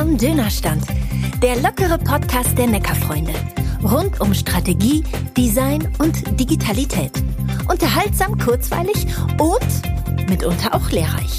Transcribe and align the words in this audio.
am 0.00 0.16
Dönerstand. 0.16 0.82
Der 1.42 1.56
lockere 1.56 1.98
Podcast 1.98 2.56
der 2.56 2.66
Neckarfreunde. 2.66 3.34
Rund 3.82 4.18
um 4.20 4.32
Strategie, 4.32 5.04
Design 5.36 5.86
und 5.98 6.40
Digitalität. 6.40 7.12
Unterhaltsam, 7.68 8.38
kurzweilig 8.38 9.06
und 9.38 10.30
mitunter 10.30 10.74
auch 10.74 10.90
lehrreich. 10.90 11.38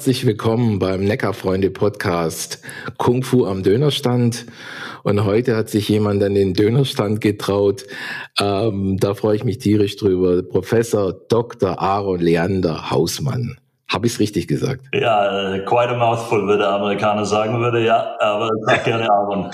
Herzlich 0.00 0.24
willkommen 0.24 0.78
beim 0.78 1.04
Neckarfreunde 1.04 1.68
Podcast 1.68 2.62
Kung 2.96 3.22
Fu 3.22 3.44
am 3.44 3.62
Dönerstand. 3.62 4.46
Und 5.02 5.26
heute 5.26 5.54
hat 5.54 5.68
sich 5.68 5.90
jemand 5.90 6.22
an 6.22 6.34
den 6.34 6.54
Dönerstand 6.54 7.20
getraut. 7.20 7.84
Ähm, 8.40 8.96
da 8.98 9.12
freue 9.12 9.36
ich 9.36 9.44
mich 9.44 9.58
tierisch 9.58 9.96
drüber. 9.98 10.42
Professor 10.42 11.12
Dr. 11.12 11.82
Aaron 11.82 12.18
Leander 12.18 12.90
Hausmann. 12.90 13.58
Habe 13.88 14.06
ich 14.06 14.14
es 14.14 14.20
richtig 14.20 14.48
gesagt? 14.48 14.86
Ja, 14.94 15.52
äh, 15.52 15.66
quite 15.66 15.90
a 15.90 15.98
mouthful, 15.98 16.46
würde 16.46 16.60
der 16.60 16.70
Amerikaner 16.70 17.26
sagen 17.26 17.60
würde, 17.60 17.84
ja, 17.84 18.16
aber 18.20 18.48
sag 18.62 18.84
gerne 18.84 19.06
Aaron. 19.06 19.50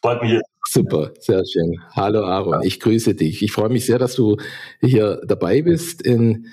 Freut 0.00 0.22
mich. 0.22 0.40
Super, 0.66 1.10
sehr 1.18 1.42
schön. 1.44 1.78
Hallo 1.94 2.24
Aaron, 2.24 2.62
ich 2.62 2.80
grüße 2.80 3.14
dich. 3.14 3.42
Ich 3.42 3.52
freue 3.52 3.68
mich 3.68 3.84
sehr, 3.84 3.98
dass 3.98 4.14
du 4.14 4.38
hier 4.80 5.20
dabei 5.26 5.60
bist 5.60 6.00
in 6.00 6.46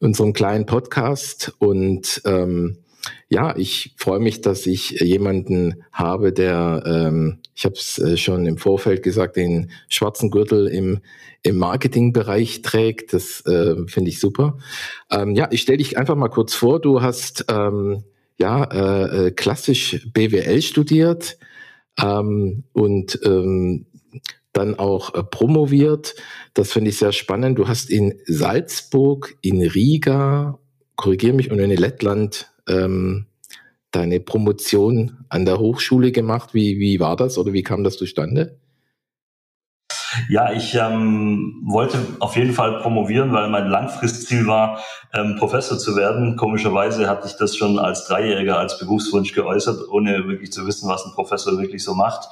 unserem 0.00 0.32
kleinen 0.32 0.66
Podcast. 0.66 1.54
Und 1.58 2.22
ähm, 2.24 2.78
ja, 3.28 3.56
ich 3.56 3.94
freue 3.96 4.18
mich, 4.18 4.40
dass 4.40 4.66
ich 4.66 4.90
jemanden 4.90 5.84
habe, 5.92 6.32
der, 6.32 6.82
ähm, 6.86 7.38
ich 7.54 7.64
habe 7.64 7.74
es 7.74 7.98
äh, 7.98 8.16
schon 8.16 8.46
im 8.46 8.58
Vorfeld 8.58 9.02
gesagt, 9.02 9.36
den 9.36 9.70
schwarzen 9.88 10.30
Gürtel 10.30 10.66
im, 10.66 11.00
im 11.42 11.56
Marketingbereich 11.56 12.62
trägt. 12.62 13.12
Das 13.12 13.44
äh, 13.46 13.76
finde 13.86 14.10
ich 14.10 14.20
super. 14.20 14.58
Ähm, 15.10 15.34
ja, 15.34 15.48
ich 15.50 15.62
stelle 15.62 15.78
dich 15.78 15.96
einfach 15.96 16.16
mal 16.16 16.28
kurz 16.28 16.54
vor. 16.54 16.80
Du 16.80 17.02
hast 17.02 17.44
ähm, 17.48 18.02
ja 18.38 18.64
äh, 18.64 19.26
äh 19.26 19.30
klassisch 19.30 20.06
BWL 20.12 20.62
studiert 20.62 21.38
ähm, 22.02 22.64
und 22.72 23.18
ähm, 23.24 23.86
dann 24.60 24.78
auch 24.78 25.14
äh, 25.14 25.22
promoviert. 25.22 26.14
Das 26.54 26.72
finde 26.72 26.90
ich 26.90 26.98
sehr 26.98 27.12
spannend. 27.12 27.58
Du 27.58 27.68
hast 27.68 27.90
in 27.90 28.14
Salzburg, 28.26 29.36
in 29.40 29.62
Riga, 29.62 30.58
korrigiere 30.96 31.34
mich, 31.34 31.50
und 31.50 31.58
in 31.58 31.70
Lettland 31.70 32.52
ähm, 32.68 33.26
deine 33.90 34.20
Promotion 34.20 35.24
an 35.28 35.44
der 35.44 35.58
Hochschule 35.58 36.12
gemacht. 36.12 36.54
Wie, 36.54 36.78
wie 36.78 37.00
war 37.00 37.16
das 37.16 37.38
oder 37.38 37.52
wie 37.52 37.62
kam 37.62 37.84
das 37.84 37.96
zustande? 37.96 38.58
Ja, 40.28 40.52
ich 40.52 40.74
ähm, 40.74 41.62
wollte 41.64 41.98
auf 42.18 42.36
jeden 42.36 42.52
Fall 42.52 42.80
promovieren, 42.80 43.32
weil 43.32 43.48
mein 43.48 43.68
Langfristziel 43.68 44.46
war, 44.46 44.80
ähm, 45.12 45.36
Professor 45.38 45.78
zu 45.78 45.96
werden. 45.96 46.36
Komischerweise 46.36 47.08
hatte 47.08 47.28
ich 47.28 47.34
das 47.34 47.56
schon 47.56 47.78
als 47.78 48.06
Dreijähriger 48.06 48.58
als 48.58 48.78
Berufswunsch 48.78 49.32
geäußert, 49.32 49.88
ohne 49.88 50.26
wirklich 50.26 50.52
zu 50.52 50.66
wissen, 50.66 50.88
was 50.88 51.04
ein 51.04 51.12
Professor 51.14 51.58
wirklich 51.58 51.84
so 51.84 51.94
macht. 51.94 52.28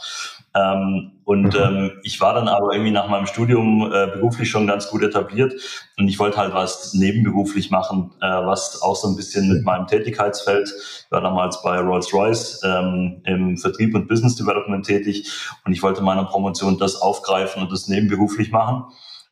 Ähm, 0.54 1.12
und 1.24 1.54
mhm. 1.54 1.60
ähm, 1.60 1.91
ich 2.02 2.20
war 2.20 2.32
dann 2.32 2.48
aber 2.48 2.72
irgendwie 2.72 2.91
nach 2.91 3.08
meinem 3.08 3.27
Studium 3.27 3.82
äh, 3.92 4.06
beruflich 4.06 4.48
schon 4.48 4.66
ganz 4.66 4.88
gut 4.88 5.02
etabliert 5.02 5.52
und 5.98 6.08
ich 6.08 6.18
wollte 6.18 6.38
halt 6.38 6.54
was 6.54 6.94
nebenberuflich 6.94 7.70
machen, 7.70 8.12
äh, 8.22 8.27
was 8.27 8.80
auch 8.80 8.96
so 8.96 9.08
ein 9.08 9.16
bisschen 9.16 9.53
mit 9.53 9.62
meinem 9.62 9.86
Tätigkeitsfeld. 9.86 10.72
Ich 11.04 11.10
war 11.10 11.20
damals 11.20 11.62
bei 11.62 11.78
Rolls-Royce 11.78 12.62
ähm, 12.64 13.20
im 13.25 13.59
Vertrieb 13.59 13.94
und 13.94 14.09
Business 14.09 14.36
Development 14.36 14.86
tätig 14.86 15.31
und 15.66 15.72
ich 15.72 15.82
wollte 15.82 16.03
meiner 16.03 16.25
Promotion 16.25 16.78
das 16.78 16.97
aufgreifen 16.97 17.62
und 17.62 17.70
das 17.70 17.88
nebenberuflich 17.88 18.50
machen. 18.50 18.84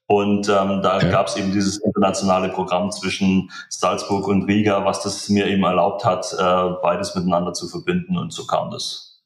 Und 0.09 0.49
ähm, 0.49 0.83
da 0.83 1.01
ja. 1.01 1.11
gab 1.11 1.27
es 1.27 1.37
eben 1.37 1.51
dieses 1.51 1.79
internationale 1.79 2.51
Programm 2.51 2.93
zwischen 2.93 3.51
Salzburg 3.69 4.29
und 4.29 4.45
Riga, 4.45 4.85
was 4.85 5.03
das 5.03 5.29
mir 5.29 5.49
eben 5.49 5.65
erlaubt 5.65 6.05
hat, 6.05 6.33
äh, 6.33 6.75
beides 6.81 7.17
miteinander 7.17 7.55
zu 7.55 7.67
verbinden. 7.69 8.17
Und 8.17 8.33
so 8.33 8.47
kam 8.47 8.71
das. 8.71 9.21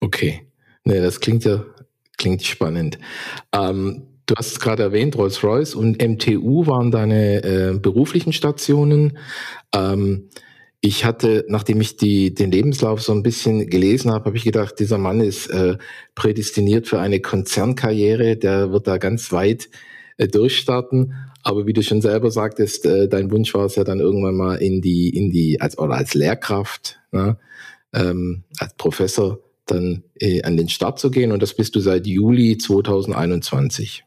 Okay. 0.00 0.47
Nee, 0.88 1.02
das 1.02 1.20
klingt 1.20 1.44
ja 1.44 1.66
klingt 2.16 2.42
spannend. 2.42 2.98
Ähm, 3.52 4.04
du 4.24 4.34
hast 4.36 4.52
es 4.52 4.58
gerade 4.58 4.84
erwähnt, 4.84 5.16
Rolls-Royce 5.16 5.74
und 5.74 6.02
MTU 6.02 6.66
waren 6.66 6.90
deine 6.90 7.44
äh, 7.44 7.78
beruflichen 7.78 8.32
Stationen. 8.32 9.18
Ähm, 9.74 10.30
ich 10.80 11.04
hatte, 11.04 11.44
nachdem 11.48 11.82
ich 11.82 11.98
die, 11.98 12.32
den 12.32 12.50
Lebenslauf 12.50 13.02
so 13.02 13.12
ein 13.12 13.22
bisschen 13.22 13.68
gelesen 13.68 14.10
habe, 14.10 14.24
habe 14.24 14.38
ich 14.38 14.44
gedacht, 14.44 14.80
dieser 14.80 14.96
Mann 14.96 15.20
ist 15.20 15.48
äh, 15.48 15.76
prädestiniert 16.14 16.88
für 16.88 17.00
eine 17.00 17.20
Konzernkarriere, 17.20 18.38
der 18.38 18.72
wird 18.72 18.86
da 18.86 18.96
ganz 18.96 19.30
weit 19.30 19.68
äh, 20.16 20.26
durchstarten. 20.26 21.12
Aber 21.42 21.66
wie 21.66 21.74
du 21.74 21.82
schon 21.82 22.00
selber 22.00 22.30
sagtest, 22.30 22.86
äh, 22.86 23.08
dein 23.08 23.30
Wunsch 23.30 23.52
war 23.52 23.66
es 23.66 23.76
ja 23.76 23.84
dann 23.84 24.00
irgendwann 24.00 24.36
mal 24.36 24.54
in 24.54 24.80
die, 24.80 25.10
in 25.10 25.30
die, 25.30 25.60
als 25.60 25.76
oder 25.76 25.96
als 25.96 26.14
Lehrkraft, 26.14 26.98
ne, 27.12 27.36
ähm, 27.92 28.44
als 28.58 28.72
Professor 28.72 29.40
dann 29.70 30.04
äh, 30.20 30.42
an 30.42 30.56
den 30.56 30.68
Start 30.68 30.98
zu 30.98 31.10
gehen. 31.10 31.32
Und 31.32 31.42
das 31.42 31.54
bist 31.54 31.74
du 31.76 31.80
seit 31.80 32.06
Juli 32.06 32.58
2021. 32.58 34.04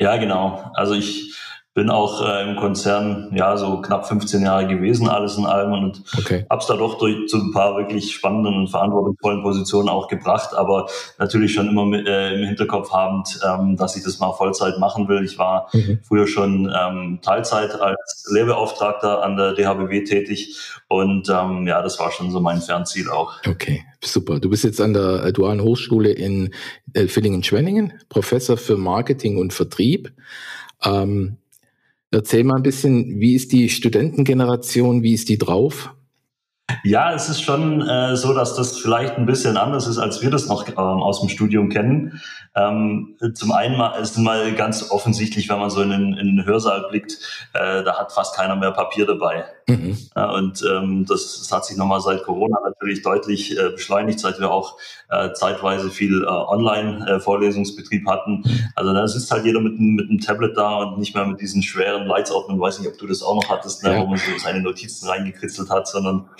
Ja, 0.00 0.16
genau. 0.16 0.70
Also 0.74 0.94
ich 0.94 1.34
bin 1.78 1.90
auch 1.90 2.26
äh, 2.26 2.42
im 2.42 2.56
Konzern 2.56 3.30
ja 3.32 3.56
so 3.56 3.80
knapp 3.80 4.08
15 4.08 4.42
Jahre 4.42 4.66
gewesen, 4.66 5.08
alles 5.08 5.38
in 5.38 5.46
allem 5.46 5.72
und 5.72 6.02
okay. 6.18 6.44
hab's 6.50 6.66
da 6.66 6.74
doch 6.74 6.98
durch 6.98 7.28
zu 7.28 7.36
ein 7.36 7.52
paar 7.52 7.76
wirklich 7.76 8.12
spannenden 8.12 8.56
und 8.56 8.66
verantwortungsvollen 8.66 9.42
Positionen 9.42 9.88
auch 9.88 10.08
gebracht, 10.08 10.56
aber 10.56 10.88
natürlich 11.20 11.54
schon 11.54 11.68
immer 11.68 11.86
mit, 11.86 12.08
äh, 12.08 12.34
im 12.34 12.44
Hinterkopf 12.48 12.90
habend, 12.90 13.28
ähm, 13.46 13.76
dass 13.76 13.94
ich 13.94 14.02
das 14.02 14.18
mal 14.18 14.32
Vollzeit 14.32 14.80
machen 14.80 15.06
will. 15.06 15.22
Ich 15.24 15.38
war 15.38 15.68
mhm. 15.72 16.00
früher 16.02 16.26
schon 16.26 16.68
ähm, 16.76 17.20
Teilzeit 17.22 17.80
als 17.80 18.28
Lehrbeauftragter 18.34 19.22
an 19.22 19.36
der 19.36 19.52
DHBW 19.52 20.02
tätig 20.02 20.58
und 20.88 21.28
ähm, 21.28 21.68
ja, 21.68 21.80
das 21.80 22.00
war 22.00 22.10
schon 22.10 22.32
so 22.32 22.40
mein 22.40 22.60
Fernziel 22.60 23.08
auch. 23.08 23.34
Okay, 23.46 23.84
super. 24.02 24.40
Du 24.40 24.50
bist 24.50 24.64
jetzt 24.64 24.80
an 24.80 24.94
der 24.94 25.26
äh, 25.26 25.32
Dualen 25.32 25.62
Hochschule 25.62 26.10
in 26.10 26.52
äh, 26.94 27.06
Villingen-Schwenningen, 27.06 27.92
Professor 28.08 28.56
für 28.56 28.76
Marketing 28.76 29.38
und 29.38 29.52
Vertrieb. 29.52 30.12
Ähm, 30.84 31.36
Erzähl 32.10 32.44
mal 32.44 32.56
ein 32.56 32.62
bisschen, 32.62 33.20
wie 33.20 33.34
ist 33.34 33.52
die 33.52 33.68
Studentengeneration, 33.68 35.02
wie 35.02 35.12
ist 35.12 35.28
die 35.28 35.38
drauf? 35.38 35.94
Ja, 36.84 37.14
es 37.14 37.28
ist 37.28 37.42
schon 37.42 37.86
äh, 37.86 38.14
so, 38.16 38.34
dass 38.34 38.54
das 38.54 38.78
vielleicht 38.78 39.16
ein 39.16 39.26
bisschen 39.26 39.56
anders 39.56 39.86
ist, 39.86 39.98
als 39.98 40.22
wir 40.22 40.30
das 40.30 40.48
noch 40.48 40.68
ähm, 40.68 40.76
aus 40.76 41.20
dem 41.20 41.28
Studium 41.28 41.70
kennen. 41.70 42.20
Ähm, 42.54 43.16
zum 43.34 43.52
einen 43.52 43.76
mal, 43.76 43.98
ist 44.00 44.18
mal 44.18 44.54
ganz 44.54 44.90
offensichtlich, 44.90 45.48
wenn 45.48 45.58
man 45.58 45.70
so 45.70 45.80
in 45.80 45.90
den, 45.90 46.12
in 46.14 46.36
den 46.36 46.44
Hörsaal 46.44 46.86
blickt, 46.90 47.48
äh, 47.54 47.82
da 47.84 47.98
hat 47.98 48.12
fast 48.12 48.36
keiner 48.36 48.56
mehr 48.56 48.72
Papier 48.72 49.06
dabei. 49.06 49.44
Mhm. 49.68 49.98
Ja, 50.16 50.30
und 50.30 50.64
ähm, 50.66 51.04
das, 51.06 51.38
das, 51.38 51.52
hat 51.52 51.66
sich 51.66 51.76
nochmal 51.76 52.00
seit 52.00 52.22
Corona 52.22 52.58
natürlich 52.64 53.02
deutlich 53.02 53.56
äh, 53.56 53.68
beschleunigt, 53.68 54.18
seit 54.18 54.40
wir 54.40 54.50
auch 54.50 54.78
äh, 55.10 55.32
zeitweise 55.34 55.90
viel 55.90 56.22
äh, 56.22 56.26
Online-Vorlesungsbetrieb 56.26 58.08
hatten. 58.08 58.44
Also 58.74 58.94
da 58.94 59.06
sitzt 59.06 59.30
halt 59.30 59.44
jeder 59.44 59.60
mit, 59.60 59.78
mit 59.78 60.08
einem 60.08 60.20
Tablet 60.20 60.56
da 60.56 60.76
und 60.78 60.98
nicht 60.98 61.14
mehr 61.14 61.26
mit 61.26 61.40
diesen 61.42 61.62
schweren. 61.62 62.06
Ich 62.06 62.10
weiß 62.10 62.78
nicht, 62.80 62.88
ob 62.88 62.96
du 62.96 63.06
das 63.06 63.22
auch 63.22 63.34
noch 63.34 63.50
hattest, 63.50 63.84
ne, 63.84 63.92
ja. 63.92 64.00
wo 64.00 64.06
man 64.06 64.18
so 64.18 64.38
seine 64.38 64.62
Notizen 64.62 65.06
reingekritzelt 65.06 65.68
hat, 65.68 65.86
sondern 65.86 66.30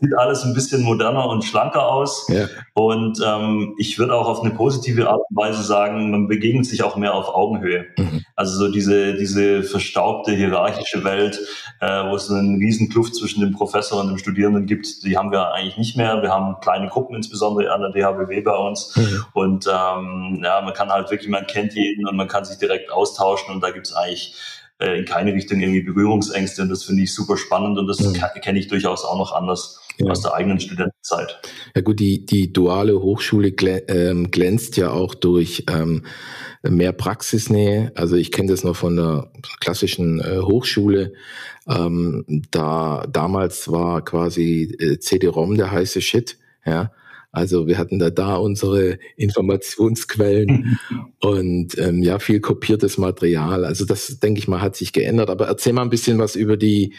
sieht 0.00 0.14
alles 0.16 0.44
ein 0.44 0.54
bisschen 0.54 0.82
moderner 0.82 1.28
und 1.28 1.44
schlanker 1.44 1.88
aus. 1.88 2.26
Ja. 2.28 2.46
Und 2.74 3.20
ähm, 3.24 3.74
ich 3.78 3.98
würde 3.98 4.14
auch 4.14 4.28
auf 4.28 4.42
eine 4.42 4.50
positive 4.50 5.08
Art 5.08 5.20
und 5.28 5.36
Weise 5.36 5.62
sagen, 5.62 6.10
man 6.10 6.28
begegnet 6.28 6.66
sich 6.66 6.82
auch 6.82 6.96
mehr 6.96 7.14
auf 7.14 7.28
Augenhöhe. 7.28 7.86
Mhm. 7.96 8.24
Also 8.34 8.58
so 8.58 8.70
diese, 8.70 9.14
diese 9.14 9.62
verstaubte 9.62 10.32
hierarchische 10.32 11.04
Welt, 11.04 11.38
äh, 11.80 12.04
wo 12.08 12.16
es 12.16 12.30
einen 12.30 12.56
riesen 12.56 12.88
Kluft 12.88 13.14
zwischen 13.14 13.40
dem 13.40 13.52
Professor 13.52 14.00
und 14.00 14.08
dem 14.08 14.18
Studierenden 14.18 14.66
gibt, 14.66 15.04
die 15.04 15.16
haben 15.16 15.30
wir 15.30 15.52
eigentlich 15.52 15.78
nicht 15.78 15.96
mehr. 15.96 16.22
Wir 16.22 16.30
haben 16.30 16.56
kleine 16.60 16.88
Gruppen, 16.88 17.16
insbesondere 17.16 17.72
an 17.72 17.80
der 17.80 17.90
DHBW 17.90 18.40
bei 18.40 18.56
uns. 18.56 18.96
Mhm. 18.96 19.24
Und 19.32 19.66
ähm, 19.66 20.40
ja, 20.44 20.60
man 20.60 20.74
kann 20.74 20.90
halt 20.90 21.10
wirklich, 21.10 21.30
man 21.30 21.46
kennt 21.46 21.74
jeden 21.74 22.06
und 22.06 22.16
man 22.16 22.28
kann 22.28 22.44
sich 22.44 22.58
direkt 22.58 22.92
austauschen 22.92 23.54
und 23.54 23.62
da 23.62 23.70
gibt 23.70 23.86
es 23.86 23.92
eigentlich 23.94 24.34
äh, 24.78 24.98
in 24.98 25.04
keine 25.04 25.32
Richtung 25.32 25.60
irgendwie 25.60 25.82
Berührungsängste 25.82 26.62
und 26.62 26.68
das 26.68 26.84
finde 26.84 27.02
ich 27.02 27.14
super 27.14 27.36
spannend 27.36 27.78
und 27.78 27.86
das 27.86 28.00
mhm. 28.00 28.14
kenne 28.42 28.58
ich 28.58 28.68
durchaus 28.68 29.04
auch 29.04 29.18
noch 29.18 29.32
anders 29.32 29.80
ja. 29.98 30.10
aus 30.10 30.22
der 30.22 30.34
eigenen 30.34 30.60
Studentenzeit. 30.60 31.38
Ja 31.74 31.82
gut, 31.82 32.00
die, 32.00 32.26
die 32.26 32.52
duale 32.52 33.00
Hochschule 33.00 33.48
ähm, 33.88 34.30
glänzt 34.30 34.76
ja 34.76 34.90
auch 34.90 35.14
durch 35.14 35.64
ähm, 35.70 36.04
mehr 36.62 36.92
Praxisnähe. 36.92 37.92
Also 37.94 38.16
ich 38.16 38.32
kenne 38.32 38.48
das 38.48 38.64
noch 38.64 38.76
von 38.76 38.96
der 38.96 39.30
klassischen 39.60 40.20
äh, 40.20 40.40
Hochschule. 40.40 41.12
Ähm, 41.68 42.24
da 42.50 43.06
damals 43.10 43.70
war 43.70 44.04
quasi 44.04 44.76
äh, 44.78 44.98
CD-ROM 44.98 45.56
der 45.56 45.70
heiße 45.70 46.00
Shit. 46.00 46.38
Ja, 46.64 46.90
Also 47.36 47.66
wir 47.66 47.76
hatten 47.76 47.98
da 47.98 48.08
da 48.08 48.36
unsere 48.36 48.98
Informationsquellen 49.16 50.78
und 51.20 51.76
ähm, 51.76 52.02
ja, 52.02 52.18
viel 52.18 52.40
kopiertes 52.40 52.96
Material. 52.96 53.66
Also 53.66 53.84
das, 53.84 54.20
denke 54.20 54.38
ich 54.38 54.48
mal, 54.48 54.62
hat 54.62 54.74
sich 54.74 54.94
geändert. 54.94 55.28
Aber 55.28 55.46
erzähl 55.46 55.74
mal 55.74 55.82
ein 55.82 55.90
bisschen 55.90 56.18
was 56.18 56.34
über 56.34 56.56
die 56.56 56.94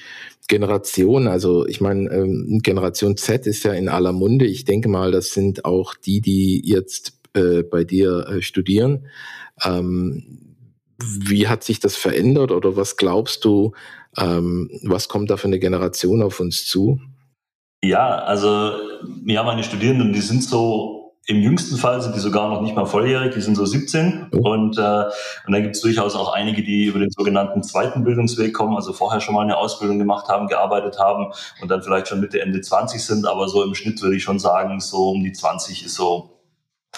Generation. 0.48 1.28
Also 1.28 1.66
ich 1.66 1.82
meine, 1.82 2.12
ähm, 2.12 2.60
Generation 2.62 3.18
Z 3.18 3.48
ist 3.48 3.64
ja 3.64 3.74
in 3.74 3.90
aller 3.90 4.12
Munde. 4.12 4.46
Ich 4.46 4.64
denke 4.64 4.90
mal, 4.90 5.12
das 5.12 5.34
sind 5.34 5.66
auch 5.66 5.96
die, 5.96 6.22
die 6.22 6.62
jetzt 6.64 7.14
äh, 7.34 7.64
bei 7.64 7.84
dir 7.84 8.28
äh, 8.28 8.42
studieren. 8.44 9.08
Ähm, 9.64 10.54
wie 11.00 11.48
hat 11.48 11.64
sich 11.64 11.80
das 11.80 11.96
verändert 11.96 12.52
oder 12.52 12.76
was 12.76 12.96
glaubst 12.96 13.44
du, 13.44 13.72
ähm, 14.16 14.70
was 14.84 15.08
kommt 15.08 15.32
da 15.32 15.38
für 15.38 15.48
eine 15.48 15.58
Generation 15.58 16.22
auf 16.22 16.40
uns 16.40 16.68
zu? 16.68 17.00
Ja, 17.84 18.20
also 18.20 18.74
ja, 19.26 19.44
meine 19.44 19.64
Studierenden, 19.64 20.14
die 20.14 20.22
sind 20.22 20.44
so 20.44 20.98
im 21.30 21.42
jüngsten 21.42 21.76
Fall 21.76 22.02
sind 22.02 22.16
die 22.16 22.22
sogar 22.22 22.50
noch 22.50 22.62
nicht 22.62 22.74
mal 22.74 22.86
volljährig, 22.86 23.34
die 23.34 23.42
sind 23.42 23.56
so 23.56 23.66
17 23.66 24.30
oh. 24.32 24.50
und, 24.50 24.78
äh, 24.78 24.82
und 25.46 25.54
dann 25.54 25.62
gibt 25.62 25.76
es 25.76 25.82
durchaus 25.82 26.16
auch 26.16 26.34
einige, 26.34 26.64
die 26.64 26.86
über 26.86 27.00
den 27.00 27.12
sogenannten 27.12 27.64
zweiten 27.64 28.06
Bildungsweg 28.06 28.54
kommen, 28.54 28.78
also 28.78 28.94
vorher 28.94 29.20
schon 29.20 29.36
mal 29.36 29.42
eine 29.42 29.58
Ausbildung 29.58 30.00
gemacht 30.00 30.30
haben, 30.30 30.48
gearbeitet 30.48 30.98
haben 31.00 31.34
und 31.62 31.70
dann 31.70 31.84
vielleicht 31.84 32.08
schon 32.08 32.22
Mitte, 32.22 32.40
Ende 32.40 32.62
20 32.62 33.06
sind, 33.06 33.28
aber 33.28 33.50
so 33.50 33.62
im 33.62 33.76
Schnitt 33.76 34.02
würde 34.02 34.16
ich 34.16 34.24
schon 34.24 34.40
sagen, 34.40 34.80
so 34.80 35.10
um 35.10 35.22
die 35.22 35.34
20 35.34 35.86
ist 35.86 35.96
so, 35.96 36.40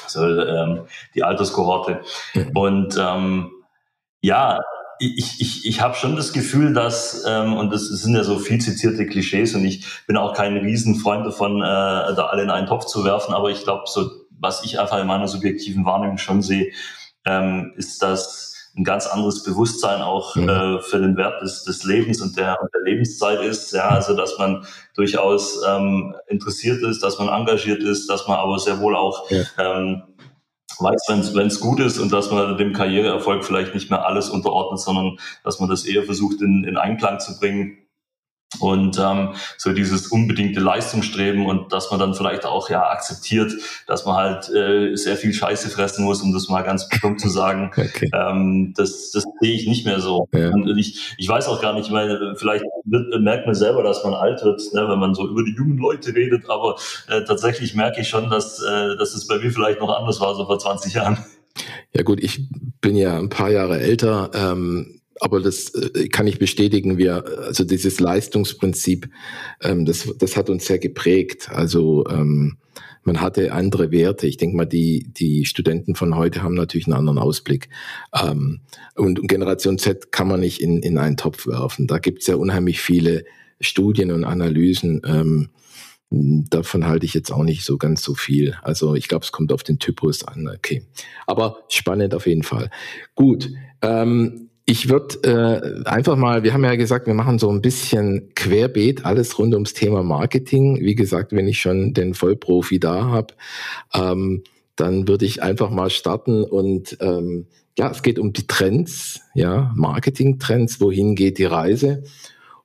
so 0.06 0.24
ähm, 0.24 0.86
die 1.16 1.24
Alterskohorte. 1.24 2.02
Mhm. 2.36 2.52
Und 2.54 2.98
ähm, 3.00 3.52
ja, 4.22 4.60
ich, 5.00 5.40
ich, 5.40 5.66
ich 5.66 5.82
habe 5.82 5.96
schon 5.96 6.16
das 6.16 6.34
Gefühl, 6.34 6.74
dass, 6.74 7.24
ähm, 7.28 7.54
und 7.54 7.72
das 7.72 7.88
sind 7.88 8.16
ja 8.16 8.24
so 8.24 8.38
viel 8.38 8.60
zitierte 8.60 9.08
Klischees 9.08 9.56
und 9.56 9.66
ich 9.66 9.86
bin 10.06 10.18
auch 10.18 10.34
kein 10.34 10.58
Riesenfreund 10.58 11.26
davon, 11.26 11.62
äh, 11.62 11.66
da 11.66 12.28
alle 12.32 12.44
in 12.44 12.50
einen 12.50 12.68
Topf 12.68 12.86
zu 12.86 13.04
werfen, 13.04 13.34
aber 13.34 13.50
ich 13.50 13.64
glaube, 13.64 13.84
so 13.86 14.10
was 14.40 14.64
ich 14.64 14.80
einfach 14.80 15.00
in 15.00 15.08
meiner 15.08 15.28
subjektiven 15.28 15.86
Wahrnehmung 15.86 16.18
schon 16.18 16.42
sehe, 16.42 16.72
ähm, 17.26 17.74
ist, 17.76 18.02
dass 18.02 18.50
ein 18.78 18.84
ganz 18.84 19.08
anderes 19.08 19.44
Bewusstsein 19.44 20.02
auch 20.02 20.36
mhm. 20.36 20.50
äh, 20.50 20.82
für 20.82 21.00
den 21.00 21.18
Wert 21.18 21.42
des, 21.42 21.64
des 21.64 21.84
Lebens 21.84 22.22
und 22.22 22.38
der, 22.38 22.62
und 22.62 22.70
der 22.74 22.82
Lebenszeit 22.82 23.42
ist. 23.42 23.74
Ja, 23.74 23.90
also 23.90 24.16
dass 24.16 24.38
man 24.38 24.66
durchaus 24.96 25.62
ähm, 25.68 26.16
interessiert 26.28 26.82
ist, 26.84 27.04
dass 27.04 27.20
man 27.20 27.28
engagiert 27.28 27.84
ist, 27.84 28.10
dass 28.10 28.28
man 28.28 28.38
aber 28.38 28.60
sehr 28.60 28.80
wohl 28.80 28.96
auch 28.96 29.30
ja. 29.30 29.44
ähm, 29.58 30.04
weiß, 30.82 31.34
wenn 31.34 31.48
es 31.48 31.60
gut 31.60 31.80
ist 31.80 32.00
und 32.00 32.12
dass 32.12 32.32
man 32.32 32.58
dem 32.58 32.74
Karriereerfolg 32.74 33.44
vielleicht 33.44 33.74
nicht 33.74 33.90
mehr 33.90 34.06
alles 34.06 34.30
unterordnet, 34.30 34.80
sondern 34.80 35.18
dass 35.44 35.60
man 35.60 35.70
das 35.70 35.86
eher 35.86 36.04
versucht 36.04 36.42
in, 36.42 36.64
in 36.64 36.78
Einklang 36.78 37.20
zu 37.20 37.40
bringen. 37.40 37.78
Und 38.60 38.98
ähm, 39.00 39.36
so 39.58 39.74
dieses 39.74 40.08
unbedingte 40.08 40.60
Leistungsstreben 40.60 41.46
und 41.46 41.72
dass 41.72 41.92
man 41.92 42.00
dann 42.00 42.16
vielleicht 42.16 42.46
auch 42.46 42.70
ja 42.70 42.90
akzeptiert, 42.90 43.54
dass 43.86 44.06
man 44.06 44.16
halt 44.16 44.50
äh, 44.50 44.96
sehr 44.96 45.18
viel 45.18 45.34
Scheiße 45.34 45.70
fressen 45.70 46.04
muss, 46.04 46.24
um 46.24 46.34
das 46.34 46.50
mal 46.50 46.64
ganz 46.64 46.90
plump 46.90 47.20
zu 47.20 47.30
sagen. 47.30 47.72
Okay. 47.90 48.10
Ähm, 48.14 48.74
das, 48.76 49.12
das 49.12 49.24
sehe 49.40 49.54
ich 49.54 49.68
nicht 49.68 49.86
mehr 49.86 50.00
so. 50.00 50.28
Ja. 50.34 50.50
Und 50.50 50.78
ich, 50.78 51.16
ich 51.18 51.28
weiß 51.28 51.48
auch 51.48 51.62
gar 51.62 51.74
nicht, 51.74 51.92
weil 51.92 52.36
vielleicht 52.36 52.64
wird, 52.86 53.22
merkt 53.22 53.46
man 53.46 53.56
selber, 53.56 53.84
dass 53.84 54.04
man 54.04 54.14
alt 54.14 54.44
wird, 54.44 54.62
ne, 54.74 54.88
wenn 54.88 55.00
man 55.00 55.16
so 55.16 55.28
über 55.28 55.44
die 55.44 55.56
jungen 55.56 55.78
Leute 55.78 56.14
redet, 56.14 56.50
aber 56.50 56.76
äh, 57.08 57.24
tatsächlich 57.24 57.74
merke 57.74 58.02
ich 58.02 58.10
schon, 58.10 58.30
dass, 58.30 58.62
äh, 58.62 58.96
dass 58.98 59.16
es 59.16 59.28
bei 59.28 59.40
mir 59.40 59.52
vielleicht 59.52 59.80
noch 59.80 59.90
anders 59.90 60.20
war, 60.20 60.36
so 60.36 60.46
vor 60.46 60.60
20 60.60 60.94
Jahren. 60.94 61.18
Ja 61.94 62.04
gut, 62.04 62.22
ich 62.22 62.48
bin 62.82 62.96
ja 62.96 63.18
ein 63.18 63.30
paar 63.30 63.50
Jahre 63.50 63.80
älter. 63.80 64.30
Ähm 64.36 64.99
aber 65.20 65.42
das 65.42 65.74
äh, 65.74 66.08
kann 66.08 66.28
ich 66.28 66.40
bestätigen. 66.40 66.98
Wir, 66.98 67.24
also 67.46 67.64
dieses 67.64 68.00
Leistungsprinzip, 68.00 69.10
ähm, 69.62 69.86
das, 69.86 70.08
das 70.18 70.38
hat 70.38 70.50
uns 70.50 70.66
sehr 70.66 70.80
geprägt. 70.80 71.50
Also 71.52 72.06
ähm, 72.08 72.58
man 73.04 73.22
hatte 73.22 73.54
andere 73.54 73.92
Werte. 73.92 74.28
Ich 74.28 74.38
denke 74.38 74.56
mal, 74.58 74.66
die, 74.66 75.12
die 75.12 75.46
Studenten 75.46 75.96
von 75.96 76.16
heute 76.16 76.44
haben 76.44 76.54
natürlich 76.54 76.88
einen 76.88 76.98
anderen 76.98 77.18
Ausblick. 77.18 77.70
Ähm, 78.14 78.62
und 78.96 79.28
Generation 79.28 79.78
Z 79.78 80.12
kann 80.12 80.28
man 80.28 80.40
nicht 80.40 80.62
in, 80.62 80.82
in 80.82 80.98
einen 80.98 81.18
Topf 81.18 81.48
werfen. 81.48 81.88
Da 81.88 82.00
gibt 82.00 82.22
es 82.22 82.28
ja 82.28 82.36
unheimlich 82.36 82.82
viele 82.82 83.26
Studien 83.62 84.12
und 84.12 84.24
Analysen. 84.26 85.02
Ähm, 85.06 85.50
davon 86.12 86.88
halte 86.88 87.06
ich 87.06 87.14
jetzt 87.14 87.32
auch 87.32 87.44
nicht 87.44 87.64
so 87.64 87.78
ganz 87.78 88.02
so 88.02 88.16
viel. 88.16 88.56
Also 88.62 88.96
ich 88.96 89.08
glaube, 89.08 89.26
es 89.26 89.32
kommt 89.32 89.52
auf 89.52 89.64
den 89.64 89.80
Typus 89.80 90.24
an. 90.24 90.48
Okay, 90.48 90.84
aber 91.28 91.64
spannend 91.70 92.14
auf 92.16 92.28
jeden 92.28 92.44
Fall. 92.44 92.70
Gut. 93.16 93.52
Ähm, 93.82 94.49
ich 94.70 94.88
würde 94.88 95.18
äh, 95.24 95.90
einfach 95.90 96.16
mal, 96.16 96.44
wir 96.44 96.54
haben 96.54 96.64
ja 96.64 96.76
gesagt, 96.76 97.08
wir 97.08 97.16
machen 97.16 97.40
so 97.40 97.50
ein 97.50 97.60
bisschen 97.60 98.30
querbeet, 98.36 99.04
alles 99.04 99.40
rund 99.40 99.56
ums 99.56 99.74
Thema 99.74 100.04
Marketing. 100.04 100.80
Wie 100.82 100.94
gesagt, 100.94 101.32
wenn 101.32 101.48
ich 101.48 101.60
schon 101.60 101.96
den 101.96 102.14
Vollprofi 102.14 102.80
da 102.80 103.06
habe, 103.06 103.34
ähm, 103.96 104.44
dann 104.76 105.08
würde 105.08 105.26
ich 105.26 105.42
einfach 105.42 105.72
mal 105.72 105.90
starten 105.90 106.44
und 106.44 106.96
ähm, 107.02 107.48
ja, 107.80 107.90
es 107.90 108.04
geht 108.04 108.20
um 108.20 108.32
die 108.32 108.46
Trends, 108.46 109.22
ja, 109.34 109.74
Marketing-Trends, 109.76 110.80
wohin 110.80 111.16
geht 111.16 111.40
die 111.40 111.46
Reise? 111.46 112.04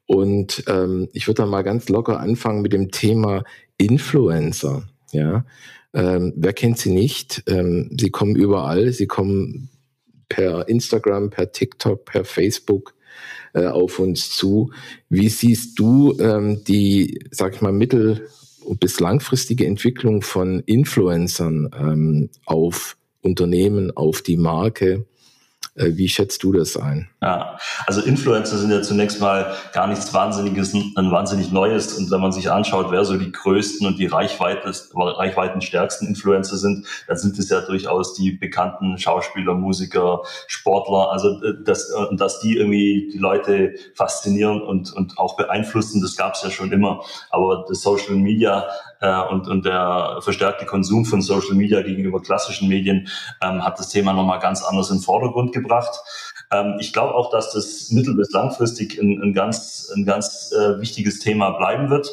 Und 0.05 0.63
ähm, 0.67 1.09
ich 1.15 1.27
würde 1.27 1.43
dann 1.43 1.51
mal 1.51 1.63
ganz 1.63 1.89
locker 1.89 2.21
anfangen 2.21 2.61
mit 2.61 2.75
dem 2.75 2.91
Thema 2.91 3.45
Influencer, 3.79 4.83
ja. 5.13 5.47
Ähm, 5.95 6.35
wer 6.37 6.53
kennt 6.53 6.77
sie 6.77 6.91
nicht? 6.91 7.45
Ähm, 7.47 7.97
sie 7.99 8.11
kommen 8.11 8.37
überall, 8.37 8.93
sie 8.93 9.07
kommen 9.07 9.71
per 10.35 10.69
Instagram, 10.69 11.31
per 11.31 11.53
TikTok, 11.53 12.05
per 12.05 12.25
Facebook 12.25 12.95
äh, 13.53 13.67
auf 13.67 14.01
uns 14.01 14.31
zu. 14.31 14.73
Wie 15.09 15.29
siehst 15.29 15.79
du 15.79 16.19
ähm, 16.19 16.65
die, 16.65 17.21
sag 17.31 17.55
ich 17.55 17.61
mal, 17.63 17.73
mittel- 17.73 18.27
bis 18.81 18.99
langfristige 18.99 19.67
Entwicklung 19.67 20.23
von 20.23 20.61
Influencern 20.61 21.71
ähm, 21.79 22.31
auf 22.47 22.97
Unternehmen, 23.23 23.97
auf 23.97 24.23
die 24.23 24.37
Marke? 24.37 25.05
Äh, 25.77 25.97
wie 25.97 26.09
schätzt 26.09 26.43
du 26.45 26.53
das 26.53 26.77
ein? 26.77 27.09
Ja, 27.21 27.59
also 27.87 28.01
Influencer 28.01 28.59
sind 28.59 28.71
ja 28.71 28.81
zunächst 28.83 29.21
mal 29.21 29.57
gar 29.73 29.89
nichts 29.89 30.15
Wahnsinniges, 30.15 30.73
ein 30.73 31.11
wahnsinnig 31.11 31.51
Neues. 31.51 31.95
Und 31.95 32.11
wenn 32.13 32.21
man 32.21 32.31
sich 32.31 32.51
anschaut, 32.51 32.87
wer 32.91 33.05
so 33.05 33.17
die 33.17 33.33
größten 33.33 33.87
und 33.87 33.99
die 33.99 34.07
reichweitenstärksten 34.07 36.07
Influencer 36.07 36.57
sind, 36.57 36.87
dann 37.09 37.17
sind 37.17 37.37
es 37.39 37.49
ja 37.49 37.61
durchaus 37.61 38.15
die 38.15 38.31
bekannten 38.31 38.99
Schauspieler, 38.99 39.55
Musiker, 39.55 40.23
Sportler. 40.47 41.11
Also 41.11 41.43
äh, 41.43 41.55
dass, 41.65 41.93
dass 42.13 42.41
die 42.41 42.57
irgendwie 42.57 43.11
die 43.13 43.19
Leute 43.19 43.75
faszinieren 43.95 44.63
und, 44.63 44.93
und 44.93 45.19
auch 45.19 45.37
beeinflussen, 45.37 46.01
das 46.01 46.17
gab 46.17 46.35
es 46.35 46.43
ja 46.43 46.51
schon 46.51 46.71
immer. 46.71 47.03
Aber 47.31 47.65
das 47.69 47.83
Social 47.83 48.15
Media 48.15 48.69
äh, 49.05 49.21
und, 49.31 49.49
und 49.49 49.67
der 49.67 50.19
verstärkte 50.21 50.65
Konsum 50.65 51.05
von 51.05 51.21
Social 51.21 51.55
Media 51.55 51.83
gegenüber 51.83 52.23
klassischen 52.23 52.69
Medien 52.69 53.09
ähm, 53.43 53.63
hat 53.63 53.79
das 53.79 53.91
Thema 53.91 54.15
nochmal 54.15 54.41
ganz 54.41 54.63
anders 54.63 54.91
in 54.91 54.97
den 54.97 55.03
Vordergrund 55.03 55.53
gebracht. 55.53 56.01
Ähm, 56.51 56.77
ich 56.81 56.93
glaube 56.93 57.15
auch, 57.15 57.31
dass 57.31 57.53
das 57.53 57.91
mittel- 57.91 58.17
bis 58.17 58.31
langfristig 58.33 58.99
ein, 58.99 59.21
ein 59.23 59.35
ganz, 59.35 59.91
ein 59.95 60.07
ganz 60.07 60.53
äh, 60.53 60.81
wichtiges 60.81 61.19
Thema 61.19 61.51
bleiben 61.51 61.91
wird. 61.91 62.09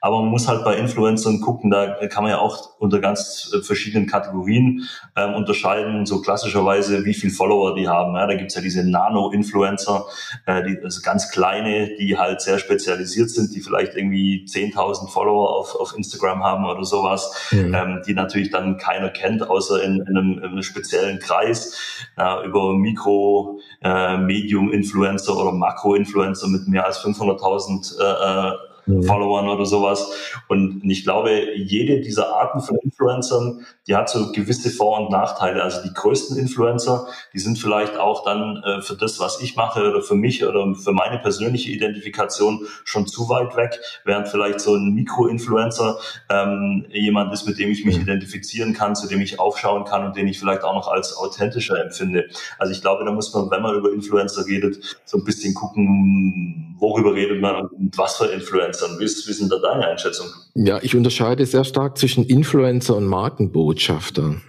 Aber 0.00 0.20
man 0.20 0.30
muss 0.30 0.48
halt 0.48 0.64
bei 0.64 0.76
Influencern 0.76 1.40
gucken, 1.40 1.70
da 1.70 2.06
kann 2.08 2.24
man 2.24 2.32
ja 2.32 2.38
auch 2.38 2.78
unter 2.78 3.00
ganz 3.00 3.52
äh, 3.54 3.62
verschiedenen 3.62 4.06
Kategorien 4.06 4.88
ähm, 5.16 5.34
unterscheiden, 5.34 6.06
so 6.06 6.20
klassischerweise, 6.20 7.04
wie 7.04 7.14
viel 7.14 7.30
Follower 7.30 7.74
die 7.74 7.88
haben. 7.88 8.14
Ja, 8.14 8.26
da 8.26 8.34
gibt's 8.34 8.54
ja 8.54 8.60
diese 8.60 8.88
Nano-Influencer, 8.88 10.06
äh, 10.46 10.62
die, 10.62 10.78
also 10.82 11.00
ganz 11.02 11.30
kleine, 11.30 11.96
die 11.96 12.18
halt 12.18 12.40
sehr 12.40 12.58
spezialisiert 12.58 13.30
sind, 13.30 13.54
die 13.54 13.60
vielleicht 13.60 13.94
irgendwie 13.96 14.44
10.000 14.46 15.08
Follower 15.08 15.56
auf, 15.56 15.74
auf 15.74 15.96
Instagram 15.96 16.42
haben 16.42 16.64
oder 16.66 16.84
sowas, 16.84 17.48
mhm. 17.50 17.74
ähm, 17.74 18.02
die 18.06 18.14
natürlich 18.14 18.50
dann 18.50 18.78
keiner 18.78 19.10
kennt, 19.10 19.48
außer 19.48 19.82
in, 19.82 20.00
in, 20.00 20.16
einem, 20.16 20.38
in 20.38 20.44
einem, 20.44 20.62
speziellen 20.62 21.18
Kreis, 21.18 21.78
äh, 22.16 22.46
über 22.46 22.74
Mikro, 22.74 23.60
äh, 23.82 24.16
Medium-Influencer 24.18 25.36
oder 25.36 25.52
Makro-Influencer 25.52 26.48
mit 26.48 26.68
mehr 26.68 26.86
als 26.86 27.04
500.000 27.04 27.98
äh, 28.00 28.52
äh 28.52 28.65
mhm. 28.86 29.02
Followern 29.02 29.48
oder 29.48 29.66
sowas. 29.66 30.10
Und 30.48 30.82
ich 30.84 31.04
glaube, 31.04 31.54
jede 31.56 32.00
dieser 32.00 32.34
Arten 32.34 32.60
von 32.60 32.76
Influencern, 32.76 33.66
die 33.86 33.94
hat 33.94 34.08
so 34.08 34.32
gewisse 34.32 34.70
Vor- 34.70 35.00
und 35.00 35.10
Nachteile. 35.10 35.62
Also 35.62 35.82
die 35.82 35.92
größten 35.92 36.38
Influencer, 36.38 37.06
die 37.32 37.38
sind 37.38 37.58
vielleicht 37.58 37.96
auch 37.96 38.24
dann 38.24 38.62
äh, 38.64 38.82
für 38.82 38.94
das, 38.94 39.20
was 39.20 39.40
ich 39.40 39.56
mache 39.56 39.88
oder 39.88 40.02
für 40.02 40.14
mich 40.14 40.44
oder 40.44 40.74
für 40.74 40.92
meine 40.92 41.18
persönliche 41.18 41.70
Identifikation 41.70 42.66
schon 42.84 43.06
zu 43.06 43.28
weit 43.28 43.56
weg, 43.56 43.78
während 44.04 44.28
vielleicht 44.28 44.60
so 44.60 44.74
ein 44.74 44.94
Mikro-Influencer 44.94 45.98
ähm, 46.30 46.86
jemand 46.90 47.32
ist, 47.32 47.46
mit 47.46 47.58
dem 47.58 47.70
ich 47.70 47.84
mich 47.84 47.96
mhm. 47.96 48.02
identifizieren 48.02 48.72
kann, 48.72 48.96
zu 48.96 49.08
dem 49.08 49.20
ich 49.20 49.38
aufschauen 49.40 49.84
kann 49.84 50.04
und 50.04 50.16
den 50.16 50.28
ich 50.28 50.38
vielleicht 50.38 50.64
auch 50.64 50.74
noch 50.74 50.88
als 50.88 51.16
authentischer 51.16 51.80
empfinde. 51.80 52.28
Also 52.58 52.72
ich 52.72 52.80
glaube, 52.80 53.04
da 53.04 53.12
muss 53.12 53.32
man, 53.34 53.50
wenn 53.50 53.62
man 53.62 53.74
über 53.74 53.92
Influencer 53.92 54.46
redet, 54.46 54.98
so 55.04 55.18
ein 55.18 55.24
bisschen 55.24 55.54
gucken, 55.54 56.76
worüber 56.78 57.14
redet 57.14 57.40
man 57.40 57.66
und 57.66 57.96
was 57.96 58.16
für 58.16 58.30
Influencern. 58.76 58.98
Wie 59.00 59.04
ist, 59.04 59.26
wie 59.26 59.30
ist 59.30 59.40
denn 59.40 59.48
da 59.48 59.58
deine 59.58 59.86
Einschätzung? 59.86 60.28
Ja, 60.54 60.80
ich 60.82 60.94
unterscheide 60.94 61.46
sehr 61.46 61.64
stark 61.64 61.98
zwischen 61.98 62.24
Influencer 62.24 62.96
und 62.96 63.06
Markenbotschafter. 63.06 64.40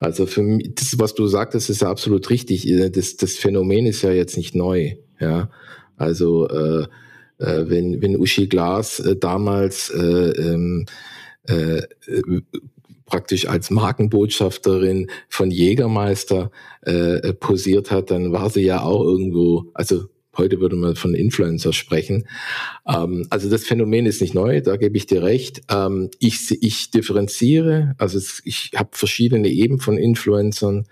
Also 0.00 0.26
für 0.26 0.42
mich, 0.42 0.74
das, 0.74 0.98
was 0.98 1.14
du 1.14 1.26
sagtest, 1.26 1.70
ist 1.70 1.82
ja 1.82 1.90
absolut 1.90 2.30
richtig. 2.30 2.68
Das, 2.92 3.16
das 3.16 3.36
Phänomen 3.36 3.86
ist 3.86 4.02
ja 4.02 4.12
jetzt 4.12 4.36
nicht 4.36 4.54
neu. 4.54 4.94
Ja, 5.20 5.50
also 5.96 6.48
äh, 6.48 6.82
äh, 7.38 7.68
wenn, 7.68 8.00
wenn 8.00 8.16
Uschi 8.16 8.46
Glas 8.46 9.00
äh, 9.00 9.16
damals 9.16 9.90
äh, 9.90 10.00
ähm, 10.00 10.86
äh, 11.44 11.82
praktisch 13.06 13.48
als 13.48 13.70
Markenbotschafterin 13.70 15.10
von 15.28 15.50
Jägermeister 15.50 16.52
äh, 16.82 17.32
posiert 17.32 17.90
hat, 17.90 18.10
dann 18.10 18.32
war 18.32 18.50
sie 18.50 18.62
ja 18.62 18.82
auch 18.82 19.02
irgendwo, 19.02 19.64
also 19.74 20.04
heute 20.38 20.60
würde 20.60 20.76
man 20.76 20.96
von 20.96 21.14
Influencer 21.14 21.72
sprechen. 21.72 22.26
Ähm, 22.86 23.26
also 23.30 23.50
das 23.50 23.64
Phänomen 23.64 24.06
ist 24.06 24.20
nicht 24.20 24.34
neu, 24.34 24.60
da 24.60 24.76
gebe 24.76 24.96
ich 24.96 25.06
dir 25.06 25.22
recht. 25.22 25.62
Ähm, 25.70 26.10
ich, 26.18 26.62
ich 26.62 26.90
differenziere, 26.90 27.94
also 27.98 28.18
ich 28.44 28.72
habe 28.76 28.90
verschiedene 28.92 29.48
Eben 29.48 29.80
von 29.80 29.98
Influencern. 29.98 30.86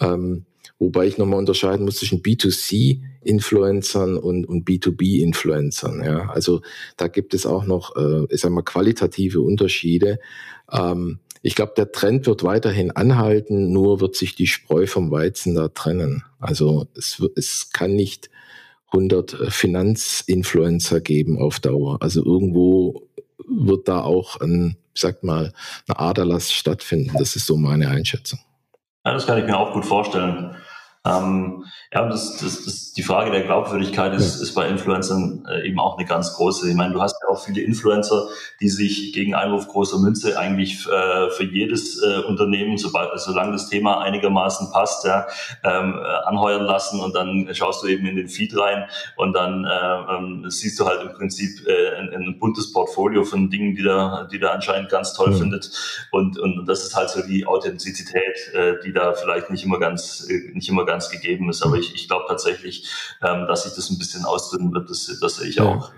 Ähm, 0.00 0.44
Wobei 0.82 1.06
ich 1.06 1.16
nochmal 1.16 1.38
unterscheiden 1.38 1.84
muss 1.84 1.98
zwischen 1.98 2.22
B2C-Influencern 2.22 4.16
und, 4.16 4.44
und 4.44 4.68
B2B-Influencern. 4.68 6.02
Ja. 6.02 6.28
Also 6.30 6.60
da 6.96 7.06
gibt 7.06 7.34
es 7.34 7.46
auch 7.46 7.66
noch, 7.66 7.94
äh, 7.94 8.26
ich 8.30 8.40
sag 8.40 8.50
mal, 8.50 8.64
qualitative 8.64 9.42
Unterschiede. 9.42 10.18
Ähm, 10.72 11.20
ich 11.40 11.54
glaube, 11.54 11.74
der 11.76 11.92
Trend 11.92 12.26
wird 12.26 12.42
weiterhin 12.42 12.90
anhalten, 12.90 13.70
nur 13.70 14.00
wird 14.00 14.16
sich 14.16 14.34
die 14.34 14.48
Spreu 14.48 14.88
vom 14.88 15.12
Weizen 15.12 15.54
da 15.54 15.68
trennen. 15.68 16.24
Also 16.40 16.88
es, 16.96 17.22
es 17.36 17.70
kann 17.70 17.94
nicht 17.94 18.28
100 18.92 19.32
äh, 19.32 19.50
Finanzinfluencer 19.50 21.00
geben 21.00 21.40
auf 21.40 21.60
Dauer. 21.60 21.98
Also 22.00 22.24
irgendwo 22.24 23.08
wird 23.48 23.88
da 23.88 24.02
auch 24.02 24.40
ein, 24.40 24.76
sag 24.94 25.22
mal, 25.22 25.52
eine 25.88 25.98
Aderlass 25.98 26.52
stattfinden. 26.52 27.12
Das 27.18 27.36
ist 27.36 27.46
so 27.46 27.56
meine 27.56 27.88
Einschätzung. 27.88 28.38
Ja, 29.04 29.14
das 29.14 29.26
kann 29.26 29.38
ich 29.38 29.44
mir 29.44 29.58
auch 29.58 29.72
gut 29.72 29.84
vorstellen. 29.84 30.54
Ähm, 31.04 31.64
ja, 31.92 32.08
das, 32.08 32.36
das, 32.38 32.64
das, 32.64 32.91
die 32.96 33.02
Frage 33.02 33.30
der 33.30 33.42
Glaubwürdigkeit 33.42 34.14
ist, 34.14 34.40
ist 34.40 34.54
bei 34.54 34.68
Influencern 34.68 35.44
äh, 35.48 35.66
eben 35.66 35.80
auch 35.80 35.98
eine 35.98 36.06
ganz 36.06 36.34
große. 36.34 36.70
Ich 36.70 36.76
meine, 36.76 36.92
du 36.92 37.02
hast 37.02 37.16
ja 37.22 37.28
auch 37.28 37.44
viele 37.44 37.60
Influencer, 37.60 38.28
die 38.60 38.68
sich 38.68 39.12
gegen 39.12 39.34
Einwurf 39.34 39.68
großer 39.68 39.98
Münze 39.98 40.38
eigentlich 40.38 40.86
äh, 40.86 41.30
für 41.30 41.44
jedes 41.44 42.02
äh, 42.02 42.20
Unternehmen, 42.28 42.78
sobald, 42.78 43.18
solange 43.20 43.52
das 43.52 43.68
Thema 43.68 44.00
einigermaßen 44.00 44.70
passt, 44.72 45.04
ja, 45.04 45.26
ähm, 45.64 45.94
äh, 45.94 46.28
anheuern 46.28 46.64
lassen 46.64 47.00
und 47.00 47.14
dann 47.14 47.48
schaust 47.52 47.82
du 47.82 47.88
eben 47.88 48.06
in 48.06 48.16
den 48.16 48.28
Feed 48.28 48.56
rein 48.56 48.84
und 49.16 49.32
dann 49.32 49.64
äh, 49.64 50.14
ähm, 50.16 50.44
siehst 50.48 50.78
du 50.78 50.86
halt 50.86 51.02
im 51.02 51.12
Prinzip 51.12 51.66
äh, 51.66 51.96
ein, 51.96 52.10
ein, 52.14 52.38
buntes 52.38 52.72
Portfolio 52.72 53.24
von 53.24 53.50
Dingen, 53.50 53.74
die 53.74 53.82
da, 53.82 54.28
die 54.30 54.38
da 54.38 54.50
anscheinend 54.50 54.90
ganz 54.90 55.14
toll 55.14 55.30
mhm. 55.30 55.38
findet. 55.38 55.70
Und, 56.10 56.38
und 56.38 56.66
das 56.66 56.84
ist 56.84 56.96
halt 56.96 57.10
so 57.10 57.22
die 57.22 57.46
Authentizität, 57.46 58.52
äh, 58.54 58.74
die 58.84 58.92
da 58.92 59.12
vielleicht 59.12 59.50
nicht 59.50 59.64
immer 59.64 59.78
ganz, 59.78 60.26
nicht 60.52 60.68
immer 60.68 60.84
ganz 60.84 61.02
ganz 61.02 61.10
gegeben 61.10 61.48
ist. 61.50 61.62
Aber 61.62 61.76
ich, 61.76 61.94
ich 61.94 62.08
glaube 62.08 62.26
tatsächlich, 62.28 62.81
ähm, 63.22 63.46
dass 63.46 63.64
sich 63.64 63.74
das 63.74 63.90
ein 63.90 63.98
bisschen 63.98 64.24
ausdünnen 64.24 64.72
wird, 64.72 64.90
das, 64.90 65.18
das 65.20 65.36
sehe 65.36 65.48
ich 65.48 65.56
ja. 65.56 65.64
auch. 65.64 65.92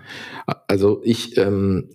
Also 0.67 1.01
ich, 1.03 1.37
ähm, 1.37 1.89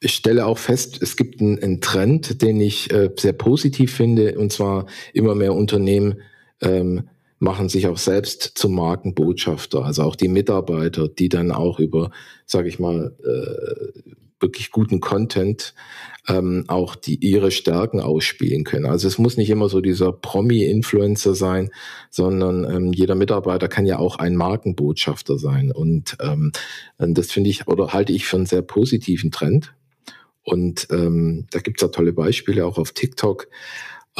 ich 0.00 0.14
stelle 0.14 0.46
auch 0.46 0.58
fest, 0.58 1.02
es 1.02 1.16
gibt 1.16 1.40
einen, 1.40 1.62
einen 1.62 1.80
Trend, 1.80 2.42
den 2.42 2.60
ich 2.60 2.92
äh, 2.92 3.10
sehr 3.16 3.32
positiv 3.32 3.94
finde, 3.94 4.38
und 4.38 4.52
zwar 4.52 4.86
immer 5.12 5.34
mehr 5.34 5.54
Unternehmen 5.54 6.20
ähm, 6.60 7.08
machen 7.38 7.68
sich 7.68 7.86
auch 7.86 7.98
selbst 7.98 8.52
zum 8.54 8.74
Markenbotschafter, 8.74 9.84
also 9.84 10.02
auch 10.02 10.16
die 10.16 10.28
Mitarbeiter, 10.28 11.08
die 11.08 11.28
dann 11.28 11.52
auch 11.52 11.78
über, 11.78 12.10
sage 12.46 12.68
ich 12.68 12.78
mal, 12.78 13.14
äh, 13.24 14.00
wirklich 14.40 14.70
guten 14.70 15.00
Content 15.00 15.74
ähm, 16.28 16.64
auch 16.68 16.94
die 16.94 17.16
ihre 17.16 17.50
Stärken 17.50 18.00
ausspielen 18.00 18.64
können. 18.64 18.86
Also 18.86 19.06
es 19.08 19.18
muss 19.18 19.36
nicht 19.36 19.50
immer 19.50 19.68
so 19.68 19.80
dieser 19.80 20.12
Promi-Influencer 20.12 21.34
sein, 21.34 21.70
sondern 22.10 22.64
ähm, 22.64 22.92
jeder 22.92 23.14
Mitarbeiter 23.14 23.68
kann 23.68 23.86
ja 23.86 23.98
auch 23.98 24.16
ein 24.16 24.36
Markenbotschafter 24.36 25.38
sein. 25.38 25.70
Und 25.70 26.16
ähm, 26.20 26.52
das 26.98 27.30
finde 27.30 27.50
ich 27.50 27.66
oder 27.68 27.92
halte 27.92 28.12
ich 28.12 28.26
für 28.26 28.36
einen 28.36 28.46
sehr 28.46 28.62
positiven 28.62 29.30
Trend. 29.30 29.74
Und 30.42 30.88
ähm, 30.90 31.46
da 31.50 31.60
gibt 31.60 31.80
es 31.80 31.82
ja 31.82 31.88
tolle 31.88 32.12
Beispiele 32.12 32.66
auch 32.66 32.78
auf 32.78 32.92
TikTok. 32.92 33.48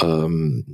Ähm, 0.01 0.65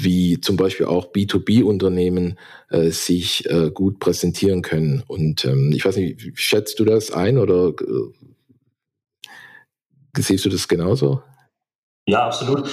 wie 0.00 0.40
zum 0.40 0.56
Beispiel 0.56 0.86
auch 0.86 1.12
B2B-Unternehmen 1.12 2.38
äh, 2.70 2.90
sich 2.90 3.48
äh, 3.50 3.70
gut 3.70 4.00
präsentieren 4.00 4.62
können. 4.62 5.02
Und 5.06 5.44
ähm, 5.44 5.72
ich 5.74 5.84
weiß 5.84 5.96
nicht, 5.96 6.38
schätzt 6.38 6.80
du 6.80 6.84
das 6.84 7.10
ein 7.10 7.38
oder 7.38 7.68
äh, 7.68 8.12
siehst 10.16 10.44
du 10.44 10.48
das 10.48 10.68
genauso? 10.68 11.22
Ja, 12.06 12.26
absolut. 12.26 12.68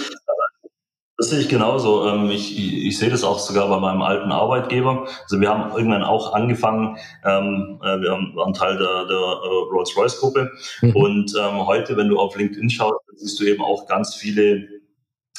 Das 1.18 1.30
sehe 1.30 1.39
ich 1.39 1.50
genauso. 1.50 2.08
Ähm, 2.08 2.32
ich, 2.32 2.58
ich, 2.58 2.98
sehe 2.98 3.12
das 3.12 3.24
auch 3.24 3.38
sogar 3.38 3.70
bei 3.70 3.80
meinem 3.80 4.01
alten 4.01 4.32
Arbeitgeber. 4.32 5.08
Also 5.24 5.39
wir 5.39 5.50
haben 5.50 5.72
irgendwann 5.72 6.01
auch 6.01 6.34
angefangen, 6.34 6.98
ähm, 7.24 7.80
äh, 7.84 8.01
wir 8.01 8.10
waren 8.10 8.53
Teil 8.53 8.75
der, 8.75 9.06
der 9.06 9.18
äh, 9.18 9.70
Rolls-Royce-Gruppe. 9.72 10.51
Mhm. 10.82 10.96
Und 10.96 11.36
ähm, 11.39 11.68
heute, 11.68 11.96
wenn 11.96 12.10
du 12.10 12.18
auf 12.18 12.36
LinkedIn 12.36 12.72
schaust, 12.72 12.98
siehst 13.18 13.39
du 13.39 13.44
eben 13.44 13.62
auch 13.62 13.86
ganz 13.86 14.15
viele 14.15 14.81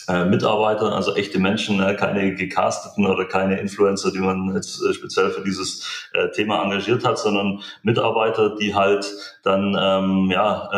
äh, 0.09 0.25
Mitarbeiter, 0.25 0.95
also 0.95 1.15
echte 1.15 1.39
Menschen, 1.39 1.81
äh, 1.81 1.95
keine 1.95 2.35
gecasteten 2.35 3.07
oder 3.07 3.25
keine 3.25 3.59
Influencer, 3.61 4.13
die 4.13 4.19
man 4.19 4.55
jetzt 4.55 4.83
äh, 4.83 4.93
speziell 4.93 5.31
für 5.31 5.43
dieses 5.43 6.09
äh, 6.13 6.31
Thema 6.31 6.63
engagiert 6.63 7.05
hat, 7.05 7.19
sondern 7.19 7.61
Mitarbeiter, 7.83 8.57
die 8.57 8.75
halt 8.75 9.13
dann 9.43 9.77
ähm, 9.79 10.31
ja 10.31 10.69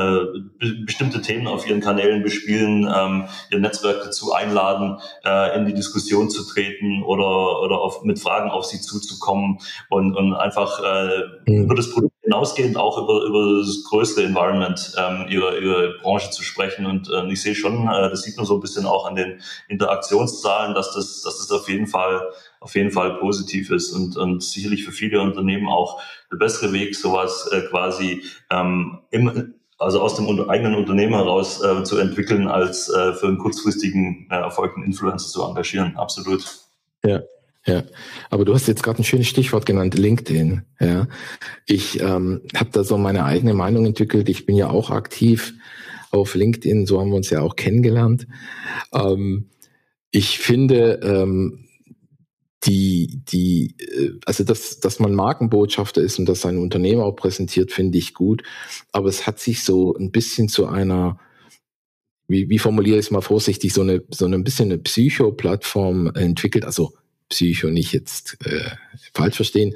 be 0.58 0.84
bestimmte 0.84 1.20
Themen 1.20 1.46
auf 1.46 1.68
ihren 1.68 1.80
Kanälen 1.80 2.22
bespielen, 2.22 2.90
ähm, 2.94 3.24
ihr 3.50 3.58
Netzwerk 3.58 4.02
dazu 4.04 4.32
einladen, 4.32 4.98
in 5.56 5.66
die 5.66 5.74
Diskussion 5.74 6.30
zu 6.30 6.46
treten 6.46 7.02
oder 7.02 7.60
oder 7.60 7.80
auf, 7.80 8.02
mit 8.04 8.18
Fragen 8.18 8.50
auf 8.50 8.64
sie 8.64 8.80
zuzukommen 8.80 9.58
und, 9.90 10.14
und 10.16 10.34
einfach 10.34 10.80
mhm. 11.46 11.64
über 11.64 11.74
das 11.74 11.90
Produkt 11.90 12.13
hinausgehend 12.24 12.76
auch 12.76 12.98
über, 12.98 13.24
über 13.24 13.58
das 13.60 13.84
größere 13.84 14.24
Environment 14.24 14.92
ähm, 14.98 15.26
ihrer, 15.28 15.58
ihrer 15.58 15.98
Branche 16.00 16.30
zu 16.30 16.42
sprechen. 16.42 16.86
Und 16.86 17.10
äh, 17.10 17.30
ich 17.30 17.42
sehe 17.42 17.54
schon, 17.54 17.86
äh, 17.86 18.10
das 18.10 18.22
sieht 18.22 18.36
man 18.36 18.46
so 18.46 18.54
ein 18.54 18.60
bisschen 18.60 18.86
auch 18.86 19.06
an 19.06 19.14
den 19.14 19.40
Interaktionszahlen, 19.68 20.74
dass 20.74 20.94
das, 20.94 21.22
dass 21.22 21.38
das 21.38 21.50
auf 21.50 21.68
jeden 21.68 21.86
Fall 21.86 22.32
auf 22.60 22.74
jeden 22.74 22.90
Fall 22.90 23.18
positiv 23.18 23.70
ist 23.70 23.92
und, 23.92 24.16
und 24.16 24.42
sicherlich 24.42 24.84
für 24.84 24.92
viele 24.92 25.20
Unternehmen 25.20 25.68
auch 25.68 26.00
der 26.32 26.38
bessere 26.38 26.72
Weg, 26.72 26.96
sowas 26.96 27.46
äh, 27.52 27.60
quasi 27.68 28.22
ähm, 28.50 29.00
im, 29.10 29.54
also 29.78 30.00
aus 30.00 30.16
dem 30.16 30.48
eigenen 30.48 30.74
Unternehmen 30.74 31.12
heraus 31.12 31.62
äh, 31.62 31.82
zu 31.84 31.98
entwickeln, 31.98 32.48
als 32.48 32.88
äh, 32.88 33.12
für 33.12 33.26
einen 33.26 33.36
kurzfristigen 33.36 34.28
äh, 34.30 34.36
Erfolg 34.36 34.76
einen 34.76 34.86
Influencer 34.86 35.28
zu 35.28 35.42
engagieren. 35.42 35.94
Absolut. 35.96 36.42
Ja, 37.04 37.20
ja, 37.66 37.84
aber 38.30 38.44
du 38.44 38.54
hast 38.54 38.68
jetzt 38.68 38.82
gerade 38.82 39.00
ein 39.00 39.04
schönes 39.04 39.26
Stichwort 39.26 39.64
genannt, 39.64 39.96
LinkedIn. 39.96 40.62
Ja, 40.80 41.08
ich 41.66 42.00
ähm, 42.00 42.42
habe 42.54 42.70
da 42.72 42.84
so 42.84 42.98
meine 42.98 43.24
eigene 43.24 43.54
Meinung 43.54 43.86
entwickelt. 43.86 44.28
Ich 44.28 44.44
bin 44.44 44.56
ja 44.56 44.68
auch 44.68 44.90
aktiv 44.90 45.54
auf 46.10 46.34
LinkedIn, 46.34 46.86
so 46.86 47.00
haben 47.00 47.10
wir 47.10 47.16
uns 47.16 47.30
ja 47.30 47.40
auch 47.40 47.56
kennengelernt. 47.56 48.26
Ähm, 48.92 49.50
ich 50.10 50.38
finde 50.38 51.00
ähm, 51.02 51.64
die 52.64 53.22
die 53.28 53.76
äh, 53.78 54.12
also 54.26 54.44
dass 54.44 54.80
dass 54.80 55.00
man 55.00 55.14
Markenbotschafter 55.14 56.02
ist 56.02 56.18
und 56.18 56.26
dass 56.28 56.42
sein 56.42 56.58
Unternehmen 56.58 57.00
auch 57.00 57.16
präsentiert, 57.16 57.72
finde 57.72 57.96
ich 57.96 58.12
gut. 58.12 58.42
Aber 58.92 59.08
es 59.08 59.26
hat 59.26 59.40
sich 59.40 59.64
so 59.64 59.94
ein 59.96 60.12
bisschen 60.12 60.48
zu 60.48 60.66
einer 60.66 61.18
wie, 62.26 62.48
wie 62.48 62.58
formuliere 62.58 62.98
ich 62.98 63.06
es 63.06 63.10
mal 63.10 63.20
vorsichtig, 63.20 63.72
so 63.74 63.82
eine, 63.82 64.02
so 64.10 64.26
ein 64.26 64.44
bisschen 64.44 64.70
eine 64.70 64.78
Psycho-Plattform 64.78 66.12
entwickelt. 66.14 66.64
Also 66.64 66.94
Psycho 67.28 67.68
nicht 67.68 67.92
jetzt 67.92 68.38
äh, 68.44 68.70
falsch 69.12 69.36
verstehen, 69.36 69.74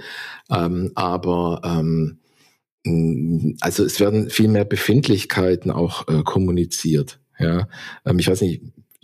ähm, 0.51 0.93
aber 0.95 1.63
ähm, 1.65 2.19
also 3.61 3.85
es 3.85 4.01
werden 4.01 4.31
viel 4.31 4.49
mehr 4.49 4.65
Befindlichkeiten 4.65 5.71
auch 5.71 6.09
äh, 6.09 6.23
kommuniziert. 6.23 7.21
Ja, 7.39 7.69
ähm, 8.05 8.19
ich 8.19 8.29
weiß 8.29 8.41
nicht, 8.43 8.63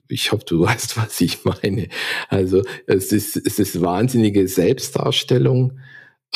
ich 0.09 0.33
hoffe, 0.33 0.45
du 0.47 0.61
weißt, 0.65 0.97
was 0.97 1.21
ich 1.21 1.45
meine. 1.45 1.89
Also 2.29 2.63
es 2.87 3.13
ist, 3.13 3.37
es 3.37 3.59
ist 3.59 3.81
wahnsinnige 3.81 4.47
Selbstdarstellung, 4.49 5.79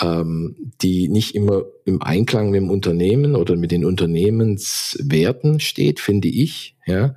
ähm, 0.00 0.72
die 0.80 1.08
nicht 1.08 1.34
immer 1.34 1.64
im 1.84 2.02
Einklang 2.02 2.50
mit 2.50 2.60
dem 2.60 2.70
Unternehmen 2.70 3.34
oder 3.34 3.56
mit 3.56 3.70
den 3.70 3.84
Unternehmenswerten 3.84 5.60
steht, 5.60 6.00
finde 6.00 6.28
ich. 6.28 6.76
Ja, 6.86 7.14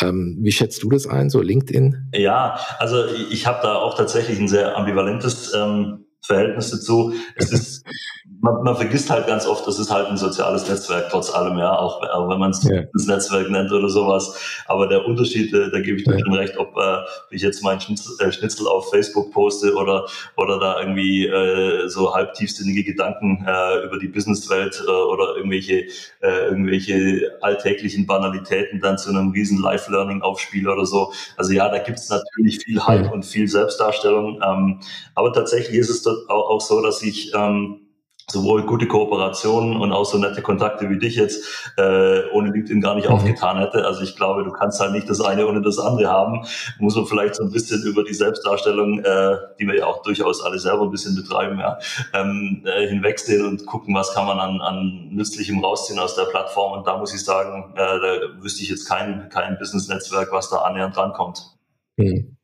ähm, 0.00 0.36
wie 0.40 0.52
schätzt 0.52 0.82
du 0.82 0.88
das 0.90 1.06
ein, 1.06 1.30
so 1.30 1.40
LinkedIn? 1.40 2.10
Ja, 2.14 2.58
also 2.78 3.04
ich 3.30 3.46
habe 3.46 3.60
da 3.62 3.76
auch 3.76 3.96
tatsächlich 3.96 4.38
ein 4.38 4.48
sehr 4.48 4.76
ambivalentes 4.76 5.52
ähm, 5.54 6.04
Verhältnis 6.22 6.70
dazu. 6.70 7.12
Es 7.36 7.52
ist 7.52 7.84
man, 8.40 8.62
man 8.62 8.76
vergisst 8.76 9.10
halt 9.10 9.26
ganz 9.26 9.46
oft, 9.46 9.66
das 9.66 9.78
ist 9.78 9.90
halt 9.90 10.06
ein 10.08 10.16
soziales 10.16 10.68
Netzwerk, 10.68 11.08
trotz 11.10 11.30
allem, 11.34 11.58
ja, 11.58 11.76
auch, 11.76 12.02
auch 12.02 12.28
wenn 12.28 12.38
man 12.38 12.50
es 12.50 12.62
ja. 12.62 12.82
das 12.92 13.06
Netzwerk 13.06 13.50
nennt 13.50 13.72
oder 13.72 13.88
sowas. 13.88 14.62
Aber 14.66 14.86
der 14.86 15.04
Unterschied, 15.06 15.52
äh, 15.52 15.70
da 15.70 15.80
gebe 15.80 15.98
ich 15.98 16.04
dir 16.04 16.12
ja. 16.12 16.18
schon 16.20 16.34
recht, 16.34 16.56
ob 16.56 16.76
äh, 16.76 16.98
ich 17.30 17.42
jetzt 17.42 17.62
meinen 17.62 17.80
Schnitzel, 17.80 18.14
äh, 18.20 18.30
Schnitzel 18.32 18.68
auf 18.68 18.90
Facebook 18.90 19.32
poste 19.32 19.74
oder, 19.74 20.06
oder 20.36 20.58
da 20.58 20.80
irgendwie 20.80 21.26
äh, 21.26 21.88
so 21.88 22.14
halb 22.14 22.34
tiefsinnige 22.34 22.84
Gedanken 22.84 23.44
äh, 23.46 23.84
über 23.84 23.98
die 23.98 24.08
Businesswelt 24.08 24.82
äh, 24.86 24.90
oder 24.90 25.36
irgendwelche, 25.36 25.86
äh, 26.20 26.46
irgendwelche 26.48 27.38
alltäglichen 27.40 28.06
Banalitäten 28.06 28.80
dann 28.80 28.98
zu 28.98 29.10
einem 29.10 29.30
riesen 29.30 29.60
Live-Learning 29.60 30.22
aufspiele 30.22 30.70
oder 30.70 30.86
so. 30.86 31.12
Also 31.36 31.52
ja, 31.52 31.68
da 31.68 31.78
gibt 31.78 31.98
es 31.98 32.08
natürlich 32.08 32.60
viel 32.64 32.80
Hype 32.86 33.06
ja. 33.06 33.10
und 33.10 33.24
viel 33.24 33.48
Selbstdarstellung. 33.48 34.40
Ähm, 34.44 34.80
aber 35.14 35.32
tatsächlich 35.32 35.78
ist 35.78 35.90
es 35.90 36.02
dort 36.02 36.17
auch, 36.28 36.60
so, 36.60 36.82
dass 36.82 37.02
ich 37.02 37.32
ähm, 37.34 37.88
sowohl 38.30 38.66
gute 38.66 38.86
Kooperationen 38.86 39.76
und 39.76 39.92
auch 39.92 40.04
so 40.04 40.18
nette 40.18 40.42
Kontakte 40.42 40.90
wie 40.90 40.98
dich 40.98 41.16
jetzt 41.16 41.72
äh, 41.78 42.28
ohne 42.32 42.50
LinkedIn 42.50 42.80
gar 42.80 42.94
nicht 42.94 43.08
mhm. 43.08 43.14
aufgetan 43.14 43.58
hätte. 43.58 43.86
Also 43.86 44.02
ich 44.02 44.16
glaube, 44.16 44.44
du 44.44 44.52
kannst 44.52 44.80
halt 44.80 44.92
nicht 44.92 45.08
das 45.08 45.20
eine 45.20 45.46
ohne 45.46 45.62
das 45.62 45.78
andere 45.78 46.10
haben. 46.10 46.44
Muss 46.78 46.94
man 46.94 47.06
vielleicht 47.06 47.36
so 47.36 47.44
ein 47.44 47.50
bisschen 47.50 47.82
über 47.84 48.04
die 48.04 48.12
Selbstdarstellung, 48.12 48.98
äh, 48.98 49.36
die 49.58 49.66
wir 49.66 49.78
ja 49.78 49.86
auch 49.86 50.02
durchaus 50.02 50.42
alle 50.42 50.58
selber 50.58 50.84
ein 50.84 50.90
bisschen 50.90 51.14
betreiben, 51.14 51.58
ja, 51.58 51.78
ähm, 52.12 52.62
äh, 52.66 52.86
hinwegsehen 52.86 53.46
und 53.46 53.64
gucken, 53.64 53.94
was 53.94 54.12
kann 54.12 54.26
man 54.26 54.38
an, 54.38 54.60
an 54.60 55.08
Nützlichem 55.10 55.64
rausziehen 55.64 55.98
aus 55.98 56.14
der 56.14 56.24
Plattform. 56.24 56.78
Und 56.78 56.86
da 56.86 56.98
muss 56.98 57.14
ich 57.14 57.24
sagen, 57.24 57.72
äh, 57.76 57.76
da 57.76 58.42
wüsste 58.42 58.62
ich 58.62 58.68
jetzt 58.68 58.86
kein, 58.86 59.30
kein 59.30 59.58
Business-Netzwerk, 59.58 60.32
was 60.32 60.50
da 60.50 60.58
annähernd 60.58 60.96
rankommt. 60.96 61.56
Mhm. 61.96 62.36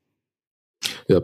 Ja, 1.09 1.21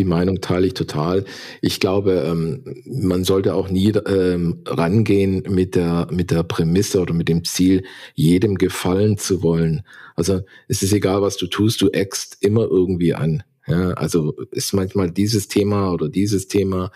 die 0.00 0.04
Meinung 0.04 0.40
teile 0.40 0.66
ich 0.66 0.74
total. 0.74 1.24
Ich 1.60 1.78
glaube, 1.78 2.24
ähm, 2.26 2.64
man 2.86 3.22
sollte 3.24 3.54
auch 3.54 3.68
nie 3.68 3.90
ähm, 3.90 4.62
rangehen 4.66 5.44
mit 5.48 5.74
der, 5.76 6.08
mit 6.10 6.30
der 6.30 6.42
Prämisse 6.42 7.00
oder 7.00 7.14
mit 7.14 7.28
dem 7.28 7.44
Ziel, 7.44 7.84
jedem 8.14 8.56
gefallen 8.56 9.18
zu 9.18 9.42
wollen. 9.42 9.82
Also 10.16 10.40
es 10.68 10.82
ist 10.82 10.92
egal, 10.92 11.22
was 11.22 11.36
du 11.36 11.46
tust, 11.46 11.80
du 11.82 11.90
eckst 11.90 12.38
immer 12.40 12.62
irgendwie 12.62 13.14
an. 13.14 13.42
Ja, 13.66 13.90
also 13.92 14.34
ist 14.50 14.72
manchmal 14.72 15.10
dieses 15.10 15.46
Thema 15.46 15.92
oder 15.92 16.08
dieses 16.08 16.48
Thema 16.48 16.90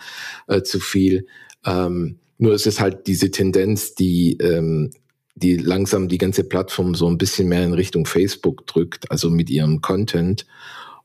äh, 0.47 0.63
zu 0.63 0.79
viel. 0.79 1.27
Ähm, 1.63 2.17
nur 2.37 2.53
ist 2.53 2.67
es 2.67 2.81
halt 2.81 3.07
diese 3.07 3.31
Tendenz, 3.31 3.93
die 3.95 4.37
ähm, 4.41 4.89
die 5.35 5.57
langsam 5.57 6.07
die 6.07 6.17
ganze 6.17 6.45
Plattform 6.45 6.95
so 6.95 7.07
ein 7.07 7.17
bisschen 7.17 7.49
mehr 7.49 7.63
in 7.63 7.73
Richtung 7.73 8.05
Facebook 8.05 8.65
drückt, 8.67 9.11
also 9.11 9.29
mit 9.29 9.49
ihrem 9.49 9.81
Content. 9.81 10.45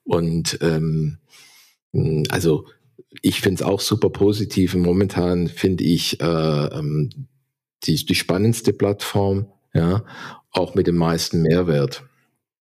Und 0.05 0.59
ähm, 0.63 0.71
hm, 0.71 1.19
also 2.31 2.67
ich 3.23 3.41
finde 3.41 3.63
es 3.63 3.69
auch 3.69 3.81
super 3.81 4.11
positiv. 4.11 4.75
Momentan 4.75 5.49
finde 5.49 5.85
ich 5.85 6.21
äh, 6.21 6.25
ähm, 6.25 7.11
die, 7.85 8.05
die 8.05 8.15
spannendste 8.15 8.73
Plattform, 8.73 9.47
ja, 9.75 10.05
auch 10.53 10.75
mit 10.75 10.87
dem 10.87 10.97
meisten 10.97 11.43
Mehrwert. 11.43 12.05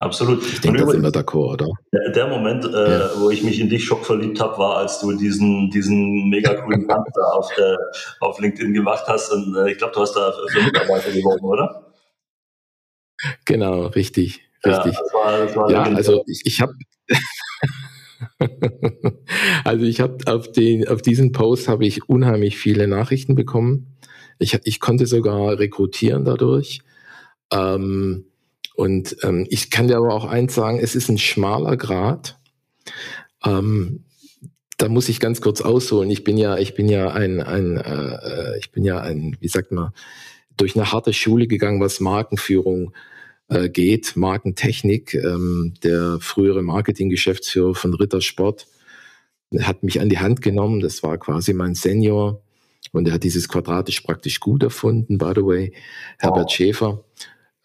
Absolut. 0.01 0.41
Ich 0.43 0.61
denke, 0.61 0.79
da 0.79 0.87
sind 0.87 1.03
wir 1.03 1.11
d'accord, 1.11 1.55
oder? 1.55 1.67
Der, 1.91 2.11
der 2.13 2.27
Moment, 2.27 2.63
äh, 2.63 2.99
ja. 2.99 3.11
wo 3.17 3.29
ich 3.29 3.43
mich 3.43 3.59
in 3.59 3.69
dich 3.69 3.83
schock 3.83 4.05
verliebt 4.05 4.39
habe, 4.39 4.57
war, 4.57 4.77
als 4.77 5.01
du 5.01 5.11
diesen, 5.11 5.69
diesen 5.71 6.29
mega 6.29 6.53
coolen 6.53 6.87
Panzer 6.87 7.33
auf, 7.33 7.51
äh, 7.57 7.75
auf 8.21 8.39
LinkedIn 8.39 8.73
gemacht 8.73 9.03
hast. 9.07 9.29
Und 9.33 9.57
äh, 9.57 9.71
ich 9.71 9.77
glaube, 9.77 9.93
du 9.93 9.99
hast 9.99 10.13
da 10.13 10.33
für 10.47 10.63
Mitarbeiter 10.63 11.11
geworben, 11.11 11.45
oder? 11.45 11.93
Genau, 13.43 13.87
richtig. 13.87 14.41
Richtig. 14.65 14.93
Ja, 14.93 15.01
das 15.01 15.13
war, 15.13 15.37
das 15.37 15.55
war 15.55 15.71
ja 15.71 15.83
also 15.83 16.23
ich, 16.27 16.41
ich 16.45 16.61
habe 16.61 16.73
also 19.63 19.85
ich 19.85 19.99
habe 19.99 20.17
auf 20.25 20.51
den, 20.51 20.87
auf 20.87 21.01
diesen 21.01 21.31
Post 21.31 21.67
habe 21.67 21.85
ich 21.85 22.09
unheimlich 22.09 22.57
viele 22.57 22.87
Nachrichten 22.87 23.35
bekommen. 23.35 23.97
Ich, 24.39 24.57
ich 24.63 24.79
konnte 24.79 25.05
sogar 25.05 25.59
rekrutieren 25.59 26.25
dadurch. 26.25 26.81
Ähm, 27.51 28.25
und 28.75 29.17
ähm, 29.23 29.45
ich 29.49 29.71
kann 29.71 29.87
dir 29.87 29.97
aber 29.97 30.13
auch 30.13 30.25
eins 30.25 30.55
sagen, 30.55 30.79
es 30.79 30.95
ist 30.95 31.09
ein 31.09 31.17
schmaler 31.17 31.75
Grad. 31.75 32.39
Ähm, 33.43 34.05
da 34.77 34.87
muss 34.87 35.09
ich 35.09 35.19
ganz 35.19 35.41
kurz 35.41 35.59
ausholen. 35.59 36.09
Ich 36.09 36.23
bin 36.23 36.37
ja, 36.37 36.57
ich 36.57 36.73
bin 36.73 36.87
ja 36.87 37.11
ein, 37.11 37.41
ein 37.41 37.77
äh, 37.77 38.57
ich 38.57 38.71
bin 38.71 38.85
ja 38.85 39.01
ein, 39.01 39.35
wie 39.41 39.49
sagt 39.49 39.73
man, 39.73 39.91
durch 40.55 40.75
eine 40.75 40.91
harte 40.91 41.11
Schule 41.11 41.47
gegangen, 41.47 41.81
was 41.81 41.99
Markenführung 41.99 42.93
geht, 43.69 44.15
Markentechnik. 44.15 45.13
Ähm, 45.15 45.73
der 45.83 46.19
frühere 46.21 46.61
Marketinggeschäftsführer 46.61 47.75
von 47.75 47.93
Rittersport 47.93 48.67
hat 49.59 49.83
mich 49.83 49.99
an 49.99 50.09
die 50.09 50.19
Hand 50.19 50.41
genommen. 50.41 50.79
Das 50.79 51.01
war 51.03 51.17
quasi 51.17 51.53
mein 51.53 51.75
Senior. 51.75 52.41
Und 52.91 53.07
er 53.07 53.13
hat 53.13 53.23
dieses 53.23 53.47
quadratisch 53.47 54.01
praktisch 54.01 54.39
gut 54.39 54.63
erfunden, 54.63 55.17
by 55.17 55.31
the 55.35 55.43
way, 55.43 55.73
Herbert 56.17 56.45
wow. 56.45 56.51
Schäfer. 56.51 57.03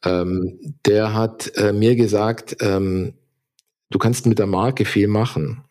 Ähm, 0.05 0.75
der 0.85 1.15
hat 1.15 1.57
äh, 1.57 1.73
mir 1.73 1.97
gesagt, 1.97 2.57
ähm, 2.61 3.15
du 3.91 3.99
kannst 3.99 4.27
mit 4.27 4.39
der 4.39 4.47
Marke 4.47 4.85
viel 4.85 5.09
machen, 5.09 5.65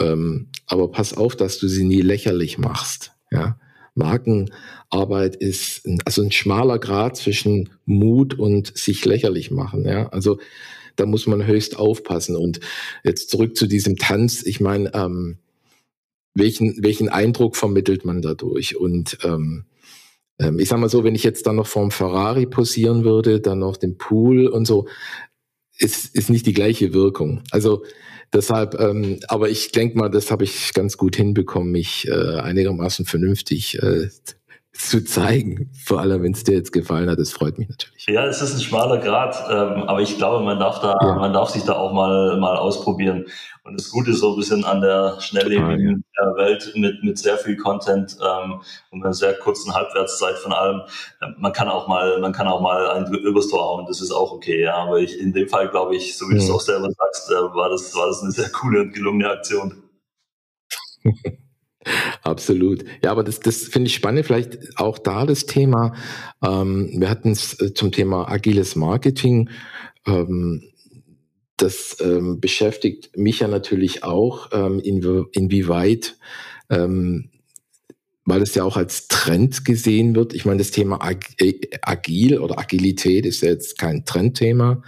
ähm, 0.00 0.48
aber 0.66 0.90
pass 0.92 1.16
auf, 1.16 1.34
dass 1.34 1.58
du 1.58 1.66
sie 1.66 1.84
nie 1.84 2.02
lächerlich 2.02 2.58
machst. 2.58 3.12
Ja? 3.32 3.58
Markenarbeit 3.94 5.36
ist 5.36 5.86
ein, 5.86 6.00
also 6.04 6.22
ein 6.22 6.32
schmaler 6.32 6.78
Grad 6.78 7.16
zwischen 7.16 7.70
Mut 7.84 8.38
und 8.38 8.76
sich 8.76 9.04
lächerlich 9.04 9.50
machen. 9.50 9.84
Ja, 9.84 10.08
also 10.08 10.38
da 10.96 11.06
muss 11.06 11.26
man 11.26 11.46
höchst 11.46 11.78
aufpassen. 11.78 12.36
Und 12.36 12.60
jetzt 13.04 13.30
zurück 13.30 13.56
zu 13.56 13.66
diesem 13.66 13.96
Tanz. 13.96 14.42
Ich 14.42 14.60
meine, 14.60 14.92
ähm, 14.94 15.38
welchen, 16.34 16.82
welchen 16.82 17.08
Eindruck 17.08 17.56
vermittelt 17.56 18.04
man 18.04 18.22
dadurch? 18.22 18.76
Und 18.76 19.18
ähm, 19.24 19.64
ähm, 20.38 20.58
ich 20.58 20.68
sag 20.68 20.78
mal 20.78 20.88
so, 20.88 21.04
wenn 21.04 21.14
ich 21.14 21.24
jetzt 21.24 21.46
dann 21.46 21.56
noch 21.56 21.66
vorm 21.66 21.90
Ferrari 21.90 22.46
posieren 22.46 23.04
würde, 23.04 23.40
dann 23.40 23.58
noch 23.58 23.76
den 23.76 23.98
Pool 23.98 24.46
und 24.46 24.66
so, 24.66 24.86
ist, 25.78 26.14
ist 26.14 26.30
nicht 26.30 26.46
die 26.46 26.52
gleiche 26.52 26.94
Wirkung. 26.94 27.42
Also 27.50 27.84
Deshalb, 28.32 28.80
ähm, 28.80 29.20
aber 29.28 29.50
ich 29.50 29.72
denke 29.72 29.98
mal, 29.98 30.08
das 30.08 30.30
habe 30.30 30.44
ich 30.44 30.72
ganz 30.72 30.96
gut 30.96 31.16
hinbekommen, 31.16 31.70
mich 31.70 32.08
äh, 32.08 32.38
einigermaßen 32.40 33.04
vernünftig 33.04 33.82
äh, 33.82 34.08
zu 34.72 35.04
zeigen. 35.04 35.70
Vor 35.84 36.00
allem, 36.00 36.22
wenn 36.22 36.32
es 36.32 36.44
dir 36.44 36.54
jetzt 36.54 36.72
gefallen 36.72 37.10
hat, 37.10 37.18
das 37.18 37.32
freut 37.32 37.58
mich 37.58 37.68
natürlich. 37.68 38.06
Ja, 38.06 38.24
es 38.24 38.40
ist 38.40 38.54
ein 38.54 38.60
schmaler 38.60 38.98
Grad, 38.98 39.36
ähm, 39.50 39.82
aber 39.84 40.00
ich 40.00 40.16
glaube, 40.16 40.42
man 40.44 40.58
darf 40.58 40.80
da, 40.80 40.96
ja. 41.00 41.14
man 41.16 41.32
darf 41.32 41.50
sich 41.50 41.64
da 41.64 41.74
auch 41.74 41.92
mal 41.92 42.38
mal 42.38 42.56
ausprobieren. 42.56 43.26
Und 43.64 43.78
das 43.78 43.90
Gute 43.90 44.10
ist 44.10 44.20
so 44.20 44.32
ein 44.32 44.36
bisschen 44.36 44.64
an 44.64 44.80
der 44.80 45.20
schnelllebigen 45.20 46.04
ja. 46.18 46.36
Welt 46.36 46.72
mit 46.74 47.04
mit 47.04 47.18
sehr 47.18 47.36
viel 47.36 47.56
Content 47.56 48.16
ähm, 48.20 48.62
und 48.90 49.04
einer 49.04 49.12
sehr 49.12 49.34
kurzen 49.34 49.74
Halbwertszeit 49.74 50.38
von 50.38 50.52
allem. 50.52 50.80
Äh, 51.20 51.26
man 51.38 51.52
kann 51.52 51.68
auch 51.68 51.86
mal, 51.86 52.18
man 52.20 52.32
kann 52.32 52.48
auch 52.48 52.62
mal 52.62 52.88
ein 52.90 53.12
übers 53.12 53.48
Tor 53.48 53.62
hauen. 53.62 53.86
Das 53.86 54.00
ist 54.00 54.10
auch 54.10 54.32
okay. 54.32 54.62
Ja, 54.62 54.76
aber 54.76 55.00
ich, 55.00 55.20
in 55.20 55.34
dem 55.34 55.48
Fall 55.48 55.68
glaube 55.68 55.96
ich, 55.96 56.16
so 56.16 56.26
wie 56.28 56.34
mhm. 56.34 56.38
du 56.38 56.44
es 56.44 56.50
auch 56.50 56.60
selber 56.60 56.88
sagst, 56.90 57.30
äh, 57.30 57.34
war 57.34 57.68
das 57.68 57.94
war 57.94 58.06
das 58.06 58.22
eine 58.22 58.32
sehr 58.32 58.50
coole 58.50 58.80
und 58.80 58.94
gelungene 58.94 59.30
Aktion. 59.30 59.82
Absolut. 62.22 62.84
Ja, 63.02 63.10
aber 63.10 63.24
das, 63.24 63.40
das 63.40 63.64
finde 63.64 63.88
ich 63.88 63.94
spannend. 63.94 64.26
Vielleicht 64.26 64.78
auch 64.78 64.98
da 64.98 65.26
das 65.26 65.46
Thema. 65.46 65.94
Ähm, 66.42 66.90
wir 66.96 67.10
hatten 67.10 67.30
es 67.30 67.58
äh, 67.60 67.74
zum 67.74 67.92
Thema 67.92 68.28
agiles 68.28 68.76
Marketing. 68.76 69.50
Ähm, 70.06 70.62
das 71.56 71.96
ähm, 72.00 72.40
beschäftigt 72.40 73.16
mich 73.16 73.40
ja 73.40 73.48
natürlich 73.48 74.02
auch, 74.02 74.50
ähm, 74.52 74.80
in, 74.80 75.26
inwieweit, 75.32 76.16
ähm, 76.70 77.30
weil 78.24 78.42
es 78.42 78.54
ja 78.54 78.64
auch 78.64 78.76
als 78.76 79.08
Trend 79.08 79.64
gesehen 79.64 80.14
wird. 80.14 80.32
Ich 80.34 80.44
meine, 80.44 80.58
das 80.58 80.70
Thema 80.70 80.98
äh, 81.38 81.54
agil 81.82 82.38
oder 82.38 82.58
Agilität 82.58 83.26
ist 83.26 83.42
ja 83.42 83.50
jetzt 83.50 83.78
kein 83.78 84.04
Trendthema, 84.04 84.82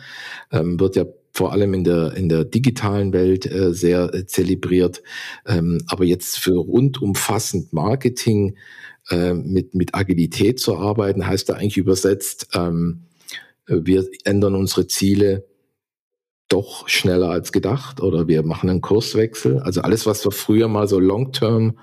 ähm, 0.51 0.81
wird 0.81 0.97
ja 0.97 1.05
vor 1.35 1.53
allem 1.53 1.75
in 1.75 1.83
der, 1.83 2.13
in 2.17 2.29
der 2.29 2.45
digitalen 2.45 3.13
Welt 3.13 3.45
äh, 3.45 3.75
sehr 3.75 4.15
äh, 4.15 4.25
zelebriert. 4.25 5.03
Ähm, 5.47 5.83
aber 5.89 6.05
jetzt 6.05 6.39
für 6.39 6.55
rundumfassend 6.55 7.73
Marketing 7.73 8.57
äh, 9.11 9.35
mit, 9.35 9.75
mit 9.75 9.97
Agilität 9.97 10.61
zu 10.61 10.79
arbeiten, 10.79 11.27
heißt 11.27 11.49
da 11.49 11.55
eigentlich 11.55 11.77
übersetzt, 11.77 12.49
ähm, 12.55 13.07
wir 13.67 14.07
ändern 14.25 14.55
unsere 14.55 14.87
Ziele 14.87 15.45
doch 16.49 16.89
schneller 16.89 17.31
als 17.31 17.51
gedacht 17.51 18.01
oder 18.01 18.29
wir 18.29 18.45
machen 18.45 18.71
einen 18.71 18.81
Kurswechsel. 18.81 19.59
Also 19.59 19.81
alles, 19.81 20.07
was 20.07 20.25
wir 20.25 20.31
früher 20.31 20.69
mal 20.69 20.87
so 20.87 21.01
Long-Term 21.01 21.79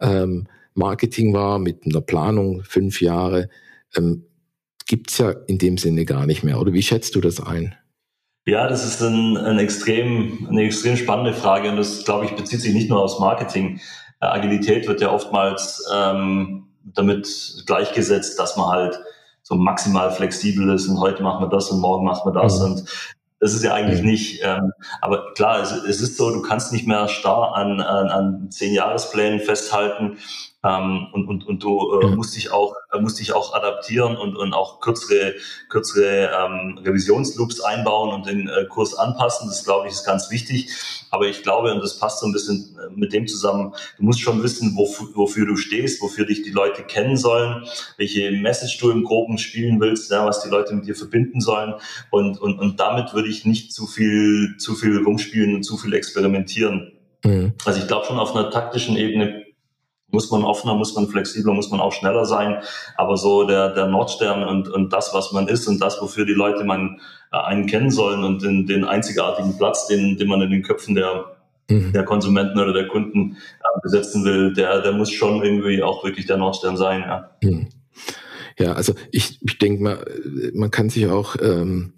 ähm, 0.00 0.46
Marketing 0.72 1.34
war, 1.34 1.58
mit 1.58 1.84
einer 1.84 2.00
Planung 2.00 2.62
fünf 2.62 3.02
Jahre, 3.02 3.50
ähm, 3.94 4.24
gibt's 4.86 5.18
ja 5.18 5.30
in 5.30 5.58
dem 5.58 5.76
Sinne 5.76 6.06
gar 6.06 6.24
nicht 6.24 6.44
mehr. 6.44 6.60
Oder 6.60 6.72
wie 6.72 6.82
schätzt 6.82 7.14
du 7.14 7.20
das 7.20 7.40
ein? 7.40 7.74
Ja, 8.48 8.68
das 8.68 8.84
ist 8.84 9.02
ein, 9.02 9.36
ein 9.36 9.58
extrem, 9.58 10.46
eine 10.48 10.62
extrem 10.62 10.96
spannende 10.96 11.34
Frage 11.34 11.68
und 11.68 11.76
das, 11.76 12.04
glaube 12.04 12.26
ich, 12.26 12.36
bezieht 12.36 12.60
sich 12.60 12.72
nicht 12.72 12.88
nur 12.88 13.02
aufs 13.02 13.18
Marketing. 13.18 13.80
Äh, 14.20 14.26
Agilität 14.26 14.86
wird 14.86 15.00
ja 15.00 15.10
oftmals 15.10 15.84
ähm, 15.92 16.68
damit 16.84 17.64
gleichgesetzt, 17.66 18.38
dass 18.38 18.56
man 18.56 18.68
halt 18.68 19.00
so 19.42 19.56
maximal 19.56 20.12
flexibel 20.12 20.72
ist 20.72 20.86
und 20.86 21.00
heute 21.00 21.24
machen 21.24 21.44
wir 21.44 21.48
das 21.48 21.70
und 21.70 21.80
morgen 21.80 22.04
machen 22.04 22.32
wir 22.32 22.40
das. 22.40 22.60
Mhm. 22.60 22.64
Und 22.66 22.84
das 23.40 23.52
ist 23.52 23.64
ja 23.64 23.74
eigentlich 23.74 24.02
mhm. 24.02 24.10
nicht. 24.10 24.40
Ähm, 24.44 24.72
aber 25.00 25.34
klar, 25.34 25.60
es, 25.60 25.72
es, 25.72 26.00
ist 26.00 26.16
so, 26.16 26.30
du 26.30 26.40
kannst 26.42 26.72
nicht 26.72 26.86
mehr 26.86 27.08
starr 27.08 27.56
an, 27.56 27.80
an, 27.80 28.08
an 28.08 28.50
zehn 28.52 28.72
Jahresplänen 28.72 29.40
festhalten. 29.40 30.18
Ähm, 30.66 31.06
und, 31.12 31.28
und, 31.28 31.46
und 31.46 31.62
du 31.62 32.00
äh, 32.00 32.06
musst 32.08 32.34
dich 32.34 32.50
auch, 32.50 32.74
äh, 32.92 33.00
musst 33.00 33.20
dich 33.20 33.32
auch 33.32 33.54
adaptieren 33.54 34.16
und, 34.16 34.36
und 34.36 34.52
auch 34.52 34.80
kürzere, 34.80 35.34
kürzere 35.68 36.30
ähm, 36.32 36.78
Revisionsloops 36.84 37.60
einbauen 37.60 38.12
und 38.12 38.26
den 38.26 38.48
äh, 38.48 38.64
Kurs 38.68 38.94
anpassen. 38.94 39.48
Das 39.48 39.64
glaube 39.64 39.86
ich 39.86 39.92
ist 39.92 40.04
ganz 40.04 40.30
wichtig. 40.30 40.70
Aber 41.10 41.26
ich 41.26 41.42
glaube, 41.42 41.72
und 41.72 41.80
das 41.80 41.98
passt 41.98 42.20
so 42.20 42.26
ein 42.26 42.32
bisschen 42.32 42.76
äh, 42.78 42.90
mit 42.94 43.12
dem 43.12 43.26
zusammen, 43.26 43.74
du 43.96 44.04
musst 44.04 44.20
schon 44.20 44.42
wissen, 44.42 44.76
wofür, 44.76 45.08
wofür 45.14 45.46
du 45.46 45.56
stehst, 45.56 46.02
wofür 46.02 46.26
dich 46.26 46.42
die 46.42 46.50
Leute 46.50 46.82
kennen 46.82 47.16
sollen, 47.16 47.64
welche 47.96 48.30
Message 48.32 48.78
du 48.78 48.90
im 48.90 49.04
Groben 49.04 49.38
spielen 49.38 49.80
willst, 49.80 50.10
ja, 50.10 50.26
was 50.26 50.42
die 50.42 50.48
Leute 50.48 50.74
mit 50.74 50.86
dir 50.86 50.96
verbinden 50.96 51.40
sollen. 51.40 51.74
Und, 52.10 52.40
und, 52.40 52.58
und 52.58 52.80
damit 52.80 53.14
würde 53.14 53.28
ich 53.28 53.44
nicht 53.44 53.72
zu 53.72 53.86
viel, 53.86 54.56
zu 54.58 54.74
viel 54.74 55.02
rumspielen 55.02 55.54
und 55.54 55.62
zu 55.62 55.76
viel 55.76 55.94
experimentieren. 55.94 56.92
Mhm. 57.24 57.52
Also 57.64 57.80
ich 57.80 57.86
glaube 57.86 58.06
schon 58.06 58.18
auf 58.18 58.34
einer 58.34 58.50
taktischen 58.50 58.96
Ebene 58.96 59.45
muss 60.10 60.30
man 60.30 60.44
offener, 60.44 60.74
muss 60.74 60.94
man 60.94 61.08
flexibler, 61.08 61.52
muss 61.52 61.70
man 61.70 61.80
auch 61.80 61.92
schneller 61.92 62.24
sein. 62.24 62.58
Aber 62.96 63.16
so 63.16 63.44
der, 63.46 63.70
der 63.70 63.86
Nordstern 63.86 64.44
und, 64.44 64.68
und 64.68 64.92
das, 64.92 65.12
was 65.12 65.32
man 65.32 65.48
ist 65.48 65.66
und 65.66 65.80
das, 65.80 66.00
wofür 66.00 66.24
die 66.24 66.32
Leute 66.32 66.64
man 66.64 67.00
äh, 67.32 67.38
einen 67.38 67.66
kennen 67.66 67.90
sollen 67.90 68.24
und 68.24 68.42
den, 68.42 68.66
den 68.66 68.84
einzigartigen 68.84 69.56
Platz, 69.56 69.86
den, 69.86 70.16
den 70.16 70.28
man 70.28 70.40
in 70.42 70.50
den 70.50 70.62
Köpfen 70.62 70.94
der, 70.94 71.36
mhm. 71.68 71.92
der 71.92 72.04
Konsumenten 72.04 72.58
oder 72.58 72.72
der 72.72 72.88
Kunden 72.88 73.32
äh, 73.32 73.80
besetzen 73.82 74.24
will, 74.24 74.52
der, 74.54 74.80
der 74.80 74.92
muss 74.92 75.10
schon 75.10 75.42
irgendwie 75.42 75.82
auch 75.82 76.04
wirklich 76.04 76.26
der 76.26 76.36
Nordstern 76.36 76.76
sein. 76.76 77.00
Ja, 77.00 77.30
mhm. 77.42 77.68
ja 78.58 78.72
also 78.72 78.94
ich, 79.10 79.38
ich 79.42 79.58
denke 79.58 79.82
mal, 79.82 80.04
man 80.54 80.70
kann 80.70 80.88
sich 80.88 81.08
auch 81.08 81.36
ähm, 81.40 81.94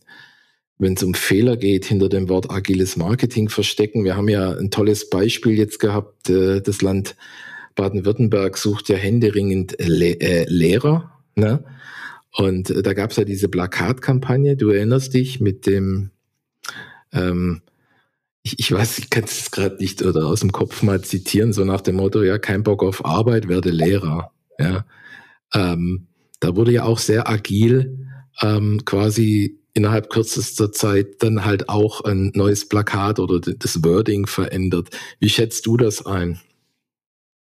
wenn 0.79 0.95
es 0.95 1.03
um 1.03 1.15
Fehler 1.15 1.57
geht, 1.57 1.85
hinter 1.85 2.09
dem 2.09 2.29
Wort 2.29 2.51
agiles 2.51 2.97
Marketing 2.97 3.49
verstecken. 3.49 4.05
Wir 4.05 4.17
haben 4.17 4.29
ja 4.29 4.53
ein 4.53 4.71
tolles 4.71 5.11
Beispiel 5.11 5.59
jetzt 5.59 5.81
gehabt. 5.81 6.31
Äh, 6.31 6.61
das 6.61 6.83
Land 6.83 7.17
Baden-Württemberg 7.79 8.59
sucht 8.59 8.89
ja 8.89 8.97
händeringend 8.97 9.77
Le 9.79 10.21
äh, 10.21 10.45
Lehrer. 10.49 11.13
Ne? 11.37 11.65
Und 12.37 12.75
da 12.85 12.93
gab 12.93 13.13
es 13.13 13.17
ja 13.17 13.25
diese 13.25 13.49
Plakatkampagne, 13.49 14.57
du 14.57 14.71
erinnerst 14.71 15.15
dich, 15.15 15.41
mit 15.41 15.65
dem, 15.67 16.11
ähm, 17.13 17.63
ich, 18.43 18.59
ich 18.59 18.73
weiß, 18.73 18.99
ich 18.99 19.11
kann 19.11 19.25
es 19.25 19.51
gerade 19.51 19.77
nicht 19.77 20.03
oder 20.03 20.27
aus 20.27 20.41
dem 20.41 20.53
Kopf 20.53 20.83
mal 20.83 21.03
zitieren, 21.03 21.53
so 21.53 21.65
nach 21.65 21.81
dem 21.81 21.97
Motto, 21.97 22.23
ja, 22.23 22.39
kein 22.39 22.65
Bock 22.65 22.83
auf 22.83 23.05
Arbeit, 23.05 23.49
werde 23.49 23.71
Lehrer. 23.71 24.33
Ja. 24.59 24.85
Ähm, 25.55 26.09
da 26.41 26.57
wurde 26.57 26.73
ja 26.73 26.83
auch 26.83 26.99
sehr 26.99 27.29
agil 27.29 28.09
ähm, 28.43 28.85
quasi 28.85 29.61
innerhalb 29.73 30.11
kürzester 30.11 30.73
Zeit 30.73 31.23
dann 31.23 31.45
halt 31.45 31.69
auch 31.69 32.01
ein 32.03 32.33
neues 32.35 32.69
Plakat 32.69 33.21
oder 33.21 33.41
das 33.41 33.85
Wording 33.85 34.27
verändert. 34.27 34.91
Wie 35.21 35.29
schätzt 35.29 35.67
du 35.67 35.77
das 35.77 36.05
ein? 36.05 36.41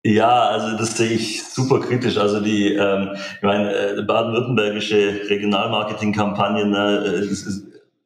Ja, 0.08 0.48
also 0.48 0.78
das 0.78 0.96
sehe 0.96 1.10
ich 1.10 1.44
super 1.44 1.82
kritisch. 1.82 2.16
Also 2.16 2.40
die, 2.40 2.74
ähm, 2.74 3.10
ich 3.36 3.44
meine, 3.44 3.74
äh, 3.74 4.02
baden-württembergische 4.04 5.28
Regionalmarketing-Kampagnen 5.30 6.74
äh, 6.74 7.24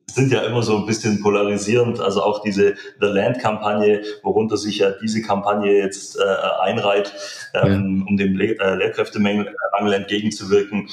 sind 0.08 0.32
ja 0.32 0.42
immer 0.42 0.64
so 0.64 0.78
ein 0.78 0.88
bisschen 0.88 1.22
polarisierend. 1.22 2.00
Also 2.00 2.24
auch 2.24 2.42
diese 2.42 2.74
The 3.00 3.06
Land-Kampagne, 3.06 4.02
worunter 4.24 4.58
sich 4.58 4.80
ja 4.80 4.90
diese 4.90 5.22
Kampagne 5.22 5.78
jetzt 5.78 6.18
äh, 6.18 6.24
einreiht, 6.64 7.14
ähm, 7.54 8.00
ja. 8.00 8.10
um 8.10 8.18
dem 8.18 8.36
Le 8.36 8.58
äh, 8.58 8.76
Lehrkräftemangel 8.78 9.54
entgegenzuwirken. 9.94 10.90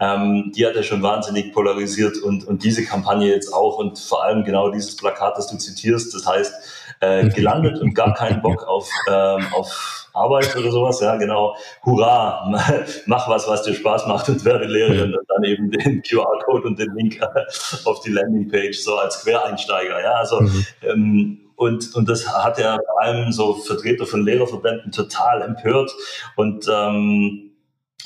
Ähm, 0.00 0.52
die 0.56 0.66
hat 0.66 0.74
ja 0.74 0.82
schon 0.82 1.02
wahnsinnig 1.02 1.52
polarisiert 1.52 2.16
und, 2.16 2.46
und 2.46 2.64
diese 2.64 2.82
Kampagne 2.84 3.28
jetzt 3.28 3.52
auch 3.52 3.76
und 3.76 3.98
vor 3.98 4.24
allem 4.24 4.44
genau 4.44 4.70
dieses 4.70 4.96
Plakat, 4.96 5.36
das 5.36 5.48
du 5.48 5.58
zitierst, 5.58 6.14
das 6.14 6.26
heißt, 6.26 6.54
äh, 7.00 7.28
gelandet 7.28 7.80
und 7.80 7.94
gar 7.94 8.14
keinen 8.14 8.42
Bock 8.42 8.66
auf, 8.66 8.88
ähm, 9.10 9.46
auf 9.52 10.08
Arbeit 10.16 10.56
oder 10.56 10.70
sowas, 10.70 11.00
ja, 11.00 11.16
genau. 11.16 11.56
Hurra, 11.84 12.50
mach 13.06 13.28
was, 13.28 13.46
was 13.48 13.62
dir 13.62 13.74
Spaß 13.74 14.06
macht 14.06 14.28
und 14.28 14.44
werde 14.44 14.64
Lehrerin 14.64 15.14
und 15.14 15.28
dann 15.28 15.44
eben 15.44 15.70
den 15.70 16.02
QR-Code 16.08 16.66
und 16.66 16.78
den 16.78 16.94
Link 16.94 17.20
auf 17.84 18.00
die 18.00 18.10
Landingpage 18.10 18.78
so 18.78 18.96
als 18.96 19.22
Quereinsteiger, 19.22 20.02
ja, 20.02 20.12
also, 20.12 20.40
mhm. 20.40 20.66
ähm, 20.82 21.40
und, 21.56 21.94
und 21.94 22.06
das 22.08 22.28
hat 22.28 22.58
ja 22.58 22.76
vor 22.76 23.02
allem 23.02 23.32
so 23.32 23.54
Vertreter 23.54 24.04
von 24.04 24.22
Lehrerverbänden 24.22 24.92
total 24.92 25.40
empört 25.40 25.90
und 26.36 26.66
ähm, 26.70 27.45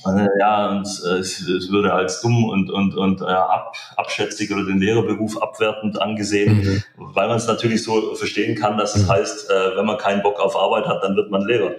äh, 0.07 0.29
ja, 0.39 0.71
und 0.71 0.87
äh, 1.07 1.19
es, 1.19 1.41
es 1.41 1.71
würde 1.71 1.93
als 1.93 2.21
dumm 2.21 2.45
und, 2.45 2.71
und, 2.71 2.95
und 2.95 3.21
äh, 3.21 3.25
ab, 3.25 3.77
abschätzig 3.97 4.53
oder 4.53 4.65
den 4.65 4.79
Lehrerberuf 4.79 5.41
abwertend 5.41 6.01
angesehen, 6.01 6.59
mhm. 6.59 6.83
weil 6.97 7.29
man 7.29 7.37
es 7.37 7.47
natürlich 7.47 7.83
so 7.83 8.15
verstehen 8.15 8.57
kann, 8.57 8.79
dass 8.79 8.97
es 8.97 9.05
mhm. 9.05 9.13
heißt, 9.13 9.51
äh, 9.51 9.77
wenn 9.77 9.87
man 9.87 9.99
keinen 9.99 10.23
Bock 10.23 10.41
auf 10.41 10.57
Arbeit 10.57 10.87
hat, 10.87 11.03
dann 11.03 11.17
wird 11.17 11.31
man 11.31 11.43
Lehrer. 11.43 11.73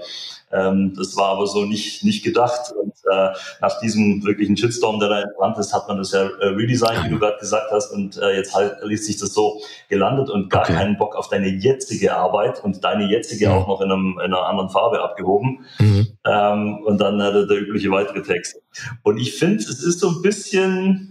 Ähm, 0.53 0.93
das 0.95 1.15
war 1.15 1.29
aber 1.29 1.47
so 1.47 1.65
nicht, 1.65 2.03
nicht 2.03 2.23
gedacht. 2.23 2.71
Und 2.71 2.93
äh, 3.11 3.29
nach 3.61 3.79
diesem 3.79 4.23
wirklichen 4.23 4.57
Shitstorm, 4.57 4.99
der 4.99 5.09
da 5.09 5.21
entbrannt 5.21 5.57
ist, 5.57 5.73
hat 5.73 5.87
man 5.87 5.97
das 5.97 6.11
ja 6.11 6.23
äh, 6.23 6.47
redesigned, 6.47 7.05
wie 7.05 7.09
du 7.09 7.19
gerade 7.19 7.37
gesagt 7.39 7.71
hast. 7.71 7.91
Und 7.91 8.17
äh, 8.17 8.35
jetzt 8.35 8.53
halt, 8.53 8.77
liest 8.83 9.05
sich 9.05 9.17
das 9.17 9.33
so 9.33 9.61
gelandet 9.89 10.29
und 10.29 10.49
gar 10.49 10.63
okay. 10.63 10.73
keinen 10.73 10.97
Bock 10.97 11.15
auf 11.15 11.29
deine 11.29 11.47
jetzige 11.47 12.15
Arbeit 12.15 12.63
und 12.63 12.83
deine 12.83 13.09
jetzige 13.09 13.49
mhm. 13.49 13.53
auch 13.53 13.67
noch 13.67 13.81
in, 13.81 13.91
einem, 13.91 14.13
in 14.13 14.33
einer 14.33 14.45
anderen 14.45 14.69
Farbe 14.69 15.01
abgehoben. 15.01 15.65
Mhm. 15.79 16.07
Ähm, 16.25 16.79
und 16.85 16.99
dann 16.99 17.19
äh, 17.19 17.31
der, 17.31 17.45
der 17.45 17.61
übliche 17.61 17.91
weitere 17.91 18.21
Text. 18.21 18.61
Und 19.03 19.17
ich 19.17 19.37
finde, 19.37 19.57
es 19.57 19.83
ist 19.83 19.99
so 19.99 20.09
ein 20.09 20.21
bisschen 20.21 21.10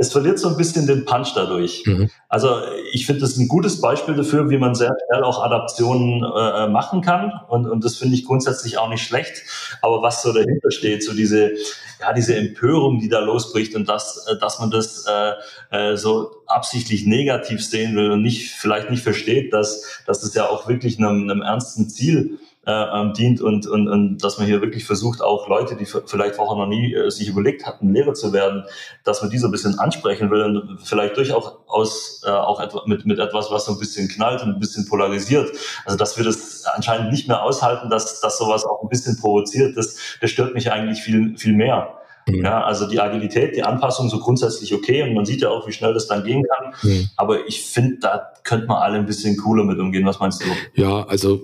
es 0.00 0.12
verliert 0.12 0.38
so 0.38 0.48
ein 0.48 0.56
bisschen 0.56 0.86
den 0.86 1.04
Punch 1.04 1.34
dadurch. 1.34 1.82
Mhm. 1.84 2.08
Also 2.30 2.56
ich 2.92 3.04
finde, 3.04 3.20
das 3.20 3.36
ein 3.36 3.48
gutes 3.48 3.82
Beispiel 3.82 4.14
dafür, 4.14 4.48
wie 4.48 4.56
man 4.56 4.74
sehr 4.74 4.96
schnell 5.06 5.22
auch 5.22 5.44
Adaptionen 5.44 6.24
äh, 6.24 6.68
machen 6.68 7.02
kann. 7.02 7.32
Und, 7.48 7.66
und 7.66 7.84
das 7.84 7.96
finde 7.96 8.14
ich 8.14 8.24
grundsätzlich 8.24 8.78
auch 8.78 8.88
nicht 8.88 9.02
schlecht. 9.02 9.42
Aber 9.82 10.00
was 10.00 10.22
so 10.22 10.32
dahinter 10.32 10.70
steht, 10.70 11.04
so 11.04 11.12
diese, 11.12 11.52
ja, 12.00 12.14
diese 12.14 12.34
Empörung, 12.34 12.98
die 12.98 13.10
da 13.10 13.20
losbricht 13.20 13.76
und 13.76 13.90
dass, 13.90 14.26
äh, 14.26 14.38
dass 14.38 14.58
man 14.58 14.70
das 14.70 15.04
äh, 15.06 15.32
äh, 15.76 15.96
so 15.98 16.30
absichtlich 16.46 17.04
negativ 17.04 17.62
sehen 17.62 17.94
will 17.94 18.10
und 18.10 18.22
nicht, 18.22 18.52
vielleicht 18.52 18.88
nicht 18.88 19.02
versteht, 19.02 19.52
dass, 19.52 20.02
dass 20.06 20.22
das 20.22 20.32
ja 20.32 20.48
auch 20.48 20.66
wirklich 20.66 20.96
einem, 20.96 21.28
einem 21.28 21.42
ernsten 21.42 21.90
Ziel 21.90 22.38
äh, 22.66 22.72
ähm, 22.72 23.14
dient 23.14 23.40
und, 23.40 23.66
und, 23.66 23.88
und 23.88 24.18
dass 24.18 24.38
man 24.38 24.46
hier 24.46 24.60
wirklich 24.60 24.84
versucht, 24.84 25.22
auch 25.22 25.48
Leute, 25.48 25.76
die 25.76 25.86
vielleicht 25.86 26.34
vorher 26.34 26.56
noch 26.56 26.66
nie 26.66 26.94
äh, 26.94 27.10
sich 27.10 27.28
überlegt 27.28 27.66
hatten, 27.66 27.92
Lehrer 27.92 28.12
zu 28.12 28.32
werden, 28.34 28.64
dass 29.02 29.22
man 29.22 29.30
die 29.30 29.38
so 29.38 29.48
ein 29.48 29.50
bisschen 29.50 29.78
ansprechen 29.78 30.30
will 30.30 30.42
und 30.42 30.80
vielleicht 30.82 31.16
durchaus 31.16 32.22
äh, 32.26 32.30
auch 32.30 32.60
etwa, 32.60 32.82
mit, 32.86 33.06
mit 33.06 33.18
etwas, 33.18 33.50
was 33.50 33.64
so 33.64 33.72
ein 33.72 33.78
bisschen 33.78 34.08
knallt 34.08 34.42
und 34.42 34.50
ein 34.50 34.58
bisschen 34.58 34.86
polarisiert. 34.86 35.50
Also 35.86 35.96
dass 35.96 36.18
wir 36.18 36.24
das 36.24 36.64
anscheinend 36.66 37.10
nicht 37.10 37.28
mehr 37.28 37.42
aushalten, 37.42 37.88
dass, 37.88 38.20
dass 38.20 38.36
sowas 38.36 38.66
auch 38.66 38.82
ein 38.82 38.88
bisschen 38.88 39.18
provoziert, 39.18 39.76
das, 39.76 39.96
das 40.20 40.30
stört 40.30 40.54
mich 40.54 40.70
eigentlich 40.70 41.00
viel, 41.00 41.38
viel 41.38 41.54
mehr. 41.54 41.99
Mhm. 42.26 42.44
Ja, 42.44 42.62
also 42.62 42.88
die 42.88 43.00
Agilität, 43.00 43.56
die 43.56 43.62
Anpassung 43.62 44.08
so 44.08 44.18
grundsätzlich 44.18 44.74
okay 44.74 45.02
und 45.02 45.14
man 45.14 45.24
sieht 45.24 45.42
ja 45.42 45.48
auch, 45.48 45.66
wie 45.66 45.72
schnell 45.72 45.94
das 45.94 46.06
dann 46.06 46.24
gehen 46.24 46.44
kann. 46.44 46.74
Mhm. 46.82 47.08
Aber 47.16 47.46
ich 47.46 47.62
finde, 47.62 47.98
da 48.00 48.32
könnte 48.44 48.66
man 48.66 48.78
alle 48.78 48.98
ein 48.98 49.06
bisschen 49.06 49.36
cooler 49.36 49.64
mit 49.64 49.78
umgehen. 49.78 50.04
Was 50.06 50.20
meinst 50.20 50.42
du? 50.42 50.46
Ja, 50.74 51.06
also 51.06 51.40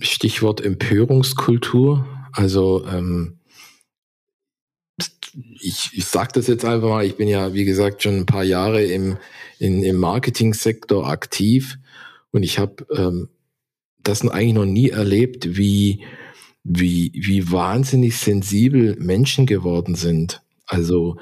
Stichwort 0.00 0.60
Empörungskultur. 0.60 2.06
Also 2.32 2.84
ähm, 2.86 3.38
ich, 5.60 5.90
ich 5.92 6.04
sage 6.04 6.30
das 6.34 6.46
jetzt 6.46 6.64
einfach 6.64 6.88
mal, 6.88 7.04
ich 7.04 7.16
bin 7.16 7.28
ja, 7.28 7.52
wie 7.54 7.64
gesagt, 7.64 8.02
schon 8.02 8.16
ein 8.16 8.26
paar 8.26 8.44
Jahre 8.44 8.82
im, 8.82 9.16
in, 9.58 9.82
im 9.82 9.96
Marketingsektor 9.96 11.08
aktiv 11.08 11.78
und 12.32 12.42
ich 12.42 12.58
habe 12.58 12.86
ähm, 12.94 13.28
das 14.02 14.26
eigentlich 14.26 14.54
noch 14.54 14.64
nie 14.64 14.90
erlebt, 14.90 15.56
wie 15.56 16.04
wie, 16.64 17.12
wie 17.14 17.50
wahnsinnig 17.50 18.16
sensibel 18.18 18.96
Menschen 18.98 19.46
geworden 19.46 19.94
sind. 19.94 20.42
Also 20.66 21.16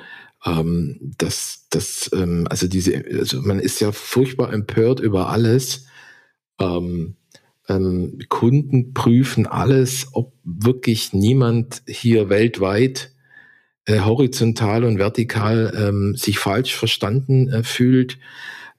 ähm, 0.44 1.14
das, 1.18 1.66
das, 1.70 2.11
ähm, 2.12 2.46
also 2.51 2.68
diese, 2.68 3.05
also 3.18 3.40
man 3.42 3.59
ist 3.59 3.81
ja 3.81 3.92
furchtbar 3.92 4.53
empört 4.53 5.01
über 5.01 5.29
alles. 5.31 5.87
Ähm, 6.61 7.16
ähm, 7.68 8.18
Kunden 8.29 8.94
prüfen 8.94 9.46
alles, 9.46 10.09
ob 10.12 10.33
wirklich 10.42 11.12
niemand 11.12 11.83
hier 11.87 12.29
weltweit 12.29 13.12
äh, 13.85 14.01
horizontal 14.01 14.85
und 14.85 14.98
vertikal 14.98 15.72
ähm, 15.77 16.14
sich 16.16 16.38
falsch 16.38 16.74
verstanden 16.74 17.48
äh, 17.48 17.62
fühlt. 17.62 18.18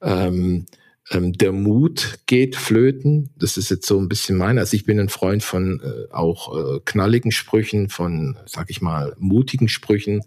Ähm, 0.02 0.66
ähm, 1.10 1.32
der 1.32 1.52
Mut 1.52 2.20
geht 2.26 2.56
flöten. 2.56 3.30
Das 3.36 3.56
ist 3.56 3.70
jetzt 3.70 3.86
so 3.86 3.98
ein 3.98 4.08
bisschen 4.08 4.36
mein. 4.38 4.58
Also 4.58 4.76
ich 4.76 4.84
bin 4.84 5.00
ein 5.00 5.08
Freund 5.08 5.42
von 5.42 5.80
äh, 5.80 6.12
auch 6.12 6.56
äh, 6.56 6.80
knalligen 6.84 7.32
Sprüchen, 7.32 7.88
von, 7.88 8.38
sag 8.46 8.70
ich 8.70 8.80
mal, 8.80 9.14
mutigen 9.18 9.68
Sprüchen 9.68 10.22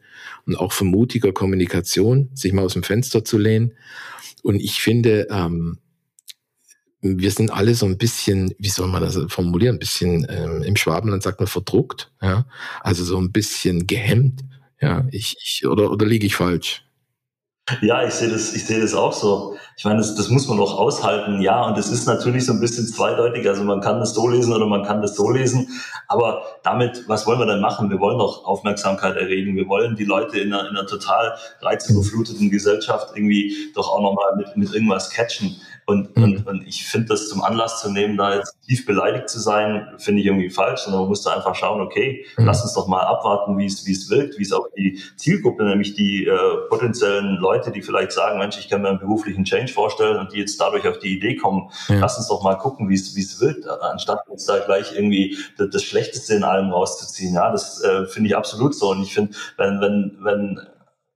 und 0.46 0.58
auch 0.58 0.74
von 0.74 0.88
mutiger 0.88 1.32
Kommunikation, 1.32 2.30
sich 2.34 2.52
mal 2.52 2.63
aus 2.65 2.74
dem 2.74 2.84
Fenster 2.84 3.24
zu 3.24 3.38
lehnen. 3.38 3.74
Und 4.43 4.60
ich 4.60 4.82
finde, 4.82 5.28
ähm, 5.32 5.80
wir 7.02 7.32
sind 7.32 7.52
alle 7.52 7.76
so 7.76 7.86
ein 7.86 7.98
bisschen, 7.98 8.54
wie 8.58 8.69
soll 8.69 8.88
man 8.88 9.02
das 9.02 9.17
formulieren, 9.28 9.76
ein 9.78 9.80
bisschen 9.80 10.26
ähm, 10.30 10.63
im 10.63 10.76
Schwabenland 10.76 11.24
sagt 11.24 11.39
man 11.39 11.48
verdruckt, 11.48 12.12
ja, 12.22 12.46
also 12.82 13.04
so 13.04 13.17
ein 13.17 13.32
bisschen 13.32 13.88
gehemmt, 13.88 14.41
ja, 14.82 15.06
ich, 15.12 15.36
ich 15.41 15.65
oder 15.65 15.91
oder 15.91 16.06
liege 16.06 16.26
ich 16.26 16.36
falsch? 16.36 16.86
Ja, 17.82 18.06
ich 18.06 18.13
sehe 18.13 18.28
das, 18.28 18.54
ich 18.54 18.65
sehe 18.65 18.82
das 18.82 18.93
auch 18.93 19.13
so. 19.13 19.56
Ich 19.78 19.86
meine, 19.86 19.99
das, 19.99 20.15
das 20.15 20.28
muss 20.28 20.49
man 20.49 20.60
auch 20.60 20.78
aushalten, 20.78 21.41
ja. 21.41 21.63
Und 21.65 21.78
es 21.78 21.89
ist 21.89 22.06
natürlich 22.06 22.45
so 22.45 22.52
ein 22.52 22.60
bisschen 22.60 22.86
zweideutig. 22.86 23.47
Also 23.47 23.63
man 23.63 23.80
kann 23.80 24.02
das 24.02 24.13
so 24.13 24.28
lesen 24.28 24.52
oder 24.52 24.65
man 24.65 24.84
kann 24.84 25.02
das 25.02 25.15
so 25.15 25.30
lesen. 25.32 25.69
Aber 26.10 26.43
damit, 26.63 27.06
was 27.08 27.26
wollen 27.26 27.39
wir 27.39 27.45
denn 27.45 27.62
machen? 27.62 27.89
Wir 27.89 28.02
wollen 28.02 28.19
doch 28.19 28.43
Aufmerksamkeit 28.43 29.15
erregen. 29.15 29.56
Wir 29.56 29.69
wollen 29.69 29.95
die 29.95 30.04
Leute 30.04 30.39
in 30.41 30.54
einer, 30.54 30.69
in 30.69 30.76
einer 30.76 30.86
total 30.88 31.38
reizüberfluteten 31.62 32.49
Gesellschaft 32.49 33.15
irgendwie 33.15 33.71
doch 33.73 33.89
auch 33.89 34.02
nochmal 34.02 34.36
mit, 34.36 34.58
mit 34.58 34.73
irgendwas 34.73 35.10
catchen. 35.10 35.56
Und, 35.86 36.15
mhm. 36.15 36.24
und, 36.24 36.48
und 36.48 36.67
ich 36.67 36.86
finde 36.86 37.10
das 37.10 37.30
zum 37.30 37.41
Anlass 37.41 37.82
zu 37.82 37.91
nehmen, 37.91 38.17
da 38.17 38.36
jetzt 38.36 38.58
tief 38.65 38.86
beleidigt 38.86 39.30
zu 39.30 39.39
sein, 39.39 39.88
finde 39.98 40.22
ich 40.22 40.28
irgendwie 40.28 40.50
falsch, 40.50 40.82
sondern 40.82 41.02
man 41.02 41.10
muss 41.10 41.24
da 41.24 41.36
einfach 41.36 41.56
schauen, 41.56 41.82
okay, 41.82 42.26
mhm. 42.38 42.46
lass 42.46 42.63
uns 42.63 42.74
doch 42.74 42.88
mal 42.88 43.02
abwarten, 43.02 43.58
wie 43.58 43.65
es 43.65 43.86
wie 43.86 43.91
es 43.91 44.10
wirkt, 44.10 44.38
wie 44.38 44.43
es 44.43 44.54
auch 44.54 44.67
die 44.78 45.02
Zielgruppe, 45.17 45.63
nämlich 45.63 45.93
die 45.93 46.26
äh, 46.26 46.38
potenziellen 46.69 47.38
Leute, 47.38 47.72
die 47.72 47.82
vielleicht 47.82 48.12
sagen, 48.12 48.39
Mensch, 48.39 48.58
ich 48.58 48.69
kann 48.69 48.82
mir 48.82 48.89
einen 48.89 49.00
beruflichen 49.00 49.43
Change 49.43 49.72
vorstellen 49.72 50.17
und 50.17 50.34
die 50.34 50.39
jetzt 50.39 50.60
dadurch 50.60 50.88
auf 50.88 51.00
die 51.00 51.17
Idee 51.17 51.36
kommen, 51.36 51.69
ja. 51.89 52.00
lass 52.00 52.17
uns 52.17 52.28
doch 52.28 52.43
mal 52.43 52.56
gucken, 52.56 52.89
wie 52.89 52.96
es 52.96 53.15
wie 53.15 53.22
es 53.22 53.41
wird, 53.41 53.67
anstatt 53.67 54.28
uns 54.30 54.46
da 54.46 54.60
gleich 54.60 54.93
irgendwie 54.96 55.38
das, 55.58 55.69
das 55.69 55.84
Schlechteste 55.84 56.36
in 56.36 56.43
allem 56.43 56.72
rauszuziehen. 56.72 57.36
Ja, 57.36 57.52
das 57.52 57.82
äh, 57.84 58.06
finde 58.06 58.30
ich 58.30 58.38
absolut 58.38 58.76
so. 58.76 58.91
Und 58.91 59.04
ich 59.04 59.13
finde, 59.13 59.34
wenn, 59.58 59.82
wenn, 59.82 60.17
wenn 60.22 60.60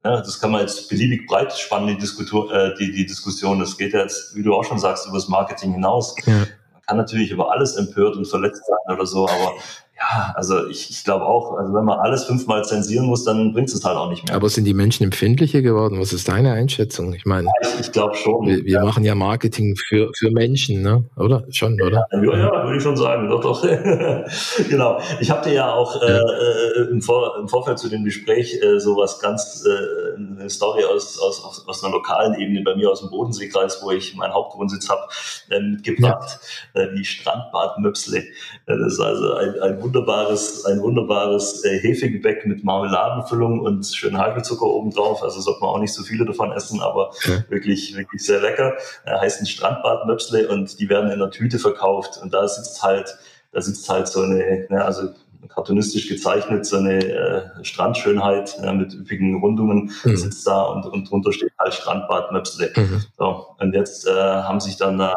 ja, 0.07 0.17
das 0.21 0.39
kann 0.39 0.51
man 0.51 0.61
jetzt 0.61 0.89
beliebig 0.89 1.27
breit 1.27 1.51
spannen, 1.53 1.87
die, 1.87 1.97
Diskutur, 1.97 2.51
äh, 2.53 2.73
die, 2.75 2.91
die 2.91 3.05
Diskussion. 3.05 3.59
Das 3.59 3.77
geht 3.77 3.93
ja 3.93 4.01
jetzt, 4.01 4.35
wie 4.35 4.43
du 4.43 4.53
auch 4.53 4.63
schon 4.63 4.79
sagst, 4.79 5.05
über 5.05 5.17
das 5.17 5.27
Marketing 5.27 5.73
hinaus. 5.73 6.15
Ja. 6.25 6.33
Man 6.33 6.81
kann 6.85 6.97
natürlich 6.97 7.31
über 7.31 7.51
alles 7.51 7.75
empört 7.75 8.15
und 8.15 8.25
verletzt 8.25 8.63
sein 8.65 8.95
oder 8.95 9.05
so, 9.05 9.27
aber 9.27 9.53
ja, 9.99 10.33
also 10.35 10.67
ich, 10.67 10.91
ich 10.91 11.03
glaube 11.03 11.25
auch, 11.25 11.57
also 11.57 11.73
wenn 11.73 11.83
man 11.83 11.97
alles 11.99 12.25
fünfmal 12.25 12.63
zensieren 12.63 13.07
muss, 13.07 13.23
dann 13.23 13.53
bringt 13.53 13.69
es 13.69 13.83
halt 13.83 13.97
auch 13.97 14.09
nicht 14.09 14.27
mehr. 14.27 14.35
Aber 14.35 14.47
sind 14.47 14.65
die 14.65 14.75
Menschen 14.75 15.05
empfindlicher 15.05 15.63
geworden? 15.63 15.99
Was 15.99 16.13
ist 16.13 16.27
deine 16.27 16.53
Einschätzung? 16.53 17.13
Ich 17.13 17.25
meine, 17.25 17.49
ich, 17.61 17.79
ich 17.79 17.91
glaube 17.91 18.15
schon. 18.15 18.45
Wir, 18.45 18.63
wir 18.63 18.73
ja. 18.73 18.85
machen 18.85 19.03
ja 19.03 19.15
Marketing 19.15 19.75
für, 19.75 20.11
für 20.15 20.29
Menschen, 20.29 20.83
ne? 20.83 21.03
oder? 21.15 21.45
Schon, 21.49 21.81
oder? 21.81 22.05
Ja, 22.11 22.19
ja 22.19 22.63
würde 22.63 22.77
ich 22.77 22.83
schon 22.83 22.95
sagen. 22.95 23.27
Doch, 23.27 23.41
doch. 23.41 23.61
genau. 24.69 24.99
Ich 25.19 25.31
habe 25.31 25.49
dir 25.49 25.53
ja 25.55 25.73
auch 25.73 25.99
äh, 26.01 26.11
äh, 26.11 26.91
im, 26.91 27.01
Vor 27.01 27.37
im 27.39 27.47
Vorfeld 27.47 27.79
zu 27.79 27.89
dem 27.89 28.03
Gespräch 28.03 28.61
äh, 28.61 28.79
so 28.79 28.97
was 28.97 29.19
ganz, 29.19 29.65
äh, 29.65 30.15
eine 30.15 30.49
Story 30.49 30.83
aus, 30.83 31.19
aus, 31.19 31.43
aus, 31.43 31.67
aus 31.67 31.83
einer 31.83 31.93
lokalen 31.93 32.35
Ebene 32.35 32.61
bei 32.61 32.75
mir 32.75 32.91
aus 32.91 33.01
dem 33.01 33.09
Bodenseekreis, 33.09 33.81
wo 33.81 33.89
ich 33.89 34.15
meinen 34.15 34.33
Hauptwohnsitz 34.33 34.89
habe, 34.89 35.07
äh, 35.49 35.59
mitgebracht. 35.59 36.39
Ja. 36.75 36.81
Äh, 36.81 36.95
die 36.95 37.05
Strandbad 37.05 37.79
Möpsle. 37.79 38.19
Äh, 38.19 38.25
das 38.65 38.93
ist 38.93 38.99
also 38.99 39.33
ein, 39.33 39.59
ein 39.59 39.86
wunderbares, 39.87 40.65
ein 40.65 40.81
wunderbares 40.81 41.63
äh, 41.63 41.79
Hefegebäck 41.79 42.45
mit 42.45 42.63
Marmeladenfüllung 42.63 43.61
und 43.61 43.85
schön 43.85 44.17
Hagelzucker 44.17 44.65
obendrauf. 44.65 45.23
Also 45.23 45.39
sollte 45.39 45.61
man 45.61 45.69
auch 45.69 45.79
nicht 45.79 45.93
so 45.93 46.03
viele 46.03 46.25
davon 46.25 46.51
essen, 46.51 46.81
aber 46.81 47.09
okay. 47.09 47.43
wirklich, 47.49 47.95
wirklich 47.95 48.23
sehr 48.23 48.41
lecker. 48.41 48.75
Er 49.05 49.21
heißt 49.21 49.41
ein 49.41 49.45
Strandbad 49.45 50.05
Möpsle 50.05 50.49
und 50.49 50.79
die 50.79 50.89
werden 50.89 51.11
in 51.11 51.19
der 51.19 51.31
Tüte 51.31 51.59
verkauft. 51.59 52.19
Und 52.21 52.33
da 52.33 52.47
sitzt 52.47 52.83
halt, 52.83 53.17
da 53.51 53.61
sitzt 53.61 53.89
halt 53.89 54.07
so 54.07 54.21
eine, 54.21 54.67
ne, 54.69 54.83
also 54.83 55.09
cartoonistisch 55.47 56.07
gezeichnet, 56.07 56.65
so 56.65 56.77
eine 56.77 57.03
äh, 57.03 57.63
Strandschönheit 57.63 58.57
ja, 58.61 58.73
mit 58.73 58.93
üppigen 58.93 59.39
Rundungen 59.39 59.91
mhm. 60.03 60.15
sitzt 60.17 60.45
da 60.47 60.63
und, 60.63 60.85
und 60.85 61.09
drunter 61.09 61.31
steht 61.31 61.51
halt 61.59 61.73
Strandbad 61.73 62.31
Möpsle. 62.31 62.71
Mhm. 62.75 63.03
So, 63.17 63.47
und 63.59 63.73
jetzt 63.73 64.07
äh, 64.07 64.11
haben 64.11 64.59
sich 64.59 64.77
dann 64.77 64.99
äh, 64.99 65.13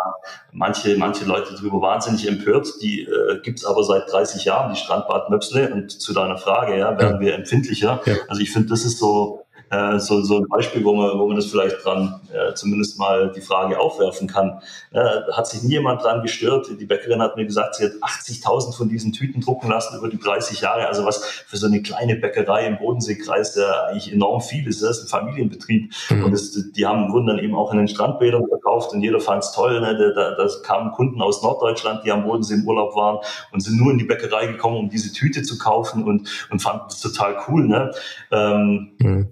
manche, 0.53 0.97
manche 0.97 1.25
Leute 1.25 1.55
darüber 1.55 1.81
wahnsinnig 1.81 2.27
empört. 2.29 2.69
Die 2.83 3.03
äh, 3.03 3.41
gibt 3.43 3.59
es 3.59 3.65
aber 3.65 3.85
seit 3.85 4.11
30 4.11 4.45
Jahren, 4.45 4.73
die 4.73 4.79
Strandbad 4.79 5.31
Möpsle. 5.31 5.73
Und 5.73 5.91
zu 5.91 6.13
deiner 6.13 6.39
Frage, 6.39 6.79
ja, 6.79 6.99
werden 6.99 7.17
ja. 7.17 7.21
wir 7.21 7.35
empfindlicher? 7.35 8.01
Ja. 8.05 8.15
Also 8.29 8.43
ich 8.43 8.53
finde, 8.53 8.69
das 8.69 8.85
ist 8.85 8.99
so 8.99 9.45
äh, 9.71 9.99
so, 10.01 10.21
so 10.23 10.39
ein 10.39 10.49
Beispiel, 10.49 10.85
wo 10.85 10.95
man, 10.95 11.19
wo 11.19 11.27
man 11.27 11.37
das 11.37 11.47
vielleicht 11.47 11.85
dran 11.85 12.21
äh, 12.33 12.55
zumindest 12.55 12.99
mal 12.99 13.33
die 13.35 13.41
Frage 13.41 13.79
aufwerfen 13.79 14.27
kann. 14.27 14.61
Äh, 14.91 14.99
hat 15.33 15.47
sich 15.47 15.63
nie 15.63 15.71
jemand 15.71 16.03
dran 16.03 16.23
gestört. 16.23 16.69
Die 16.79 16.85
Bäckerin 16.85 17.23
hat 17.23 17.37
mir 17.37 17.47
gesagt, 17.47 17.77
sie 17.77 17.85
hat 17.85 17.93
80.000 17.93 18.77
von 18.77 18.89
diesen 18.89 19.13
Tüten 19.13 19.41
drucken 19.41 19.71
lassen 19.71 19.97
über 19.97 20.09
die 20.09 20.19
30 20.19 20.61
Jahre. 20.61 20.89
Also 20.89 21.05
was 21.05 21.25
für 21.47 21.57
so 21.57 21.67
eine 21.67 21.83
kleine 21.83 22.17
Bäckerei 22.17 22.67
im 22.67 22.79
Bodenseekreis, 22.79 23.55
der 23.55 23.87
eigentlich 23.89 24.13
enorm 24.13 24.41
viel 24.41 24.67
ist. 24.67 24.83
Das 24.83 24.99
ist 24.99 25.05
ein 25.05 25.09
Familienbetrieb. 25.09 25.93
Mhm. 26.11 26.25
Und 26.25 26.33
das, 26.33 26.51
die 26.53 26.87
haben, 26.87 27.13
wurden 27.13 27.29
dann 27.29 27.39
eben 27.39 27.55
auch 27.55 27.71
in 27.73 27.79
den 27.79 27.89
Strandbädern 27.89 28.47
verkauft 28.49 28.93
und 28.93 29.03
jeder 29.03 29.21
fand 29.21 29.45
es 29.45 29.53
toll. 29.53 29.81
Ne? 29.81 29.97
Da, 29.97 30.35
da, 30.35 30.37
da 30.37 30.51
kamen 30.65 30.91
Kunden 30.93 31.23
aus 31.23 31.43
Norddeutschland, 31.45 32.05
die 32.05 32.11
am 32.11 32.25
Bodensee 32.25 32.55
im 32.55 32.67
Urlaub 32.67 32.97
waren 32.97 33.19
und 33.53 33.61
sind 33.61 33.79
nur 33.79 33.93
in 33.93 33.99
die 33.99 34.05
Bäckerei 34.05 34.49
gekommen, 34.49 34.77
um 34.77 34.91
diese 34.91 35.13
Tüte 35.13 35.43
zu 35.43 35.59
kaufen 35.59 36.03
und, 36.03 36.29
und 36.51 36.61
fanden 36.61 36.87
das 36.89 37.01
total 37.01 37.37
cool. 37.49 37.69
Ne? 37.69 37.93
Ähm, 38.33 38.93
mhm 38.99 39.29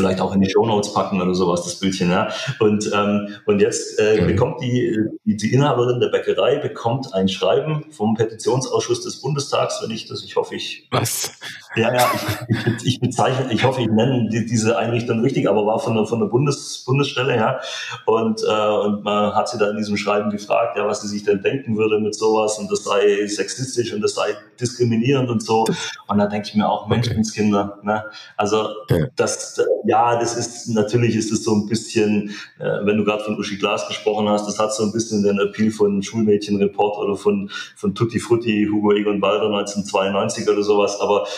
vielleicht 0.00 0.20
auch 0.20 0.34
in 0.34 0.40
die 0.40 0.50
Show 0.50 0.66
Notes 0.66 0.92
packen 0.94 1.20
oder 1.20 1.34
sowas, 1.34 1.62
das 1.62 1.76
Bildchen. 1.76 2.10
Ja. 2.10 2.28
Und, 2.58 2.90
ähm, 2.94 3.28
und 3.46 3.60
jetzt 3.60 3.98
äh, 4.00 4.24
bekommt 4.26 4.62
die, 4.62 4.96
die, 5.24 5.36
die 5.36 5.52
Inhaberin 5.52 6.00
der 6.00 6.08
Bäckerei 6.08 6.56
bekommt 6.56 7.12
ein 7.14 7.28
Schreiben 7.28 7.84
vom 7.90 8.14
Petitionsausschuss 8.14 9.02
des 9.02 9.20
Bundestags, 9.20 9.80
wenn 9.82 9.90
ich 9.90 10.06
das, 10.06 10.24
ich 10.24 10.36
hoffe, 10.36 10.54
ich. 10.54 10.88
Was? 10.90 11.32
Ja, 11.76 11.94
ja, 11.94 12.10
ich, 12.48 12.66
ich, 12.66 12.86
ich 12.86 13.00
bezeichne, 13.00 13.52
ich 13.52 13.62
hoffe, 13.62 13.80
ich 13.80 13.86
nenne 13.86 14.28
die, 14.28 14.44
diese 14.44 14.76
Einrichtung 14.76 15.20
richtig, 15.20 15.48
aber 15.48 15.64
war 15.66 15.78
von 15.78 15.94
der, 15.94 16.04
von 16.04 16.18
der 16.18 16.26
Bundes, 16.26 16.82
Bundesstelle, 16.84 17.36
ja. 17.36 17.60
Und, 18.06 18.42
äh, 18.42 18.68
und 18.86 19.04
man 19.04 19.36
hat 19.36 19.48
sie 19.48 19.56
da 19.56 19.70
in 19.70 19.76
diesem 19.76 19.96
Schreiben 19.96 20.30
gefragt, 20.30 20.76
ja, 20.76 20.84
was 20.84 21.02
sie 21.02 21.08
sich 21.08 21.22
denn 21.22 21.42
denken 21.42 21.76
würde 21.76 22.00
mit 22.00 22.16
sowas 22.16 22.58
und 22.58 22.72
das 22.72 22.82
sei 22.82 23.24
sexistisch 23.26 23.92
und 23.92 24.00
das 24.00 24.16
sei 24.16 24.34
diskriminierend 24.60 25.30
und 25.30 25.44
so. 25.44 25.64
Und 26.08 26.18
da 26.18 26.26
denke 26.26 26.48
ich 26.48 26.56
mir 26.56 26.68
auch, 26.68 26.88
Menschenskinder, 26.88 27.78
ne? 27.84 28.04
Also, 28.36 28.70
das, 29.14 29.62
ja, 29.84 30.18
das 30.18 30.36
ist, 30.36 30.68
natürlich 30.70 31.14
ist 31.14 31.30
es 31.30 31.44
so 31.44 31.54
ein 31.54 31.68
bisschen, 31.68 32.30
äh, 32.58 32.84
wenn 32.84 32.96
du 32.96 33.04
gerade 33.04 33.22
von 33.22 33.38
Uschi 33.38 33.58
Glas 33.58 33.86
gesprochen 33.86 34.28
hast, 34.28 34.48
das 34.48 34.58
hat 34.58 34.74
so 34.74 34.82
ein 34.82 34.92
bisschen 34.92 35.22
den 35.22 35.38
Appeal 35.38 35.70
von 35.70 36.02
Schulmädchenreport 36.02 36.98
oder 36.98 37.14
von, 37.16 37.48
von 37.76 37.94
Tutti 37.94 38.18
Frutti, 38.18 38.66
Hugo 38.68 38.92
Egon 38.92 39.20
Balder 39.20 39.46
1992 39.46 40.48
oder 40.48 40.64
sowas, 40.64 40.98
aber 41.00 41.28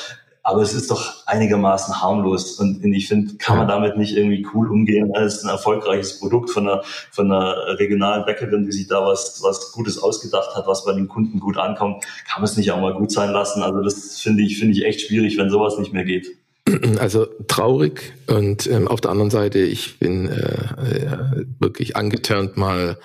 aber 0.44 0.62
es 0.62 0.74
ist 0.74 0.90
doch 0.90 1.24
einigermaßen 1.26 2.02
harmlos 2.02 2.58
und 2.58 2.84
ich 2.84 3.06
finde, 3.06 3.36
kann 3.36 3.58
man 3.58 3.68
damit 3.68 3.96
nicht 3.96 4.16
irgendwie 4.16 4.44
cool 4.52 4.70
umgehen. 4.70 5.12
Es 5.14 5.36
ist 5.36 5.44
ein 5.44 5.50
erfolgreiches 5.50 6.18
Produkt 6.18 6.50
von 6.50 6.68
einer, 6.68 6.82
von 7.12 7.30
einer 7.30 7.78
regionalen 7.78 8.24
Bäckerin, 8.24 8.64
die 8.64 8.72
sich 8.72 8.88
da 8.88 9.06
was, 9.06 9.40
was 9.42 9.70
Gutes 9.70 9.98
ausgedacht 9.98 10.56
hat, 10.56 10.66
was 10.66 10.84
bei 10.84 10.94
den 10.94 11.06
Kunden 11.06 11.38
gut 11.38 11.58
ankommt. 11.58 12.04
Kann 12.28 12.42
man 12.42 12.44
es 12.44 12.56
nicht 12.56 12.72
auch 12.72 12.80
mal 12.80 12.94
gut 12.94 13.12
sein 13.12 13.30
lassen? 13.30 13.62
Also 13.62 13.82
das 13.82 14.20
finde 14.20 14.42
ich, 14.42 14.58
finde 14.58 14.76
ich 14.76 14.84
echt 14.84 15.02
schwierig, 15.02 15.38
wenn 15.38 15.48
sowas 15.48 15.78
nicht 15.78 15.92
mehr 15.92 16.04
geht. 16.04 16.26
Also 16.98 17.26
traurig 17.48 18.12
und 18.28 18.66
ähm, 18.68 18.86
auf 18.86 19.00
der 19.00 19.10
anderen 19.10 19.30
Seite, 19.30 19.58
ich 19.58 19.98
bin 19.98 20.28
äh, 20.28 20.34
äh, 20.34 21.46
wirklich 21.58 21.96
angeturnt, 21.96 22.56
mal 22.56 22.98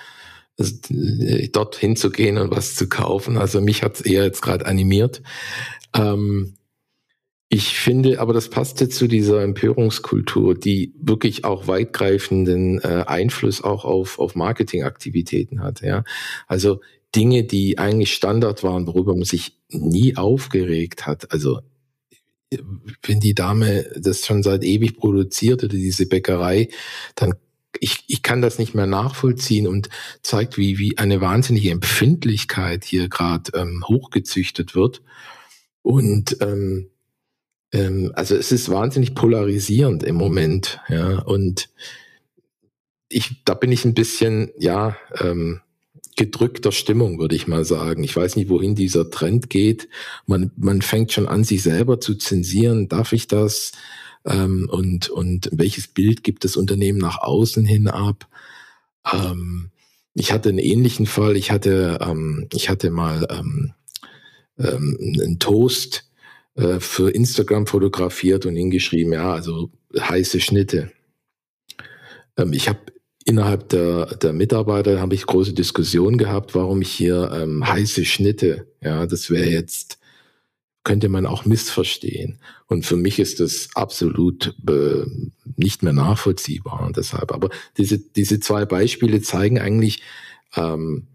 äh, 0.58 1.47
dorthin 1.50 1.95
zu 1.95 2.12
gehen 2.12 2.38
und 2.38 2.52
was 2.52 2.76
zu 2.76 2.88
kaufen. 2.88 3.38
Also 3.38 3.62
mich 3.62 3.84
hat 3.84 3.95
es 3.95 4.02
eher 4.02 4.23
jetzt 4.23 4.41
gerade 4.41 4.65
animiert. 4.65 5.21
Ähm, 5.95 6.58
ich 7.49 7.79
finde, 7.79 8.19
aber 8.19 8.33
das 8.33 8.49
passte 8.49 8.89
zu 8.89 9.07
dieser 9.07 9.41
Empörungskultur, 9.41 10.53
die 10.55 10.93
wirklich 10.99 11.45
auch 11.45 11.67
weitgreifenden 11.67 12.79
äh, 12.81 13.05
Einfluss 13.07 13.63
auch 13.63 13.86
auf, 13.86 14.19
auf 14.19 14.36
Marketingaktivitäten 14.36 15.62
hat. 15.62 15.81
Ja? 15.81 16.03
Also 16.47 16.81
Dinge, 17.15 17.45
die 17.45 17.77
eigentlich 17.77 18.13
Standard 18.13 18.63
waren, 18.63 18.86
worüber 18.86 19.15
man 19.15 19.23
sich 19.23 19.57
nie 19.69 20.17
aufgeregt 20.17 21.07
hat. 21.07 21.31
Also 21.31 21.62
wenn 23.03 23.19
die 23.19 23.33
Dame 23.33 23.86
das 23.97 24.25
schon 24.25 24.43
seit 24.43 24.63
ewig 24.63 24.97
produziert 24.97 25.63
oder 25.63 25.75
diese 25.75 26.05
Bäckerei, 26.05 26.69
dann 27.15 27.33
ich, 27.79 28.03
ich 28.07 28.23
kann 28.23 28.41
das 28.41 28.60
nicht 28.60 28.73
mehr 28.73 28.88
nachvollziehen 28.88 29.67
und 29.67 29.89
zeigt, 30.21 30.57
wie, 30.57 30.79
wie 30.79 30.97
eine 30.97 31.21
wahnsinnige 31.21 31.69
Empfindlichkeit 31.71 32.83
hier 32.83 33.07
gerade 33.07 33.51
ähm, 33.53 33.83
hochgezüchtet 33.88 34.73
wird. 34.73 35.03
Und 35.83 36.38
ähm, 36.41 36.89
ähm, 37.71 38.12
also 38.15 38.36
es 38.36 38.51
ist 38.51 38.69
wahnsinnig 38.69 39.15
polarisierend 39.15 40.03
im 40.03 40.15
Moment, 40.15 40.80
ja. 40.89 41.19
Und 41.19 41.69
ich, 43.10 43.43
da 43.45 43.53
bin 43.53 43.71
ich 43.71 43.86
ein 43.86 43.93
bisschen, 43.93 44.51
ja, 44.58 44.97
ähm, 45.19 45.62
gedrückter 46.17 46.71
Stimmung, 46.71 47.19
würde 47.19 47.36
ich 47.36 47.47
mal 47.47 47.63
sagen. 47.63 48.03
Ich 48.03 48.15
weiß 48.15 48.36
nicht, 48.36 48.49
wohin 48.49 48.75
dieser 48.75 49.10
Trend 49.12 49.49
geht. 49.49 49.88
Man, 50.25 50.51
man 50.58 50.82
fängt 50.82 51.12
schon 51.13 51.27
an, 51.27 51.43
sich 51.43 51.62
selber 51.62 52.01
zu 52.01 52.15
zensieren. 52.15 52.89
Darf 52.89 53.13
ich 53.13 53.27
das? 53.27 53.71
Ähm, 54.25 54.67
und, 54.69 55.10
und 55.10 55.49
welches 55.53 55.88
Bild 55.88 56.23
gibt 56.23 56.43
das 56.43 56.58
Unternehmen 56.58 56.97
nach 56.97 57.19
außen 57.19 57.63
hin 57.63 57.88
ab? 57.88 58.27
Ähm, 59.13 59.69
ich 60.15 60.32
hatte 60.32 60.49
einen 60.49 60.58
ähnlichen 60.58 61.06
Fall. 61.06 61.38
Ich 61.38 61.51
hatte, 61.51 61.99
ähm, 62.01 62.47
ich 62.51 62.67
hatte 62.69 62.89
mal 62.89 63.27
ähm, 63.30 63.73
ähm, 64.58 64.97
einen 64.99 65.38
Toast 65.38 66.07
äh, 66.58 66.80
für 66.80 67.12
Instagram 67.12 67.67
fotografiert 67.67 68.46
und 68.46 68.56
hingeschrieben, 68.56 69.13
ja, 69.13 69.32
also 69.32 69.72
heiße 69.98 70.39
Schnitte. 70.39 70.91
Ähm, 72.36 72.52
ich 72.52 72.67
habe 72.67 72.80
innerhalb 73.26 73.70
der, 73.70 74.08
der 74.15 74.34
Mitarbeiter 74.34 75.00
habe 75.00 75.13
ich 75.13 75.26
große 75.26 75.54
Diskussionen 75.54 76.17
gehabt, 76.17 76.56
warum 76.56 76.82
ich 76.82 76.91
hier 76.91 77.32
ähm, 77.32 77.67
heiße 77.67 78.06
Schnitte, 78.06 78.67
ja, 78.82 79.06
das 79.06 79.30
wäre 79.30 79.50
jetzt, 79.50 80.00
könnte 80.84 81.10
man 81.10 81.26
auch 81.26 81.46
missverstehen. 81.46 82.39
Und 82.67 82.86
für 82.86 82.96
mich 82.96 83.20
ist 83.20 83.39
das 83.39 83.70
absolut 83.76 84.56
äh, 84.67 85.06
nicht 85.58 85.84
mehr 85.84 85.93
nachvollziehbar. 85.93 86.86
Und 86.88 86.98
deshalb, 86.98 87.34
aber 87.34 87.50
diese, 87.78 88.00
diese 88.00 88.39
zwei 88.39 88.65
Beispiele 88.65 89.22
zeigen 89.22 89.60
eigentlich, 89.60 90.02
ähm, 90.56 91.08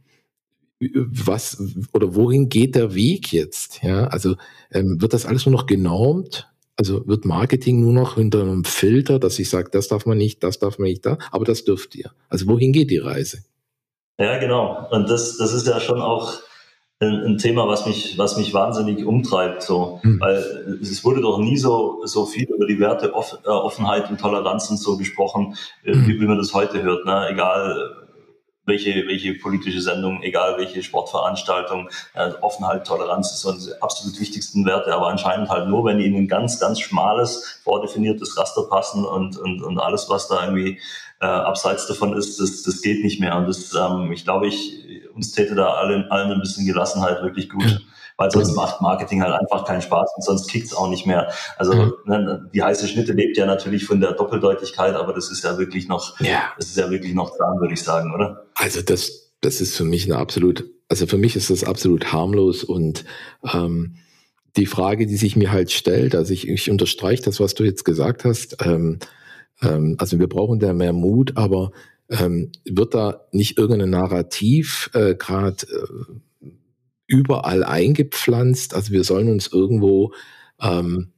was 0.91 1.63
oder 1.93 2.15
wohin 2.15 2.49
geht 2.49 2.75
der 2.75 2.95
Weg 2.95 3.33
jetzt? 3.33 3.83
Ja, 3.83 4.07
also 4.07 4.37
ähm, 4.71 5.01
wird 5.01 5.13
das 5.13 5.27
alles 5.27 5.47
nur 5.47 5.53
noch 5.53 5.67
genormt? 5.67 6.49
Also 6.77 7.07
wird 7.07 7.25
Marketing 7.25 7.81
nur 7.81 7.93
noch 7.93 8.15
hinter 8.15 8.41
einem 8.41 8.65
Filter, 8.65 9.19
dass 9.19 9.39
ich 9.39 9.51
sage, 9.51 9.71
das 9.71 9.89
darf 9.89 10.07
man 10.07 10.19
nicht, 10.19 10.43
das 10.43 10.59
darf 10.59 10.79
man 10.79 10.89
nicht 10.89 11.05
da, 11.05 11.19
aber 11.31 11.45
das 11.45 11.65
dürft 11.65 11.95
ihr. 11.95 12.13
Also 12.29 12.47
wohin 12.47 12.73
geht 12.73 12.91
die 12.91 12.99
Reise? 12.99 13.45
Ja, 14.19 14.39
genau. 14.39 14.89
Und 14.91 15.09
das, 15.09 15.37
das 15.37 15.53
ist 15.53 15.67
ja 15.67 15.81
schon 15.81 16.01
auch 16.01 16.35
ein, 17.01 17.25
ein, 17.25 17.39
Thema, 17.39 17.67
was 17.69 17.87
mich, 17.87 18.17
was 18.17 18.37
mich 18.37 18.55
wahnsinnig 18.55 19.05
umtreibt. 19.05 19.63
So. 19.63 20.01
Mhm. 20.03 20.21
Weil 20.21 20.79
es 20.81 21.05
wurde 21.05 21.21
doch 21.21 21.39
nie 21.39 21.57
so, 21.57 22.01
so 22.05 22.25
viel 22.25 22.45
über 22.45 22.67
die 22.67 22.79
Werte 22.79 23.15
Off, 23.15 23.39
äh, 23.45 23.49
Offenheit 23.49 24.11
und 24.11 24.21
Toleranz 24.21 24.71
und 24.71 24.79
so 24.79 24.97
gesprochen, 24.97 25.57
mhm. 25.85 26.07
wie, 26.07 26.21
wie 26.21 26.27
man 26.27 26.39
das 26.39 26.55
heute 26.55 26.83
hört. 26.83 27.05
Ne? 27.05 27.29
Egal 27.31 28.02
welche, 28.65 29.07
welche 29.07 29.35
politische 29.35 29.81
Sendung, 29.81 30.23
egal 30.23 30.57
welche 30.59 30.83
Sportveranstaltung, 30.83 31.89
äh, 32.15 32.31
Offenheit, 32.41 32.87
Toleranz 32.87 33.33
ist 33.33 33.41
so 33.41 33.53
die 33.53 33.83
absolut 33.83 34.19
wichtigsten 34.21 34.65
Werte, 34.65 34.95
aber 34.95 35.09
anscheinend 35.09 35.49
halt 35.49 35.69
nur, 35.69 35.85
wenn 35.85 35.99
die 35.99 36.07
in 36.07 36.17
ein 36.17 36.29
ganz, 36.29 36.61
ganz 36.61 36.81
schmales, 36.81 37.61
vordefiniertes 37.65 38.39
Raster 38.39 38.63
passen 38.69 39.05
und, 39.05 39.37
und, 39.37 39.63
und 39.63 39.79
alles, 39.79 40.09
was 40.09 40.29
da 40.29 40.45
irgendwie 40.45 40.79
äh, 41.21 41.27
abseits 41.27 41.87
davon 41.87 42.17
ist, 42.17 42.41
das, 42.41 42.63
das 42.63 42.83
geht 42.83 43.03
nicht 43.03 43.21
mehr. 43.21 43.37
Und 43.37 43.47
das, 43.47 43.75
ähm, 43.75 44.13
ich 44.13 44.25
glaube, 44.25 44.49
ich, 44.49 44.81
uns 45.15 45.33
täte 45.33 45.55
da 45.55 45.75
allen, 45.75 46.11
allen 46.11 46.33
ein 46.33 46.41
bisschen 46.41 46.67
Gelassenheit 46.67 47.23
wirklich 47.23 47.49
gut 47.49 47.83
weil 48.23 48.31
sonst 48.31 48.55
macht 48.55 48.81
Marketing 48.81 49.21
halt 49.21 49.35
einfach 49.35 49.65
keinen 49.65 49.83
Spaß 49.83 50.11
und 50.17 50.23
sonst 50.23 50.49
kickt's 50.49 50.75
auch 50.75 50.89
nicht 50.89 51.07
mehr. 51.07 51.33
Also 51.59 51.75
mhm. 51.75 51.93
ne, 52.07 52.51
die 52.55 52.63
heiße 52.63 52.87
Schnitte 52.87 53.13
lebt 53.13 53.37
ja 53.37 53.47
natürlich 53.47 53.85
von 53.85 54.01
der 54.01 54.13
Doppeldeutigkeit, 54.13 54.95
aber 54.95 55.13
das 55.13 55.31
ist 55.31 55.43
ja 55.43 55.59
wirklich 55.59 55.89
noch, 55.89 56.21
ja. 56.21 56.53
das 56.57 56.69
ist 56.69 56.77
ja 56.77 56.89
wirklich 56.91 57.15
noch 57.15 57.37
dran, 57.37 57.59
würde 57.61 57.75
ich 57.75 57.83
sagen, 57.83 58.15
oder? 58.15 58.47
Also 58.55 58.81
das, 58.81 59.33
das 59.41 59.61
ist 59.61 59.77
für 59.77 59.85
mich 59.85 60.05
eine 60.05 60.19
absolut, 60.19 60.65
also 60.89 61.07
für 61.07 61.19
mich 61.19 61.35
ist 61.35 61.51
das 61.51 61.65
absolut 61.65 62.13
harmlos 62.13 62.63
und 62.63 63.05
ähm, 63.53 63.97
die 64.57 64.67
Frage, 64.67 65.07
die 65.07 65.17
sich 65.17 65.35
mir 65.35 65.51
halt 65.51 65.73
stellt, 65.73 66.15
also 66.15 66.33
ich, 66.33 66.47
ich 66.47 66.71
unterstreiche 66.71 67.25
das, 67.25 67.41
was 67.41 67.55
du 67.55 67.65
jetzt 67.65 67.85
gesagt 67.85 68.25
hast, 68.25 68.65
ähm, 68.65 69.01
ähm, 69.63 69.97
also 69.99 70.21
wir 70.21 70.29
brauchen 70.29 70.61
da 70.61 70.73
mehr 70.73 70.93
Mut, 70.93 71.37
aber 71.37 71.73
ähm, 72.09 72.53
wird 72.65 72.95
da 72.95 73.23
nicht 73.33 73.59
irgendein 73.59 73.91
Narrativ 73.91 74.91
äh, 74.93 75.17
gerade 75.17 75.67
äh, 75.67 76.47
überall 77.13 77.63
eingepflanzt. 77.63 78.75
Also 78.75 78.93
wir 78.93 79.05
sollen 79.05 79.29
uns 79.29 79.47
irgendwo, 79.49 80.15
ähm, 80.61 81.13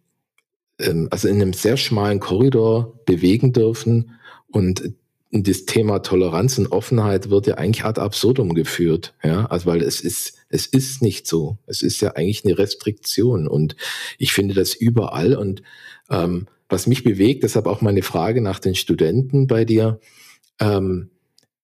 ähm, 0.81 1.07
also 1.11 1.29
in 1.29 1.37
einem 1.37 1.53
sehr 1.53 1.77
schmalen 1.77 2.19
Korridor 2.19 3.01
bewegen 3.07 3.53
dürfen 3.53 4.11
und 4.49 4.93
das 5.31 5.67
Thema 5.67 6.01
Toleranz 6.01 6.59
und 6.59 6.71
Offenheit 6.71 7.31
wird 7.31 7.47
ja 7.49 7.55
eigentlich 7.55 7.85
ad 7.85 8.01
absurdum 8.01 8.55
geführt, 8.55 9.15
ja, 9.25 9.47
also 9.47 9.67
weil 9.67 9.83
es 9.83 10.01
ist, 10.01 10.35
es 10.49 10.67
ist 10.67 11.03
nicht 11.03 11.27
so. 11.27 11.59
Es 11.67 11.83
ist 11.83 12.01
ja 12.01 12.13
eigentlich 12.13 12.45
eine 12.45 12.57
Restriktion 12.57 13.49
und 13.49 13.75
ich 14.17 14.33
finde 14.33 14.55
das 14.55 14.75
überall 14.75 15.35
und 15.35 15.63
ähm, 16.09 16.47
was 16.69 16.87
mich 16.87 17.03
bewegt, 17.03 17.43
deshalb 17.43 17.67
auch 17.67 17.81
meine 17.81 18.03
Frage 18.03 18.41
nach 18.41 18.61
den 18.61 18.77
Studenten 18.77 19.49
bei 19.49 19.65
dir, 19.65 20.01
ähm, 20.61 21.11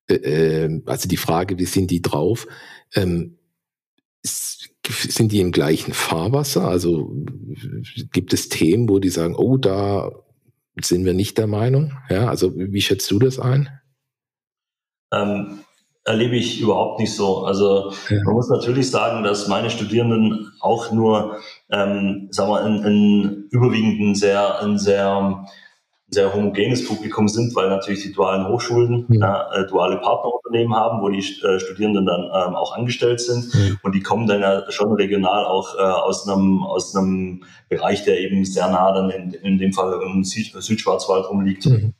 äh, 0.08 0.14
äh 0.14 0.82
also 0.86 1.08
die 1.08 1.16
Frage, 1.16 1.58
wie 1.58 1.64
sind 1.64 1.90
die 1.92 2.02
drauf? 2.02 2.48
Ähm, 2.94 3.36
sind 4.22 5.32
die 5.32 5.40
im 5.40 5.52
gleichen 5.52 5.92
Fahrwasser? 5.92 6.66
Also 6.66 7.12
gibt 8.12 8.32
es 8.32 8.48
Themen, 8.48 8.88
wo 8.88 8.98
die 8.98 9.08
sagen, 9.08 9.34
oh, 9.36 9.56
da 9.56 10.10
sind 10.80 11.04
wir 11.04 11.14
nicht 11.14 11.38
der 11.38 11.46
Meinung? 11.46 11.92
Ja, 12.08 12.28
also 12.28 12.52
wie 12.56 12.80
schätzt 12.80 13.10
du 13.10 13.18
das 13.18 13.38
ein? 13.38 13.68
Ähm, 15.12 15.60
erlebe 16.04 16.36
ich 16.36 16.60
überhaupt 16.60 17.00
nicht 17.00 17.14
so. 17.14 17.44
Also 17.44 17.92
ja. 18.08 18.22
man 18.24 18.34
muss 18.34 18.48
natürlich 18.48 18.90
sagen, 18.90 19.22
dass 19.22 19.48
meine 19.48 19.70
Studierenden 19.70 20.52
auch 20.60 20.92
nur, 20.92 21.36
ähm, 21.70 22.28
sagen 22.30 22.50
wir, 22.50 22.66
in, 22.66 22.84
in 22.84 23.48
überwiegend 23.50 24.16
sehr, 24.16 24.60
ein 24.60 24.78
sehr 24.78 25.46
sehr 26.10 26.34
homogenes 26.34 26.86
Publikum 26.86 27.28
sind, 27.28 27.54
weil 27.54 27.68
natürlich 27.68 28.02
die 28.02 28.12
dualen 28.12 28.48
Hochschulen 28.48 29.06
mhm. 29.08 29.22
äh, 29.22 29.66
duale 29.68 29.98
Partnerunternehmen 29.98 30.74
haben, 30.74 31.00
wo 31.00 31.08
die 31.08 31.18
äh, 31.18 31.60
Studierenden 31.60 32.04
dann 32.04 32.22
ähm, 32.24 32.56
auch 32.56 32.76
angestellt 32.76 33.20
sind. 33.20 33.54
Mhm. 33.54 33.78
Und 33.82 33.94
die 33.94 34.02
kommen 34.02 34.26
dann 34.26 34.40
ja 34.40 34.70
schon 34.70 34.92
regional 34.92 35.44
auch 35.44 35.76
äh, 35.76 35.82
aus 35.82 36.28
einem 36.28 36.64
aus 36.64 36.96
einem 36.96 37.44
Bereich, 37.68 38.04
der 38.04 38.20
eben 38.20 38.44
sehr 38.44 38.68
nah 38.68 38.92
dann 38.92 39.10
in, 39.10 39.32
in 39.34 39.58
dem 39.58 39.72
Fall 39.72 40.00
im 40.02 40.24
Süd 40.24 40.52
Südschwarzwald 40.60 41.28
rumliegt. 41.30 41.66
Mhm. 41.66 41.94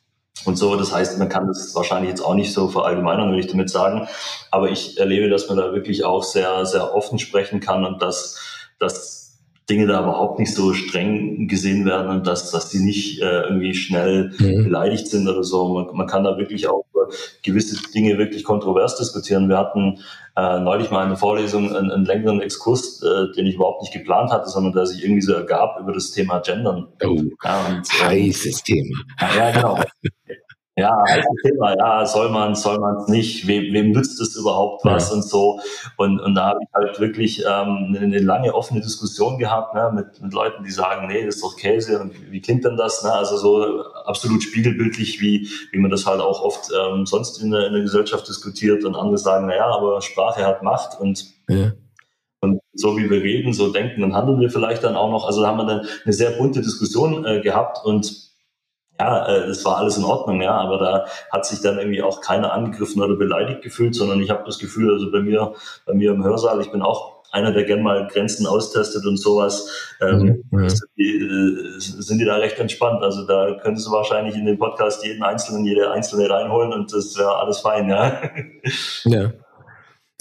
Und 0.46 0.57
so, 0.57 0.75
das 0.77 0.92
heißt, 0.92 1.18
man 1.18 1.29
kann 1.29 1.46
das 1.46 1.75
wahrscheinlich 1.75 2.11
jetzt 2.11 2.23
auch 2.23 2.35
nicht 2.35 2.53
so 2.53 2.68
verallgemeinern, 2.68 3.29
würde 3.29 3.40
ich 3.40 3.51
damit 3.51 3.68
sagen. 3.68 4.09
Aber 4.51 4.70
ich 4.70 4.99
erlebe, 4.99 5.29
dass 5.29 5.49
man 5.49 5.59
da 5.59 5.75
wirklich 5.75 6.05
auch 6.05 6.23
sehr, 6.23 6.64
sehr 6.64 6.94
offen 6.94 7.18
sprechen 7.18 7.61
kann 7.61 7.85
und 7.85 8.01
dass, 8.01 8.40
dass 8.79 9.19
Dinge 9.70 9.87
da 9.87 10.02
überhaupt 10.02 10.38
nicht 10.38 10.52
so 10.52 10.74
streng 10.74 11.46
gesehen 11.46 11.87
werden 11.87 12.11
und 12.11 12.26
dass, 12.26 12.50
dass 12.50 12.68
die 12.70 12.80
nicht 12.80 13.22
äh, 13.22 13.42
irgendwie 13.42 13.74
schnell 13.74 14.33
mhm. 14.38 14.64
beleidigt 14.64 15.06
sind 15.06 15.28
oder 15.28 15.44
so. 15.44 15.68
Man, 15.68 15.96
man 15.96 16.06
kann 16.09 16.24
da 16.24 16.37
wirklich 16.37 16.68
auch 16.68 16.85
über 16.92 17.09
gewisse 17.42 17.80
Dinge 17.92 18.18
wirklich 18.18 18.42
kontrovers 18.42 18.96
diskutieren. 18.96 19.48
Wir 19.48 19.59
hatten 19.59 20.00
äh, 20.37 20.59
neulich 20.59 20.90
mal 20.90 21.04
in 21.04 21.11
der 21.11 21.18
Vorlesung 21.18 21.74
einen, 21.74 21.90
einen 21.90 22.04
längeren 22.04 22.40
Exkurs, 22.40 23.02
äh, 23.02 23.33
den 23.37 23.46
ich 23.46 23.54
überhaupt 23.54 23.83
nicht 23.83 23.92
geplant 23.92 24.30
hatte, 24.33 24.48
sondern 24.48 24.72
der 24.72 24.87
sich 24.87 25.04
irgendwie 25.04 25.22
so 25.22 25.33
ergab 25.33 25.78
über 25.80 25.92
das 25.92 26.11
Thema 26.11 26.40
Gendern. 26.40 26.88
Oh, 27.04 27.16
ja, 27.44 27.66
und, 27.66 27.76
ähm, 27.76 27.83
heißes 28.09 28.62
Thema. 28.64 28.98
Ja, 29.37 29.50
genau. 29.52 29.78
Ja, 30.81 30.99
heißes 31.07 31.43
Thema, 31.45 31.77
ja, 31.77 32.07
soll 32.07 32.31
man, 32.31 32.55
soll 32.55 32.79
man 32.79 32.97
es 32.97 33.09
nicht, 33.09 33.47
wem, 33.47 33.75
wem 33.75 33.90
nützt 33.90 34.19
es 34.19 34.35
überhaupt 34.35 34.83
was 34.83 35.11
ja. 35.11 35.16
und 35.16 35.23
so. 35.23 35.61
Und, 35.99 36.21
und 36.21 36.35
da 36.35 36.49
habe 36.49 36.61
ich 36.62 36.69
halt 36.73 36.99
wirklich 37.01 37.45
ähm, 37.45 37.95
eine, 38.01 38.19
lange 38.19 38.55
offene 38.55 38.81
Diskussion 38.81 39.37
gehabt 39.37 39.75
ne, 39.75 39.93
mit, 39.95 40.23
mit 40.23 40.33
Leuten, 40.33 40.64
die 40.64 40.71
sagen, 40.71 41.09
nee, 41.09 41.27
das 41.27 41.35
ist 41.35 41.45
doch 41.45 41.55
Käse 41.57 42.01
und 42.01 42.14
wie, 42.14 42.33
wie 42.33 42.40
klingt 42.40 42.64
denn 42.64 42.79
das? 42.79 43.05
Ne? 43.05 43.12
Also 43.12 43.37
so 43.37 43.83
absolut 44.07 44.43
spiegelbildlich, 44.43 45.21
wie, 45.21 45.49
wie 45.71 45.79
man 45.79 45.90
das 45.90 46.07
halt 46.07 46.23
auch 46.23 46.40
oft 46.40 46.71
ähm, 46.73 47.05
sonst 47.05 47.43
in 47.43 47.51
der, 47.51 47.66
in 47.66 47.75
der 47.75 47.83
Gesellschaft 47.83 48.27
diskutiert 48.27 48.83
und 48.87 48.97
andere 48.97 49.19
sagen, 49.19 49.49
naja, 49.49 49.66
aber 49.66 50.01
Sprache 50.01 50.47
hat 50.47 50.62
Macht 50.62 50.99
und 50.99 51.27
ja. 51.49 51.73
Und 52.43 52.59
so 52.73 52.97
wie 52.97 53.11
wir 53.11 53.23
reden, 53.23 53.53
so 53.53 53.71
denken 53.71 54.03
und 54.03 54.14
handeln 54.14 54.40
wir 54.40 54.49
vielleicht 54.49 54.83
dann 54.83 54.97
auch 54.97 55.11
noch. 55.11 55.27
Also 55.27 55.43
da 55.43 55.49
haben 55.49 55.59
wir 55.59 55.66
dann 55.66 55.87
eine 56.05 56.12
sehr 56.14 56.31
bunte 56.31 56.62
Diskussion 56.62 57.27
äh, 57.27 57.43
gehabt 57.43 57.85
und 57.85 58.30
ja, 59.00 59.26
äh, 59.26 59.44
es 59.44 59.64
war 59.64 59.78
alles 59.78 59.96
in 59.96 60.04
Ordnung, 60.04 60.42
ja, 60.42 60.52
aber 60.52 60.78
da 60.78 61.06
hat 61.32 61.46
sich 61.46 61.62
dann 61.62 61.78
irgendwie 61.78 62.02
auch 62.02 62.20
keiner 62.20 62.52
angegriffen 62.52 63.02
oder 63.02 63.16
beleidigt 63.16 63.62
gefühlt, 63.62 63.94
sondern 63.94 64.20
ich 64.20 64.28
habe 64.30 64.44
das 64.44 64.58
Gefühl, 64.58 64.92
also 64.92 65.10
bei 65.10 65.20
mir, 65.20 65.54
bei 65.86 65.94
mir 65.94 66.12
im 66.12 66.22
Hörsaal, 66.22 66.60
ich 66.60 66.70
bin 66.70 66.82
auch 66.82 67.20
einer, 67.32 67.52
der 67.52 67.64
gern 67.64 67.82
mal 67.82 68.08
Grenzen 68.08 68.46
austestet 68.46 69.06
und 69.06 69.16
sowas, 69.16 69.94
ähm, 70.02 70.44
mhm. 70.50 70.68
sind, 70.68 70.90
die, 70.98 71.16
äh, 71.16 71.78
sind 71.78 72.18
die 72.18 72.24
da 72.24 72.36
recht 72.36 72.58
entspannt. 72.58 73.02
Also 73.02 73.24
da 73.24 73.56
könntest 73.62 73.86
du 73.86 73.92
wahrscheinlich 73.92 74.34
in 74.34 74.44
den 74.44 74.58
Podcast 74.58 75.04
jeden 75.04 75.22
Einzelnen, 75.22 75.64
jede 75.64 75.90
Einzelne 75.90 76.28
reinholen 76.28 76.72
und 76.72 76.92
das 76.92 77.16
wäre 77.16 77.36
alles 77.36 77.60
fein, 77.60 77.88
ja. 77.88 78.20
Ja. 79.04 79.32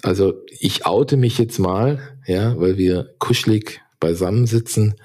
Also 0.03 0.35
ich 0.47 0.85
oute 0.85 1.17
mich 1.17 1.37
jetzt 1.37 1.59
mal, 1.59 1.99
ja, 2.25 2.57
weil 2.57 2.77
wir 2.77 3.15
kuschelig 3.19 3.81
beisammensitzen. 3.99 4.95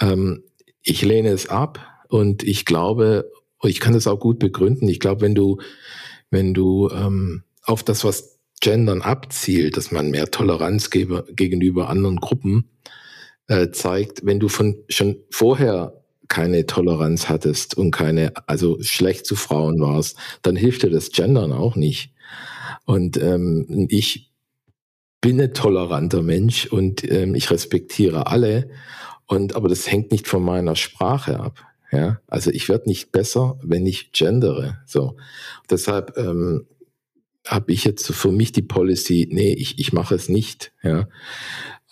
Ähm, 0.00 0.42
ich 0.82 1.02
lehne 1.02 1.28
es 1.28 1.48
ab, 1.48 1.78
und 2.12 2.42
ich 2.42 2.66
glaube, 2.66 3.32
ich 3.62 3.80
kann 3.80 3.94
das 3.94 4.06
auch 4.06 4.20
gut 4.20 4.38
begründen. 4.38 4.86
Ich 4.86 5.00
glaube, 5.00 5.22
wenn 5.22 5.34
du, 5.34 5.62
wenn 6.30 6.52
du 6.52 6.90
ähm, 6.90 7.42
auf 7.62 7.82
das, 7.82 8.04
was 8.04 8.38
Gendern 8.60 9.00
abzielt, 9.00 9.78
dass 9.78 9.92
man 9.92 10.10
mehr 10.10 10.30
Toleranz 10.30 10.90
gebe, 10.90 11.24
gegenüber 11.34 11.88
anderen 11.88 12.16
Gruppen 12.16 12.68
äh, 13.48 13.70
zeigt, 13.70 14.26
wenn 14.26 14.40
du 14.40 14.48
von 14.48 14.76
schon 14.90 15.20
vorher 15.30 16.04
keine 16.28 16.66
Toleranz 16.66 17.30
hattest 17.30 17.78
und 17.78 17.92
keine, 17.92 18.34
also 18.46 18.76
schlecht 18.82 19.24
zu 19.24 19.34
Frauen 19.34 19.80
warst, 19.80 20.18
dann 20.42 20.54
hilft 20.54 20.82
dir 20.82 20.90
das 20.90 21.12
Gendern 21.12 21.50
auch 21.50 21.76
nicht. 21.76 22.12
Und 22.84 23.16
ähm, 23.16 23.86
ich 23.88 24.30
bin 25.22 25.40
ein 25.40 25.54
toleranter 25.54 26.22
Mensch 26.22 26.66
und 26.66 27.10
ähm, 27.10 27.34
ich 27.34 27.50
respektiere 27.50 28.26
alle. 28.26 28.68
Und 29.24 29.56
aber 29.56 29.70
das 29.70 29.90
hängt 29.90 30.12
nicht 30.12 30.28
von 30.28 30.42
meiner 30.42 30.76
Sprache 30.76 31.40
ab. 31.40 31.71
Ja, 31.92 32.20
also 32.26 32.50
ich 32.50 32.68
werde 32.70 32.88
nicht 32.88 33.12
besser, 33.12 33.58
wenn 33.62 33.86
ich 33.86 34.12
gendere. 34.12 34.78
So, 34.86 35.16
deshalb 35.70 36.16
ähm, 36.16 36.66
habe 37.46 37.72
ich 37.72 37.84
jetzt 37.84 38.10
für 38.12 38.32
mich 38.32 38.52
die 38.52 38.62
Policy, 38.62 39.28
nee, 39.30 39.52
ich, 39.52 39.78
ich 39.78 39.92
mache 39.92 40.14
es 40.14 40.28
nicht. 40.30 40.72
Ja, 40.82 41.06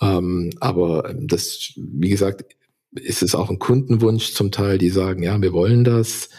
ähm, 0.00 0.50
aber 0.58 1.14
das, 1.14 1.74
wie 1.76 2.08
gesagt, 2.08 2.56
ist 2.92 3.22
es 3.22 3.34
auch 3.34 3.50
ein 3.50 3.58
Kundenwunsch 3.58 4.32
zum 4.32 4.50
Teil, 4.50 4.78
die 4.78 4.90
sagen, 4.90 5.22
ja, 5.22 5.40
wir 5.40 5.52
wollen 5.52 5.84
das. 5.84 6.30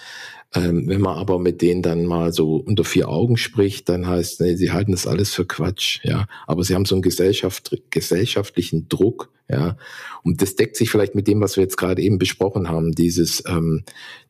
Ähm, 0.54 0.88
wenn 0.88 1.00
man 1.00 1.18
aber 1.18 1.40
mit 1.40 1.62
denen 1.62 1.82
dann 1.82 2.06
mal 2.06 2.34
so 2.34 2.58
unter 2.58 2.84
vier 2.84 3.08
Augen 3.08 3.38
spricht, 3.38 3.88
dann 3.88 4.06
heißt, 4.06 4.42
nee, 4.42 4.56
sie 4.56 4.72
halten 4.72 4.92
das 4.92 5.08
alles 5.08 5.34
für 5.34 5.46
Quatsch, 5.46 6.00
ja. 6.04 6.28
Aber 6.46 6.64
sie 6.64 6.76
haben 6.76 6.84
so 6.84 6.96
einen 6.96 7.02
Gesellschaft, 7.02 7.72
gesellschaftlichen 7.90 8.90
Druck, 8.90 9.32
ja. 9.50 9.78
Und 10.24 10.42
das 10.42 10.56
deckt 10.56 10.76
sich 10.76 10.90
vielleicht 10.90 11.16
mit 11.16 11.28
dem, 11.28 11.40
was 11.40 11.56
wir 11.56 11.64
jetzt 11.64 11.78
gerade 11.78 12.02
eben 12.02 12.18
besprochen 12.18 12.68
haben, 12.68 12.92
dieses, 12.92 13.44
ähm, 13.48 13.84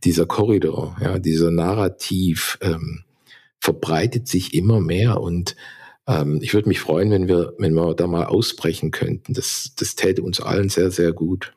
dieser 0.04 0.28
Korridor, 0.28 0.96
ja, 1.02 1.18
dieser 1.18 1.50
Narrativ 1.50 2.60
ähm, 2.62 3.04
verbreitet 3.60 4.28
sich 4.28 4.54
immer 4.54 4.80
mehr 4.80 5.22
und 5.22 5.56
ähm, 6.08 6.40
ich 6.42 6.54
würde 6.54 6.68
mich 6.68 6.80
freuen, 6.80 7.12
wenn 7.12 7.28
wir, 7.28 7.54
wenn 7.58 7.74
wir 7.74 7.96
da 7.96 8.08
mal 8.08 8.26
ausbrechen 8.26 8.92
könnten. 8.92 9.34
Das, 9.34 9.74
das 9.76 9.96
täte 9.96 10.22
uns 10.24 10.40
allen 10.40 10.70
sehr, 10.70 10.92
sehr 10.92 11.14
gut. 11.14 11.54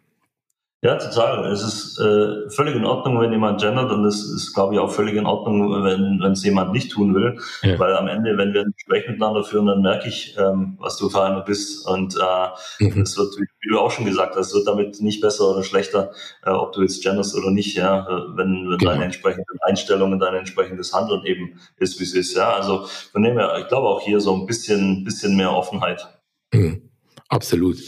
Ja, 0.85 0.97
total. 0.97 1.51
Es 1.51 1.63
ist 1.63 1.99
äh, 1.99 2.51
völlig 2.51 2.77
in 2.77 2.85
Ordnung, 2.85 3.19
wenn 3.19 3.33
jemand 3.33 3.59
gendert 3.59 3.91
und 3.91 4.05
es 4.05 4.23
ist, 4.23 4.53
glaube 4.53 4.75
ich, 4.75 4.81
auch 4.81 4.93
völlig 4.93 5.15
in 5.15 5.25
Ordnung, 5.25 5.83
wenn 5.83 6.23
es 6.31 6.45
jemand 6.45 6.73
nicht 6.73 6.93
tun 6.93 7.15
will. 7.15 7.41
Ja. 7.63 7.79
Weil 7.79 7.97
am 7.97 8.07
Ende, 8.07 8.37
wenn 8.37 8.53
wir 8.53 8.61
ein 8.61 8.75
Gespräch 8.77 9.09
miteinander 9.09 9.45
führen, 9.45 9.65
dann 9.65 9.81
merke 9.81 10.09
ich, 10.09 10.37
ähm, 10.39 10.77
was 10.79 10.99
du 10.99 11.09
für 11.09 11.23
einer 11.23 11.41
bist. 11.41 11.89
Und 11.89 12.17
äh, 12.17 12.85
mhm. 12.85 13.01
es 13.01 13.17
wird, 13.17 13.35
wie 13.35 13.71
du 13.71 13.79
auch 13.79 13.93
schon 13.93 14.05
gesagt 14.05 14.37
hast, 14.37 14.49
es 14.49 14.55
wird 14.55 14.69
damit 14.69 15.01
nicht 15.01 15.23
besser 15.23 15.53
oder 15.53 15.63
schlechter, 15.63 16.13
äh, 16.45 16.51
ob 16.51 16.73
du 16.73 16.83
jetzt 16.83 17.03
genderst 17.03 17.35
oder 17.35 17.51
nicht, 17.51 17.75
ja, 17.79 18.07
wenn, 18.37 18.69
wenn 18.69 18.77
genau. 18.77 18.91
deine 18.91 19.05
entsprechenden 19.05 19.59
Einstellungen, 19.63 20.19
dein 20.19 20.35
entsprechendes 20.35 20.93
Handeln 20.93 21.25
eben 21.25 21.59
ist, 21.79 21.99
wie 21.99 22.05
es 22.05 22.13
ist. 22.13 22.37
Ja, 22.37 22.53
also 22.53 22.85
von 23.11 23.23
dem 23.23 23.39
her, 23.39 23.57
ich 23.59 23.69
glaube 23.69 23.89
auch 23.89 24.03
hier 24.03 24.21
so 24.21 24.35
ein 24.35 24.45
bisschen, 24.45 25.03
bisschen 25.03 25.35
mehr 25.35 25.51
Offenheit. 25.51 26.07
Mhm. 26.53 26.91
Absolut. 27.31 27.79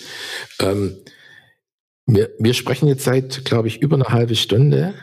Ähm, 0.61 0.97
wir, 2.07 2.31
wir 2.39 2.55
sprechen 2.55 2.89
jetzt 2.89 3.05
seit, 3.05 3.45
glaube 3.45 3.69
ich, 3.69 3.83
über 3.83 3.97
eine 3.97 4.09
halbe 4.09 4.37
Stunde, 4.37 4.95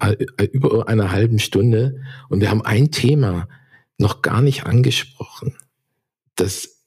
äh, 0.00 0.16
äh, 0.38 0.44
über 0.52 0.88
einer 0.88 1.10
halben 1.10 1.38
Stunde 1.40 2.00
und 2.28 2.40
wir 2.40 2.50
haben 2.50 2.62
ein 2.62 2.90
Thema 2.90 3.48
noch 3.98 4.22
gar 4.22 4.40
nicht 4.40 4.64
angesprochen. 4.64 5.56
Das 6.36 6.80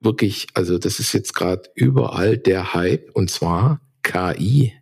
wirklich, 0.00 0.48
also 0.54 0.78
das 0.78 1.00
ist 1.00 1.14
jetzt 1.14 1.34
gerade 1.34 1.70
überall 1.74 2.36
der 2.36 2.74
Hype 2.74 3.10
und 3.14 3.30
zwar 3.30 3.80
KI. 4.02 4.74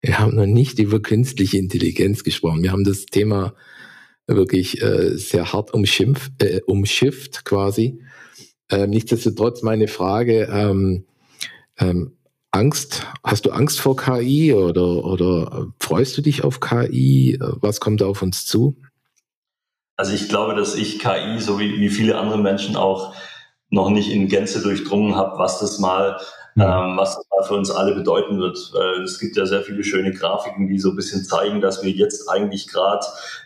Wir 0.00 0.18
haben 0.18 0.34
noch 0.34 0.46
nicht 0.46 0.78
über 0.80 1.00
künstliche 1.00 1.58
Intelligenz 1.58 2.24
gesprochen. 2.24 2.62
Wir 2.62 2.72
haben 2.72 2.84
das 2.84 3.06
Thema 3.06 3.54
wirklich 4.26 4.82
äh, 4.82 5.16
sehr 5.16 5.52
hart 5.52 5.72
umschimpf, 5.72 6.30
äh, 6.38 6.60
umschifft 6.62 7.44
quasi. 7.44 8.02
Ähm, 8.68 8.90
nichtsdestotrotz 8.90 9.62
meine 9.62 9.88
Frage, 9.88 10.48
ähm, 10.50 11.04
ähm, 11.78 12.16
Angst? 12.52 13.06
Hast 13.24 13.46
du 13.46 13.50
Angst 13.50 13.80
vor 13.80 13.96
KI 13.96 14.52
oder, 14.52 15.04
oder 15.04 15.68
freust 15.78 16.16
du 16.18 16.22
dich 16.22 16.44
auf 16.44 16.60
KI? 16.60 17.38
Was 17.40 17.80
kommt 17.80 18.00
da 18.00 18.06
auf 18.06 18.22
uns 18.22 18.46
zu? 18.46 18.76
Also 19.96 20.14
ich 20.14 20.28
glaube, 20.28 20.54
dass 20.54 20.74
ich 20.74 20.98
KI, 20.98 21.40
so 21.40 21.58
wie, 21.58 21.80
wie 21.80 21.90
viele 21.90 22.18
andere 22.18 22.38
Menschen 22.38 22.76
auch, 22.76 23.14
noch 23.72 23.90
nicht 23.90 24.10
in 24.10 24.26
Gänze 24.26 24.62
durchdrungen 24.62 25.14
habe, 25.14 25.38
was 25.38 25.60
das 25.60 25.78
mal 25.78 26.18
mhm. 26.54 26.62
ähm, 26.62 26.96
was 26.96 27.16
das 27.16 27.26
mal 27.30 27.42
für 27.44 27.54
uns 27.54 27.70
alle 27.70 27.94
bedeuten 27.94 28.38
wird. 28.38 28.58
Weil 28.72 29.02
es 29.02 29.18
gibt 29.18 29.36
ja 29.36 29.46
sehr 29.46 29.62
viele 29.62 29.84
schöne 29.84 30.12
Grafiken, 30.12 30.68
die 30.68 30.78
so 30.78 30.90
ein 30.90 30.96
bisschen 30.96 31.24
zeigen, 31.24 31.60
dass 31.60 31.82
wir 31.82 31.90
jetzt 31.90 32.28
eigentlich 32.28 32.68
gerade 32.68 33.04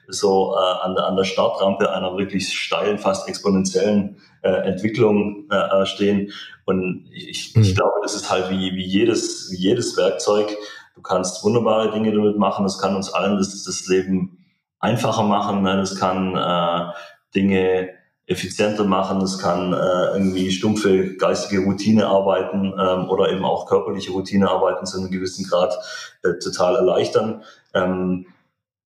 so 0.08 0.54
äh, 0.54 0.84
an, 0.84 0.94
der, 0.94 1.06
an 1.06 1.16
der 1.16 1.24
Startrampe 1.24 1.90
einer 1.90 2.16
wirklich 2.16 2.56
steilen, 2.56 2.98
fast 2.98 3.28
exponentiellen 3.28 4.16
äh, 4.16 4.20
Entwicklung 4.48 5.48
äh, 5.50 5.86
stehen. 5.86 6.32
Und 6.64 7.06
ich, 7.12 7.54
mhm. 7.54 7.62
ich 7.62 7.74
glaube, 7.74 7.94
das 8.02 8.14
ist 8.14 8.30
halt 8.30 8.50
wie, 8.50 8.74
wie, 8.74 8.84
jedes, 8.84 9.50
wie 9.50 9.56
jedes 9.56 9.96
Werkzeug. 9.96 10.56
Du 10.94 11.02
kannst 11.02 11.42
wunderbare 11.44 11.90
Dinge 11.92 12.12
damit 12.12 12.38
machen. 12.38 12.64
Das 12.64 12.78
kann 12.78 12.96
uns 12.96 13.12
allen 13.12 13.36
das, 13.36 13.64
das 13.64 13.86
Leben 13.86 14.44
einfacher 14.78 15.24
machen. 15.24 15.62
Ne? 15.62 15.76
Das 15.76 15.98
kann 15.98 16.36
äh, 16.36 16.92
Dinge 17.34 17.90
effizienter 18.26 18.84
machen. 18.84 19.20
Es 19.20 19.38
kann 19.38 19.72
äh, 19.72 20.12
irgendwie 20.14 20.50
stumpfe 20.50 21.16
geistige 21.16 21.62
Routinearbeiten 21.64 22.72
ähm, 22.78 23.08
oder 23.10 23.30
eben 23.30 23.44
auch 23.44 23.66
körperliche 23.66 24.12
Routinearbeiten 24.12 24.86
zu 24.86 24.98
einem 24.98 25.10
gewissen 25.10 25.46
Grad 25.46 25.74
äh, 26.22 26.38
total 26.42 26.76
erleichtern. 26.76 27.42
Ähm, 27.74 28.26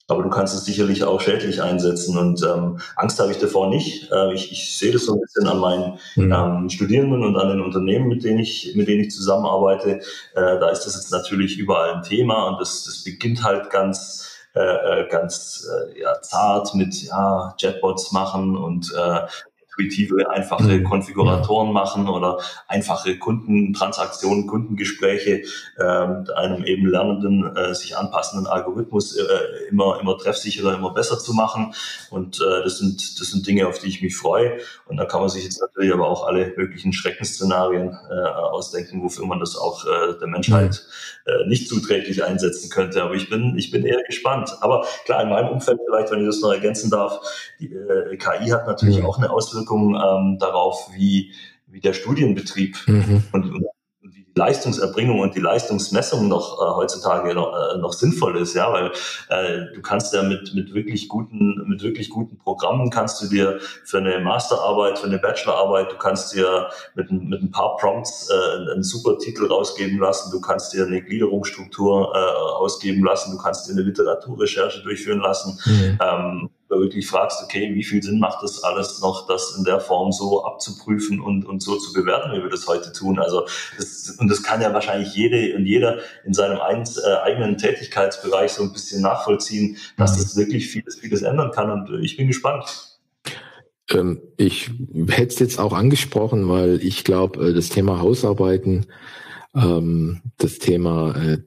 aber 0.09 0.23
du 0.23 0.31
kannst 0.31 0.55
es 0.55 0.65
sicherlich 0.65 1.05
auch 1.05 1.21
schädlich 1.21 1.63
einsetzen 1.63 2.17
und 2.17 2.43
ähm, 2.43 2.81
Angst 2.97 3.21
habe 3.21 3.31
ich 3.31 3.39
davor 3.39 3.69
nicht. 3.69 4.11
Äh, 4.11 4.33
ich, 4.33 4.51
ich 4.51 4.77
sehe 4.77 4.91
das 4.91 5.05
so 5.05 5.15
ein 5.15 5.21
bisschen 5.21 5.47
an 5.47 5.59
meinen 5.59 5.99
mhm. 6.17 6.33
ähm, 6.33 6.71
Studierenden 6.71 7.23
und 7.23 7.37
an 7.37 7.49
den 7.49 7.61
Unternehmen, 7.61 8.09
mit 8.09 8.25
denen 8.25 8.39
ich, 8.39 8.73
mit 8.75 8.89
denen 8.89 9.03
ich 9.03 9.11
zusammenarbeite. 9.11 9.99
Äh, 9.99 10.01
da 10.35 10.71
ist 10.71 10.87
das 10.87 10.95
jetzt 10.95 11.13
natürlich 11.13 11.59
überall 11.59 11.95
ein 11.95 12.03
Thema 12.03 12.49
und 12.49 12.59
das, 12.59 12.85
das 12.85 13.05
beginnt 13.05 13.45
halt 13.45 13.69
ganz 13.71 14.35
äh, 14.55 14.61
äh 15.03 15.09
ganz 15.11 15.69
äh, 15.71 16.01
ja, 16.01 16.21
zart 16.23 16.75
mit 16.75 17.03
ja, 17.03 17.55
Chatbots 17.61 18.11
machen 18.11 18.57
und 18.57 18.91
äh, 18.97 19.21
intuitive, 19.79 20.31
einfache 20.31 20.79
mhm. 20.79 20.85
Konfiguratoren 20.85 21.73
machen 21.73 22.09
oder 22.09 22.39
einfache 22.67 23.19
Kundentransaktionen, 23.19 24.47
Kundengespräche 24.47 25.43
äh, 25.79 26.07
mit 26.07 26.31
einem 26.35 26.65
eben 26.65 26.87
lernenden, 26.87 27.57
äh, 27.57 27.75
sich 27.75 27.97
anpassenden 27.97 28.47
Algorithmus 28.47 29.17
äh, 29.17 29.23
immer, 29.71 29.99
immer 30.01 30.19
treffsicherer, 30.19 30.75
immer 30.75 30.93
besser 30.93 31.19
zu 31.19 31.33
machen. 31.33 31.75
Und 32.11 32.41
äh, 32.41 32.65
das 32.65 32.79
sind, 32.79 33.21
das 33.21 33.29
sind 33.29 33.47
Dinge, 33.47 33.69
auf 33.69 33.79
die 33.79 33.89
ich 33.89 34.03
mich 34.03 34.17
freue. 34.17 34.59
Und 34.87 34.97
da 34.97 35.05
kann 35.05 35.21
man 35.21 35.29
sich 35.29 35.45
jetzt 35.45 35.61
natürlich 35.61 35.93
aber 35.93 36.09
auch 36.09 36.27
alle 36.27 36.53
möglichen 36.57 36.93
Schreckensszenarien 36.93 37.97
äh, 38.11 38.29
ausdenken, 38.29 39.03
wofür 39.03 39.27
man 39.27 39.41
das 39.41 39.57
auch 39.57 39.85
äh, 39.85 40.19
der 40.19 40.29
Menschheit 40.29 40.85
mhm. 41.27 41.33
äh, 41.33 41.49
nicht 41.49 41.69
zuträglich 41.69 42.25
einsetzen 42.25 42.71
könnte. 42.71 43.03
Aber 43.03 43.15
ich 43.15 43.31
bin, 43.31 43.57
ich 43.57 43.71
bin 43.71 43.85
eher 43.85 44.03
gespannt. 44.07 44.57
Aber 44.61 44.85
klar, 45.05 45.23
in 45.23 45.29
meinem 45.29 45.49
Umfeld 45.49 45.79
vielleicht, 45.87 46.11
wenn 46.11 46.21
ich 46.21 46.27
das 46.27 46.41
noch 46.41 46.53
ergänzen 46.53 46.91
darf, 46.91 47.21
die 47.61 47.73
äh, 47.73 48.17
KI 48.17 48.51
hat 48.51 48.67
natürlich 48.67 48.99
mhm. 48.99 49.07
auch 49.07 49.19
eine 49.19 49.31
Auswirkung 49.31 49.68
Auswirkungen 49.69 49.95
ähm, 49.95 50.39
darauf, 50.39 50.89
wie, 50.95 51.33
wie 51.67 51.81
der 51.81 51.93
Studienbetrieb 51.93 52.77
mhm. 52.87 53.25
und, 53.33 53.53
und 53.53 53.65
die 54.03 54.27
Leistungserbringung 54.35 55.19
und 55.19 55.35
die 55.35 55.41
Leistungsmessung 55.41 56.29
noch 56.29 56.59
äh, 56.61 56.77
heutzutage 56.77 57.35
noch, 57.35 57.53
äh, 57.53 57.79
noch 57.79 57.93
sinnvoll 57.93 58.39
ist, 58.39 58.55
ja, 58.55 58.73
weil 58.73 58.93
äh, 59.29 59.75
du 59.75 59.83
kannst 59.83 60.15
ja 60.15 60.23
mit, 60.23 60.55
mit 60.55 60.73
wirklich 60.73 61.09
guten, 61.09 61.69
mit 61.69 61.83
wirklich 61.83 62.09
guten 62.09 62.39
Programmen 62.39 62.91
kannst 62.91 63.21
du 63.21 63.27
dir 63.27 63.59
für 63.85 63.99
eine 63.99 64.21
Masterarbeit, 64.21 64.99
für 64.99 65.09
eine 65.09 65.19
Bachelorarbeit, 65.19 65.93
du 65.93 65.97
kannst 65.97 66.35
dir 66.35 66.69
mit, 66.95 67.11
mit 67.11 67.43
ein 67.43 67.51
paar 67.51 67.77
Prompts 67.77 68.31
äh, 68.31 68.73
einen 68.73 68.85
super 68.85 69.19
Titel 69.19 69.47
rausgeben 69.47 69.99
lassen, 69.99 70.31
du 70.31 70.41
kannst 70.41 70.73
dir 70.73 70.87
eine 70.87 71.03
Gliederungsstruktur 71.03 72.13
äh, 72.15 72.19
ausgeben 72.63 73.05
lassen, 73.05 73.33
du 73.33 73.39
kannst 73.39 73.69
dir 73.69 73.73
eine 73.73 73.83
Literaturrecherche 73.83 74.83
durchführen 74.83 75.21
lassen. 75.21 75.59
Mhm. 75.67 75.99
Ähm, 76.01 76.51
du 76.69 76.81
wirklich 76.81 77.07
fragst, 77.07 77.43
okay, 77.43 77.75
wie 77.75 77.85
viel 77.85 78.03
Sinn 78.03 78.19
macht 78.19 78.43
das 78.43 78.63
alles 78.63 79.01
noch, 79.01 79.27
das 79.27 79.55
in 79.57 79.65
der 79.65 79.81
Form 79.81 80.13
so 80.13 80.45
abzuprüfen 80.45 81.21
und, 81.21 81.45
und 81.47 81.63
so 81.63 81.77
zu 81.77 81.93
bewerten, 81.93 82.33
wie 82.33 82.43
wir 82.43 82.51
das 82.51 82.67
heute 82.67 82.93
tun. 82.93 83.19
Also 83.19 83.47
das, 83.77 84.17
und 84.19 84.29
das 84.29 84.43
kann 84.43 84.61
ja 84.61 84.73
wahrscheinlich 84.73 85.15
jede 85.15 85.57
und 85.57 85.67
jeder 85.67 85.99
in 86.25 86.35
seinem 86.35 86.61
ein, 86.61 86.85
äh, 86.85 87.17
eigenen 87.23 87.57
Tätigkeitsbereich 87.57 88.53
so 88.53 88.63
ein 88.63 88.73
bisschen 88.73 89.03
nachvollziehen, 89.03 89.77
dass 89.97 90.17
mhm. 90.17 90.23
das 90.23 90.37
wirklich 90.37 90.69
vieles, 90.69 90.99
vieles 90.99 91.23
ändern 91.23 91.51
kann. 91.53 91.71
Und 91.71 92.05
ich 92.05 92.17
bin 92.17 92.27
gespannt. 92.27 92.99
Ähm, 93.91 94.21
ich 94.37 94.71
hätte 95.09 95.29
es 95.29 95.39
jetzt 95.39 95.59
auch 95.59 95.73
angesprochen, 95.73 96.49
weil 96.49 96.81
ich 96.83 97.05
glaube, 97.05 97.49
äh, 97.49 97.55
das 97.55 97.71
Thema 97.71 98.01
Hausarbeiten, 98.01 98.87
ähm, 99.55 100.21
das 100.37 100.59
Thema 100.59 101.17
äh, 101.17 101.39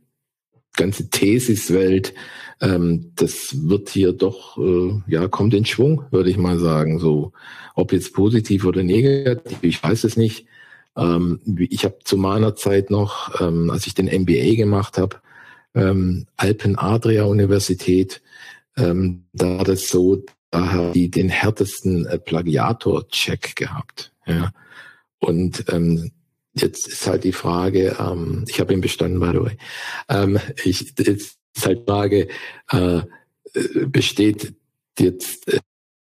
ganze 0.73 1.09
Thesiswelt, 1.09 2.13
ähm, 2.61 3.11
das 3.15 3.67
wird 3.67 3.89
hier 3.89 4.13
doch, 4.13 4.57
äh, 4.57 5.01
ja, 5.07 5.27
kommt 5.27 5.53
in 5.53 5.65
Schwung, 5.65 6.03
würde 6.11 6.29
ich 6.29 6.37
mal 6.37 6.59
sagen. 6.59 6.99
So, 6.99 7.33
ob 7.75 7.91
jetzt 7.91 8.13
positiv 8.13 8.65
oder 8.65 8.83
negativ, 8.83 9.57
ich 9.61 9.81
weiß 9.81 10.03
es 10.03 10.15
nicht. 10.15 10.45
Ähm, 10.95 11.39
ich 11.57 11.83
habe 11.85 11.99
zu 12.03 12.17
meiner 12.17 12.55
Zeit 12.55 12.91
noch, 12.91 13.41
ähm, 13.41 13.69
als 13.71 13.87
ich 13.87 13.95
den 13.95 14.07
MBA 14.07 14.55
gemacht 14.55 14.97
habe, 14.97 15.17
ähm, 15.73 16.27
Alpen 16.37 16.77
Adria 16.77 17.23
Universität, 17.23 18.21
ähm, 18.77 19.25
da 19.33 19.57
war 19.57 19.65
das 19.65 19.87
so, 19.87 20.23
da 20.51 20.71
haben 20.71 20.93
die 20.93 21.09
den 21.09 21.29
härtesten 21.29 22.05
äh, 22.05 22.19
Plagiator-Check 22.19 23.55
gehabt. 23.55 24.11
Ja. 24.27 24.51
Und 25.17 25.65
ähm, 25.69 26.11
jetzt 26.53 26.87
ist 26.87 27.07
halt 27.07 27.23
die 27.23 27.31
Frage, 27.31 27.97
ähm, 27.99 28.45
ich 28.47 28.59
habe 28.59 28.73
ihn 28.73 28.81
bestanden, 28.81 29.19
by 29.19 29.31
the 29.31 29.41
way. 29.41 29.57
Ähm, 30.09 30.39
ich, 30.63 30.93
jetzt 30.99 31.37
ist 31.55 31.65
halt 31.65 31.79
die 31.79 31.91
Frage, 31.91 32.27
äh, 32.71 33.01
besteht 33.87 34.53
jetzt 34.99 35.47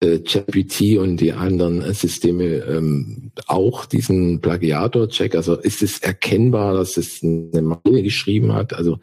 äh, 0.01 0.19
ChatGPT 0.19 0.97
und 0.97 1.17
die 1.17 1.33
anderen 1.33 1.93
Systeme 1.93 2.45
ähm, 2.45 3.31
auch 3.47 3.85
diesen 3.85 4.39
Plagiator-Check? 4.41 5.35
Also 5.35 5.55
ist 5.55 5.81
es 5.81 5.99
erkennbar, 5.99 6.73
dass 6.73 6.97
es 6.97 7.21
eine 7.23 7.61
Maschine 7.61 8.03
geschrieben 8.03 8.53
hat? 8.53 8.73
Also 8.73 8.99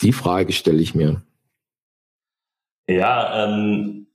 die 0.00 0.12
Frage 0.12 0.52
stelle 0.52 0.80
ich 0.80 0.94
mir. 0.94 1.22
Ja, 2.88 3.44
ähm, 3.44 4.08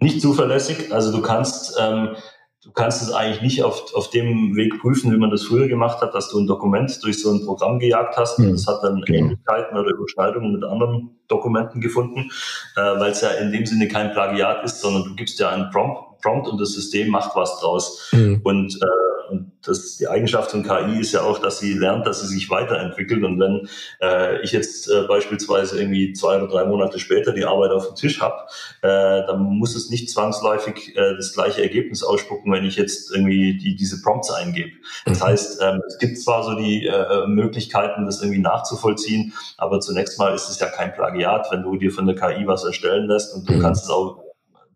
nicht 0.00 0.20
zuverlässig. 0.20 0.92
Also 0.92 1.12
du 1.12 1.22
kannst 1.22 1.76
ähm, 1.80 2.16
du 2.62 2.72
kannst 2.72 3.02
es 3.02 3.12
eigentlich 3.12 3.40
nicht 3.40 3.62
auf, 3.62 3.94
auf 3.94 4.10
dem 4.10 4.54
Weg 4.54 4.80
prüfen, 4.80 5.12
wie 5.12 5.16
man 5.16 5.30
das 5.30 5.44
früher 5.44 5.68
gemacht 5.68 6.00
hat, 6.00 6.14
dass 6.14 6.28
du 6.28 6.38
ein 6.38 6.46
Dokument 6.46 7.02
durch 7.02 7.20
so 7.20 7.30
ein 7.30 7.44
Programm 7.44 7.78
gejagt 7.78 8.16
hast. 8.16 8.38
Mhm. 8.38 8.52
Das 8.52 8.66
hat 8.66 8.82
dann 8.82 9.00
genau. 9.02 9.18
Ähnlichkeiten 9.18 9.78
oder 9.78 9.90
Überschneidungen 9.90 10.52
mit 10.52 10.64
anderen 10.64 11.18
Dokumenten 11.28 11.80
gefunden, 11.80 12.30
äh, 12.76 12.80
weil 12.80 13.12
es 13.12 13.22
ja 13.22 13.30
in 13.30 13.52
dem 13.52 13.64
Sinne 13.64 13.88
kein 13.88 14.12
Plagiat 14.12 14.64
ist, 14.64 14.80
sondern 14.80 15.04
du 15.04 15.14
gibst 15.14 15.38
ja 15.40 15.50
einen 15.50 15.70
Prompt, 15.70 16.20
Prompt 16.22 16.48
und 16.48 16.60
das 16.60 16.72
System 16.72 17.08
macht 17.08 17.34
was 17.34 17.60
draus. 17.60 18.10
Mhm. 18.12 18.40
Und 18.44 18.76
äh, 18.76 19.09
und 19.30 19.52
das, 19.64 19.96
die 19.96 20.08
Eigenschaft 20.08 20.50
von 20.50 20.62
KI 20.62 21.00
ist 21.00 21.12
ja 21.12 21.22
auch, 21.22 21.38
dass 21.38 21.58
sie 21.58 21.74
lernt, 21.74 22.06
dass 22.06 22.20
sie 22.20 22.26
sich 22.26 22.50
weiterentwickelt. 22.50 23.22
Und 23.22 23.38
wenn 23.38 23.68
äh, 24.00 24.42
ich 24.42 24.52
jetzt 24.52 24.90
äh, 24.90 25.02
beispielsweise 25.06 25.78
irgendwie 25.78 26.12
zwei 26.12 26.36
oder 26.36 26.48
drei 26.48 26.64
Monate 26.64 26.98
später 26.98 27.32
die 27.32 27.44
Arbeit 27.44 27.70
auf 27.70 27.86
dem 27.86 27.96
Tisch 27.96 28.20
habe, 28.20 28.36
äh, 28.82 29.26
dann 29.26 29.40
muss 29.40 29.76
es 29.76 29.90
nicht 29.90 30.10
zwangsläufig 30.10 30.96
äh, 30.96 31.14
das 31.16 31.32
gleiche 31.32 31.62
Ergebnis 31.62 32.02
ausspucken, 32.02 32.52
wenn 32.52 32.64
ich 32.64 32.76
jetzt 32.76 33.14
irgendwie 33.14 33.56
die, 33.56 33.76
diese 33.76 34.02
Prompts 34.02 34.30
eingebe. 34.30 34.72
Das 35.04 35.20
mhm. 35.20 35.24
heißt, 35.24 35.62
ähm, 35.62 35.82
es 35.86 35.98
gibt 35.98 36.18
zwar 36.18 36.42
so 36.42 36.54
die 36.56 36.86
äh, 36.86 37.26
Möglichkeiten, 37.26 38.06
das 38.06 38.22
irgendwie 38.22 38.40
nachzuvollziehen, 38.40 39.32
aber 39.58 39.80
zunächst 39.80 40.18
mal 40.18 40.34
ist 40.34 40.48
es 40.48 40.58
ja 40.58 40.66
kein 40.66 40.92
Plagiat, 40.92 41.48
wenn 41.50 41.62
du 41.62 41.76
dir 41.76 41.90
von 41.90 42.06
der 42.06 42.16
KI 42.16 42.46
was 42.46 42.64
erstellen 42.64 43.06
lässt 43.06 43.34
und 43.34 43.48
du 43.48 43.54
mhm. 43.54 43.60
kannst 43.60 43.84
es 43.84 43.90
auch 43.90 44.29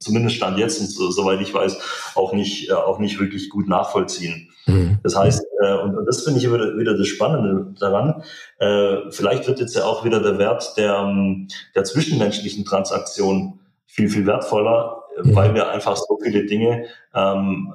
zumindest 0.05 0.37
stand 0.37 0.59
jetzt 0.59 0.81
und 0.81 0.87
so, 0.87 1.11
soweit 1.11 1.41
ich 1.41 1.53
weiß, 1.53 1.79
auch 2.15 2.33
nicht, 2.33 2.71
äh, 2.71 2.75
auch 2.75 2.99
nicht 2.99 3.19
wirklich 3.19 3.49
gut 3.49 3.69
nachvollziehen. 3.69 4.51
Mhm. 4.67 4.99
Das 5.03 5.17
heißt, 5.17 5.45
äh, 5.63 5.75
und, 5.79 5.97
und 5.97 6.07
das 6.07 6.23
finde 6.23 6.39
ich 6.39 6.47
wieder, 6.47 6.77
wieder 6.77 6.97
das 6.97 7.09
Spannende 7.09 7.75
daran, 7.79 8.23
äh, 8.59 9.11
vielleicht 9.11 9.47
wird 9.49 9.61
jetzt 9.61 9.75
ja 9.75 9.85
auch 9.85 10.05
wieder 10.05 10.21
der 10.21 10.39
Wert 10.39 10.77
der, 10.77 10.95
ähm, 10.95 11.49
der 11.75 11.85
zwischenmenschlichen 11.85 12.65
Transaktion 12.65 13.61
viel, 13.87 14.09
viel 14.09 14.27
wertvoller, 14.27 15.03
mhm. 15.23 15.35
weil 15.35 15.55
wir 15.55 15.71
einfach 15.71 15.97
so 15.97 16.19
viele 16.23 16.47
Dinge 16.47 16.85
ähm, 17.15 17.73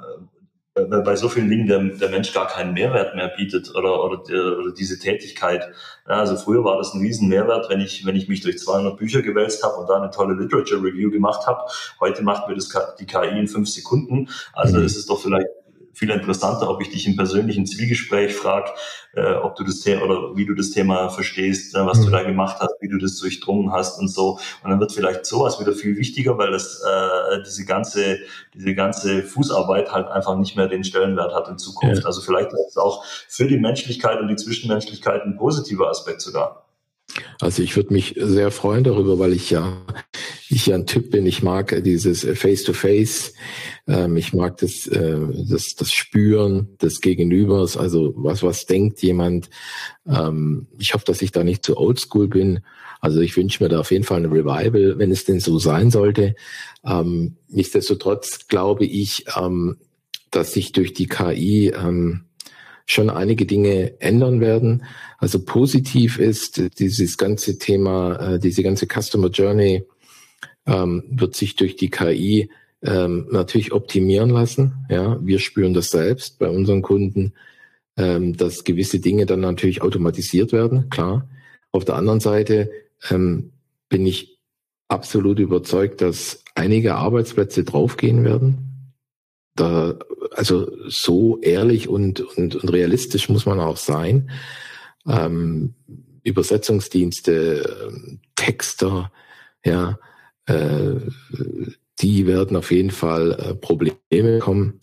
bei 0.86 1.16
so 1.16 1.30
vielen 1.30 1.50
Dingen 1.50 1.68
der, 1.68 1.80
der 1.80 2.10
Mensch 2.10 2.34
gar 2.34 2.48
keinen 2.48 2.74
Mehrwert 2.74 3.16
mehr 3.16 3.30
bietet 3.30 3.74
oder, 3.76 4.04
oder, 4.04 4.20
oder 4.20 4.72
diese 4.72 5.00
Tätigkeit. 5.00 5.70
Ja, 6.08 6.16
also 6.16 6.36
früher 6.36 6.64
war 6.64 6.78
das 6.78 6.94
ein 6.94 7.02
riesen 7.02 7.30
Mehrwert, 7.30 7.70
wenn 7.70 7.82
ich, 7.82 8.06
wenn 8.06 8.16
ich 8.16 8.28
mich 8.28 8.42
durch 8.42 8.60
200 8.60 8.98
Bücher 8.98 9.22
gewälzt 9.22 9.64
habe 9.64 9.76
und 9.76 9.90
da 9.90 9.96
eine 10.02 10.12
tolle 10.12 10.34
Literature 10.36 10.82
Review 10.82 11.12
gemacht 11.12 11.48
habe. 11.48 11.62
Heute 12.00 12.24
macht 12.24 12.48
mir 12.48 12.56
das 12.56 12.70
die 13.00 13.06
KI 13.06 13.40
in 13.40 13.48
fünf 13.48 13.70
Sekunden. 13.70 14.30
Also 14.54 14.78
mhm. 14.78 14.86
ist 14.86 14.96
es 14.96 15.06
doch 15.06 15.22
vielleicht 15.22 15.48
viel 16.00 16.10
interessanter, 16.12 16.70
ob 16.70 16.82
ich 16.82 16.90
dich 16.90 17.06
im 17.08 17.18
persönlichen 17.18 17.66
Zwiegespräch 17.66 18.34
frage, 18.34 18.72
äh, 19.14 19.34
ob 19.34 19.58
du 19.58 19.66
das 19.66 19.82
Thema 19.82 20.04
oder 20.04 20.38
wie 20.38 20.46
du 20.46 20.54
das 20.54 20.72
Thema 20.72 21.10
verstehst, 21.10 21.76
äh, 21.76 21.86
was 21.86 22.00
mhm. 22.00 22.06
du 22.06 22.12
da 22.12 22.24
gemacht 22.24 22.58
hast, 22.62 22.76
wie 22.80 22.88
du 22.88 22.98
das 22.98 23.18
durchdrungen 23.20 23.74
hast 23.74 24.00
und 24.00 24.08
so. 24.08 24.40
Und 24.64 24.70
dann 24.70 24.80
wird 24.80 24.94
vielleicht 24.94 25.26
sowas 25.26 25.60
wieder 25.60 25.74
viel 25.74 25.98
wichtiger, 25.98 26.38
weil 26.38 26.52
das 26.52 26.82
äh, 26.82 27.44
diese 27.46 27.66
ganze 27.66 28.20
diese 28.54 28.74
ganze 28.76 29.24
Fußarbeit 29.24 29.92
halt 29.92 30.08
einfach 30.08 30.38
nicht 30.38 30.56
mehr 30.56 30.68
den 30.68 30.86
Stellenwert 30.86 31.36
hat 31.36 31.50
in 31.50 31.58
Zukunft. 31.58 32.04
Ja. 32.04 32.06
Also 32.06 32.22
vielleicht 32.22 32.54
ist 32.54 32.70
es 32.70 32.78
auch 32.78 33.04
für 33.28 33.48
die 33.48 33.60
Menschlichkeit 33.60 34.22
und 34.22 34.30
die 34.30 34.38
Zwischenmenschlichkeit 34.38 35.24
ein 35.24 35.36
positiver 35.36 35.90
Aspekt 35.90 36.22
sogar. 36.22 36.69
Also 37.40 37.64
ich 37.64 37.76
würde 37.76 37.94
mich 37.94 38.16
sehr 38.18 38.52
freuen 38.52 38.84
darüber, 38.84 39.20
weil 39.20 39.34
ich 39.34 39.50
ja 39.50 39.86
ich 40.50 40.66
ja 40.68 40.76
ein 40.76 40.88
Typ 40.88 41.12
bin. 41.12 41.26
Ich 41.26 41.44
mag 41.44 41.84
dieses 41.84 42.24
Face-to-Face. 42.24 43.34
Ähm, 43.88 44.18
ich 44.18 44.34
mag 44.34 44.58
das, 44.58 44.88
äh, 44.88 45.20
das, 45.48 45.76
das 45.76 45.92
Spüren 45.92 46.76
des 46.82 47.02
Gegenübers. 47.02 47.78
Also 47.78 48.14
was, 48.18 48.42
was 48.42 48.66
denkt 48.66 49.02
jemand? 49.02 49.50
Ähm, 50.08 50.68
ich 50.80 50.94
hoffe, 50.94 51.06
dass 51.06 51.22
ich 51.22 51.32
da 51.32 51.44
nicht 51.44 51.64
zu 51.64 51.78
oldschool 51.78 52.28
bin. 52.28 52.62
Also 53.00 53.22
ich 53.22 53.38
wünsche 53.38 53.64
mir 53.64 53.70
da 53.70 53.80
auf 53.80 53.92
jeden 53.92 54.04
Fall 54.04 54.18
eine 54.18 54.32
Revival, 54.32 54.98
wenn 54.98 55.12
es 55.12 55.24
denn 55.24 55.40
so 55.40 55.60
sein 55.60 55.92
sollte. 55.92 56.36
Ähm, 56.84 57.38
nichtsdestotrotz 57.48 58.48
glaube 58.48 58.86
ich, 58.86 59.26
ähm, 59.38 59.78
dass 60.32 60.54
sich 60.54 60.72
durch 60.72 60.94
die 60.94 61.08
KI 61.08 61.70
ähm, 61.70 62.26
schon 62.92 63.10
einige 63.10 63.46
Dinge 63.46 64.02
ändern 64.02 64.42
werden. 64.42 64.84
Also 65.20 65.44
positiv 65.46 66.18
ist 66.18 66.80
dieses 66.80 67.18
ganze 67.18 67.60
Thema, 67.60 68.16
äh, 68.16 68.40
diese 68.40 68.64
ganze 68.64 68.88
Customer 68.88 69.30
Journey 69.30 69.86
ähm, 70.66 71.04
wird 71.10 71.36
sich 71.36 71.56
durch 71.56 71.76
die 71.76 71.92
KI 71.92 72.50
ähm, 72.82 73.28
natürlich 73.32 73.74
optimieren 73.74 74.32
lassen. 74.32 74.74
Ja, 74.90 75.20
wir 75.24 75.40
spüren 75.40 75.76
das 75.76 75.92
selbst 75.92 76.40
bei 76.40 76.50
unseren 76.50 76.82
Kunden, 76.82 77.34
ähm, 77.96 78.36
dass 78.36 78.64
gewisse 78.64 79.00
Dinge 79.00 79.28
dann 79.28 79.42
natürlich 79.42 79.84
automatisiert 79.84 80.52
werden. 80.52 80.90
Klar. 80.90 81.30
Auf 81.72 81.86
der 81.86 81.96
anderen 81.96 82.20
Seite 82.20 82.72
ähm, 83.12 83.52
bin 83.90 84.08
ich 84.08 84.40
absolut 84.88 85.38
überzeugt, 85.38 86.02
dass 86.02 86.44
einige 86.56 86.96
Arbeitsplätze 86.96 87.64
draufgehen 87.64 88.24
werden. 88.24 88.69
Da, 89.60 90.00
also 90.32 90.72
so 90.88 91.40
ehrlich 91.42 91.90
und, 91.90 92.22
und, 92.22 92.56
und 92.56 92.72
realistisch 92.72 93.28
muss 93.30 93.46
man 93.46 93.60
auch 93.60 93.78
sein. 93.78 94.30
Ähm, 95.06 95.74
Übersetzungsdienste, 96.24 97.90
ähm, 97.90 98.20
Texter, 98.36 99.12
ja, 99.66 100.00
äh, 100.46 100.96
die 102.00 102.28
werden 102.28 102.56
auf 102.56 102.72
jeden 102.72 102.92
Fall 102.92 103.32
äh, 103.34 103.56
Probleme 103.56 104.38
bekommen, 104.38 104.80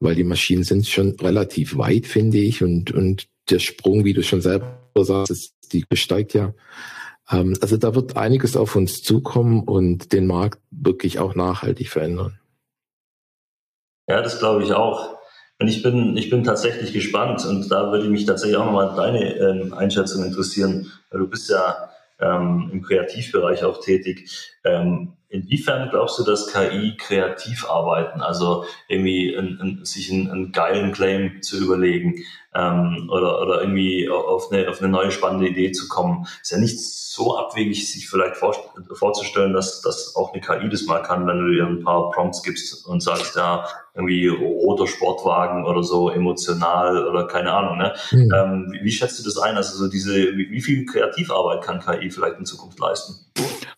weil 0.00 0.14
die 0.14 0.24
Maschinen 0.24 0.64
sind 0.64 0.86
schon 0.86 1.10
relativ 1.20 1.76
weit, 1.76 2.06
finde 2.06 2.38
ich. 2.38 2.62
Und, 2.62 2.92
und 2.92 3.28
der 3.50 3.58
Sprung, 3.58 4.04
wie 4.04 4.14
du 4.14 4.22
schon 4.22 4.40
selber 4.40 4.80
sagst, 4.96 5.30
ist, 5.30 5.54
die 5.72 5.84
besteigt 5.86 6.32
ja. 6.34 6.54
Ähm, 7.30 7.56
also 7.60 7.76
da 7.76 7.94
wird 7.94 8.16
einiges 8.16 8.56
auf 8.56 8.76
uns 8.76 9.02
zukommen 9.02 9.64
und 9.64 10.12
den 10.12 10.26
Markt 10.26 10.60
wirklich 10.70 11.18
auch 11.18 11.34
nachhaltig 11.34 11.90
verändern. 11.90 12.38
Ja, 14.06 14.20
das 14.22 14.38
glaube 14.38 14.62
ich 14.62 14.72
auch. 14.72 15.18
Und 15.58 15.68
ich 15.68 15.82
bin, 15.82 16.16
ich 16.16 16.30
bin 16.30 16.44
tatsächlich 16.44 16.92
gespannt 16.92 17.44
und 17.46 17.70
da 17.70 17.90
würde 17.92 18.08
mich 18.08 18.26
tatsächlich 18.26 18.56
auch 18.56 18.66
nochmal 18.66 18.94
deine 18.96 19.36
ähm, 19.36 19.72
Einschätzung 19.72 20.24
interessieren. 20.24 20.90
Du 21.10 21.28
bist 21.28 21.48
ja 21.48 21.90
ähm, 22.20 22.70
im 22.72 22.82
Kreativbereich 22.82 23.64
auch 23.64 23.80
tätig. 23.80 24.28
Ähm, 24.64 25.12
inwiefern 25.34 25.90
glaubst 25.90 26.18
du, 26.18 26.22
dass 26.22 26.52
KI 26.52 26.96
kreativ 26.96 27.68
arbeiten, 27.68 28.20
also 28.20 28.64
irgendwie 28.88 29.34
ein, 29.34 29.58
ein, 29.60 29.84
sich 29.84 30.10
einen, 30.10 30.30
einen, 30.30 30.52
geilen 30.52 30.92
Claim 30.92 31.42
zu 31.42 31.58
überlegen 31.58 32.22
ähm, 32.54 33.10
oder, 33.12 33.42
oder 33.42 33.60
irgendwie 33.60 34.08
auf 34.08 34.52
eine, 34.52 34.68
auf 34.68 34.80
eine 34.80 34.90
neue 34.90 35.10
spannende 35.10 35.48
Idee 35.48 35.72
zu 35.72 35.88
kommen? 35.88 36.26
Ist 36.40 36.52
ja 36.52 36.58
nicht 36.58 36.78
so 36.78 37.36
abwegig, 37.36 37.90
sich 37.90 38.08
vielleicht 38.08 38.36
vor, 38.36 38.56
vorzustellen, 38.92 39.52
dass, 39.52 39.80
dass 39.82 40.14
auch 40.16 40.32
eine 40.32 40.40
KI 40.40 40.68
das 40.68 40.82
mal 40.84 41.02
kann, 41.02 41.26
wenn 41.26 41.38
du 41.38 41.52
ihr 41.52 41.66
ein 41.66 41.82
paar 41.82 42.10
Prompts 42.10 42.42
gibst 42.42 42.86
und 42.86 43.02
sagst, 43.02 43.36
ja, 43.36 43.66
irgendwie 43.94 44.26
roter 44.26 44.88
Sportwagen 44.88 45.64
oder 45.64 45.84
so 45.84 46.10
emotional 46.10 47.06
oder 47.06 47.26
keine 47.28 47.52
Ahnung. 47.52 47.78
Ne? 47.78 47.94
Mhm. 48.10 48.32
Ähm, 48.34 48.68
wie, 48.72 48.84
wie, 48.84 48.90
schätzt 48.90 49.20
du 49.20 49.22
das 49.22 49.38
ein? 49.38 49.56
Also 49.56 49.76
so 49.76 49.88
diese, 49.88 50.36
wie, 50.36 50.50
wie, 50.50 50.60
viel 50.60 50.84
Kreativarbeit 50.84 51.62
kann 51.62 51.80
KI 51.80 52.10
vielleicht 52.10 52.38
in 52.38 52.44
Zukunft 52.44 52.80
leisten? 52.80 53.14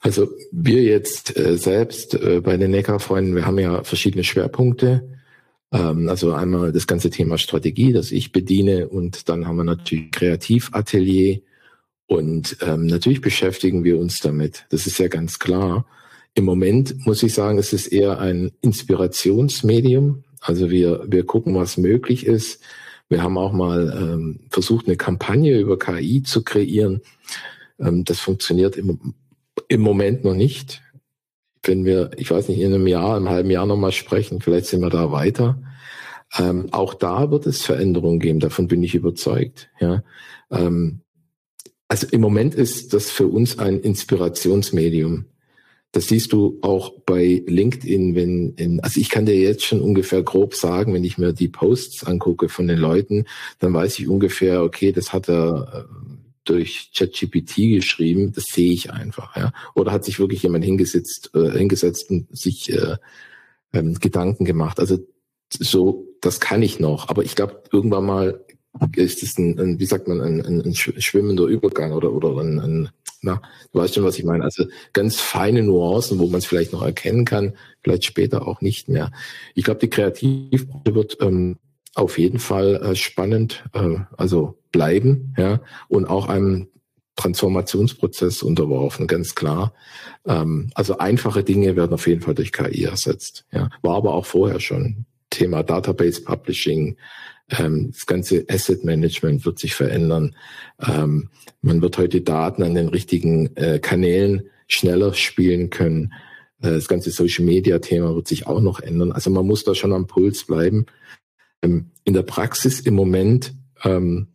Also 0.01 0.29
wir 0.53 0.83
jetzt 0.83 1.37
äh, 1.37 1.46
selbst 1.55 2.15
äh, 2.15 2.41
bei 2.41 2.57
den 2.57 2.71
Neckarfreunden, 2.71 3.35
wir 3.35 3.47
haben 3.47 3.59
ja 3.59 3.85
verschiedene 3.85 4.25
Schwerpunkte. 4.25 5.09
Ähm, 5.73 6.09
also 6.09 6.33
einmal 6.33 6.73
das 6.73 6.87
ganze 6.87 7.11
Thema 7.11 7.39
Strategie, 7.39 7.93
das 7.93 8.13
ich 8.13 8.33
bediene 8.33 8.89
und 8.89 9.29
dann 9.29 9.47
haben 9.47 9.57
wir 9.57 9.65
natürlich 9.65 10.11
Kreativatelier 10.11 11.41
und 12.07 12.57
ähm, 12.61 12.87
natürlich 12.87 13.21
beschäftigen 13.21 13.85
wir 13.85 13.99
uns 13.99 14.21
damit. 14.21 14.67
Das 14.71 14.87
ist 14.87 14.99
ja 14.99 15.09
ganz 15.09 15.39
klar. 15.39 15.87
Im 16.35 16.45
Moment 16.45 17.07
muss 17.07 17.23
ich 17.23 17.35
sagen, 17.35 17.59
es 17.59 17.73
ist 17.73 17.89
eher 17.89 18.21
ein 18.21 18.53
Inspirationsmedium. 18.61 20.25
Also 20.41 20.71
wir, 20.71 21.05
wir 21.09 21.25
gucken, 21.25 21.55
was 21.55 21.77
möglich 21.77 22.27
ist. 22.27 22.63
Wir 23.09 23.23
haben 23.23 23.39
auch 23.39 23.53
mal 23.53 23.97
ähm, 23.99 24.41
versucht, 24.51 24.87
eine 24.87 24.97
Kampagne 24.97 25.59
über 25.59 25.79
KI 25.79 26.23
zu 26.23 26.45
kreieren. 26.45 27.01
Ähm, 27.81 28.05
das 28.05 28.21
funktioniert 28.21 28.77
im, 28.77 29.15
im 29.69 29.81
Moment 29.81 30.25
noch 30.25 30.35
nicht. 30.35 30.83
Wenn 31.67 31.85
wir, 31.85 32.11
ich 32.17 32.31
weiß 32.31 32.49
nicht, 32.49 32.61
in 32.61 32.73
einem 32.73 32.87
Jahr, 32.87 33.17
im 33.17 33.29
halben 33.29 33.51
Jahr 33.51 33.67
nochmal 33.67 33.93
sprechen, 33.93 34.41
vielleicht 34.41 34.67
sind 34.67 34.81
wir 34.81 34.91
da 34.91 35.13
weiter. 35.13 35.61
Ähm, 36.39 36.69
auch 36.73 36.95
da 36.95 37.31
wird 37.31 37.47
es 37.47 37.63
Veränderungen 37.63 38.19
geben, 38.19 38.41
davon 38.41 38.69
bin 38.69 38.83
ich 38.83 38.95
überzeugt. 38.95 39.71
Ja. 39.81 40.03
Ähm, 40.51 41.01
also 41.89 42.07
im 42.11 42.21
Moment 42.21 42.55
ist 42.55 42.95
das 42.95 43.11
für 43.11 43.29
uns 43.29 43.59
ein 43.59 43.79
Inspirationsmedium. 43.81 45.27
Das 45.93 46.09
siehst 46.09 46.33
du 46.33 46.59
auch 46.63 46.93
bei 47.07 47.43
LinkedIn, 47.47 48.15
wenn, 48.15 48.55
in, 48.57 48.81
also 48.81 49.01
ich 49.01 49.09
kann 49.09 49.25
dir 49.25 49.37
jetzt 49.37 49.65
schon 49.65 49.81
ungefähr 49.81 50.23
grob 50.23 50.55
sagen, 50.55 50.93
wenn 50.93 51.05
ich 51.05 51.17
mir 51.17 51.33
die 51.33 51.49
Posts 51.49 52.05
angucke 52.05 52.49
von 52.49 52.67
den 52.67 52.79
Leuten, 52.79 53.25
dann 53.61 53.73
weiß 53.73 53.99
ich 53.99 54.09
ungefähr, 54.09 54.63
okay, 54.63 54.93
das 54.93 55.13
hat 55.13 55.29
er 55.29 55.87
äh, 55.89 56.16
durch 56.49 56.91
ChatGPT 56.95 57.57
geschrieben, 57.75 58.33
das 58.33 58.45
sehe 58.47 58.73
ich 58.73 58.93
einfach, 58.93 59.37
ja. 59.37 59.53
Oder 59.75 59.93
hat 59.93 60.05
sich 60.05 60.19
wirklich 60.19 60.43
jemand 60.43 60.65
hingesetzt, 60.65 61.31
äh, 61.35 61.51
hingesetzt 61.51 62.11
und 62.11 62.35
sich 62.37 62.73
äh, 62.73 62.97
ähm, 63.73 63.95
Gedanken 63.95 64.45
gemacht. 64.45 64.81
Also 64.81 64.99
so, 65.53 66.07
das 66.21 66.41
kann 66.41 66.63
ich 66.63 66.81
noch. 66.81 67.09
Aber 67.09 67.25
ich 67.25 67.35
glaube, 67.35 67.63
irgendwann 67.73 68.07
mal 68.07 68.45
ist 68.95 69.23
es 69.23 69.39
ein, 69.39 69.59
ein, 69.59 69.79
wie 69.79 69.87
sagt 69.87 70.09
man, 70.09 70.21
ein, 70.21 70.41
ein, 70.45 70.61
ein 70.63 70.75
schwimmender 70.75 71.45
Übergang 71.45 71.93
oder, 71.93 72.13
oder 72.13 72.39
ein, 72.41 72.59
ein 72.59 72.89
na, 73.23 73.41
du 73.73 73.79
weißt 73.79 73.95
schon, 73.95 74.05
was 74.05 74.19
ich 74.19 74.25
meine. 74.25 74.45
Also 74.45 74.67
ganz 74.93 75.17
feine 75.17 75.63
Nuancen, 75.63 76.19
wo 76.19 76.27
man 76.27 76.39
es 76.39 76.47
vielleicht 76.47 76.73
noch 76.73 76.83
erkennen 76.83 77.25
kann, 77.25 77.55
vielleicht 77.83 78.05
später 78.05 78.47
auch 78.47 78.61
nicht 78.61 78.89
mehr. 78.89 79.11
Ich 79.55 79.65
glaube, 79.65 79.81
die 79.81 79.91
Kreativbranche 79.91 80.95
wird 80.95 81.19
ähm, 81.21 81.57
auf 81.95 82.19
jeden 82.19 82.39
Fall 82.39 82.77
äh, 82.77 82.95
spannend, 82.95 83.65
äh, 83.73 83.97
also 84.17 84.59
bleiben, 84.77 85.35
ja, 85.39 85.61
und 85.89 86.05
auch 86.05 86.29
einem 86.29 86.69
Transformationsprozess 87.17 88.43
unterworfen, 88.43 89.07
ganz 89.07 89.35
klar. 89.35 89.73
Ähm, 90.27 90.71
also 90.75 90.99
einfache 90.99 91.43
Dinge 91.43 91.75
werden 91.77 91.95
auf 91.95 92.07
jeden 92.07 92.21
Fall 92.21 92.35
durch 92.35 92.53
KI 92.53 92.85
ersetzt. 92.85 93.47
Ja. 93.53 93.71
War 93.81 93.97
aber 93.97 94.13
auch 94.15 94.27
vorher 94.27 94.61
schon 94.61 95.07
Thema 95.31 95.63
Database 95.63 96.23
Publishing, 96.23 96.97
Ähm, 97.49 97.93
das 97.93 98.07
ganze 98.07 98.45
Asset 98.51 98.85
Management 98.85 99.47
wird 99.47 99.61
sich 99.61 99.75
verändern. 99.75 100.35
Ähm, 100.85 101.31
man 101.63 101.81
wird 101.81 101.97
heute 101.97 102.21
Daten 102.21 102.65
an 102.65 102.75
den 102.75 102.89
richtigen 102.89 103.55
äh, 103.55 103.79
Kanälen 103.79 104.51
schneller 104.67 105.15
spielen 105.15 105.71
können. 105.71 106.13
Äh, 106.61 106.71
das 106.71 106.89
ganze 106.89 107.13
Social 107.13 107.45
Media 107.45 107.79
Thema 107.79 108.17
wird 108.17 108.27
sich 108.27 108.49
auch 108.49 108.61
noch 108.61 108.81
ändern. 108.81 109.13
Also 109.13 109.31
man 109.31 109.47
muss 109.47 109.63
da 109.63 109.77
schon 109.77 109.93
am 109.93 110.09
Puls 110.09 110.45
bleiben. 110.45 110.87
Ähm, 111.63 111.93
in 112.05 112.15
der 112.15 112.25
Praxis 112.25 112.81
im 112.81 112.95
Moment 112.95 113.55
ähm, 113.85 114.27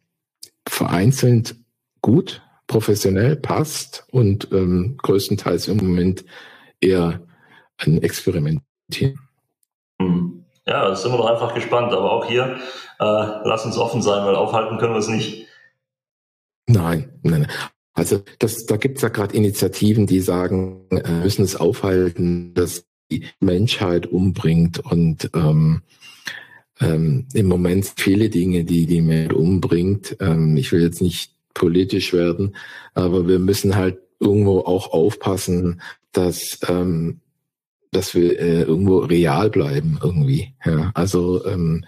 vereinzelt 0.67 1.55
gut, 2.01 2.41
professionell 2.67 3.35
passt 3.35 4.05
und 4.11 4.49
ähm, 4.51 4.97
größtenteils 5.01 5.67
im 5.67 5.77
Moment 5.77 6.25
eher 6.79 7.21
ein 7.77 8.01
Experimentieren. 8.01 9.19
Hm. 10.01 10.45
Ja, 10.65 10.87
da 10.87 10.95
sind 10.95 11.11
wir 11.11 11.17
doch 11.17 11.29
einfach 11.29 11.53
gespannt. 11.53 11.91
Aber 11.91 12.11
auch 12.11 12.25
hier, 12.25 12.57
äh, 12.99 13.03
lass 13.43 13.65
uns 13.65 13.77
offen 13.77 14.01
sein, 14.01 14.25
weil 14.25 14.35
aufhalten 14.35 14.77
können 14.77 14.93
wir 14.93 14.99
es 14.99 15.07
nicht. 15.07 15.47
Nein, 16.67 17.19
nein. 17.23 17.47
Also 17.93 18.21
das, 18.39 18.65
da 18.65 18.77
gibt 18.77 18.97
es 18.97 19.01
ja 19.01 19.09
gerade 19.09 19.35
Initiativen, 19.35 20.07
die 20.07 20.21
sagen, 20.21 20.87
äh, 20.91 21.11
müssen 21.11 21.43
es 21.43 21.55
aufhalten, 21.55 22.53
dass 22.53 22.85
die 23.09 23.27
Menschheit 23.39 24.07
umbringt 24.07 24.79
und 24.79 25.29
ähm, 25.35 25.81
ähm, 26.81 27.27
im 27.33 27.47
Moment 27.47 27.93
viele 27.95 28.29
Dinge, 28.29 28.63
die 28.63 28.85
die 28.85 29.01
Menschheit 29.01 29.33
umbringt. 29.33 30.17
Ähm, 30.19 30.57
ich 30.57 30.71
will 30.71 30.81
jetzt 30.81 31.01
nicht 31.01 31.33
politisch 31.53 32.13
werden, 32.13 32.55
aber 32.93 33.27
wir 33.27 33.39
müssen 33.39 33.75
halt 33.75 33.99
irgendwo 34.19 34.59
auch 34.59 34.91
aufpassen, 34.91 35.81
dass 36.11 36.59
ähm, 36.67 37.21
dass 37.91 38.15
wir 38.15 38.39
äh, 38.39 38.61
irgendwo 38.61 38.99
real 38.99 39.49
bleiben 39.49 39.99
irgendwie. 40.01 40.53
Ja, 40.65 40.91
also 40.93 41.45
ähm, 41.45 41.83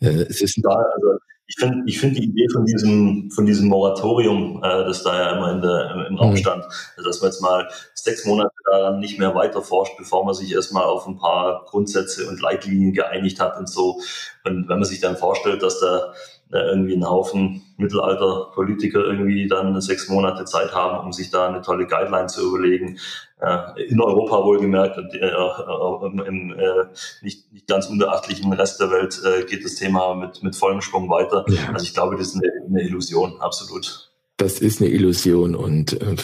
äh, 0.00 0.24
es 0.28 0.40
ist 0.40 0.56
ja, 0.56 0.70
also 0.70 1.18
ich 1.52 1.62
finde 1.62 1.82
ich 1.86 2.00
finde 2.00 2.20
die 2.20 2.28
Idee 2.28 2.48
von 2.50 2.64
diesem 2.64 3.30
von 3.30 3.44
diesem 3.44 3.68
Moratorium, 3.68 4.62
äh, 4.64 4.84
das 4.84 5.02
da 5.02 5.14
ja 5.14 5.36
immer 5.36 5.52
in 5.52 5.60
der, 5.60 6.06
im 6.08 6.16
Raum 6.16 6.30
mhm. 6.30 6.36
stand, 6.38 6.64
also 6.96 7.08
dass 7.08 7.20
man 7.20 7.30
jetzt 7.30 7.42
mal 7.42 7.68
sechs 7.94 8.24
Monate 8.24 8.54
daran 8.64 9.00
nicht 9.00 9.18
mehr 9.18 9.34
weiter 9.34 9.60
forscht, 9.60 9.96
bevor 9.98 10.24
man 10.24 10.34
sich 10.34 10.52
erstmal 10.52 10.84
auf 10.84 11.06
ein 11.06 11.18
paar 11.18 11.64
Grundsätze 11.66 12.26
und 12.26 12.40
Leitlinien 12.40 12.94
geeinigt 12.94 13.38
hat 13.38 13.58
und 13.58 13.68
so. 13.68 14.00
Und 14.44 14.68
wenn 14.68 14.78
man 14.78 14.84
sich 14.84 15.00
dann 15.00 15.16
vorstellt, 15.16 15.62
dass 15.62 15.78
da 15.80 16.14
irgendwie 16.58 16.94
ein 16.94 17.08
Haufen 17.08 17.62
Mittelalter-Politiker 17.78 19.04
irgendwie 19.04 19.48
dann 19.48 19.80
sechs 19.80 20.08
Monate 20.08 20.44
Zeit 20.44 20.74
haben, 20.74 21.04
um 21.04 21.12
sich 21.12 21.30
da 21.30 21.48
eine 21.48 21.62
tolle 21.62 21.86
Guideline 21.86 22.26
zu 22.26 22.48
überlegen. 22.48 22.98
Äh, 23.40 23.82
in 23.88 24.00
Europa 24.00 24.44
wohlgemerkt 24.44 24.98
und 24.98 25.14
äh, 25.14 26.28
im 26.28 26.52
äh, 26.52 26.84
nicht, 27.22 27.52
nicht 27.52 27.66
ganz 27.66 27.88
unbeachtlichen 27.88 28.52
Rest 28.52 28.80
der 28.80 28.90
Welt 28.90 29.20
äh, 29.24 29.44
geht 29.44 29.64
das 29.64 29.74
Thema 29.74 30.14
mit, 30.14 30.42
mit 30.42 30.54
vollem 30.54 30.80
Schwung 30.80 31.10
weiter. 31.10 31.44
Ja. 31.48 31.72
Also 31.72 31.84
ich 31.84 31.94
glaube, 31.94 32.16
das 32.16 32.28
ist 32.28 32.36
eine, 32.36 32.52
eine 32.68 32.82
Illusion, 32.82 33.40
absolut. 33.40 34.10
Das 34.36 34.60
ist 34.60 34.80
eine 34.80 34.90
Illusion 34.90 35.54
und 35.54 36.00
äh, 36.00 36.16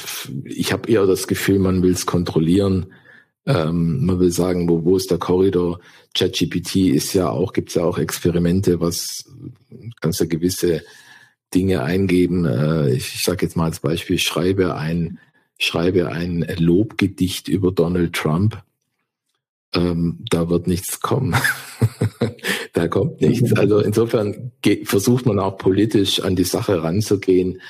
ich 0.44 0.72
habe 0.72 0.90
eher 0.90 1.06
das 1.06 1.26
Gefühl, 1.26 1.58
man 1.58 1.82
will 1.82 1.92
es 1.92 2.06
kontrollieren 2.06 2.92
ähm, 3.48 4.04
man 4.04 4.20
will 4.20 4.30
sagen, 4.30 4.68
wo, 4.68 4.84
wo 4.84 4.96
ist 4.96 5.10
der 5.10 5.16
Korridor? 5.16 5.80
ChatGPT 6.14 6.76
ist 6.88 7.14
ja 7.14 7.30
auch, 7.30 7.54
gibt 7.54 7.70
es 7.70 7.76
ja 7.76 7.84
auch 7.84 7.96
Experimente, 7.96 8.78
was 8.78 9.24
kannst 10.02 10.20
du 10.20 10.28
gewisse 10.28 10.82
Dinge 11.54 11.82
eingeben. 11.82 12.44
Äh, 12.44 12.90
ich 12.92 13.14
ich 13.14 13.22
sage 13.24 13.46
jetzt 13.46 13.56
mal 13.56 13.64
als 13.64 13.80
Beispiel, 13.80 14.18
schreibe 14.18 14.76
ein, 14.76 15.18
schreibe 15.58 16.08
ein 16.08 16.46
Lobgedicht 16.58 17.48
über 17.48 17.72
Donald 17.72 18.12
Trump. 18.12 18.62
Ähm, 19.74 20.24
da 20.28 20.50
wird 20.50 20.66
nichts 20.66 21.00
kommen. 21.00 21.34
da 22.74 22.86
kommt 22.86 23.22
nichts. 23.22 23.54
Also 23.54 23.80
insofern 23.80 24.52
versucht 24.84 25.24
man 25.24 25.38
auch 25.38 25.56
politisch 25.56 26.20
an 26.20 26.36
die 26.36 26.44
Sache 26.44 26.82
ranzugehen. 26.82 27.62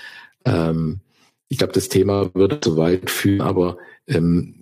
Ähm, 0.45 1.01
ich 1.49 1.59
glaube, 1.59 1.73
das 1.73 1.89
Thema 1.89 2.35
würde 2.35 2.61
zu 2.61 2.77
weit 2.77 3.11
führen, 3.11 3.43
aber 3.43 3.79
ähm, 4.09 4.58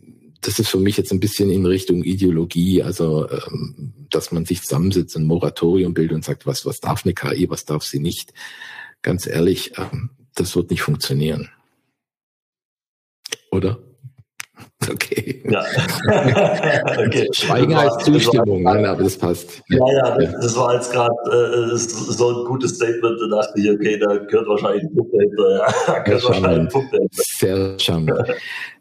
das 0.47 0.61
ist 0.61 0.69
für 0.69 0.79
mich 0.79 0.97
jetzt 0.97 1.11
ein 1.13 1.19
bisschen 1.19 1.51
in 1.51 1.67
Richtung 1.67 2.05
Ideologie, 2.05 2.81
also 2.83 3.29
ähm, 3.29 3.93
dass 4.11 4.31
man 4.31 4.45
sich 4.45 4.63
zusammensetzt, 4.63 5.17
ein 5.17 5.25
Moratorium 5.25 5.93
bildet 5.93 6.15
und 6.15 6.25
sagt, 6.25 6.47
was, 6.47 6.65
was 6.65 6.79
darf 6.79 7.05
eine 7.05 7.15
KI, 7.15 7.51
was 7.51 7.65
darf 7.65 7.83
sie 7.83 7.99
nicht. 7.99 8.33
Ganz 9.03 9.27
ehrlich, 9.27 9.73
ähm, 9.77 10.11
das 10.37 10.55
wird 10.55 10.71
nicht 10.71 10.83
funktionieren. 10.83 11.51
Oder? 13.51 13.79
Okay. 14.89 15.43
Ja. 15.51 15.65
okay. 17.07 17.29
Schweigen 17.33 17.77
heißt 17.77 18.03
Zustimmung, 18.03 18.63
nein, 18.63 18.87
aber 18.87 19.03
das 19.03 19.19
passt. 19.19 19.63
Ja, 19.69 19.85
ja, 19.91 20.19
das, 20.19 20.33
das 20.41 20.57
war 20.57 20.75
jetzt 20.75 20.93
gerade 20.93 21.13
äh, 21.73 21.77
so 21.77 22.29
ein 22.29 22.45
gutes 22.47 22.77
Statement, 22.77 23.19
da 23.21 23.37
dachte 23.37 23.61
ich, 23.61 23.71
okay, 23.71 23.99
da 23.99 24.17
gehört 24.17 24.47
wahrscheinlich 24.47 24.85
ein 24.85 24.95
Punkt 24.95 25.13
dahinter. 25.13 25.57
Ja. 25.59 25.75
Da 25.87 25.99
gehört 26.01 26.25
wahrscheinlich 26.25 26.61
ein 26.61 26.69
Punkt 26.69 26.93
dahinter. 26.93 27.23
Sehr 27.23 27.79
charmant. 27.79 28.35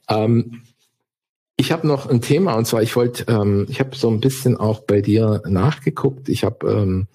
ähm, 0.09 0.61
ich 1.57 1.71
habe 1.71 1.87
noch 1.87 2.07
ein 2.07 2.21
Thema 2.21 2.55
und 2.55 2.65
zwar, 2.65 2.81
ich 2.81 2.95
wollte, 2.95 3.25
ähm, 3.31 3.65
ich 3.69 3.79
habe 3.79 3.95
so 3.95 4.09
ein 4.09 4.19
bisschen 4.19 4.57
auch 4.57 4.81
bei 4.81 5.01
dir 5.01 5.41
nachgeguckt. 5.47 6.27
Ich 6.27 6.43
habe 6.43 6.69
ähm, 6.69 7.07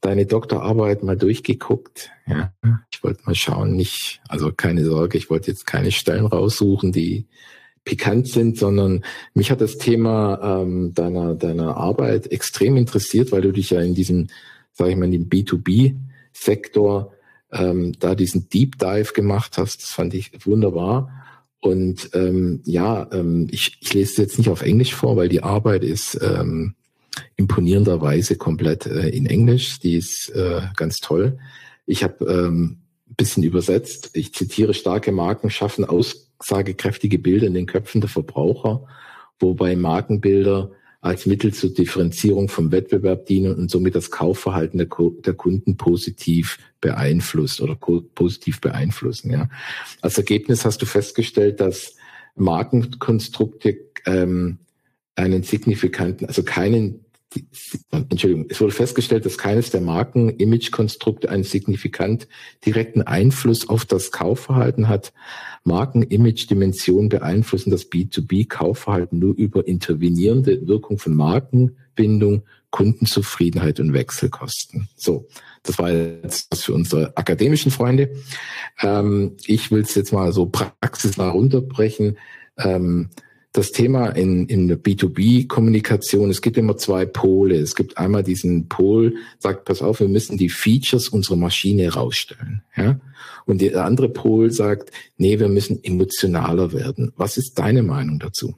deine 0.00 0.26
Doktorarbeit 0.26 1.02
mal 1.02 1.16
durchgeguckt. 1.16 2.10
Ja, 2.26 2.52
ich 2.90 3.02
wollte 3.02 3.22
mal 3.24 3.34
schauen, 3.34 3.74
nicht, 3.74 4.20
also 4.28 4.52
keine 4.52 4.84
Sorge, 4.84 5.16
ich 5.16 5.30
wollte 5.30 5.50
jetzt 5.50 5.66
keine 5.66 5.92
Stellen 5.92 6.26
raussuchen, 6.26 6.92
die 6.92 7.26
pikant 7.84 8.28
sind, 8.28 8.58
sondern 8.58 9.04
mich 9.32 9.50
hat 9.50 9.60
das 9.60 9.78
Thema 9.78 10.60
ähm, 10.62 10.92
deiner 10.94 11.34
deiner 11.34 11.76
Arbeit 11.76 12.30
extrem 12.32 12.76
interessiert, 12.76 13.32
weil 13.32 13.42
du 13.42 13.52
dich 13.52 13.70
ja 13.70 13.80
in 13.80 13.94
diesem, 13.94 14.28
sage 14.72 14.90
ich 14.90 14.96
mal, 14.96 15.06
in 15.06 15.12
dem 15.12 15.28
B2B-Sektor 15.28 17.12
ähm, 17.52 17.92
da 17.98 18.14
diesen 18.14 18.48
Deep 18.48 18.78
Dive 18.78 19.12
gemacht 19.14 19.56
hast. 19.56 19.82
Das 19.82 19.90
fand 19.90 20.12
ich 20.12 20.46
wunderbar. 20.46 21.23
Und 21.64 22.10
ähm, 22.12 22.60
ja, 22.66 23.08
ähm, 23.10 23.48
ich, 23.50 23.78
ich 23.80 23.94
lese 23.94 24.10
es 24.10 24.16
jetzt 24.18 24.38
nicht 24.38 24.50
auf 24.50 24.60
Englisch 24.60 24.94
vor, 24.94 25.16
weil 25.16 25.30
die 25.30 25.42
Arbeit 25.42 25.82
ist 25.82 26.20
ähm, 26.20 26.74
imponierenderweise 27.36 28.36
komplett 28.36 28.84
äh, 28.84 29.08
in 29.08 29.24
Englisch. 29.24 29.80
Die 29.80 29.96
ist 29.96 30.28
äh, 30.34 30.60
ganz 30.76 31.00
toll. 31.00 31.38
Ich 31.86 32.04
habe 32.04 32.22
ähm, 32.26 32.80
ein 33.08 33.14
bisschen 33.16 33.44
übersetzt. 33.44 34.10
Ich 34.12 34.34
zitiere, 34.34 34.74
starke 34.74 35.10
Marken 35.10 35.48
schaffen 35.48 35.86
aussagekräftige 35.86 37.18
Bilder 37.18 37.46
in 37.46 37.54
den 37.54 37.64
Köpfen 37.64 38.02
der 38.02 38.10
Verbraucher, 38.10 38.86
wobei 39.40 39.74
Markenbilder 39.74 40.70
als 41.04 41.26
Mittel 41.26 41.52
zur 41.52 41.68
Differenzierung 41.68 42.48
vom 42.48 42.72
Wettbewerb 42.72 43.26
dienen 43.26 43.54
und 43.54 43.70
somit 43.70 43.94
das 43.94 44.10
Kaufverhalten 44.10 44.78
der, 44.78 44.88
der 45.24 45.34
Kunden 45.34 45.76
positiv 45.76 46.58
beeinflusst 46.80 47.60
oder 47.60 47.74
positiv 47.76 48.62
beeinflussen. 48.62 49.30
Ja. 49.30 49.50
Als 50.00 50.16
Ergebnis 50.16 50.64
hast 50.64 50.80
du 50.80 50.86
festgestellt, 50.86 51.60
dass 51.60 51.96
Markenkonstrukte 52.36 53.76
ähm, 54.06 54.60
einen 55.14 55.42
signifikanten, 55.42 56.26
also 56.26 56.42
keinen 56.42 57.03
Entschuldigung, 57.90 58.46
es 58.48 58.60
wurde 58.60 58.72
festgestellt, 58.72 59.26
dass 59.26 59.38
keines 59.38 59.70
der 59.70 59.80
Marken-Image-Konstrukte 59.80 61.30
einen 61.30 61.44
signifikant 61.44 62.28
direkten 62.64 63.02
Einfluss 63.02 63.68
auf 63.68 63.84
das 63.84 64.12
Kaufverhalten 64.12 64.88
hat. 64.88 65.12
Marken-Image-Dimensionen 65.64 67.08
beeinflussen 67.08 67.70
das 67.70 67.90
B2B-Kaufverhalten 67.90 69.18
nur 69.18 69.34
über 69.34 69.66
intervenierende 69.66 70.66
Wirkung 70.66 70.98
von 70.98 71.14
Markenbindung, 71.14 72.42
Kundenzufriedenheit 72.70 73.80
und 73.80 73.92
Wechselkosten. 73.92 74.88
So, 74.96 75.28
das 75.62 75.78
war 75.78 75.92
jetzt 75.92 76.48
was 76.50 76.64
für 76.64 76.74
unsere 76.74 77.16
akademischen 77.16 77.70
Freunde. 77.70 78.10
Ähm, 78.80 79.36
ich 79.46 79.70
will 79.70 79.82
es 79.82 79.94
jetzt 79.94 80.12
mal 80.12 80.32
so 80.32 80.46
praxisnah 80.46 81.28
runterbrechen. 81.28 82.18
Ähm, 82.58 83.10
das 83.54 83.70
Thema 83.70 84.08
in, 84.08 84.46
in 84.48 84.66
der 84.66 84.76
B2B-Kommunikation, 84.76 86.28
es 86.28 86.42
gibt 86.42 86.58
immer 86.58 86.76
zwei 86.76 87.06
Pole. 87.06 87.54
Es 87.54 87.76
gibt 87.76 87.96
einmal 87.96 88.24
diesen 88.24 88.68
Pol, 88.68 89.14
sagt, 89.38 89.64
pass 89.64 89.80
auf, 89.80 90.00
wir 90.00 90.08
müssen 90.08 90.36
die 90.36 90.48
Features 90.48 91.08
unserer 91.08 91.36
Maschine 91.36 91.94
rausstellen. 91.94 92.64
Ja? 92.76 92.98
Und 93.46 93.60
der 93.60 93.84
andere 93.84 94.08
Pol 94.08 94.50
sagt, 94.50 94.90
nee, 95.18 95.38
wir 95.38 95.48
müssen 95.48 95.82
emotionaler 95.84 96.72
werden. 96.72 97.12
Was 97.16 97.36
ist 97.36 97.56
deine 97.56 97.84
Meinung 97.84 98.18
dazu? 98.18 98.56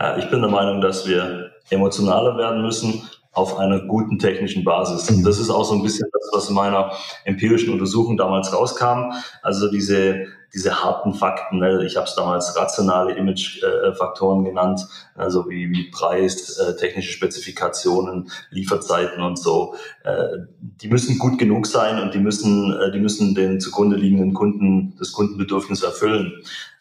Ja, 0.00 0.16
ich 0.16 0.30
bin 0.30 0.40
der 0.40 0.50
Meinung, 0.50 0.80
dass 0.80 1.06
wir 1.06 1.50
emotionaler 1.68 2.38
werden 2.38 2.62
müssen 2.62 3.02
auf 3.32 3.58
einer 3.58 3.80
guten 3.80 4.18
technischen 4.18 4.64
Basis. 4.64 5.10
Und 5.10 5.18
mhm. 5.18 5.24
das 5.24 5.38
ist 5.38 5.50
auch 5.50 5.64
so 5.64 5.74
ein 5.74 5.82
bisschen 5.82 6.08
das, 6.10 6.30
was 6.32 6.48
in 6.48 6.54
meiner 6.54 6.92
empirischen 7.26 7.70
Untersuchung 7.74 8.16
damals 8.16 8.50
rauskam. 8.50 9.12
Also 9.42 9.70
diese, 9.70 10.24
diese 10.54 10.82
harten 10.82 11.14
Fakten, 11.14 11.58
ne? 11.58 11.84
ich 11.86 11.96
habe 11.96 12.06
es 12.06 12.14
damals 12.14 12.54
rationale 12.56 13.14
Image-Faktoren 13.14 14.44
genannt, 14.44 14.86
also 15.14 15.48
wie, 15.48 15.70
wie 15.70 15.90
Preis, 15.90 16.58
äh, 16.58 16.76
technische 16.76 17.12
Spezifikationen, 17.12 18.30
Lieferzeiten 18.50 19.22
und 19.22 19.38
so. 19.38 19.74
Äh, 20.04 20.28
die 20.60 20.88
müssen 20.88 21.18
gut 21.18 21.38
genug 21.38 21.66
sein 21.66 22.00
und 22.00 22.12
die 22.12 22.18
müssen, 22.18 22.72
äh, 22.72 22.90
die 22.92 23.00
müssen 23.00 23.34
den 23.34 23.60
zugrunde 23.60 23.96
liegenden 23.96 24.34
Kunden, 24.34 24.94
das 24.98 25.12
Kundenbedürfnis 25.12 25.82
erfüllen. 25.82 26.32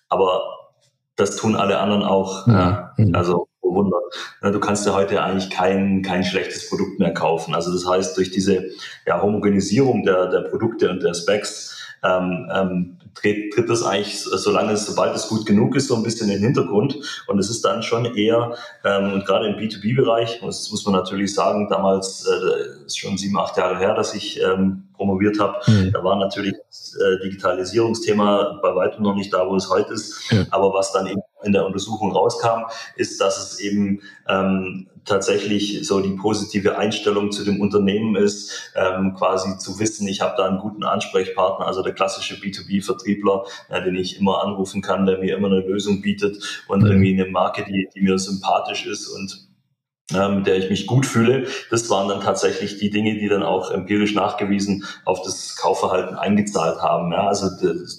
Aber 0.09 0.41
das 1.15 1.38
tun 1.38 1.55
alle 1.55 1.80
anderen 1.80 2.03
auch. 2.03 2.47
Mhm. 2.47 2.53
Ja. 2.53 2.93
Also 3.13 3.47
bewundert. 3.61 4.01
Du 4.41 4.59
kannst 4.59 4.86
ja 4.86 4.93
heute 4.93 5.24
eigentlich 5.24 5.49
kein, 5.49 6.01
kein 6.01 6.24
schlechtes 6.24 6.67
Produkt 6.69 6.99
mehr 6.99 7.13
kaufen. 7.13 7.55
Also 7.55 7.72
das 7.72 7.88
heißt, 7.88 8.17
durch 8.17 8.32
diese 8.32 8.65
ja, 9.05 9.22
Homogenisierung 9.22 10.03
der, 10.03 10.28
der 10.28 10.41
Produkte 10.41 10.89
und 10.89 11.01
der 11.03 11.13
Specs 11.13 11.80
ähm, 12.04 12.49
ähm, 12.54 12.97
tritt, 13.14 13.54
tritt 13.54 13.70
das 13.70 13.84
eigentlich, 13.84 14.20
solange 14.20 14.74
es, 14.74 14.86
sobald 14.86 15.16
es 15.16 15.28
gut 15.28 15.45
genug 15.45 15.76
ist, 15.76 15.88
so 15.88 15.95
ein 15.95 16.04
bisschen 16.04 16.30
in 16.30 16.38
den 16.38 16.43
Hintergrund. 16.43 16.97
Und 17.28 17.39
es 17.39 17.49
ist 17.49 17.64
dann 17.64 17.84
schon 17.84 18.06
eher, 18.16 18.56
ähm, 18.84 19.14
und 19.14 19.26
gerade 19.26 19.47
im 19.47 19.56
B2B-Bereich, 19.56 20.41
das 20.41 20.72
muss 20.72 20.86
man 20.86 20.95
natürlich 20.95 21.34
sagen, 21.34 21.68
damals 21.70 22.26
äh, 22.26 22.86
ist 22.86 22.97
schon 22.97 23.18
sieben, 23.18 23.38
acht 23.38 23.58
Jahre 23.58 23.78
her, 23.78 23.93
dass 23.93 24.14
ich 24.14 24.41
ähm, 24.41 24.84
promoviert 25.02 25.39
habe. 25.39 25.58
Mhm. 25.66 25.91
Da 25.91 26.04
war 26.04 26.18
natürlich 26.18 26.54
das 26.70 26.95
äh, 26.95 27.24
Digitalisierungsthema 27.24 28.60
bei 28.62 28.76
weitem 28.76 29.02
noch 29.04 29.16
nicht 29.16 29.34
da, 29.34 29.47
wo 29.47 29.56
es 29.56 29.68
heute 29.70 29.93
ist. 29.93 30.32
Ja. 30.32 30.45
Aber 30.52 30.74
was 30.74 30.93
dann 30.93 31.08
eben 31.08 31.22
in 31.43 31.54
der 31.54 31.66
Untersuchung 31.66 32.12
rauskam, 32.12 32.66
ist, 32.97 33.20
dass 33.20 33.39
es 33.39 33.60
eben 33.60 34.02
ähm, 34.30 34.88
tatsächlich 35.06 35.88
so 35.88 36.02
die 36.02 36.12
positive 36.12 36.78
Einstellung 36.78 37.32
zu 37.32 37.43
dem 37.43 37.60
Unternehmen 37.60 38.16
ist, 38.16 38.72
ähm, 38.76 39.16
quasi 39.16 39.58
zu 39.58 39.80
wissen, 39.80 40.08
ich 40.08 40.22
habe 40.22 40.36
da 40.38 40.45
einen 40.45 40.60
guten 40.60 40.84
Ansprechpartner, 40.84 41.66
also 41.66 41.82
der 41.82 41.93
klassische 41.93 42.36
B2B-Vertriebler, 42.36 43.45
äh, 43.70 43.84
den 43.84 43.95
ich 43.95 44.20
immer 44.20 44.43
anrufen 44.43 44.84
kann, 44.84 45.08
der 45.08 45.18
mir 45.18 45.36
immer 45.36 45.47
eine 45.47 45.62
Lösung 45.62 46.02
bietet 46.02 46.64
und 46.68 46.84
mhm. 46.84 46.91
irgendwie 46.91 47.20
eine 47.20 47.32
Marke, 47.32 47.66
die, 47.66 47.89
die 47.95 48.02
mir 48.02 48.20
sympathisch 48.20 48.86
ist 48.86 49.08
und 49.08 49.51
mit 50.12 50.47
der 50.47 50.57
ich 50.57 50.70
mich 50.70 50.88
gut 50.88 51.05
fühle. 51.05 51.47
Das 51.70 51.89
waren 51.89 52.09
dann 52.09 52.22
tatsächlich 52.22 52.78
die 52.78 52.89
Dinge, 52.89 53.16
die 53.18 53.28
dann 53.28 53.43
auch 53.43 53.72
empirisch 53.72 54.14
nachgewiesen 54.14 54.86
auf 55.05 55.22
das 55.24 55.55
Kaufverhalten 55.55 56.16
eingezahlt 56.16 56.82
haben. 56.82 57.12
Ja, 57.12 57.28
also 57.28 57.47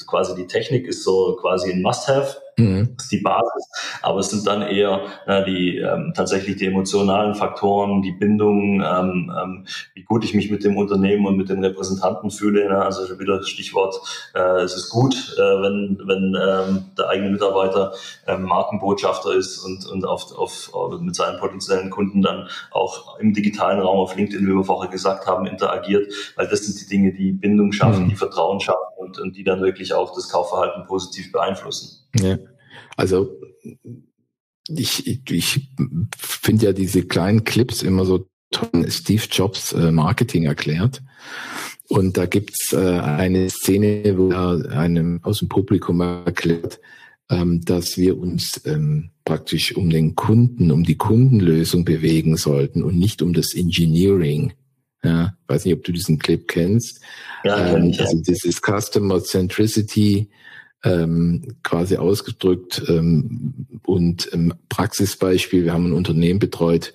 quasi 0.06 0.34
die 0.34 0.46
Technik 0.46 0.86
ist 0.86 1.04
so 1.04 1.36
quasi 1.40 1.72
ein 1.72 1.82
Must-have 1.82 2.41
Mhm. 2.56 2.94
Das 2.96 3.04
ist 3.04 3.12
die 3.12 3.20
Basis. 3.20 3.68
Aber 4.02 4.20
es 4.20 4.30
sind 4.30 4.46
dann 4.46 4.62
eher 4.62 5.00
äh, 5.26 5.44
die 5.44 5.78
ähm, 5.78 6.12
tatsächlich 6.14 6.56
die 6.56 6.66
emotionalen 6.66 7.34
Faktoren, 7.34 8.02
die 8.02 8.12
Bindung, 8.12 8.82
ähm, 8.82 9.32
ähm, 9.42 9.66
wie 9.94 10.02
gut 10.02 10.24
ich 10.24 10.34
mich 10.34 10.50
mit 10.50 10.64
dem 10.64 10.76
Unternehmen 10.76 11.26
und 11.26 11.36
mit 11.36 11.48
den 11.48 11.64
Repräsentanten 11.64 12.30
fühle. 12.30 12.68
Ne? 12.68 12.76
Also 12.76 13.18
wieder 13.18 13.42
Stichwort, 13.42 14.00
äh, 14.34 14.60
es 14.62 14.76
ist 14.76 14.90
gut, 14.90 15.14
äh, 15.38 15.40
wenn, 15.40 15.98
wenn 16.04 16.36
ähm, 16.40 16.84
der 16.98 17.08
eigene 17.08 17.30
Mitarbeiter 17.30 17.92
äh, 18.26 18.36
Markenbotschafter 18.36 19.34
ist 19.34 19.58
und, 19.58 19.86
und 19.86 20.04
auf, 20.04 20.36
auf, 20.36 20.70
mit 21.00 21.14
seinen 21.14 21.38
potenziellen 21.38 21.90
Kunden 21.90 22.22
dann 22.22 22.48
auch 22.70 23.18
im 23.18 23.32
digitalen 23.32 23.80
Raum 23.80 23.98
auf 23.98 24.14
LinkedIn, 24.16 24.46
wie 24.46 24.54
wir 24.54 24.64
vorher 24.64 24.90
gesagt 24.90 25.26
haben, 25.26 25.46
interagiert, 25.46 26.12
weil 26.36 26.48
das 26.48 26.66
sind 26.66 26.80
die 26.80 26.88
Dinge, 26.88 27.12
die 27.12 27.32
Bindung 27.32 27.72
schaffen, 27.72 28.04
mhm. 28.04 28.08
die 28.10 28.16
Vertrauen 28.16 28.60
schaffen 28.60 28.78
und, 28.96 29.18
und 29.18 29.36
die 29.36 29.44
dann 29.44 29.62
wirklich 29.62 29.94
auch 29.94 30.14
das 30.14 30.28
Kaufverhalten 30.28 30.84
positiv 30.86 31.32
beeinflussen. 31.32 32.01
Ja. 32.20 32.38
Also 32.96 33.40
ich, 34.68 35.06
ich, 35.06 35.30
ich 35.30 35.70
finde 36.16 36.66
ja 36.66 36.72
diese 36.72 37.02
kleinen 37.02 37.44
Clips 37.44 37.82
immer 37.82 38.04
so 38.04 38.28
toll. 38.50 38.90
Steve 38.90 39.22
Jobs 39.30 39.72
äh, 39.72 39.90
Marketing 39.90 40.44
erklärt. 40.44 41.02
Und 41.88 42.16
da 42.16 42.26
gibt's 42.26 42.72
äh, 42.72 42.78
eine 42.78 43.50
Szene, 43.50 44.16
wo 44.16 44.30
er 44.30 44.70
einem 44.78 45.20
aus 45.22 45.40
dem 45.40 45.48
Publikum 45.48 46.00
erklärt, 46.00 46.80
ähm, 47.30 47.60
dass 47.64 47.98
wir 47.98 48.18
uns 48.18 48.60
ähm, 48.64 49.10
praktisch 49.24 49.76
um 49.76 49.90
den 49.90 50.14
Kunden, 50.14 50.70
um 50.70 50.84
die 50.84 50.96
Kundenlösung 50.96 51.84
bewegen 51.84 52.36
sollten 52.36 52.82
und 52.82 52.98
nicht 52.98 53.22
um 53.22 53.32
das 53.32 53.54
Engineering. 53.54 54.52
Ja, 55.04 55.34
weiß 55.48 55.64
nicht, 55.64 55.74
ob 55.74 55.82
du 55.82 55.92
diesen 55.92 56.18
Clip 56.18 56.46
kennst. 56.46 57.00
Ja, 57.44 57.74
ähm, 57.74 57.92
also 57.98 58.22
das 58.24 58.44
ist 58.44 58.62
Customer 58.64 59.22
Centricity 59.22 60.30
ähm, 60.84 61.56
quasi 61.62 61.96
ausgedrückt. 61.96 62.82
Ähm, 62.88 63.66
und 63.84 64.28
ähm, 64.32 64.54
Praxisbeispiel, 64.68 65.64
wir 65.64 65.72
haben 65.72 65.86
ein 65.86 65.92
Unternehmen 65.92 66.38
betreut, 66.38 66.92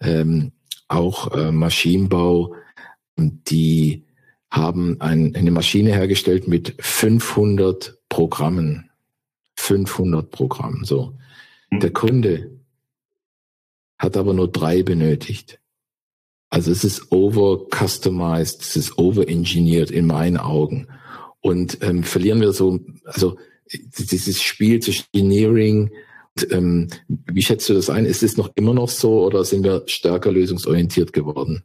ähm, 0.00 0.52
auch 0.88 1.34
äh, 1.34 1.52
Maschinenbau, 1.52 2.54
die 3.16 4.04
haben 4.50 5.00
ein, 5.00 5.34
eine 5.34 5.50
Maschine 5.50 5.90
hergestellt 5.90 6.48
mit 6.48 6.74
500 6.78 7.98
Programmen. 8.08 8.90
500 9.56 10.30
Programmen, 10.30 10.84
so. 10.84 11.14
Mhm. 11.70 11.80
Der 11.80 11.90
Kunde 11.90 12.50
hat 13.98 14.16
aber 14.16 14.32
nur 14.32 14.48
drei 14.48 14.82
benötigt. 14.82 15.60
Also 16.50 16.70
es 16.70 16.84
ist 16.84 17.12
over 17.12 17.66
customized, 17.68 18.62
es 18.62 18.76
ist 18.76 18.98
over 18.98 19.28
engineered 19.28 19.90
in 19.90 20.06
meinen 20.06 20.38
Augen. 20.38 20.86
Und 21.40 21.78
ähm, 21.82 22.02
verlieren 22.02 22.40
wir 22.40 22.52
so, 22.52 22.80
also 23.04 23.36
dieses 23.70 24.42
Spiel 24.42 24.80
zwischen 24.80 25.06
Engineering 25.12 25.90
und, 26.38 26.52
ähm, 26.52 26.88
wie 27.08 27.42
schätzt 27.42 27.68
du 27.68 27.74
das 27.74 27.90
ein? 27.90 28.06
Ist 28.06 28.22
es 28.22 28.36
noch 28.36 28.50
immer 28.54 28.74
noch 28.74 28.88
so 28.88 29.24
oder 29.24 29.44
sind 29.44 29.64
wir 29.64 29.82
stärker 29.86 30.30
lösungsorientiert 30.30 31.12
geworden? 31.12 31.64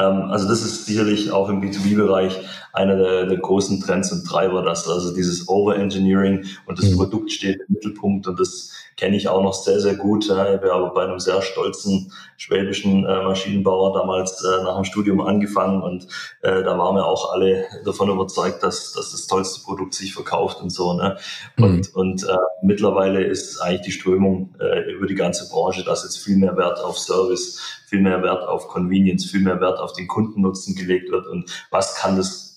Ähm, 0.00 0.22
also 0.30 0.48
das 0.48 0.62
ist 0.62 0.86
sicherlich 0.86 1.30
auch 1.30 1.48
im 1.48 1.60
B2B-Bereich 1.60 2.38
einer 2.72 2.96
der, 2.96 3.26
der, 3.26 3.38
großen 3.38 3.80
Trends 3.80 4.12
und 4.12 4.24
Treiber, 4.24 4.62
dass 4.62 4.88
also 4.88 5.14
dieses 5.14 5.48
Over-Engineering 5.48 6.44
und 6.66 6.78
das 6.78 6.90
mhm. 6.90 6.96
Produkt 6.96 7.32
steht 7.32 7.60
im 7.68 7.74
Mittelpunkt 7.74 8.26
und 8.26 8.38
das 8.38 8.72
kenne 9.00 9.16
ich 9.16 9.28
auch 9.28 9.42
noch 9.42 9.54
sehr, 9.54 9.80
sehr 9.80 9.94
gut. 9.94 10.26
Ich 10.26 10.30
habe 10.30 10.72
aber 10.72 10.92
bei 10.92 11.04
einem 11.04 11.18
sehr 11.18 11.40
stolzen 11.40 12.12
schwäbischen 12.36 13.06
äh, 13.06 13.22
Maschinenbauer 13.22 13.98
damals 13.98 14.44
äh, 14.44 14.62
nach 14.62 14.76
dem 14.76 14.84
Studium 14.84 15.22
angefangen 15.22 15.82
und 15.82 16.06
äh, 16.42 16.62
da 16.62 16.76
waren 16.76 16.96
wir 16.96 17.06
auch 17.06 17.32
alle 17.32 17.64
davon 17.84 18.10
überzeugt, 18.10 18.62
dass, 18.62 18.92
dass 18.92 19.12
das 19.12 19.26
tollste 19.26 19.62
Produkt 19.62 19.94
sich 19.94 20.12
verkauft 20.12 20.60
und 20.60 20.70
so. 20.70 20.92
Ne? 20.92 21.16
Und, 21.56 21.94
mhm. 21.94 22.00
und 22.00 22.26
mittlerweile 22.62 23.24
ist 23.24 23.58
eigentlich 23.60 23.80
die 23.82 23.92
Strömung 23.92 24.54
über 24.94 25.06
die 25.06 25.14
ganze 25.14 25.48
Branche, 25.48 25.82
dass 25.82 26.04
jetzt 26.04 26.18
viel 26.18 26.36
mehr 26.36 26.56
Wert 26.56 26.78
auf 26.80 26.98
Service, 26.98 27.58
viel 27.86 28.00
mehr 28.00 28.22
Wert 28.22 28.46
auf 28.46 28.68
Convenience, 28.68 29.30
viel 29.30 29.40
mehr 29.40 29.60
Wert 29.60 29.78
auf 29.78 29.94
den 29.94 30.08
Kundennutzen 30.08 30.74
gelegt 30.74 31.10
wird 31.10 31.26
und 31.26 31.50
was 31.70 31.94
kann 31.94 32.16
das 32.16 32.50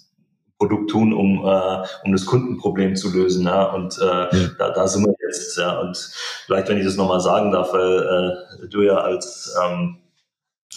Produkt 0.57 0.89
tun, 0.89 1.13
um, 1.13 1.45
äh, 1.45 1.83
um 2.03 2.11
das 2.11 2.25
Kundenproblem 2.25 2.95
zu 2.95 3.11
lösen. 3.11 3.45
Ja? 3.45 3.65
Und 3.73 3.97
äh, 3.99 4.05
ja. 4.05 4.49
Da, 4.57 4.69
da 4.69 4.87
sind 4.87 5.05
wir 5.05 5.13
jetzt. 5.27 5.57
Ja? 5.57 5.79
Und 5.79 5.97
vielleicht, 6.45 6.69
wenn 6.69 6.77
ich 6.77 6.85
das 6.85 6.95
nochmal 6.95 7.19
sagen 7.19 7.51
darf, 7.51 7.73
weil 7.73 8.37
äh, 8.63 8.67
du 8.67 8.81
ja 8.81 8.97
als 8.97 9.55
ähm, 9.63 9.97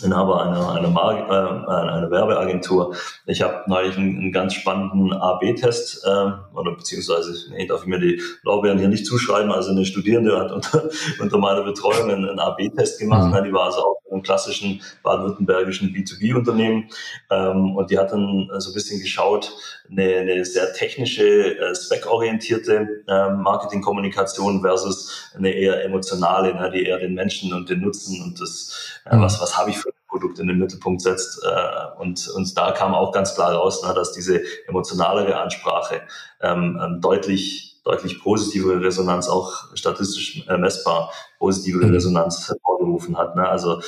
Inhaber 0.03 0.43
einer, 0.45 0.73
einer, 0.73 0.89
Mar 0.89 1.29
äh, 1.29 1.93
einer 1.93 2.11
Werbeagentur. 2.11 2.95
Ich 3.27 3.43
habe 3.43 3.63
neulich 3.67 3.97
einen, 3.97 4.19
einen, 4.19 4.33
ganz 4.33 4.55
spannenden 4.55 5.13
A-B-Test, 5.13 6.05
äh, 6.05 6.09
oder 6.55 6.77
beziehungsweise, 6.77 7.51
nee, 7.51 7.67
darf 7.67 7.83
ich 7.83 7.87
mir 7.87 7.99
die 7.99 8.21
Lorbeeren 8.43 8.79
hier 8.79 8.89
nicht 8.89 9.07
zuschreiben, 9.07 9.51
also 9.51 9.71
eine 9.71 9.87
Studierende 9.87 10.39
hat 10.39 10.53
unter, 10.53 10.89
unter 11.21 11.39
meiner 11.39 11.63
Betreuung 11.63 12.11
einen, 12.11 12.29
einen 12.29 12.39
A-B-Test 12.39 12.99
gemacht, 12.99 13.33
mhm. 13.33 13.45
die 13.45 13.53
war 13.53 13.65
also 13.65 13.79
auch 13.79 13.97
einem 14.11 14.23
klassischen 14.23 14.83
baden-württembergischen 15.03 15.93
B2B-Unternehmen 15.93 16.89
ähm, 17.31 17.77
und 17.77 17.91
die 17.91 17.99
hat 17.99 18.13
dann 18.13 18.49
so 18.59 18.71
ein 18.71 18.75
bisschen 18.75 19.01
geschaut, 19.01 19.53
eine, 19.91 20.17
eine 20.17 20.45
sehr 20.45 20.73
technische, 20.73 21.59
äh, 21.59 21.75
spec-orientierte 21.75 23.05
äh, 23.07 23.31
Marketingkommunikation 23.31 24.61
versus 24.61 25.31
eine 25.37 25.51
eher 25.51 25.85
emotionale, 25.85 26.55
ne, 26.55 26.71
die 26.73 26.85
eher 26.85 26.99
den 26.99 27.15
Menschen 27.15 27.53
und 27.53 27.69
den 27.69 27.81
Nutzen 27.81 28.23
und 28.23 28.41
das, 28.41 29.01
äh, 29.05 29.17
was, 29.19 29.41
was 29.41 29.59
habe 29.59 29.71
ich 29.71 29.79
für 29.79 29.86
Produkt 30.17 30.39
in 30.39 30.47
den 30.47 30.59
Mittelpunkt 30.59 31.03
setzt. 31.03 31.45
Äh, 31.45 32.01
und, 32.01 32.29
und 32.29 32.57
da 32.57 32.73
kam 32.73 32.95
auch 32.95 33.13
ganz 33.13 33.35
klar 33.35 33.53
raus, 33.53 33.83
ne, 33.83 33.93
dass 33.95 34.13
diese 34.13 34.41
emotionalere 34.67 35.39
Ansprache 35.39 36.01
ähm, 36.41 36.81
ähm, 36.83 37.01
deutlich 37.01 37.77
deutlich 37.85 38.21
positive 38.21 38.81
Resonanz, 38.81 39.29
auch 39.29 39.73
statistisch 39.75 40.45
äh, 40.49 40.59
messbar 40.59 41.13
positive 41.39 41.87
mhm. 41.87 41.93
Resonanz 41.93 42.49
hervorgerufen 42.49 43.17
hat. 43.17 43.37
Ne? 43.37 43.49
Also 43.49 43.81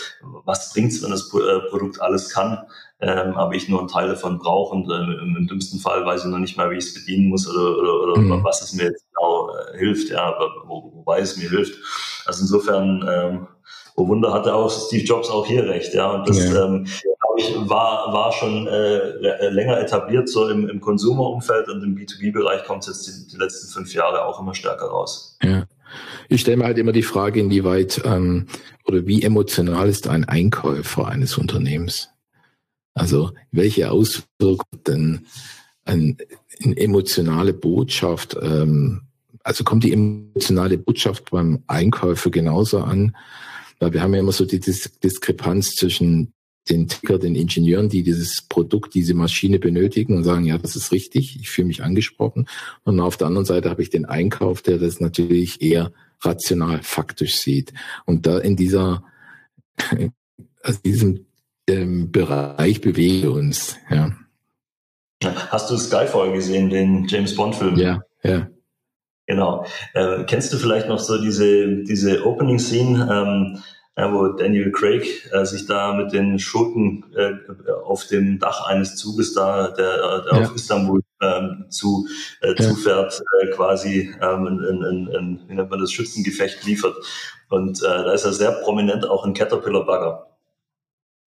was 0.45 0.73
bringt's, 0.73 1.03
wenn 1.03 1.11
das 1.11 1.35
äh, 1.35 1.69
Produkt 1.69 2.01
alles 2.01 2.33
kann, 2.33 2.65
ähm, 3.01 3.35
aber 3.35 3.55
ich 3.55 3.69
nur 3.69 3.81
einen 3.81 3.89
Teil 3.89 4.07
davon 4.07 4.39
brauche 4.39 4.77
und 4.77 4.89
äh, 4.89 5.23
im, 5.23 5.49
dümmsten 5.49 5.81
Fall 5.81 6.07
weiß 6.07 6.25
ich 6.25 6.31
noch 6.31 6.39
nicht 6.39 6.57
mal, 6.57 6.71
wie 6.71 6.77
ich 6.77 6.85
es 6.85 6.95
bedienen 6.95 7.29
muss 7.29 7.49
oder, 7.49 7.77
oder, 7.77 8.13
oder 8.13 8.21
mhm. 8.21 8.45
was 8.45 8.63
es 8.63 8.73
mir 8.73 8.85
jetzt 8.85 9.05
genau 9.13 9.51
äh, 9.51 9.79
hilft, 9.79 10.11
ja, 10.11 10.33
wo, 10.67 10.93
wobei 10.95 11.19
es 11.19 11.37
mir 11.37 11.51
hilft. 11.51 11.77
Also 12.25 12.43
insofern, 12.43 13.05
ähm, 13.11 13.49
oh 13.99 14.09
Wunder 14.09 14.33
hatte 14.33 14.55
auch 14.55 14.71
Steve 14.71 15.05
Jobs 15.05 15.29
auch 15.29 15.47
hier 15.47 15.65
recht, 15.67 15.93
ja. 15.95 16.13
Und 16.13 16.29
das 16.29 16.39
ja. 16.39 16.65
ähm, 16.65 16.87
ich, 17.37 17.55
war, 17.69 18.13
war 18.13 18.33
schon 18.33 18.67
äh, 18.67 19.49
länger 19.51 19.81
etabliert 19.81 20.29
so 20.29 20.49
im, 20.49 20.69
im 20.69 20.81
Konsumerumfeld 20.81 21.69
und 21.69 21.83
im 21.83 21.97
B2B-Bereich 21.97 22.65
kommt 22.65 22.87
es 22.87 23.07
jetzt 23.07 23.07
die, 23.07 23.33
die 23.33 23.37
letzten 23.37 23.69
fünf 23.69 23.93
Jahre 23.95 24.25
auch 24.25 24.41
immer 24.41 24.55
stärker 24.55 24.87
raus. 24.87 25.37
Ja. 25.43 25.65
Ich 26.29 26.43
stelle 26.43 26.59
mir 26.59 26.65
halt 26.65 26.79
immer 26.79 26.93
die 26.93 27.03
Frage, 27.03 27.41
inwieweit 27.41 28.03
ähm, 28.05 28.47
oder 28.85 29.07
wie 29.07 29.23
emotional 29.23 29.89
ist 29.89 30.07
ein 30.07 30.25
Einkäufer 30.25 31.09
eines 31.09 31.39
Unternehmens? 31.39 32.11
Also 32.95 33.33
welche 33.53 33.91
Auswirkungen 33.91 34.85
denn 34.87 35.27
eine, 35.85 36.17
eine 36.63 36.77
emotionale 36.77 37.53
Botschaft, 37.53 38.37
ähm, 38.41 39.03
also 39.43 39.65
kommt 39.65 39.85
die 39.85 39.93
emotionale 39.93 40.79
Botschaft 40.79 41.31
beim 41.31 41.63
Einkäufer 41.67 42.31
genauso 42.31 42.81
an? 42.81 43.17
Weil 43.79 43.93
wir 43.93 44.03
haben 44.03 44.15
ja 44.15 44.21
immer 44.21 44.33
so 44.33 44.45
die 44.45 44.61
Dis 44.61 44.91
Diskrepanz 45.03 45.77
zwischen 45.77 46.33
den 46.69 46.89
Ticker, 46.89 47.19
den 47.19 47.35
Ingenieuren, 47.35 47.89
die 47.89 48.03
dieses 48.03 48.43
Produkt, 48.43 48.95
diese 48.95 49.15
Maschine 49.15 49.59
benötigen 49.59 50.17
und 50.17 50.25
sagen, 50.25 50.45
ja, 50.45 50.59
das 50.59 50.77
ist 50.77 50.93
richtig, 50.93 51.39
ich 51.41 51.49
fühle 51.49 51.69
mich 51.69 51.83
angesprochen. 51.83 52.47
Und 52.85 53.01
auf 53.01 53.17
der 53.17 53.27
anderen 53.27 53.47
Seite 53.47 53.71
habe 53.71 53.83
ich 53.83 53.91
den 53.91 54.05
Einkauf, 54.05 54.63
der 54.63 54.79
das 54.79 55.01
natürlich 55.01 55.63
eher 55.63 55.93
rational, 56.21 56.83
faktisch 56.83 57.37
sieht. 57.37 57.73
Und 58.05 58.27
da 58.27 58.39
in 58.39 58.57
dieser, 58.57 59.05
also 60.63 60.81
diesem 60.85 61.27
ähm, 61.69 62.11
Bereich 62.11 62.81
bewegen 62.81 63.23
wir 63.23 63.33
uns, 63.33 63.77
ja. 63.91 64.17
Hast 65.25 65.71
du 65.71 65.77
Skyfall 65.77 66.33
gesehen, 66.33 66.71
den 66.71 67.07
James 67.09 67.35
Bond-Film? 67.35 67.77
Ja, 67.77 68.01
ja. 68.23 68.49
Genau. 69.29 69.67
Äh, 69.93 70.25
kennst 70.25 70.53
du 70.55 70.57
vielleicht 70.57 70.89
noch 70.89 70.99
so 70.99 71.21
diese, 71.21 71.83
diese 71.85 72.25
Opening-Scene, 72.25 73.09
ähm, 73.13 73.63
ja, 73.95 74.13
wo 74.13 74.29
Daniel 74.29 74.73
Craig 74.73 75.31
äh, 75.33 75.45
sich 75.45 75.67
da 75.67 75.93
mit 75.93 76.13
den 76.13 76.39
Schurken 76.39 77.05
äh, 77.15 77.33
auf 77.85 78.07
dem 78.07 78.39
Dach 78.39 78.67
eines 78.67 78.97
Zuges 78.97 79.35
da, 79.35 79.69
der, 79.69 80.23
der 80.23 80.33
ja. 80.33 80.41
auf 80.41 80.55
Istanbul 80.55 81.03
ähm, 81.21 81.67
zu, 81.69 82.09
äh, 82.41 82.55
ja. 82.57 82.57
zufährt, 82.57 83.21
äh, 83.43 83.51
quasi 83.51 84.15
ähm, 84.23 84.47
in, 84.47 84.83
in, 84.83 85.09
in, 85.09 85.41
wie 85.47 85.55
nennt 85.55 85.69
man 85.69 85.81
das, 85.81 85.93
Schützengefecht 85.93 86.65
liefert. 86.65 86.97
Und 87.51 87.83
äh, 87.83 87.87
da 87.87 88.13
ist 88.13 88.25
er 88.25 88.33
sehr 88.33 88.53
prominent 88.53 89.05
auch 89.07 89.27
ein 89.27 89.35
Caterpillar-Bagger. 89.35 90.27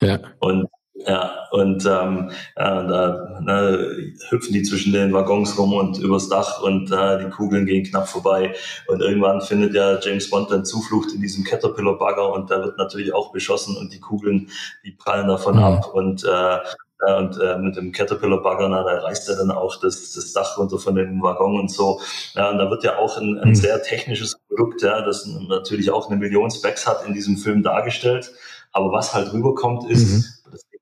Ja. 0.02 0.20
Und 0.40 0.68
ja, 1.08 1.48
und 1.52 1.86
ähm, 1.86 2.32
ja, 2.58 2.84
da 2.84 3.40
ne, 3.42 4.14
hüpfen 4.30 4.54
die 4.54 4.64
zwischen 4.64 4.94
den 4.94 5.14
Waggons 5.14 5.58
rum 5.58 5.74
und 5.74 5.98
übers 6.00 6.30
Dach 6.30 6.62
und 6.62 6.92
äh, 6.92 7.24
die 7.24 7.30
Kugeln 7.30 7.66
gehen 7.66 7.84
knapp 7.84 8.08
vorbei. 8.08 8.54
Und 8.88 9.02
irgendwann 9.02 9.42
findet 9.42 9.74
ja 9.74 10.00
James 10.00 10.30
Bond 10.30 10.52
dann 10.52 10.66
Zuflucht 10.66 11.14
in 11.14 11.22
diesem 11.22 11.44
Caterpillar-Bagger 11.44 12.32
und 12.34 12.52
da 12.52 12.64
wird 12.64 12.78
natürlich 12.78 13.14
auch 13.14 13.32
beschossen 13.32 13.78
und 13.78 13.94
die 13.94 14.00
Kugeln, 14.00 14.50
die 14.86 14.92
prallen 14.92 15.28
davon 15.28 15.56
mhm. 15.56 15.64
ab. 15.64 15.94
Und 15.94 16.24
äh, 16.24 16.58
und 17.02 17.40
äh, 17.42 17.58
mit 17.58 17.76
dem 17.76 17.92
Caterpillar-Bagger, 17.92 18.70
da 18.70 18.82
reißt 18.82 19.28
er 19.30 19.38
dann 19.38 19.50
auch 19.50 19.80
das, 19.80 20.14
das 20.14 20.34
Dach 20.34 20.58
runter 20.60 20.78
von 20.78 20.94
dem 20.94 21.22
Waggon 21.22 21.60
und 21.60 21.72
so. 21.72 22.00
Ja, 22.36 22.52
und 22.52 22.60
da 22.60 22.70
wird 22.70 22.84
ja 22.84 22.98
auch 22.98 23.18
ein, 23.18 23.40
ein 23.40 23.50
mhm. 23.50 23.56
sehr 23.56 23.82
technisches 23.82 24.38
Produkt, 24.48 24.84
ja, 24.84 25.02
das 25.02 25.26
natürlich 25.26 25.90
auch 25.90 26.10
eine 26.10 26.20
Million 26.20 26.52
Specs 26.52 26.86
hat, 26.86 27.04
in 27.08 27.14
diesem 27.14 27.38
Film 27.38 27.64
dargestellt. 27.64 28.32
Aber 28.72 28.92
was 28.92 29.14
halt 29.14 29.34
rüberkommt, 29.34 29.90
ist, 29.90 30.10
mhm. 30.10 30.24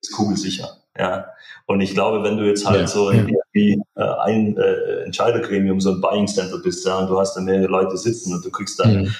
Ist 0.02 0.12
kugelsicher. 0.12 0.70
Ja. 0.98 1.28
Und 1.66 1.82
ich 1.82 1.94
glaube, 1.94 2.24
wenn 2.24 2.38
du 2.38 2.46
jetzt 2.46 2.66
halt 2.66 2.82
ja, 2.82 2.88
so 2.88 3.12
ja. 3.12 3.26
wie 3.54 3.82
äh, 3.96 4.04
ein 4.04 4.58
äh, 4.58 5.04
Entscheidergremium, 5.04 5.80
so 5.80 5.92
ein 5.92 6.02
Buying 6.02 6.28
Center 6.28 6.58
bist, 6.58 6.86
ja, 6.86 6.98
und 7.00 7.10
du 7.10 7.20
hast 7.20 7.36
da 7.36 7.42
mehrere 7.42 7.68
Leute 7.68 7.98
sitzen 7.98 8.34
und 8.34 8.44
du 8.44 8.50
kriegst 8.50 8.80
dann 8.80 9.04
mhm. 9.04 9.16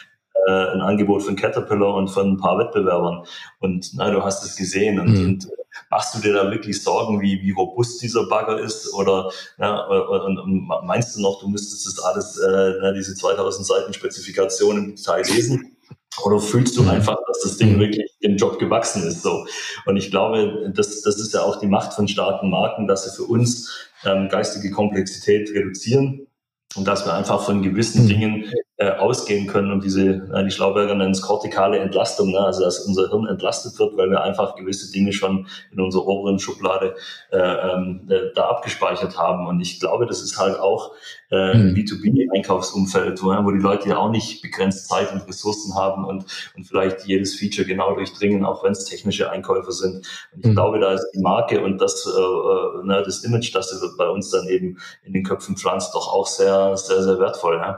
äh, 0.48 0.52
ein 0.74 0.82
Angebot 0.82 1.24
von 1.24 1.36
Caterpillar 1.36 1.94
und 1.96 2.10
von 2.10 2.34
ein 2.34 2.38
paar 2.38 2.58
Wettbewerbern 2.58 3.24
und 3.60 3.92
na, 3.94 4.10
du 4.12 4.24
hast 4.24 4.44
es 4.44 4.56
gesehen 4.56 5.00
und, 5.00 5.10
mhm. 5.10 5.26
und 5.26 5.46
äh, 5.46 5.60
machst 5.90 6.16
du 6.16 6.20
dir 6.20 6.34
da 6.34 6.52
wirklich 6.52 6.82
Sorgen, 6.82 7.22
wie, 7.22 7.42
wie 7.42 7.52
robust 7.52 8.02
dieser 8.02 8.28
Bagger 8.28 8.60
ist 8.60 8.94
oder 8.94 9.32
ja, 9.58 9.80
und, 9.86 10.40
und 10.40 10.68
meinst 10.84 11.16
du 11.16 11.22
noch, 11.22 11.40
du 11.40 11.48
müsstest 11.48 11.86
das 11.86 12.04
alles, 12.04 12.38
äh, 12.38 12.94
diese 12.94 13.16
2000 13.16 13.66
Seiten 13.66 13.94
Spezifikation 13.94 14.78
im 14.78 14.96
Detail 14.96 15.24
lesen? 15.24 15.78
Oder 16.24 16.40
fühlst 16.40 16.76
du 16.78 16.84
mhm. 16.84 16.90
einfach, 16.90 17.18
dass 17.28 17.42
das 17.44 17.58
Ding 17.58 17.76
mhm. 17.76 17.80
wirklich 17.80 18.12
dem 18.24 18.38
Job 18.38 18.60
gewachsen 18.60 19.04
ist? 19.04 19.22
So. 19.22 19.46
Und 19.86 19.98
ich 19.98 20.10
glaube, 20.12 20.72
das, 20.76 21.02
das 21.02 21.20
ist 21.20 21.34
ja 21.34 21.42
auch 21.42 21.60
die 21.60 21.68
Macht 21.68 21.94
von 21.94 22.08
starken 22.08 22.50
Marken, 22.50 22.88
dass 22.88 23.06
sie 23.06 23.16
für 23.16 23.24
uns 23.24 23.90
ähm, 24.06 24.30
geistige 24.30 24.72
Komplexität 24.72 25.50
reduzieren 25.52 26.28
und 26.76 26.88
dass 26.88 27.06
wir 27.06 27.14
einfach 27.14 27.44
von 27.44 27.62
gewissen 27.62 28.06
mhm. 28.06 28.10
Dingen 28.10 28.54
äh, 28.82 28.92
ausgehen 28.92 29.46
können 29.46 29.74
und 29.74 29.84
diese, 29.84 30.06
äh, 30.34 30.44
die 30.46 30.52
Schlauberger 30.52 30.96
nennen 30.96 31.12
es 31.12 31.22
kortikale 31.22 31.80
Entlastung, 31.80 32.32
ne? 32.32 32.40
also 32.40 32.64
dass 32.64 32.80
unser 32.80 33.10
Hirn 33.10 33.28
entlastet 33.28 33.78
wird, 33.78 33.98
weil 33.98 34.10
wir 34.10 34.24
einfach 34.24 34.56
gewisse 34.56 34.90
Dinge 34.94 35.12
schon 35.12 35.48
in 35.74 35.82
unserer 35.82 36.08
oberen 36.08 36.40
Schublade 36.40 36.96
äh, 37.30 37.38
ähm, 37.38 38.08
äh, 38.10 38.34
da 38.36 38.48
abgespeichert 38.48 39.18
haben. 39.18 39.48
Und 39.48 39.60
ich 39.60 39.82
glaube, 39.82 40.06
das 40.06 40.22
ist 40.22 40.40
halt 40.40 40.58
auch 40.62 40.94
äh, 41.30 41.58
mhm. 41.58 41.74
B2B-Einkaufsumfeld, 41.74 43.22
wo, 43.22 43.28
wo 43.44 43.52
die 43.52 43.60
Leute 43.60 43.90
ja 43.90 43.98
auch 43.98 44.12
nicht 44.12 44.42
begrenzt 44.42 44.88
Zeit 44.88 45.12
und 45.12 45.28
Ressourcen 45.28 45.76
haben 45.76 46.06
und, 46.06 46.24
und 46.56 46.64
vielleicht 46.64 47.06
jedes 47.06 47.36
Feature 47.36 47.68
genau 47.68 47.96
durchdringen, 47.96 48.46
auch 48.46 48.64
wenn 48.64 48.72
es 48.72 48.86
technische 48.86 49.30
Einkäufe 49.30 49.74
sind. 49.74 50.08
Und 50.34 50.40
ich 50.40 50.52
mhm. 50.52 50.54
glaube, 50.54 50.80
da 50.80 50.94
ist 50.94 51.06
die 51.14 51.20
Marke 51.20 51.62
und 51.62 51.80
das, 51.82 52.06
äh, 52.06 52.18
äh 52.18 52.86
ne, 52.86 53.04
das 53.06 53.26
Image, 53.26 53.54
das 53.54 53.72
sie 53.72 53.98
bei 53.98 54.08
uns 54.08 54.32
dann 54.32 54.48
eben 54.48 54.78
in 55.04 55.12
den 55.12 55.26
Köpfen 55.26 55.58
pflanzt, 55.58 55.94
doch 55.96 56.14
auch 56.14 56.28
sehr, 56.28 56.78
sehr, 56.78 57.04
sehr 57.04 57.20
wertvoll. 57.20 57.60
Ne? 57.60 57.78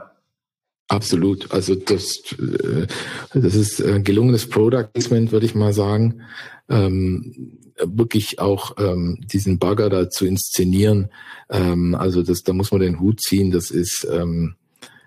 Absolut. 0.92 1.50
Also 1.52 1.74
das, 1.74 2.20
äh, 2.38 2.86
das 3.32 3.54
ist 3.54 3.82
gelungenes 4.04 4.48
Product 4.48 4.88
Placement, 4.92 5.32
würde 5.32 5.46
ich 5.46 5.54
mal 5.54 5.72
sagen. 5.72 6.20
Ähm, 6.68 7.58
wirklich 7.84 8.38
auch 8.38 8.76
ähm, 8.78 9.18
diesen 9.32 9.58
Bagger 9.58 9.88
da 9.88 10.10
zu 10.10 10.26
inszenieren. 10.26 11.08
Ähm, 11.50 11.94
also 11.94 12.22
das, 12.22 12.42
da 12.42 12.52
muss 12.52 12.70
man 12.72 12.80
den 12.80 13.00
Hut 13.00 13.20
ziehen. 13.20 13.50
Das 13.50 13.70
ist, 13.70 14.06
ähm, 14.10 14.54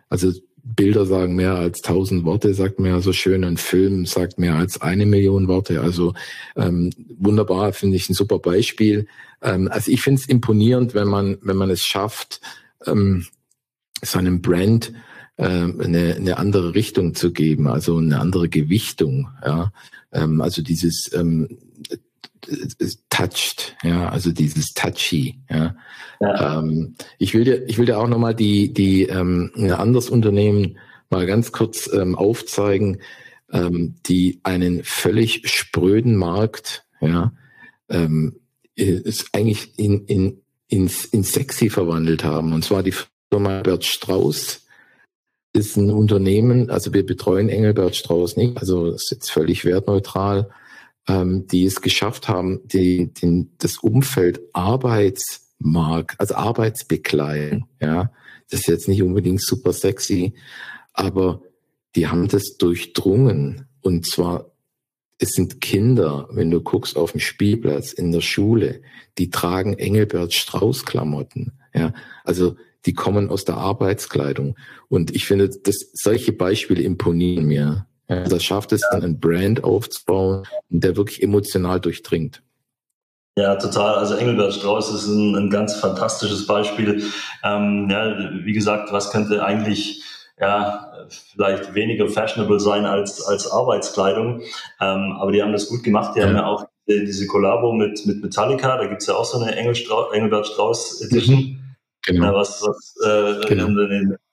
also 0.10 0.32
Bilder 0.64 1.06
sagen 1.06 1.36
mehr 1.36 1.56
als 1.56 1.82
tausend 1.82 2.26
Worte, 2.26 2.54
sagt 2.56 2.80
man 2.80 2.90
ja 2.90 3.00
so 3.00 3.14
schön. 3.14 3.44
Ein 3.44 3.58
Film 3.58 4.06
sagt 4.06 4.40
mehr 4.40 4.56
als 4.56 4.82
eine 4.82 5.06
Million 5.06 5.48
Worte. 5.48 5.82
Also 5.82 6.14
ähm, 6.56 6.92
wunderbar, 7.20 7.74
finde 7.74 7.98
ich 7.98 8.10
ein 8.10 8.16
super 8.16 8.40
Beispiel. 8.40 9.06
Ähm, 9.42 9.70
also 9.72 9.92
ich 9.92 10.02
finde 10.02 10.22
es 10.22 10.28
imponierend, 10.28 10.96
wenn 10.96 11.08
man, 11.08 11.38
wenn 11.42 11.58
man 11.58 11.70
es 11.70 11.86
schafft, 11.86 12.42
ähm, 12.88 13.28
seinem 14.02 14.42
Brand 14.42 14.92
eine, 15.38 16.16
eine 16.16 16.38
andere 16.38 16.76
Richtung 16.76 17.14
zu 17.14 17.34
geben, 17.34 17.68
also 17.68 17.98
eine 17.98 18.20
andere 18.20 18.48
Gewichtung. 18.48 19.30
Ja, 19.46 19.72
ähm, 20.14 20.42
also 20.42 20.62
dieses 20.62 21.12
ähm, 21.14 21.58
touched, 23.10 23.76
ja, 23.84 24.10
also 24.10 24.32
dieses 24.32 24.74
touchy. 24.74 25.40
Ja. 25.50 25.76
ja. 26.20 26.60
Ähm, 26.60 26.96
ich 27.18 27.34
will 27.34 27.44
dir, 27.44 27.68
ich 27.68 27.78
will 27.78 27.86
dir 27.86 28.00
auch 28.00 28.08
nochmal 28.08 28.36
die 28.36 28.74
die 28.74 29.04
ähm, 29.04 29.52
ein 29.56 29.72
anderes 29.72 30.10
Unternehmen 30.10 30.78
mal 31.10 31.26
ganz 31.26 31.52
kurz 31.52 31.90
ähm, 31.94 32.16
aufzeigen, 32.16 33.02
ähm, 33.52 33.96
die 34.06 34.40
einen 34.44 34.84
völlig 34.84 35.48
spröden 35.50 36.16
Markt, 36.16 36.86
ja, 37.02 37.34
ähm, 37.90 38.40
ist 38.76 39.30
eigentlich 39.34 39.78
in 39.78 40.06
in 40.06 40.42
ins, 40.68 41.06
ins 41.06 41.32
sexy 41.32 41.70
verwandelt 41.70 42.24
haben. 42.24 42.54
Und 42.54 42.64
zwar 42.64 42.84
die 42.84 42.94
Firma 43.32 43.62
Bert 43.62 43.86
Strauß 43.86 44.65
ist 45.56 45.78
ein 45.78 45.90
Unternehmen, 45.90 46.70
also 46.70 46.94
wir 46.94 47.06
betreuen 47.06 47.50
Engelbert 47.50 47.96
Strauß 47.96 48.36
nicht, 48.38 48.58
also 48.58 48.90
ist 48.90 49.12
jetzt 49.12 49.32
völlig 49.32 49.64
wertneutral, 49.64 50.50
ähm, 51.08 51.48
die 51.48 51.66
es 51.66 51.82
geschafft 51.82 52.28
haben, 52.28 52.60
die, 52.66 53.14
den, 53.14 53.52
das 53.58 53.78
Umfeld 53.78 54.42
Arbeitsmarkt, 54.54 56.20
also 56.20 56.36
Arbeitsbekleidung, 56.36 57.68
ja, 57.80 58.12
das 58.50 58.62
ist 58.62 58.68
jetzt 58.68 58.88
nicht 58.88 59.02
unbedingt 59.02 59.42
super 59.42 59.72
sexy, 59.72 60.34
aber 60.94 61.42
die 61.96 62.08
haben 62.08 62.28
das 62.28 62.58
durchdrungen 62.58 63.68
und 63.82 64.06
zwar 64.06 64.52
es 65.18 65.30
sind 65.30 65.62
Kinder, 65.62 66.28
wenn 66.32 66.52
du 66.52 66.60
guckst 66.60 66.98
auf 66.98 67.12
dem 67.12 67.22
Spielplatz 67.22 67.94
in 67.94 68.12
der 68.12 68.20
Schule, 68.20 68.82
die 69.18 69.30
tragen 69.30 69.74
Engelbert 69.74 70.34
Strauß 70.34 70.86
Klamotten. 70.86 71.54
Ja, 71.74 71.94
also 72.26 72.58
die 72.86 72.94
kommen 72.94 73.30
aus 73.30 73.46
der 73.46 73.58
Arbeitskleidung. 73.58 74.56
Und 74.90 75.16
ich 75.16 75.26
finde, 75.26 75.50
dass 75.50 75.92
solche 75.94 76.34
Beispiele 76.34 76.82
imponieren 76.82 77.46
mir. 77.46 77.88
Ja, 78.08 78.24
das 78.24 78.44
schafft 78.44 78.72
es 78.72 78.84
dann, 78.92 79.04
ein 79.04 79.20
Brand 79.20 79.64
aufzubauen, 79.64 80.44
der 80.70 80.96
wirklich 80.96 81.24
emotional 81.24 81.80
durchdringt. 81.80 82.44
Ja, 83.38 83.56
total. 83.56 83.96
Also 83.96 84.16
Engelbert 84.16 84.54
Strauß 84.54 84.94
ist 84.94 85.08
ein, 85.08 85.36
ein 85.36 85.50
ganz 85.50 85.76
fantastisches 85.76 86.46
Beispiel. 86.46 87.04
Ähm, 87.44 87.90
ja, 87.90 88.16
wie 88.44 88.54
gesagt, 88.54 88.94
was 88.94 89.12
könnte 89.12 89.44
eigentlich 89.44 90.04
ja, 90.40 90.92
vielleicht 91.10 91.74
weniger 91.74 92.08
fashionable 92.08 92.60
sein 92.60 92.86
als, 92.86 93.22
als 93.26 93.52
Arbeitskleidung. 93.52 94.42
Ähm, 94.80 95.18
aber 95.20 95.32
die 95.32 95.42
haben 95.42 95.52
das 95.52 95.68
gut 95.68 95.84
gemacht. 95.84 96.16
Die 96.16 96.20
ja. 96.20 96.28
haben 96.28 96.36
ja 96.36 96.46
auch 96.46 96.66
diese 96.88 97.26
Kollabo 97.26 97.74
mit, 97.74 98.06
mit 98.06 98.22
Metallica. 98.22 98.78
Da 98.78 98.86
gibt's 98.86 99.08
ja 99.08 99.16
auch 99.16 99.26
so 99.26 99.40
eine 99.40 99.56
Engel 99.56 99.76
Strauß, 99.76 100.14
Engelbert 100.14 100.48
Strauß 100.48 101.02
Edition. 101.02 101.36
Mhm 101.36 101.65
genau. 102.06 102.34
was, 102.34 102.62
was, 102.62 102.96
äh, 103.06 103.48
genau. 103.48 103.68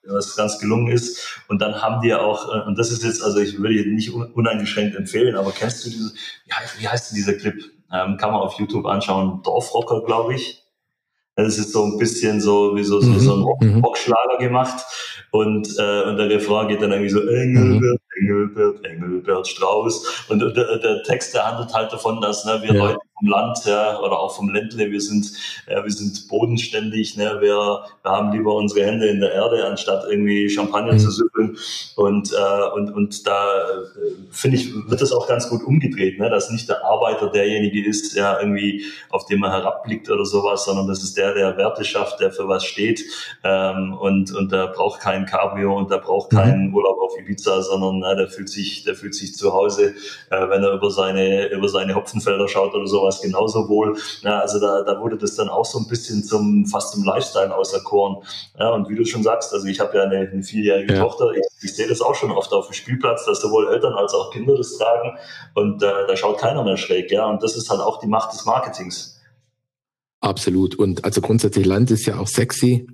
was 0.05 0.37
ganz 0.37 0.59
gelungen 0.59 0.89
ist. 0.89 1.41
Und 1.49 1.61
dann 1.61 1.81
haben 1.81 2.01
die 2.03 2.09
ja 2.09 2.21
auch, 2.21 2.55
äh, 2.55 2.67
und 2.67 2.79
das 2.79 2.91
ist 2.91 3.05
jetzt, 3.05 3.23
also 3.23 3.39
ich 3.39 3.59
würde 3.59 3.89
nicht 3.91 4.13
uneingeschränkt 4.13 4.97
empfehlen, 4.97 5.37
aber 5.37 5.53
kennst 5.53 5.85
du 5.85 5.91
diese, 5.91 6.13
wie 6.47 6.53
heißt, 6.53 6.81
wie 6.81 6.89
heißt 6.89 7.11
denn 7.11 7.17
dieser 7.17 7.35
Clip? 7.35 7.63
Ähm, 7.93 8.17
kann 8.17 8.33
man 8.33 8.41
auf 8.41 8.59
YouTube 8.59 8.87
anschauen, 8.87 9.43
Dorfrocker, 9.43 10.03
glaube 10.05 10.35
ich. 10.35 10.63
Das 11.35 11.59
ist 11.59 11.73
so 11.73 11.85
ein 11.85 11.99
bisschen 11.99 12.41
so 12.41 12.77
wie 12.77 12.85
so, 12.85 13.01
so, 13.01 13.19
so 13.19 13.35
ein 13.35 13.69
mhm. 13.69 13.77
mhm. 13.77 13.85
Rockschlager 13.85 14.39
gemacht. 14.39 14.85
Und, 15.31 15.67
äh, 15.79 16.03
und 16.03 16.19
der 16.19 16.29
Refrain 16.29 16.69
geht 16.69 16.83
dann 16.83 16.93
irgendwie 16.93 17.11
so, 17.11 17.21
Engel, 17.27 17.65
mhm. 17.65 17.99
Engelbert, 18.19 18.85
Engelbert 18.85 19.49
Strauß. 19.49 20.27
Und 20.29 20.41
der, 20.41 20.79
der 20.79 21.03
Text, 21.03 21.35
der 21.35 21.47
handelt 21.47 21.73
halt 21.75 21.93
davon, 21.93 22.21
dass 22.21 22.45
ne, 22.45 22.61
wir 22.63 22.75
ja. 22.75 22.85
Leute 22.85 22.99
vom 23.23 23.29
Land 23.29 23.65
ja, 23.65 24.01
oder 24.01 24.19
auch 24.19 24.35
vom 24.35 24.49
Ländle, 24.49 24.91
wir 24.91 25.01
sind, 25.01 25.33
ja, 25.69 25.83
wir 25.85 25.91
sind 25.91 26.29
bodenständig, 26.29 27.17
ne, 27.17 27.39
wir, 27.41 27.85
wir 28.03 28.11
haben 28.11 28.33
lieber 28.33 28.55
unsere 28.55 28.87
Hände 28.87 29.07
in 29.07 29.21
der 29.21 29.33
Erde, 29.33 29.65
anstatt 29.67 30.05
irgendwie 30.09 30.49
Champagner 30.49 30.95
mhm. 30.95 30.99
zu 30.99 31.11
süffeln. 31.11 31.57
Und, 31.97 32.33
äh, 32.33 32.71
und, 32.75 32.93
und 32.93 33.27
da 33.27 33.47
äh, 33.55 34.11
finde 34.31 34.57
ich, 34.57 34.75
wird 34.89 35.01
das 35.01 35.13
auch 35.13 35.29
ganz 35.29 35.49
gut 35.49 35.63
umgedreht, 35.63 36.19
ne, 36.19 36.31
dass 36.31 36.51
nicht 36.51 36.69
der 36.69 36.85
Arbeiter 36.85 37.31
derjenige 37.31 37.87
ist, 37.87 38.17
der 38.17 38.41
irgendwie, 38.41 38.85
auf 39.11 39.27
den 39.27 39.41
man 39.41 39.51
herabblickt 39.51 40.11
oder 40.11 40.25
sowas, 40.25 40.65
sondern 40.65 40.89
das 40.89 41.03
ist 41.03 41.17
der, 41.17 41.35
der 41.35 41.57
Werte 41.57 41.85
schafft, 41.85 42.21
der 42.21 42.33
für 42.33 42.49
was 42.49 42.65
steht. 42.65 43.05
Ähm, 43.45 43.95
und, 43.95 44.33
und 44.33 44.53
der 44.53 44.69
braucht 44.69 45.01
kein 45.01 45.27
Cabrio 45.27 45.77
und 45.77 45.91
der 45.91 45.99
braucht 45.99 46.33
mhm. 46.33 46.37
keinen 46.37 46.75
Urlaub 46.75 46.99
auf 47.01 47.19
Ibiza, 47.19 47.63
sondern 47.63 48.02
na, 48.03 48.15
der 48.15 48.29
fühlt 48.29 48.49
sich, 48.49 48.85
der 48.85 48.95
fühlt 48.95 49.15
sich 49.15 49.35
zu 49.35 49.53
Hause, 49.53 49.95
äh, 50.31 50.49
wenn 50.49 50.63
er 50.63 50.73
über 50.73 50.91
seine, 50.91 51.49
über 51.49 51.69
seine 51.69 51.95
Hopfenfelder 51.95 52.49
schaut 52.49 52.75
oder 52.75 52.87
sowas 52.87 53.21
genauso 53.21 53.69
wohl. 53.69 53.97
Ja, 54.23 54.41
also 54.41 54.61
da, 54.61 54.83
da 54.83 55.01
wurde 55.01 55.17
das 55.17 55.35
dann 55.35 55.49
auch 55.49 55.65
so 55.65 55.79
ein 55.79 55.89
bisschen 55.89 56.23
zum, 56.23 56.67
fast 56.67 56.93
zum 56.93 57.05
Lifestyle 57.05 57.55
auserkoren. 57.55 58.23
Ja, 58.59 58.71
und 58.71 58.89
wie 58.89 58.97
du 58.97 59.05
schon 59.05 59.23
sagst, 59.23 59.53
also 59.53 59.67
ich 59.67 59.81
habe 59.81 59.97
ja 59.97 60.05
eine, 60.05 60.29
eine 60.31 60.43
vierjährige 60.43 60.95
ja. 60.95 61.01
Tochter, 61.01 61.33
ich, 61.33 61.47
ich 61.63 61.75
sehe 61.75 61.89
das 61.89 62.01
auch 62.03 62.15
schon 62.15 62.31
oft 62.31 62.53
auf 62.53 62.67
dem 62.67 62.75
Spielplatz, 62.75 63.25
dass 63.25 63.41
sowohl 63.41 63.73
Eltern 63.73 63.95
als 63.95 64.13
auch 64.15 64.31
Kinder 64.31 64.57
das 64.57 64.77
tragen 64.77 65.17
und 65.55 65.83
äh, 65.83 66.07
da 66.07 66.17
schaut 66.17 66.39
keiner 66.39 66.63
mehr 66.65 66.77
schräg, 66.77 67.11
ja, 67.11 67.27
und 67.27 67.43
das 67.43 67.57
ist 67.57 67.71
halt 67.71 67.81
auch 67.81 68.01
die 68.01 68.09
Macht 68.09 68.33
des 68.33 68.45
Marketings. 68.45 69.21
Absolut. 70.21 70.77
Und 70.77 71.05
also 71.05 71.21
grundsätzlich 71.21 71.67
Land 71.67 71.91
ist 71.91 72.07
ja 72.07 72.19
auch 72.19 72.29
sexy. 72.29 72.87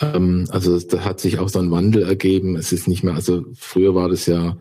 Ähm, 0.00 0.46
also 0.50 0.78
da 0.78 1.04
hat 1.04 1.20
sich 1.20 1.38
auch 1.38 1.48
so 1.48 1.58
ein 1.58 1.70
Wandel 1.70 2.02
ergeben. 2.02 2.56
Es 2.56 2.72
ist 2.72 2.88
nicht 2.88 3.04
mehr, 3.04 3.14
also 3.14 3.44
früher 3.54 3.94
war 3.94 4.08
das 4.08 4.26
ja, 4.26 4.56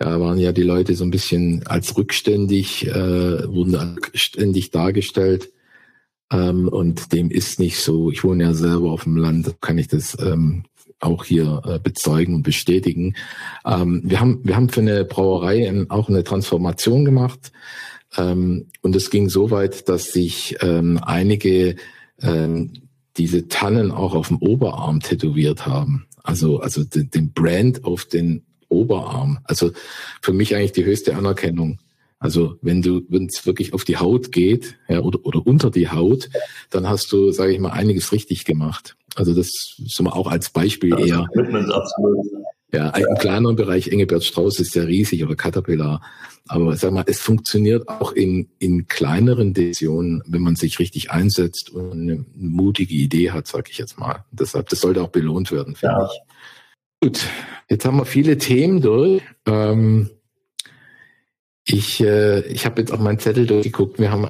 ja 0.00 0.20
waren 0.20 0.38
ja 0.38 0.52
die 0.52 0.62
Leute 0.62 0.94
so 0.94 1.04
ein 1.04 1.10
bisschen 1.10 1.66
als 1.66 1.96
rückständig, 1.96 2.86
äh, 2.86 3.48
wurden 3.48 3.98
ständig 4.14 4.70
dargestellt. 4.70 5.50
Ähm, 6.32 6.68
und 6.68 7.12
dem 7.12 7.30
ist 7.30 7.58
nicht 7.58 7.78
so. 7.78 8.10
Ich 8.10 8.22
wohne 8.22 8.44
ja 8.44 8.54
selber 8.54 8.92
auf 8.92 9.04
dem 9.04 9.16
Land, 9.16 9.60
kann 9.60 9.78
ich 9.78 9.88
das 9.88 10.16
ähm, 10.20 10.64
auch 11.00 11.24
hier 11.24 11.62
äh, 11.64 11.78
bezeugen 11.78 12.34
und 12.34 12.42
bestätigen. 12.42 13.14
Ähm, 13.64 14.02
wir 14.04 14.20
haben 14.20 14.40
wir 14.44 14.56
haben 14.56 14.68
für 14.68 14.80
eine 14.80 15.04
Brauerei 15.04 15.86
auch 15.88 16.08
eine 16.08 16.22
Transformation 16.22 17.04
gemacht. 17.04 17.52
Ähm, 18.16 18.66
und 18.82 18.94
es 18.96 19.10
ging 19.10 19.28
so 19.28 19.50
weit, 19.50 19.88
dass 19.88 20.12
sich 20.12 20.56
ähm, 20.60 21.00
einige 21.02 21.76
ähm, 22.22 22.89
diese 23.16 23.48
Tannen 23.48 23.90
auch 23.90 24.14
auf 24.14 24.28
dem 24.28 24.38
Oberarm 24.38 25.00
tätowiert 25.00 25.66
haben. 25.66 26.06
Also, 26.22 26.60
also 26.60 26.84
den, 26.84 27.10
den 27.10 27.32
Brand 27.32 27.84
auf 27.84 28.04
den 28.04 28.42
Oberarm. 28.68 29.38
Also 29.44 29.72
für 30.22 30.32
mich 30.32 30.54
eigentlich 30.54 30.72
die 30.72 30.84
höchste 30.84 31.16
Anerkennung. 31.16 31.78
Also 32.18 32.56
wenn 32.60 32.82
du, 32.82 33.02
wenn 33.08 33.26
es 33.26 33.46
wirklich 33.46 33.72
auf 33.72 33.84
die 33.84 33.96
Haut 33.96 34.30
geht, 34.30 34.76
ja, 34.88 35.00
oder, 35.00 35.18
oder 35.24 35.46
unter 35.46 35.70
die 35.70 35.88
Haut, 35.88 36.28
dann 36.68 36.86
hast 36.88 37.10
du, 37.12 37.32
sage 37.32 37.52
ich 37.52 37.58
mal, 37.58 37.70
einiges 37.70 38.12
richtig 38.12 38.44
gemacht. 38.44 38.94
Also 39.16 39.34
das 39.34 39.48
ist 39.78 40.02
mal 40.02 40.10
auch 40.10 40.28
als 40.28 40.50
Beispiel 40.50 40.98
eher. 40.98 41.26
Ja, 42.72 42.90
im 42.90 43.16
kleineren 43.18 43.56
Bereich 43.56 43.88
Engelbert 43.88 44.24
Strauß 44.24 44.60
ist 44.60 44.74
ja 44.74 44.84
riesig 44.84 45.24
oder 45.24 45.34
Caterpillar. 45.34 46.00
Aber 46.48 46.76
sag 46.76 46.92
mal, 46.92 47.04
es 47.06 47.20
funktioniert 47.20 47.88
auch 47.88 48.12
in, 48.12 48.48
in 48.58 48.88
kleineren 48.88 49.54
Divisionen, 49.54 50.22
wenn 50.26 50.42
man 50.42 50.56
sich 50.56 50.78
richtig 50.78 51.10
einsetzt 51.10 51.70
und 51.70 51.92
eine 51.92 52.24
mutige 52.34 52.94
Idee 52.94 53.30
hat, 53.30 53.46
sag 53.46 53.70
ich 53.70 53.78
jetzt 53.78 53.98
mal. 53.98 54.24
Deshalb, 54.32 54.68
das 54.68 54.80
sollte 54.80 55.02
auch 55.02 55.10
belohnt 55.10 55.52
werden, 55.52 55.76
finde 55.76 55.94
ja. 55.94 56.06
ich. 56.06 56.20
Gut, 57.02 57.20
jetzt 57.68 57.84
haben 57.84 57.98
wir 57.98 58.04
viele 58.04 58.38
Themen 58.38 58.80
durch. 58.80 59.22
Ähm, 59.46 60.10
ich 61.66 62.00
äh, 62.00 62.40
ich 62.48 62.66
habe 62.66 62.80
jetzt 62.80 62.92
auch 62.92 62.98
meinen 62.98 63.18
Zettel 63.18 63.46
durchgeguckt. 63.46 63.98
Wir 63.98 64.10
haben 64.10 64.28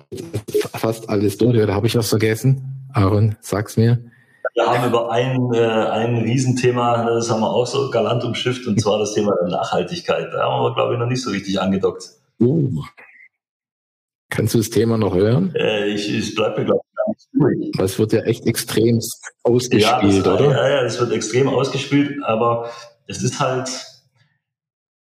fast 0.72 1.09
alles 1.09 1.38
durch. 1.38 1.59
Oder 1.59 1.74
habe 1.74 1.86
ich 1.86 1.97
was 1.97 2.09
vergessen? 2.09 2.86
Aaron, 2.93 3.36
sag's 3.41 3.76
mir. 3.76 4.10
Wir 4.55 4.66
haben 4.66 4.88
über 4.88 5.11
ein, 5.11 5.53
äh, 5.55 5.61
ein 5.61 6.18
Riesenthema, 6.18 7.05
das 7.05 7.30
haben 7.30 7.41
wir 7.41 7.51
auch 7.51 7.66
so 7.66 7.91
galant 7.91 8.24
umschifft, 8.24 8.66
und 8.66 8.80
zwar 8.80 8.99
das 8.99 9.14
Thema 9.14 9.34
der 9.41 9.49
Nachhaltigkeit. 9.49 10.32
Da 10.32 10.43
haben 10.43 10.62
wir, 10.62 10.74
glaube 10.74 10.95
ich, 10.95 10.99
noch 10.99 11.07
nicht 11.07 11.22
so 11.22 11.30
richtig 11.30 11.61
angedockt. 11.61 12.11
Uh. 12.41 12.82
Kannst 14.30 14.55
du 14.55 14.59
das 14.59 14.70
Thema 14.70 14.97
noch 14.97 15.14
hören? 15.14 15.55
Äh, 15.55 15.88
ich, 15.88 16.12
ich 16.12 16.34
bleibe 16.34 16.61
mir, 16.61 16.66
glaube 16.66 16.80
ich, 16.84 16.97
gar 16.97 17.09
nicht 17.09 17.28
durch. 17.32 17.72
Das 17.76 17.99
wird 17.99 18.12
ja 18.12 18.20
echt 18.22 18.47
extrem 18.47 19.01
ausgespielt, 19.43 19.82
ja, 19.82 20.01
das, 20.01 20.41
oder? 20.41 20.51
Ja, 20.51 20.68
ja, 20.68 20.82
es 20.82 21.01
wird 21.01 21.12
extrem 21.12 21.49
ausgespielt, 21.49 22.22
aber 22.24 22.70
es 23.07 23.22
ist 23.22 23.41
halt, 23.41 23.68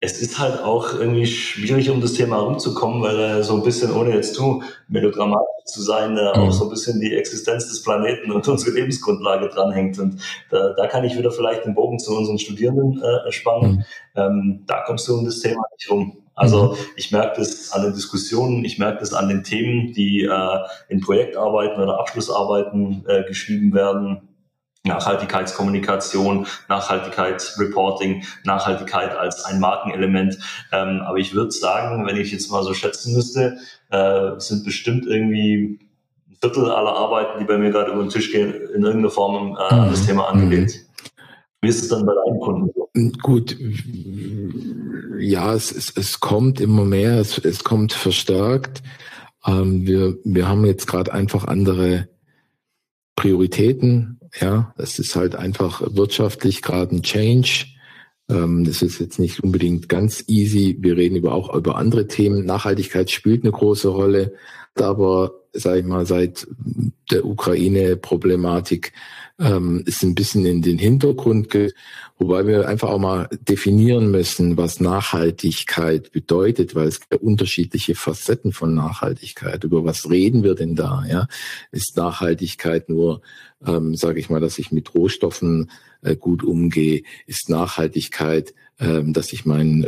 es 0.03 0.19
ist 0.19 0.39
halt 0.39 0.63
auch 0.63 0.95
irgendwie 0.95 1.27
schwierig, 1.27 1.91
um 1.91 2.01
das 2.01 2.13
Thema 2.13 2.39
rumzukommen, 2.39 3.03
weil 3.03 3.19
er 3.19 3.43
so 3.43 3.53
ein 3.53 3.63
bisschen, 3.63 3.93
ohne 3.93 4.15
jetzt 4.15 4.33
zu 4.33 4.63
melodramatisch 4.87 5.47
zu 5.65 5.83
sein, 5.83 6.13
mhm. 6.13 6.19
auch 6.19 6.51
so 6.51 6.65
ein 6.65 6.69
bisschen 6.71 6.99
die 6.99 7.15
Existenz 7.15 7.69
des 7.69 7.83
Planeten 7.83 8.31
und 8.31 8.47
unsere 8.47 8.71
Lebensgrundlage 8.71 9.49
dranhängt. 9.49 9.99
Und 9.99 10.19
da, 10.49 10.73
da 10.75 10.87
kann 10.87 11.03
ich 11.03 11.15
wieder 11.15 11.31
vielleicht 11.31 11.65
den 11.65 11.75
Bogen 11.75 11.99
zu 11.99 12.17
unseren 12.17 12.39
Studierenden 12.39 12.99
äh, 12.99 13.31
spannen. 13.31 13.85
Mhm. 14.15 14.21
Ähm, 14.21 14.63
da 14.65 14.81
kommst 14.87 15.07
du 15.07 15.19
um 15.19 15.23
das 15.23 15.39
Thema 15.39 15.61
nicht 15.77 15.91
rum. 15.91 16.17
Also 16.33 16.71
mhm. 16.71 16.77
ich 16.95 17.11
merke 17.11 17.39
das 17.39 17.71
an 17.71 17.83
den 17.83 17.93
Diskussionen, 17.93 18.65
ich 18.65 18.79
merke 18.79 19.01
das 19.01 19.13
an 19.13 19.29
den 19.29 19.43
Themen, 19.43 19.93
die 19.93 20.23
äh, 20.23 20.59
in 20.89 21.01
Projektarbeiten 21.01 21.79
oder 21.79 21.99
Abschlussarbeiten 21.99 23.05
äh, 23.07 23.23
geschrieben 23.25 23.71
werden 23.75 24.29
Nachhaltigkeitskommunikation, 24.83 26.47
Nachhaltigkeitsreporting, 26.67 28.23
Nachhaltigkeit 28.45 29.15
als 29.15 29.45
ein 29.45 29.59
Markenelement. 29.59 30.37
Ähm, 30.71 31.01
aber 31.05 31.17
ich 31.17 31.33
würde 31.33 31.51
sagen, 31.51 32.05
wenn 32.07 32.17
ich 32.17 32.31
jetzt 32.31 32.51
mal 32.51 32.63
so 32.63 32.73
schätzen 32.73 33.13
müsste, 33.13 33.57
äh, 33.89 34.39
sind 34.39 34.63
bestimmt 34.65 35.05
irgendwie 35.05 35.79
ein 36.29 36.37
Viertel 36.39 36.71
aller 36.71 36.95
Arbeiten, 36.95 37.39
die 37.39 37.45
bei 37.45 37.57
mir 37.57 37.69
gerade 37.69 37.91
über 37.91 38.01
den 38.01 38.09
Tisch 38.09 38.31
gehen, 38.31 38.53
in 38.53 38.81
irgendeiner 38.81 39.11
Form 39.11 39.55
äh, 39.55 39.73
an 39.73 39.89
das 39.91 40.01
mhm. 40.03 40.07
Thema 40.07 40.29
angelehnt. 40.29 40.73
Wie 41.61 41.69
ist 41.69 41.83
es 41.83 41.89
dann 41.89 42.05
bei 42.05 42.13
deinen 42.25 42.39
Kunden? 42.39 42.71
Gut, 43.21 43.55
ja, 45.19 45.53
es, 45.53 45.71
es, 45.71 45.95
es 45.95 46.19
kommt 46.19 46.59
immer 46.59 46.85
mehr, 46.85 47.19
es, 47.19 47.37
es 47.37 47.63
kommt 47.63 47.93
verstärkt. 47.93 48.81
Ähm, 49.45 49.85
wir, 49.85 50.17
wir 50.23 50.47
haben 50.47 50.65
jetzt 50.65 50.87
gerade 50.87 51.13
einfach 51.13 51.45
andere 51.45 52.09
Prioritäten. 53.15 54.19
Ja, 54.39 54.73
das 54.77 54.99
ist 54.99 55.15
halt 55.15 55.35
einfach 55.35 55.81
wirtschaftlich 55.93 56.61
gerade 56.61 56.95
ein 56.95 57.03
Change. 57.03 57.65
Ähm, 58.29 58.63
das 58.63 58.81
ist 58.81 58.99
jetzt 58.99 59.19
nicht 59.19 59.43
unbedingt 59.43 59.89
ganz 59.89 60.23
easy. 60.27 60.77
Wir 60.79 60.95
reden 60.95 61.17
über 61.17 61.33
auch 61.33 61.53
über 61.53 61.75
andere 61.75 62.07
Themen. 62.07 62.45
Nachhaltigkeit 62.45 63.11
spielt 63.11 63.43
eine 63.43 63.51
große 63.51 63.89
Rolle, 63.89 64.33
aber 64.75 65.33
sage 65.53 65.79
ich 65.79 65.85
mal 65.85 66.05
seit 66.05 66.47
der 67.11 67.25
Ukraine-Problematik 67.25 68.93
ähm, 69.41 69.83
ist 69.85 70.03
ein 70.03 70.15
bisschen 70.15 70.45
in 70.45 70.61
den 70.61 70.77
Hintergrund, 70.77 71.49
wobei 72.17 72.45
wir 72.45 72.67
einfach 72.67 72.89
auch 72.89 72.99
mal 72.99 73.27
definieren 73.31 74.11
müssen, 74.11 74.55
was 74.55 74.79
Nachhaltigkeit 74.79 76.11
bedeutet, 76.11 76.75
weil 76.75 76.87
es 76.87 76.99
gibt 77.01 77.21
unterschiedliche 77.21 77.95
Facetten 77.95 78.53
von 78.53 78.75
Nachhaltigkeit. 78.75 79.63
Über 79.63 79.83
was 79.83 80.09
reden 80.09 80.43
wir 80.43 80.55
denn 80.55 80.75
da? 80.75 81.03
Ja, 81.09 81.27
ist 81.71 81.97
Nachhaltigkeit 81.97 82.87
nur, 82.89 83.21
ähm, 83.65 83.95
sage 83.95 84.19
ich 84.19 84.29
mal, 84.29 84.41
dass 84.41 84.59
ich 84.59 84.71
mit 84.71 84.93
Rohstoffen 84.93 85.71
äh, 86.03 86.15
gut 86.15 86.43
umgehe? 86.43 87.01
Ist 87.25 87.49
Nachhaltigkeit 87.49 88.53
ähm, 88.79 89.13
dass 89.13 89.31
ich 89.31 89.45
meinen 89.45 89.83
äh, 89.83 89.87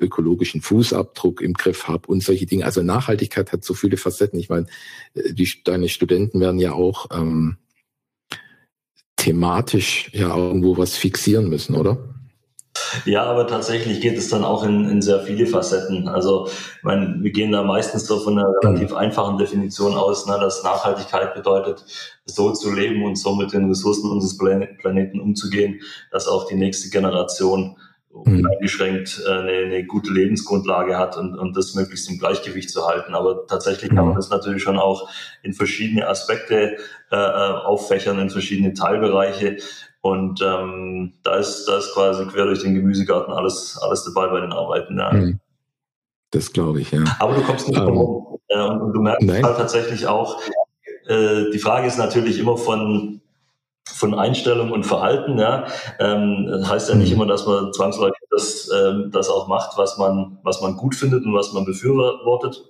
ökologischen 0.00 0.60
Fußabdruck 0.60 1.40
im 1.40 1.52
Griff 1.52 1.88
habe 1.88 2.06
und 2.06 2.22
solche 2.22 2.46
Dinge. 2.46 2.64
Also 2.64 2.80
Nachhaltigkeit 2.80 3.50
hat 3.50 3.64
so 3.64 3.74
viele 3.74 3.96
Facetten. 3.96 4.38
Ich 4.38 4.48
meine, 4.48 4.66
äh, 5.14 5.32
die, 5.32 5.50
deine 5.64 5.88
Studenten 5.88 6.38
werden 6.38 6.60
ja 6.60 6.74
auch 6.74 7.08
ähm, 7.12 7.56
thematisch 9.24 10.10
ja 10.12 10.36
irgendwo 10.36 10.76
was 10.76 10.96
fixieren 10.96 11.48
müssen, 11.48 11.74
oder? 11.74 11.96
Ja, 13.06 13.22
aber 13.24 13.46
tatsächlich 13.46 14.00
geht 14.00 14.18
es 14.18 14.28
dann 14.28 14.44
auch 14.44 14.64
in, 14.64 14.88
in 14.90 15.00
sehr 15.00 15.20
viele 15.20 15.46
Facetten. 15.46 16.08
Also, 16.08 16.48
meine, 16.82 17.22
wir 17.22 17.30
gehen 17.30 17.52
da 17.52 17.62
meistens 17.62 18.06
so 18.06 18.18
von 18.18 18.38
einer 18.38 18.48
relativ 18.62 18.90
mhm. 18.90 18.96
einfachen 18.96 19.38
Definition 19.38 19.94
aus, 19.94 20.26
ne, 20.26 20.36
dass 20.40 20.62
Nachhaltigkeit 20.62 21.34
bedeutet, 21.34 21.84
so 22.26 22.52
zu 22.52 22.72
leben 22.72 23.04
und 23.04 23.16
so 23.16 23.34
mit 23.34 23.52
den 23.52 23.68
Ressourcen 23.68 24.10
unseres 24.10 24.36
Planeten 24.36 25.20
umzugehen, 25.20 25.80
dass 26.10 26.28
auch 26.28 26.48
die 26.48 26.56
nächste 26.56 26.90
Generation 26.90 27.76
mhm. 28.24 28.46
eingeschränkt 28.46 29.22
äh, 29.26 29.30
eine, 29.30 29.52
eine, 29.52 29.84
gute 29.84 30.12
Lebensgrundlage 30.12 30.98
hat 30.98 31.16
und, 31.16 31.36
und 31.36 31.56
das 31.56 31.74
möglichst 31.74 32.08
im 32.08 32.18
Gleichgewicht 32.18 32.70
zu 32.70 32.86
halten. 32.86 33.14
Aber 33.14 33.46
tatsächlich 33.46 33.90
kann 33.90 34.04
man 34.04 34.10
mhm. 34.10 34.16
das 34.16 34.30
natürlich 34.30 34.62
schon 34.62 34.78
auch 34.78 35.08
in 35.42 35.52
verschiedene 35.52 36.06
Aspekte 36.08 36.76
äh, 37.10 37.16
äh, 37.16 37.18
auffächern, 37.18 38.18
in 38.18 38.30
verschiedene 38.30 38.72
Teilbereiche. 38.74 39.56
Und 40.00 40.42
ähm, 40.42 41.14
da 41.22 41.36
ist 41.36 41.64
da 41.66 41.78
ist 41.78 41.94
quasi 41.94 42.26
quer 42.26 42.44
durch 42.44 42.62
den 42.62 42.74
Gemüsegarten 42.74 43.32
alles 43.32 43.78
alles 43.82 44.04
dabei 44.04 44.28
bei 44.28 44.40
den 44.40 44.52
Arbeiten. 44.52 44.98
Ja. 44.98 45.12
Mhm. 45.12 45.40
Das 46.30 46.52
glaube 46.52 46.80
ich, 46.80 46.90
ja. 46.90 47.04
Aber 47.20 47.34
du 47.34 47.42
kommst 47.42 47.68
nicht 47.68 47.80
um, 47.80 48.38
ähm, 48.50 48.58
äh, 48.58 48.68
und 48.68 48.92
du 48.92 49.00
merkst 49.00 49.26
nein. 49.26 49.44
halt 49.44 49.56
tatsächlich 49.56 50.06
auch, 50.06 50.40
äh, 51.06 51.50
die 51.52 51.58
Frage 51.58 51.86
ist 51.86 51.96
natürlich 51.96 52.38
immer 52.38 52.56
von 52.56 53.22
von 53.86 54.14
Einstellung 54.14 54.72
und 54.72 54.84
Verhalten. 54.84 55.38
Ja. 55.38 55.66
Ähm, 55.98 56.46
das 56.48 56.68
heißt 56.68 56.88
ja 56.88 56.94
nicht 56.94 57.10
mhm. 57.10 57.16
immer, 57.16 57.26
dass 57.26 57.46
man 57.46 57.72
zwangsläufig 57.72 58.22
das, 58.30 58.70
ähm, 58.74 59.10
das 59.12 59.28
auch 59.28 59.48
macht, 59.48 59.76
was 59.76 59.98
man, 59.98 60.38
was 60.42 60.60
man 60.60 60.76
gut 60.76 60.94
findet 60.94 61.24
und 61.24 61.34
was 61.34 61.52
man 61.52 61.64
befürwortet. 61.64 62.64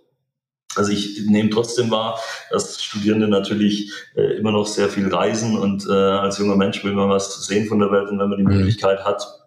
Also 0.77 0.91
ich 0.93 1.27
nehme 1.27 1.51
trotzdem 1.51 1.91
wahr, 1.91 2.19
dass 2.51 2.83
Studierende 2.83 3.29
natürlich 3.29 3.93
äh, 4.17 4.37
immer 4.37 4.51
noch 4.51 4.67
sehr 4.67 4.89
viel 4.89 5.13
reisen 5.13 5.57
und 5.57 5.87
äh, 5.89 5.93
als 5.93 6.39
junger 6.39 6.57
Mensch 6.57 6.83
will 6.83 6.95
man 6.95 7.11
was 7.11 7.47
sehen 7.47 7.69
von 7.69 7.79
der 7.79 7.93
Welt 7.93 8.09
und 8.09 8.19
wenn 8.19 8.29
man 8.29 8.39
die 8.39 8.45
mhm. 8.45 8.57
Möglichkeit 8.57 9.05
hat, 9.05 9.44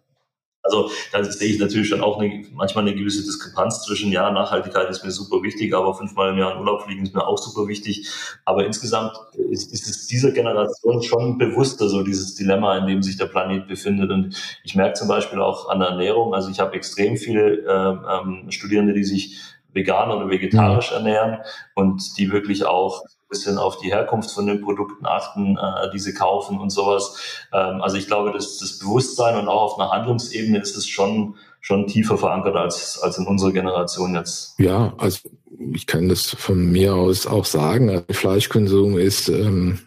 also 0.68 0.90
da 1.12 1.24
sehe 1.24 1.54
ich 1.54 1.60
natürlich 1.60 1.88
schon 1.88 2.02
auch 2.02 2.20
eine, 2.20 2.46
manchmal 2.54 2.86
eine 2.86 2.96
gewisse 2.96 3.24
Diskrepanz 3.24 3.84
zwischen, 3.84 4.12
ja, 4.12 4.30
Nachhaltigkeit 4.32 4.90
ist 4.90 5.04
mir 5.04 5.12
super 5.12 5.42
wichtig, 5.44 5.74
aber 5.74 5.94
fünfmal 5.94 6.32
im 6.32 6.38
Jahr 6.38 6.54
in 6.54 6.60
Urlaub 6.60 6.84
fliegen 6.84 7.04
ist 7.04 7.16
mir 7.16 7.26
auch 7.26 7.38
super 7.38 7.68
wichtig. 7.68 8.10
Aber 8.46 8.66
insgesamt 8.66 9.14
ist, 9.52 9.74
ist 9.74 9.88
es 9.88 10.08
dieser 10.08 10.32
Generation 10.32 11.02
schon 11.04 11.38
bewusster, 11.38 11.90
so 11.90 12.04
dieses 12.04 12.36
Dilemma, 12.36 12.78
in 12.78 12.88
dem 12.88 13.04
sich 13.04 13.18
der 13.18 13.26
Planet 13.26 13.68
befindet. 13.68 14.12
Und 14.12 14.36
ich 14.64 14.76
merke 14.76 14.94
zum 14.94 15.08
Beispiel 15.08 15.42
auch 15.42 15.70
an 15.70 15.80
der 15.80 15.90
Ernährung, 15.90 16.34
also 16.34 16.50
ich 16.50 16.60
habe 16.60 16.76
extrem 16.76 17.18
viele 17.18 17.60
äh, 17.66 18.22
ähm, 18.22 18.52
Studierende, 18.52 18.94
die 18.94 19.04
sich 19.04 19.40
vegan 19.74 20.12
oder 20.12 20.30
vegetarisch 20.30 20.92
ja. 20.92 20.98
ernähren 20.98 21.40
und 21.76 22.18
die 22.18 22.32
wirklich 22.32 22.66
auch 22.66 23.04
bisschen 23.30 23.58
auf 23.58 23.78
die 23.78 23.92
Herkunft 23.92 24.32
von 24.32 24.46
den 24.46 24.62
Produkten 24.62 25.06
achten, 25.06 25.58
äh, 25.58 25.92
die 25.92 26.00
sie 26.00 26.14
kaufen 26.14 26.60
und 26.60 26.70
sowas. 26.70 27.18
Ähm, 27.54 27.82
also 27.82 27.98
ich 27.98 28.08
glaube, 28.08 28.32
dass 28.32 28.58
das 28.58 28.80
Bewusstsein 28.80 29.38
und 29.38 29.48
auch 29.48 29.62
auf 29.74 29.80
einer 29.80 29.92
Handlungsebene 29.92 30.60
ist 30.60 30.76
es 30.78 30.88
schon 30.88 31.36
schon 31.60 31.88
tiefer 31.88 32.18
verankert 32.18 32.56
als, 32.56 32.98
als 33.02 33.18
in 33.18 33.28
unserer 33.28 33.52
Generation 33.52 34.16
jetzt. 34.16 34.58
Ja, 34.58 34.94
also 34.98 35.30
ich 35.74 35.86
kann 35.86 36.08
das 36.08 36.30
von 36.30 36.72
mir 36.72 36.96
aus 36.96 37.28
auch 37.28 37.44
sagen. 37.44 37.90
Also 37.90 38.06
Fleischkonsum 38.12 38.98
ist 38.98 39.28
ähm, 39.28 39.80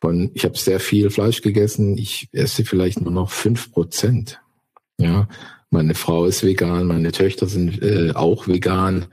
von, 0.00 0.30
ich 0.34 0.44
habe 0.44 0.56
sehr 0.56 0.80
viel 0.80 1.10
Fleisch 1.10 1.42
gegessen, 1.42 1.98
ich 1.98 2.28
esse 2.32 2.64
vielleicht 2.64 3.00
nur 3.00 3.12
noch 3.12 3.30
fünf 3.30 3.72
Prozent. 3.72 4.40
Ja, 4.98 5.28
meine 5.70 5.94
Frau 5.94 6.24
ist 6.24 6.42
vegan, 6.42 6.86
meine 6.86 7.12
Töchter 7.12 7.46
sind 7.46 7.82
äh, 7.82 8.12
auch 8.14 8.48
vegan. 8.48 9.06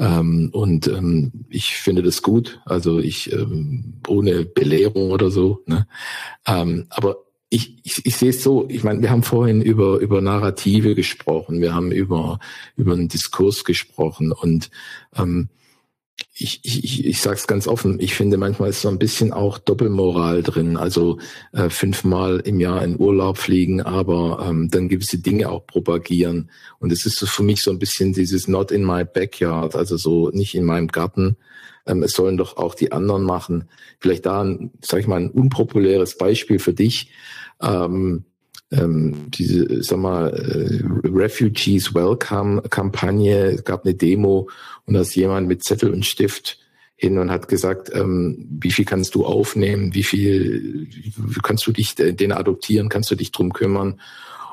Ähm, 0.00 0.48
und 0.52 0.88
ähm, 0.88 1.30
ich 1.50 1.76
finde 1.76 2.02
das 2.02 2.22
gut. 2.22 2.60
Also 2.64 2.98
ich 2.98 3.30
ähm, 3.32 4.00
ohne 4.08 4.46
Belehrung 4.46 5.10
oder 5.10 5.30
so. 5.30 5.62
Ne? 5.66 5.86
Ähm, 6.46 6.86
aber 6.88 7.18
ich, 7.50 7.76
ich, 7.84 8.06
ich 8.06 8.16
sehe 8.16 8.30
es 8.30 8.42
so, 8.42 8.66
ich 8.68 8.82
meine, 8.82 9.02
wir 9.02 9.10
haben 9.10 9.22
vorhin 9.22 9.60
über, 9.60 9.98
über 9.98 10.22
Narrative 10.22 10.94
gesprochen, 10.94 11.60
wir 11.60 11.74
haben 11.74 11.92
über, 11.92 12.38
über 12.76 12.92
einen 12.94 13.08
Diskurs 13.08 13.64
gesprochen 13.64 14.32
und 14.32 14.70
ähm, 15.16 15.48
ich, 16.32 16.60
ich, 16.64 17.04
ich 17.04 17.20
sage 17.20 17.36
es 17.36 17.46
ganz 17.46 17.68
offen, 17.68 18.00
ich 18.00 18.14
finde 18.14 18.38
manchmal 18.38 18.70
ist 18.70 18.80
so 18.80 18.88
ein 18.88 18.98
bisschen 18.98 19.32
auch 19.32 19.58
Doppelmoral 19.58 20.42
drin. 20.42 20.76
Also 20.76 21.18
äh, 21.52 21.68
fünfmal 21.68 22.40
im 22.40 22.60
Jahr 22.60 22.82
in 22.82 22.98
Urlaub 22.98 23.36
fliegen, 23.36 23.82
aber 23.82 24.46
ähm, 24.48 24.70
dann 24.70 24.88
gewisse 24.88 25.18
Dinge 25.18 25.50
auch 25.50 25.66
propagieren. 25.66 26.50
Und 26.78 26.92
es 26.92 27.04
ist 27.04 27.18
so 27.18 27.26
für 27.26 27.42
mich 27.42 27.62
so 27.62 27.70
ein 27.70 27.78
bisschen 27.78 28.12
dieses 28.12 28.48
Not 28.48 28.70
in 28.70 28.84
my 28.84 29.04
backyard, 29.04 29.76
also 29.76 29.96
so 29.96 30.30
nicht 30.30 30.54
in 30.54 30.64
meinem 30.64 30.88
Garten. 30.88 31.36
Ähm, 31.86 32.02
es 32.02 32.12
sollen 32.12 32.36
doch 32.38 32.56
auch 32.56 32.74
die 32.74 32.92
anderen 32.92 33.22
machen. 33.22 33.68
Vielleicht 33.98 34.24
da, 34.24 34.42
ein, 34.42 34.70
sag 34.80 35.00
ich 35.00 35.06
mal, 35.06 35.20
ein 35.20 35.30
unpopuläres 35.30 36.16
Beispiel 36.16 36.58
für 36.58 36.72
dich. 36.72 37.10
Ähm, 37.60 38.24
ähm, 38.72 39.30
diese, 39.30 39.82
sag 39.82 39.98
mal, 39.98 40.28
äh, 40.28 41.08
Refugees 41.08 41.94
Welcome 41.94 42.62
Kampagne, 42.62 43.52
es 43.52 43.64
gab 43.64 43.84
eine 43.84 43.94
Demo 43.94 44.48
und 44.86 44.94
da 44.94 45.00
ist 45.00 45.14
jemand 45.14 45.48
mit 45.48 45.64
Zettel 45.64 45.92
und 45.92 46.06
Stift 46.06 46.58
hin 46.96 47.18
und 47.18 47.30
hat 47.30 47.48
gesagt, 47.48 47.90
ähm, 47.94 48.46
wie 48.60 48.70
viel 48.70 48.84
kannst 48.84 49.14
du 49.14 49.24
aufnehmen, 49.24 49.94
wie 49.94 50.02
viel 50.02 50.86
kannst 51.42 51.66
du 51.66 51.72
dich 51.72 51.98
äh, 51.98 52.12
den 52.12 52.32
adoptieren, 52.32 52.88
kannst 52.88 53.10
du 53.10 53.14
dich 53.14 53.32
drum 53.32 53.52
kümmern? 53.52 54.00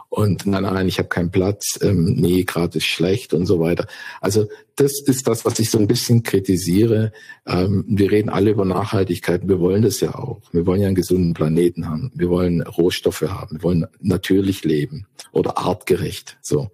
Und 0.10 0.46
nein, 0.46 0.64
nein, 0.64 0.88
ich 0.88 1.00
habe 1.00 1.10
keinen 1.10 1.32
Platz, 1.32 1.80
ähm, 1.82 2.16
nee, 2.16 2.44
gerade 2.44 2.78
ist 2.78 2.86
schlecht 2.86 3.34
und 3.34 3.46
so 3.46 3.60
weiter. 3.60 3.88
Also 4.22 4.48
das 4.76 5.02
ist 5.02 5.28
das, 5.28 5.44
was 5.44 5.60
ich 5.60 5.70
so 5.70 5.80
ein 5.80 5.88
bisschen 5.88 6.24
kritisiere. 6.24 7.12
Ähm, 7.46 7.84
wir 7.88 8.12
reden 8.12 8.30
alle 8.30 8.52
über 8.52 8.64
Nachhaltigkeit, 8.64 9.48
wir 9.48 9.60
wollen 9.60 9.82
das 9.82 10.00
ja 10.00 10.16
auch. 10.16 10.42
Wir 10.54 10.66
wollen 10.66 10.82
ja 10.82 10.88
einen 10.88 10.96
gesunden 10.96 11.34
Planeten 11.34 11.90
haben, 11.90 12.12
wir 12.16 12.30
wollen 12.30 12.62
Rohstoffe 12.62 13.22
haben, 13.22 13.58
wir 13.58 13.64
wollen 13.64 13.86
natürlich 14.00 14.64
leben 14.64 15.08
oder 15.34 15.58
artgerecht. 15.58 16.38
So. 16.42 16.72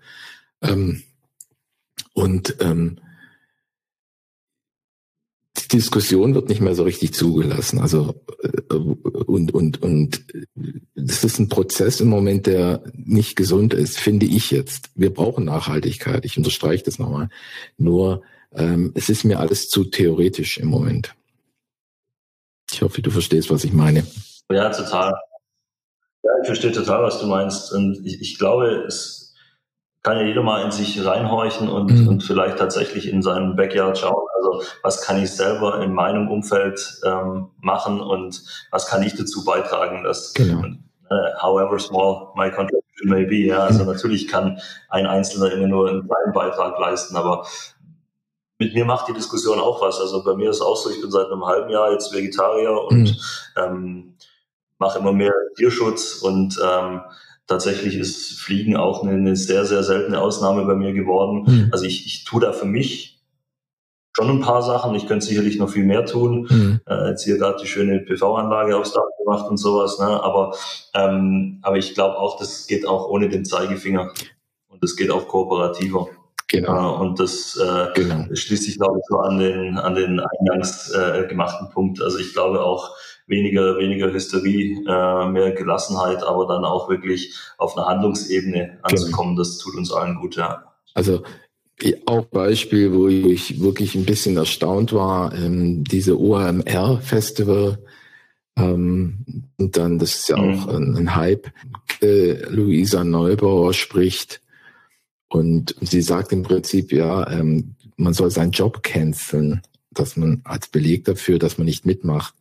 Ähm, 0.62 1.02
und 2.14 2.58
ähm, 2.60 3.00
Diskussion 5.74 6.36
wird 6.36 6.50
nicht 6.50 6.62
mehr 6.62 6.76
so 6.76 6.84
richtig 6.84 7.14
zugelassen. 7.14 7.80
Also 7.80 8.16
äh, 8.42 8.74
und 8.76 9.54
und 9.54 9.82
und 9.82 10.24
das 10.96 11.24
ist 11.24 11.40
ein 11.40 11.50
Prozess 11.50 12.00
im 12.00 12.10
Moment, 12.10 12.46
der 12.46 12.84
nicht 12.94 13.36
gesund 13.36 13.74
ist, 13.74 14.00
finde 14.00 14.26
ich 14.26 14.52
jetzt. 14.52 14.92
Wir 14.96 15.14
brauchen 15.14 15.46
Nachhaltigkeit. 15.46 16.26
Ich 16.26 16.38
unterstreiche 16.38 16.84
das 16.84 17.00
nochmal. 17.00 17.30
Nur 17.78 18.22
ähm, 18.54 18.92
es 18.96 19.10
ist 19.10 19.24
mir 19.24 19.40
alles 19.40 19.70
zu 19.70 19.86
theoretisch 19.86 20.58
im 20.58 20.68
Moment. 20.68 21.16
Ich 22.72 22.82
hoffe, 22.82 23.02
du 23.02 23.12
verstehst, 23.12 23.50
was 23.50 23.64
ich 23.64 23.74
meine. 23.74 24.06
Ja, 24.52 24.70
total. 24.70 25.14
Ja, 26.24 26.32
ich 26.42 26.48
verstehe 26.48 26.72
total, 26.72 27.04
was 27.04 27.20
du 27.20 27.28
meinst. 27.28 27.72
Und 27.74 28.06
ich, 28.06 28.22
ich 28.22 28.38
glaube, 28.38 28.86
es 28.88 29.23
kann 30.04 30.18
ja 30.18 30.24
jeder 30.24 30.44
mal 30.44 30.64
in 30.64 30.72
sich 30.72 31.04
reinhorchen 31.04 31.70
und, 31.70 31.92
mhm. 31.92 32.08
und 32.10 32.24
vielleicht 32.24 32.58
tatsächlich 32.58 33.08
in 33.08 33.22
seinem 33.22 33.56
Backyard 33.56 33.98
schauen. 33.98 34.28
Also 34.36 34.62
was 34.84 35.02
kann 35.02 35.24
ich 35.24 35.32
selber 35.32 35.82
in 35.82 35.94
meinem 35.94 36.30
Umfeld 36.30 37.00
ähm, 37.06 37.52
machen 37.62 38.02
und 38.02 38.44
was 38.70 38.88
kann 38.88 39.02
ich 39.02 39.16
dazu 39.16 39.46
beitragen, 39.46 40.04
dass 40.04 40.34
genau. 40.34 40.66
äh, 41.10 41.42
however 41.42 41.80
small 41.80 42.34
my 42.36 42.52
contribution 42.52 43.10
may 43.10 43.26
be. 43.26 43.48
Ja, 43.48 43.60
also 43.60 43.84
mhm. 43.84 43.92
natürlich 43.92 44.28
kann 44.28 44.60
ein 44.90 45.08
Einzelner 45.08 45.54
immer 45.54 45.68
nur 45.68 45.90
einen 45.90 46.06
kleinen 46.06 46.34
Beitrag 46.34 46.78
leisten, 46.80 47.16
aber 47.16 47.48
mit 48.60 48.74
mir 48.74 48.84
macht 48.84 49.08
die 49.08 49.14
Diskussion 49.14 49.60
auch 49.60 49.82
was. 49.82 50.02
Also 50.02 50.22
bei 50.24 50.36
mir 50.36 50.50
ist 50.50 50.58
es 50.58 50.62
auch 50.62 50.76
so, 50.76 50.90
ich 50.90 51.00
bin 51.00 51.12
seit 51.12 51.28
einem 51.28 51.46
halben 51.46 51.70
Jahr 51.70 51.94
jetzt 51.94 52.14
Vegetarier 52.14 52.72
und 52.90 53.04
mhm. 53.04 53.16
ähm, 53.56 54.18
mache 54.80 55.00
immer 55.00 55.14
mehr 55.14 55.34
Tierschutz 55.56 56.16
und 56.22 56.60
ähm, 56.62 57.02
Tatsächlich 57.48 57.96
ist 57.96 58.40
Fliegen 58.40 58.78
auch 58.78 59.04
eine, 59.04 59.14
eine 59.14 59.36
sehr, 59.36 59.66
sehr 59.66 59.84
seltene 59.84 60.22
Ausnahme 60.22 60.66
bei 60.66 60.76
mir 60.76 60.94
geworden. 60.94 61.44
Mhm. 61.46 61.70
Also 61.72 61.86
ich, 61.86 62.06
ich 62.06 62.24
tue 62.24 62.42
da 62.42 62.54
für 62.54 62.66
mich 62.66 63.22
schon 64.16 64.30
ein 64.30 64.42
paar 64.42 64.62
Sachen. 64.62 64.96
Ich 64.96 65.08
könnte 65.08 65.26
sicherlich 65.26 65.58
noch 65.58 65.70
viel 65.70 65.84
mehr 65.84 66.06
tun. 66.06 66.48
Mhm. 66.50 66.82
Äh, 66.88 67.10
jetzt 67.10 67.24
hier 67.24 67.38
gerade 67.38 67.58
die 67.62 67.68
schöne 67.68 68.00
PV-Anlage 68.00 68.78
aufs 68.78 68.94
Dach 68.94 69.02
gemacht 69.20 69.50
und 69.50 69.58
sowas. 69.58 70.00
Ne? 70.00 70.06
Aber, 70.06 70.56
ähm, 70.94 71.60
aber 71.64 71.78
ich 71.78 71.94
glaube 71.94 72.18
auch, 72.18 72.40
das 72.40 72.68
geht 72.68 72.88
auch 72.88 73.10
ohne 73.10 73.30
den 73.30 73.44
Zeigefinger. 73.44 74.14
Und 74.68 74.84
das 74.84 74.96
geht 74.96 75.12
auch 75.12 75.28
kooperativer. 75.28 76.08
Genau. 76.48 76.96
Äh, 76.96 77.00
und 77.00 77.20
das 77.20 77.58
äh, 77.58 77.88
genau. 77.96 78.26
schließt 78.34 78.64
sich, 78.64 78.78
glaube 78.78 79.00
ich, 79.00 79.06
so 79.08 79.18
an 79.18 79.40
den, 79.40 79.78
an 79.78 79.96
den 79.96 80.20
eingangs 80.20 80.92
äh, 80.92 81.26
gemachten 81.28 81.70
Punkt. 81.72 82.02
Also 82.02 82.20
ich 82.20 82.34
glaube 82.34 82.64
auch, 82.64 82.96
weniger, 83.28 83.78
weniger 83.78 84.12
Hysterie, 84.12 84.84
äh, 84.88 85.30
mehr 85.30 85.52
Gelassenheit, 85.52 86.24
aber 86.24 86.48
dann 86.48 86.66
auch 86.66 86.90
wirklich 86.90 87.36
auf 87.58 87.78
einer 87.78 87.88
Handlungsebene 87.88 88.80
anzukommen. 88.82 89.36
Das 89.36 89.58
tut 89.58 89.76
uns 89.76 89.92
allen 89.92 90.16
gut, 90.16 90.36
ja. 90.36 90.64
Also 90.94 91.24
auch 92.06 92.26
Beispiel, 92.26 92.94
wo 92.94 93.08
ich 93.08 93.60
wirklich 93.60 93.96
ein 93.96 94.06
bisschen 94.06 94.38
erstaunt 94.38 94.94
war, 94.94 95.34
ähm, 95.34 95.84
diese 95.84 96.20
OMR-Festival, 96.20 97.80
ähm, 98.56 99.26
und 99.58 99.78
dann, 99.78 100.00
das 100.00 100.16
ist 100.16 100.30
ja 100.30 100.38
mhm. 100.38 100.54
auch 100.54 100.68
ein, 100.68 100.96
ein 100.96 101.16
Hype, 101.16 101.52
äh, 102.02 102.34
Luisa 102.50 103.04
Neubauer 103.04 103.74
spricht 103.74 104.42
und 105.30 105.76
sie 105.82 106.02
sagt 106.02 106.32
im 106.32 106.44
Prinzip, 106.44 106.92
ja, 106.92 107.30
ähm, 107.32 107.76
man 107.96 108.14
soll 108.14 108.32
seinen 108.32 108.52
Job 108.52 108.84
canceln, 108.84 109.62
dass 109.92 110.18
man 110.18 110.42
als 110.44 110.68
Beleg 110.68 111.06
dafür, 111.06 111.40
dass 111.40 111.58
man 111.58 111.66
nicht 111.66 111.86
mitmacht. 111.86 112.36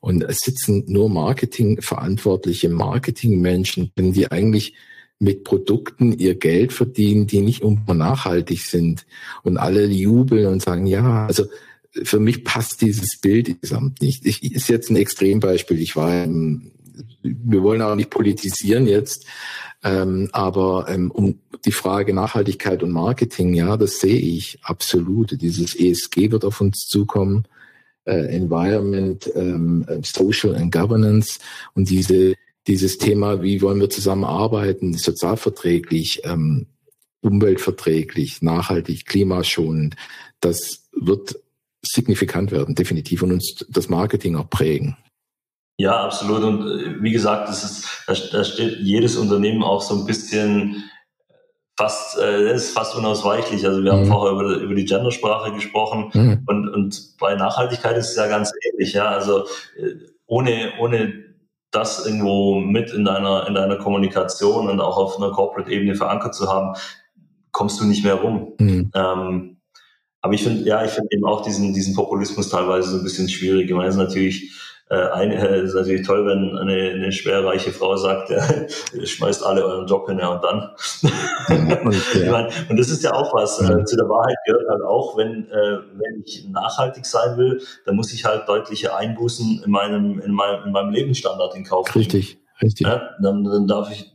Und 0.00 0.22
es 0.22 0.38
sitzen 0.38 0.84
nur 0.86 1.08
Marketingverantwortliche 1.08 2.68
Marketingmenschen, 2.68 3.92
die 3.96 4.30
eigentlich 4.30 4.74
mit 5.18 5.44
Produkten 5.44 6.12
ihr 6.12 6.36
Geld 6.36 6.72
verdienen, 6.72 7.26
die 7.26 7.40
nicht 7.40 7.62
immer 7.62 7.94
nachhaltig 7.94 8.60
sind. 8.60 9.04
Und 9.42 9.56
alle 9.56 9.86
jubeln 9.86 10.46
und 10.46 10.62
sagen, 10.62 10.86
ja, 10.86 11.26
also 11.26 11.46
für 11.90 12.20
mich 12.20 12.44
passt 12.44 12.80
dieses 12.80 13.18
Bild 13.20 13.48
insgesamt 13.48 14.00
nicht. 14.00 14.26
Ich, 14.26 14.42
ist 14.42 14.68
jetzt 14.68 14.90
ein 14.90 14.96
Extrembeispiel. 14.96 15.80
Ich 15.80 15.96
war, 15.96 16.24
im, 16.24 16.70
wir 17.22 17.62
wollen 17.62 17.82
auch 17.82 17.96
nicht 17.96 18.10
politisieren 18.10 18.86
jetzt, 18.86 19.26
ähm, 19.82 20.28
aber 20.32 20.86
ähm, 20.88 21.10
um 21.10 21.40
die 21.64 21.72
Frage 21.72 22.14
Nachhaltigkeit 22.14 22.82
und 22.82 22.92
Marketing, 22.92 23.54
ja, 23.54 23.76
das 23.76 24.00
sehe 24.00 24.18
ich 24.18 24.58
absolut. 24.62 25.40
Dieses 25.40 25.74
ESG 25.74 26.30
wird 26.30 26.44
auf 26.44 26.60
uns 26.60 26.86
zukommen 26.86 27.44
Environment, 28.12 29.30
ähm, 29.34 29.84
Social 30.02 30.54
and 30.54 30.72
Governance 30.72 31.38
und 31.74 31.90
diese, 31.90 32.34
dieses 32.66 32.98
Thema, 32.98 33.42
wie 33.42 33.62
wollen 33.62 33.80
wir 33.80 33.90
zusammenarbeiten, 33.90 34.94
sozialverträglich, 34.94 36.22
ähm, 36.24 36.66
umweltverträglich, 37.20 38.42
nachhaltig, 38.42 39.06
klimaschonend, 39.06 39.96
das 40.40 40.88
wird 40.92 41.38
signifikant 41.82 42.50
werden, 42.50 42.74
definitiv, 42.74 43.22
und 43.22 43.32
uns 43.32 43.64
das 43.68 43.88
Marketing 43.88 44.36
auch 44.36 44.50
prägen. 44.50 44.96
Ja, 45.78 46.04
absolut. 46.04 46.42
Und 46.42 46.66
äh, 46.66 47.02
wie 47.02 47.12
gesagt, 47.12 47.48
das 47.48 47.64
ist, 47.64 47.88
da, 48.06 48.14
da 48.32 48.44
steht 48.44 48.78
jedes 48.80 49.16
Unternehmen 49.16 49.62
auch 49.62 49.80
so 49.80 49.96
ein 49.96 50.06
bisschen 50.06 50.84
fast, 51.78 52.18
äh, 52.18 52.52
ist 52.52 52.72
fast 52.72 52.96
unausweichlich. 52.96 53.64
Also 53.64 53.84
wir 53.84 53.92
mhm. 53.92 53.98
haben 53.98 54.06
vorher 54.06 54.32
über, 54.32 54.56
über 54.56 54.74
die 54.74 54.84
Gendersprache 54.84 55.52
gesprochen 55.52 56.10
mhm. 56.12 56.42
und, 56.46 56.68
und 56.68 57.16
bei 57.20 57.36
Nachhaltigkeit 57.36 57.96
ist 57.96 58.10
es 58.10 58.16
ja 58.16 58.26
ganz 58.26 58.50
ähnlich. 58.66 58.94
Ja, 58.94 59.06
also 59.06 59.44
äh, 59.76 59.94
ohne, 60.26 60.72
ohne 60.80 61.24
das 61.70 62.04
irgendwo 62.04 62.58
mit 62.58 62.90
in 62.90 63.04
deiner, 63.04 63.46
in 63.46 63.54
deiner 63.54 63.76
Kommunikation 63.76 64.68
und 64.68 64.80
auch 64.80 64.96
auf 64.96 65.18
einer 65.18 65.30
Corporate-Ebene 65.30 65.94
verankert 65.94 66.34
zu 66.34 66.52
haben, 66.52 66.76
kommst 67.52 67.80
du 67.80 67.84
nicht 67.84 68.02
mehr 68.02 68.14
rum. 68.14 68.54
Mhm. 68.58 68.90
Ähm, 68.92 69.56
aber 70.20 70.34
ich 70.34 70.42
finde, 70.42 70.64
ja, 70.64 70.84
ich 70.84 70.90
finde 70.90 71.10
eben 71.12 71.26
auch 71.26 71.42
diesen, 71.42 71.74
diesen 71.74 71.94
Populismus 71.94 72.48
teilweise 72.48 72.90
so 72.90 72.96
ein 72.96 73.04
bisschen 73.04 73.28
schwierig. 73.28 73.70
Ich 73.70 73.76
meine, 73.76 73.88
es 73.88 73.94
ist 73.94 74.00
natürlich 74.00 74.52
äh, 74.90 75.10
ein, 75.10 75.30
äh, 75.32 75.62
ist 75.62 75.74
natürlich 75.74 76.06
toll, 76.06 76.26
wenn 76.26 76.56
eine, 76.56 76.92
eine 76.92 77.12
schwerreiche 77.12 77.72
Frau 77.72 77.96
sagt, 77.96 78.30
ja, 78.30 78.42
schmeißt 79.04 79.44
alle 79.44 79.64
euren 79.64 79.86
Job 79.86 80.08
hin 80.08 80.18
ja, 80.18 80.28
und 80.28 80.42
dann. 80.42 80.70
und, 81.84 82.14
ja. 82.14 82.32
meine, 82.32 82.48
und 82.68 82.78
das 82.78 82.88
ist 82.88 83.02
ja 83.02 83.12
auch 83.12 83.34
was. 83.34 83.60
Äh, 83.60 83.84
zu 83.84 83.96
der 83.96 84.08
Wahrheit 84.08 84.36
gehört 84.46 84.68
halt 84.68 84.82
auch, 84.82 85.16
wenn, 85.16 85.46
äh, 85.50 85.78
wenn 85.92 86.22
ich 86.24 86.48
nachhaltig 86.48 87.04
sein 87.04 87.36
will, 87.36 87.60
dann 87.84 87.96
muss 87.96 88.12
ich 88.12 88.24
halt 88.24 88.48
deutliche 88.48 88.96
Einbußen 88.96 89.62
in 89.64 89.70
meinem, 89.70 90.20
in 90.20 90.32
meinem, 90.32 90.64
in 90.64 90.72
meinem 90.72 90.90
Lebensstandard 90.90 91.54
in 91.54 91.64
Kauf 91.64 91.94
nehmen. 91.94 92.04
Richtig, 92.04 92.38
richtig. 92.62 92.86
Ja, 92.86 93.10
dann, 93.20 93.44
dann 93.44 93.66
darf 93.66 93.90
ich 93.90 94.12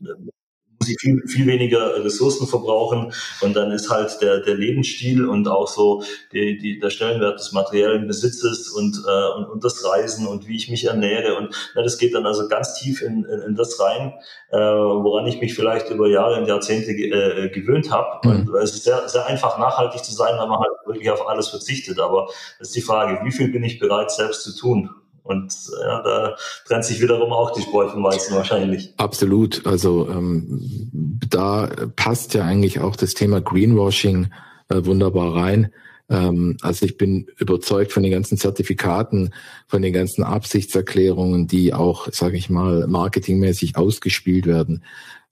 ich 0.87 0.97
viel, 0.99 1.21
viel 1.27 1.47
weniger 1.47 2.03
Ressourcen 2.03 2.47
verbrauchen 2.47 3.13
und 3.41 3.55
dann 3.55 3.71
ist 3.71 3.89
halt 3.89 4.21
der, 4.21 4.39
der 4.41 4.55
Lebensstil 4.55 5.25
und 5.25 5.47
auch 5.47 5.67
so 5.67 6.03
die, 6.31 6.57
die, 6.57 6.79
der 6.79 6.89
Stellenwert 6.89 7.39
des 7.39 7.51
materiellen 7.51 8.07
Besitzes 8.07 8.69
und, 8.69 9.01
äh, 9.07 9.37
und, 9.37 9.45
und 9.45 9.63
das 9.63 9.83
Reisen 9.85 10.27
und 10.27 10.47
wie 10.47 10.55
ich 10.55 10.69
mich 10.69 10.85
ernähre 10.85 11.35
und 11.37 11.55
ja, 11.75 11.81
das 11.81 11.97
geht 11.97 12.13
dann 12.13 12.25
also 12.25 12.47
ganz 12.47 12.75
tief 12.75 13.01
in, 13.01 13.25
in, 13.25 13.41
in 13.41 13.55
das 13.55 13.79
rein, 13.79 14.13
äh, 14.49 14.57
woran 14.57 15.25
ich 15.27 15.41
mich 15.41 15.53
vielleicht 15.53 15.89
über 15.89 16.07
Jahre 16.07 16.39
und 16.39 16.47
Jahrzehnte 16.47 16.91
äh, 16.91 17.49
gewöhnt 17.49 17.91
habe. 17.91 18.27
Mhm. 18.27 18.49
Und 18.49 18.55
es 18.55 18.73
ist 18.73 18.83
sehr, 18.83 19.07
sehr 19.07 19.25
einfach 19.25 19.57
nachhaltig 19.57 20.03
zu 20.03 20.13
sein, 20.13 20.35
wenn 20.39 20.49
man 20.49 20.59
halt 20.59 20.71
wirklich 20.85 21.09
auf 21.09 21.27
alles 21.27 21.49
verzichtet. 21.49 21.99
Aber 21.99 22.27
das 22.59 22.69
ist 22.69 22.75
die 22.75 22.81
Frage, 22.81 23.23
wie 23.25 23.31
viel 23.31 23.49
bin 23.49 23.63
ich 23.63 23.79
bereit 23.79 24.11
selbst 24.11 24.43
zu 24.43 24.55
tun? 24.55 24.89
Und 25.23 25.53
ja, 25.81 26.01
da 26.01 26.35
trennt 26.67 26.85
sich 26.85 27.01
wiederum 27.01 27.31
auch 27.31 27.51
die 27.51 27.61
Spreu 27.61 27.87
vom 27.87 28.03
Weizen 28.03 28.35
wahrscheinlich. 28.35 28.93
Absolut. 28.97 29.65
Also 29.65 30.09
ähm, 30.09 30.89
da 31.29 31.69
passt 31.95 32.33
ja 32.33 32.43
eigentlich 32.43 32.81
auch 32.81 32.95
das 32.95 33.13
Thema 33.13 33.39
Greenwashing 33.39 34.29
äh, 34.69 34.85
wunderbar 34.85 35.35
rein. 35.35 35.71
Ähm, 36.09 36.57
also 36.61 36.85
ich 36.85 36.97
bin 36.97 37.27
überzeugt 37.37 37.93
von 37.93 38.03
den 38.03 38.11
ganzen 38.11 38.37
Zertifikaten, 38.37 39.33
von 39.67 39.81
den 39.81 39.93
ganzen 39.93 40.23
Absichtserklärungen, 40.23 41.47
die 41.47 41.73
auch, 41.73 42.09
sage 42.11 42.37
ich 42.37 42.49
mal, 42.49 42.85
marketingmäßig 42.87 43.77
ausgespielt 43.77 44.45
werden. 44.45 44.83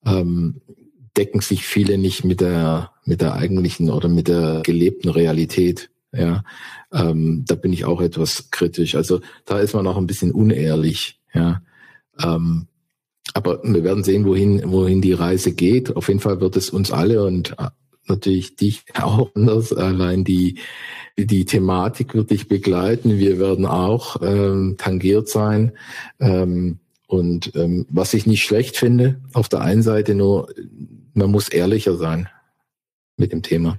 Ähm, 0.05 0.61
decken 1.18 1.41
sich 1.41 1.65
viele 1.65 1.97
nicht 1.97 2.23
mit 2.23 2.39
der 2.39 2.91
mit 3.05 3.22
der 3.22 3.34
eigentlichen 3.34 3.89
oder 3.89 4.07
mit 4.07 4.27
der 4.27 4.61
gelebten 4.63 5.09
Realität. 5.09 5.89
Ja, 6.13 6.43
ähm, 6.91 7.45
da 7.47 7.55
bin 7.55 7.71
ich 7.71 7.85
auch 7.85 8.01
etwas 8.01 8.51
kritisch. 8.51 8.95
Also 8.95 9.21
da 9.45 9.59
ist 9.59 9.73
man 9.73 9.88
auch 9.88 9.97
ein 9.97 10.07
bisschen 10.07 10.31
unehrlich. 10.31 11.19
Ja, 11.33 11.61
ähm, 12.21 12.67
aber 13.33 13.61
wir 13.63 13.83
werden 13.83 14.03
sehen, 14.03 14.25
wohin 14.25 14.61
wohin 14.65 15.01
die 15.01 15.13
Reise 15.13 15.53
geht. 15.53 15.95
Auf 15.95 16.09
jeden 16.09 16.19
Fall 16.19 16.41
wird 16.41 16.57
es 16.57 16.69
uns 16.69 16.91
alle 16.91 17.23
und 17.23 17.51
äh, 17.57 17.69
natürlich 18.07 18.57
dich 18.57 18.83
auch 18.95 19.33
anders. 19.35 19.71
Allein 19.71 20.23
die 20.23 20.59
die 21.17 21.45
Thematik 21.45 22.13
wird 22.13 22.31
dich 22.31 22.47
begleiten. 22.47 23.17
Wir 23.17 23.39
werden 23.39 23.65
auch 23.65 24.17
ähm, 24.21 24.75
tangiert 24.77 25.29
sein. 25.29 25.73
Ähm, 26.19 26.79
und 27.07 27.51
ähm, 27.55 27.85
was 27.89 28.13
ich 28.13 28.25
nicht 28.25 28.43
schlecht 28.43 28.77
finde, 28.77 29.19
auf 29.33 29.49
der 29.49 29.61
einen 29.61 29.83
Seite 29.83 30.15
nur, 30.15 30.47
man 31.13 31.29
muss 31.29 31.49
ehrlicher 31.49 31.97
sein 31.97 32.29
mit 33.17 33.33
dem 33.33 33.41
Thema. 33.41 33.77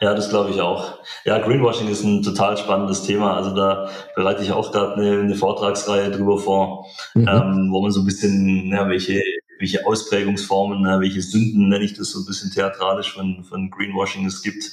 Ja, 0.00 0.14
das 0.14 0.28
glaube 0.28 0.50
ich 0.50 0.60
auch. 0.60 0.98
Ja, 1.24 1.38
Greenwashing 1.38 1.88
ist 1.88 2.04
ein 2.04 2.22
total 2.22 2.56
spannendes 2.56 3.04
Thema. 3.04 3.36
Also 3.36 3.54
da 3.54 3.88
bereite 4.16 4.42
ich 4.42 4.52
auch 4.52 4.72
gerade 4.72 4.94
eine, 4.94 5.20
eine 5.20 5.34
Vortragsreihe 5.34 6.10
drüber 6.10 6.38
vor, 6.38 6.86
mhm. 7.14 7.28
ähm, 7.28 7.68
wo 7.70 7.80
man 7.80 7.90
so 7.90 8.00
ein 8.00 8.06
bisschen, 8.06 8.68
ja, 8.68 8.88
welche, 8.88 9.22
welche 9.62 9.86
Ausprägungsformen, 9.86 11.00
welche 11.00 11.22
Sünden, 11.22 11.68
nenne 11.68 11.84
ich 11.84 11.94
das 11.94 12.10
so 12.10 12.18
ein 12.18 12.26
bisschen 12.26 12.50
theatralisch 12.50 13.14
von, 13.14 13.44
von 13.44 13.70
Greenwashing 13.70 14.26
es 14.26 14.42
gibt 14.42 14.64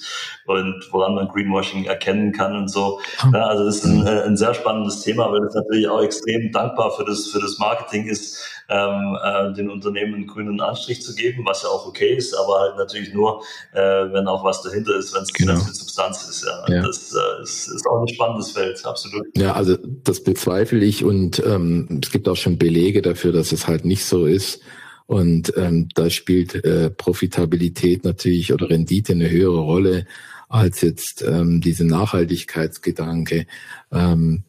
und 0.46 0.84
woran 0.92 1.14
man 1.14 1.28
Greenwashing 1.28 1.86
erkennen 1.86 2.32
kann 2.32 2.56
und 2.56 2.70
so. 2.70 3.00
Ja, 3.32 3.46
also 3.46 3.66
das 3.66 3.78
ist 3.78 3.86
ein, 3.86 4.08
äh, 4.08 4.24
ein 4.24 4.36
sehr 4.36 4.56
spannendes 4.56 5.02
Thema, 5.02 5.32
weil 5.32 5.44
es 5.44 5.54
natürlich 5.54 5.88
auch 5.88 6.02
extrem 6.02 6.52
dankbar 6.52 6.92
für 6.92 7.06
das, 7.06 7.28
für 7.28 7.40
das 7.40 7.60
Marketing 7.60 8.08
ist, 8.08 8.44
ähm, 8.68 9.18
äh, 9.24 9.54
den 9.54 9.70
Unternehmen 9.70 10.16
einen 10.16 10.28
grünen 10.28 10.60
Anstrich 10.60 11.04
zu 11.04 11.14
geben, 11.14 11.46
was 11.46 11.62
ja 11.62 11.70
auch 11.70 11.86
okay 11.86 12.16
ist, 12.16 12.34
aber 12.34 12.60
halt 12.60 12.78
natürlich 12.78 13.14
nur, 13.14 13.44
äh, 13.74 13.80
wenn 13.80 14.28
auch 14.28 14.44
was 14.44 14.64
dahinter 14.64 14.96
ist, 14.96 15.14
wenn 15.14 15.22
es 15.22 15.32
genau. 15.34 15.52
eine 15.52 15.62
Substanz 15.62 16.28
ist. 16.28 16.46
Ja. 16.46 16.66
ja. 16.68 16.82
Das 16.82 17.14
äh, 17.14 17.18
ist, 17.50 17.68
ist, 17.68 17.88
auch 17.88 18.02
ein 18.02 18.08
spannendes 18.08 18.52
Feld, 18.52 18.86
absolut. 18.86 19.26
Ja, 19.36 19.54
also 19.54 19.78
das 20.04 20.24
bezweifle 20.24 20.84
ich 20.84 21.04
und 21.04 21.44
ähm, 21.46 22.00
es 22.04 22.12
gibt 22.12 22.28
auch 22.28 22.36
schon 22.36 22.58
Belege 22.58 23.02
dafür, 23.02 23.32
dass 23.32 23.52
es 23.52 23.68
halt 23.68 23.86
nicht 23.86 24.06
so 24.06 24.26
ist. 24.26 24.62
Und 25.08 25.52
ähm, 25.58 25.90
da 25.96 26.12
spielt 26.12 26.64
äh, 26.64 26.92
Profitabilität 26.92 28.04
natürlich 28.04 28.54
oder 28.54 28.70
Rendite 28.70 29.14
eine 29.14 29.30
höhere 29.30 29.60
Rolle 29.60 30.06
als 30.50 30.82
jetzt 30.82 31.24
ähm, 31.24 31.62
diese 31.62 31.84
Nachhaltigkeitsgedanke. 31.86 33.48
Ähm, 33.92 34.44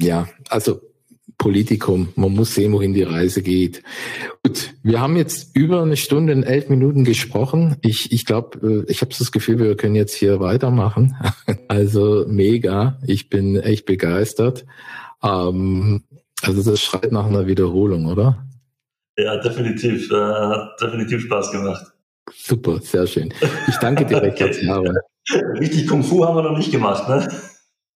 ja, 0.00 0.26
also 0.48 0.80
Politikum. 1.38 2.08
Man 2.16 2.32
muss 2.32 2.54
sehen, 2.54 2.72
wohin 2.72 2.94
die 2.94 3.02
Reise 3.02 3.42
geht. 3.42 3.82
Gut, 4.42 4.74
wir 4.82 5.00
haben 5.00 5.16
jetzt 5.16 5.54
über 5.54 5.82
eine 5.82 5.96
Stunde 5.96 6.32
und 6.32 6.44
elf 6.44 6.68
Minuten 6.68 7.04
gesprochen. 7.04 7.76
Ich, 7.82 8.10
ich 8.10 8.24
glaube, 8.24 8.84
äh, 8.86 8.90
ich 8.90 9.02
habe 9.02 9.14
das 9.16 9.32
Gefühl, 9.32 9.58
wir 9.58 9.76
können 9.76 9.94
jetzt 9.94 10.14
hier 10.14 10.40
weitermachen. 10.40 11.16
Also 11.68 12.24
mega. 12.28 12.98
Ich 13.06 13.28
bin 13.28 13.56
echt 13.56 13.86
begeistert. 13.86 14.64
Ähm, 15.22 16.04
also 16.42 16.68
das 16.68 16.80
schreit 16.80 17.12
nach 17.12 17.26
einer 17.26 17.46
Wiederholung, 17.46 18.06
oder? 18.06 18.46
Ja, 19.18 19.36
definitiv. 19.38 20.10
Äh, 20.10 20.14
hat 20.14 20.80
definitiv 20.80 21.22
Spaß 21.22 21.50
gemacht. 21.50 21.86
Super, 22.34 22.80
sehr 22.80 23.06
schön. 23.06 23.32
Ich 23.68 23.76
danke 23.76 24.06
dir 24.06 24.22
recht 24.22 24.40
herzlich. 24.40 24.70
Richtig 25.58 25.86
Kung 25.88 26.02
Fu 26.02 26.24
haben 26.24 26.36
wir 26.36 26.42
noch 26.42 26.56
nicht 26.56 26.70
gemacht, 26.70 27.08
ne? 27.08 27.28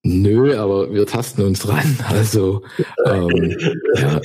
Nö, 0.03 0.57
aber 0.57 0.93
wir 0.95 1.07
tasten 1.07 1.43
uns 1.43 1.69
ran. 1.69 1.99
Also, 2.09 2.63
ähm, 3.07 3.57
ja. 3.97 4.21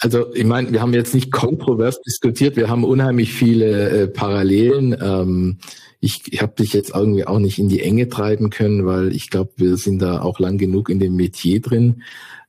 Also 0.00 0.34
ich 0.34 0.44
meine, 0.44 0.72
wir 0.72 0.80
haben 0.80 0.94
jetzt 0.94 1.14
nicht 1.14 1.30
kontrovers 1.30 2.00
diskutiert, 2.02 2.56
wir 2.56 2.68
haben 2.68 2.84
unheimlich 2.84 3.32
viele 3.32 3.90
äh, 3.90 4.08
Parallelen. 4.08 4.96
Ähm, 5.00 5.58
ich 6.00 6.22
ich 6.32 6.42
habe 6.42 6.54
dich 6.58 6.72
jetzt 6.72 6.94
irgendwie 6.94 7.26
auch 7.26 7.38
nicht 7.38 7.58
in 7.58 7.68
die 7.68 7.80
Enge 7.80 8.08
treiben 8.08 8.50
können, 8.50 8.86
weil 8.86 9.14
ich 9.14 9.30
glaube, 9.30 9.52
wir 9.56 9.76
sind 9.76 10.00
da 10.00 10.22
auch 10.22 10.40
lang 10.40 10.58
genug 10.58 10.88
in 10.88 10.98
dem 10.98 11.14
Metier 11.14 11.60
drin. 11.60 12.02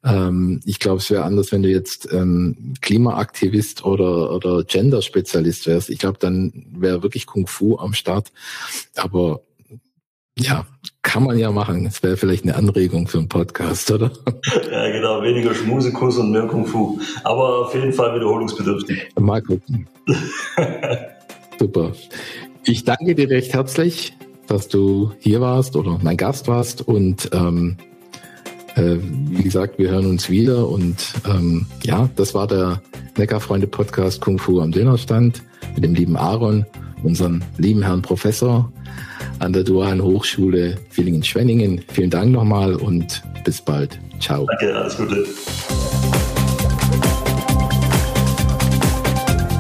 Ähm, 0.03 0.59
ich 0.65 0.79
glaube, 0.79 0.97
es 0.97 1.09
wäre 1.09 1.23
anders, 1.23 1.51
wenn 1.51 1.63
du 1.63 1.69
jetzt 1.69 2.11
ähm, 2.11 2.73
Klimaaktivist 2.81 3.85
oder, 3.85 4.33
oder 4.33 4.63
Gender-Spezialist 4.63 5.67
wärst. 5.67 5.89
Ich 5.89 5.99
glaube, 5.99 6.17
dann 6.19 6.65
wäre 6.75 7.03
wirklich 7.03 7.25
Kung 7.25 7.47
Fu 7.47 7.77
am 7.77 7.93
Start. 7.93 8.31
Aber 8.95 9.41
ja, 10.37 10.65
kann 11.03 11.23
man 11.23 11.37
ja 11.37 11.51
machen. 11.51 11.83
Das 11.83 12.01
wäre 12.01 12.17
vielleicht 12.17 12.45
eine 12.45 12.55
Anregung 12.55 13.07
für 13.07 13.19
einen 13.19 13.29
Podcast, 13.29 13.91
oder? 13.91 14.09
Ja, 14.71 14.89
genau. 14.89 15.21
Weniger 15.21 15.53
Schmusekuss 15.53 16.17
und 16.17 16.31
mehr 16.31 16.47
Kung 16.47 16.65
Fu. 16.65 16.99
Aber 17.23 17.59
auf 17.67 17.75
jeden 17.75 17.93
Fall 17.93 18.15
wiederholungsbedürftig. 18.15 19.09
Mal 19.19 19.41
gucken. 19.43 19.87
Super. 21.59 21.91
Ich 22.63 22.85
danke 22.85 23.13
dir 23.13 23.29
recht 23.29 23.53
herzlich, 23.53 24.17
dass 24.47 24.69
du 24.69 25.11
hier 25.19 25.41
warst 25.41 25.75
oder 25.75 25.99
mein 26.01 26.17
Gast 26.17 26.47
warst. 26.47 26.81
Und 26.87 27.29
ähm, 27.33 27.77
äh, 28.75 28.95
wie 29.01 29.43
gesagt, 29.43 29.77
wir 29.77 29.91
hören 29.91 30.07
uns 30.07 30.29
wieder. 30.29 30.69
Und 30.69 31.13
ähm, 31.27 31.67
ja, 31.83 32.09
das 32.15 32.33
war 32.33 32.47
der 32.47 32.81
Neckarfreunde 33.17 33.67
Podcast 33.67 34.21
Kung 34.21 34.39
Fu 34.39 34.61
am 34.61 34.71
Dönerstand 34.71 35.43
mit 35.75 35.83
dem 35.83 35.93
lieben 35.93 36.15
Aaron, 36.15 36.65
unseren 37.03 37.43
lieben 37.57 37.83
Herrn 37.83 38.01
Professor 38.01 38.71
an 39.39 39.53
der 39.53 39.63
Dualen 39.63 40.01
Hochschule 40.01 40.77
Villingen-Schwenningen. 40.89 41.83
Vielen 41.91 42.09
Dank 42.09 42.31
nochmal 42.31 42.75
und 42.75 43.21
bis 43.43 43.61
bald. 43.61 43.99
Ciao. 44.19 44.45
Danke, 44.45 44.75
alles 44.75 44.97
Gute. 44.97 45.25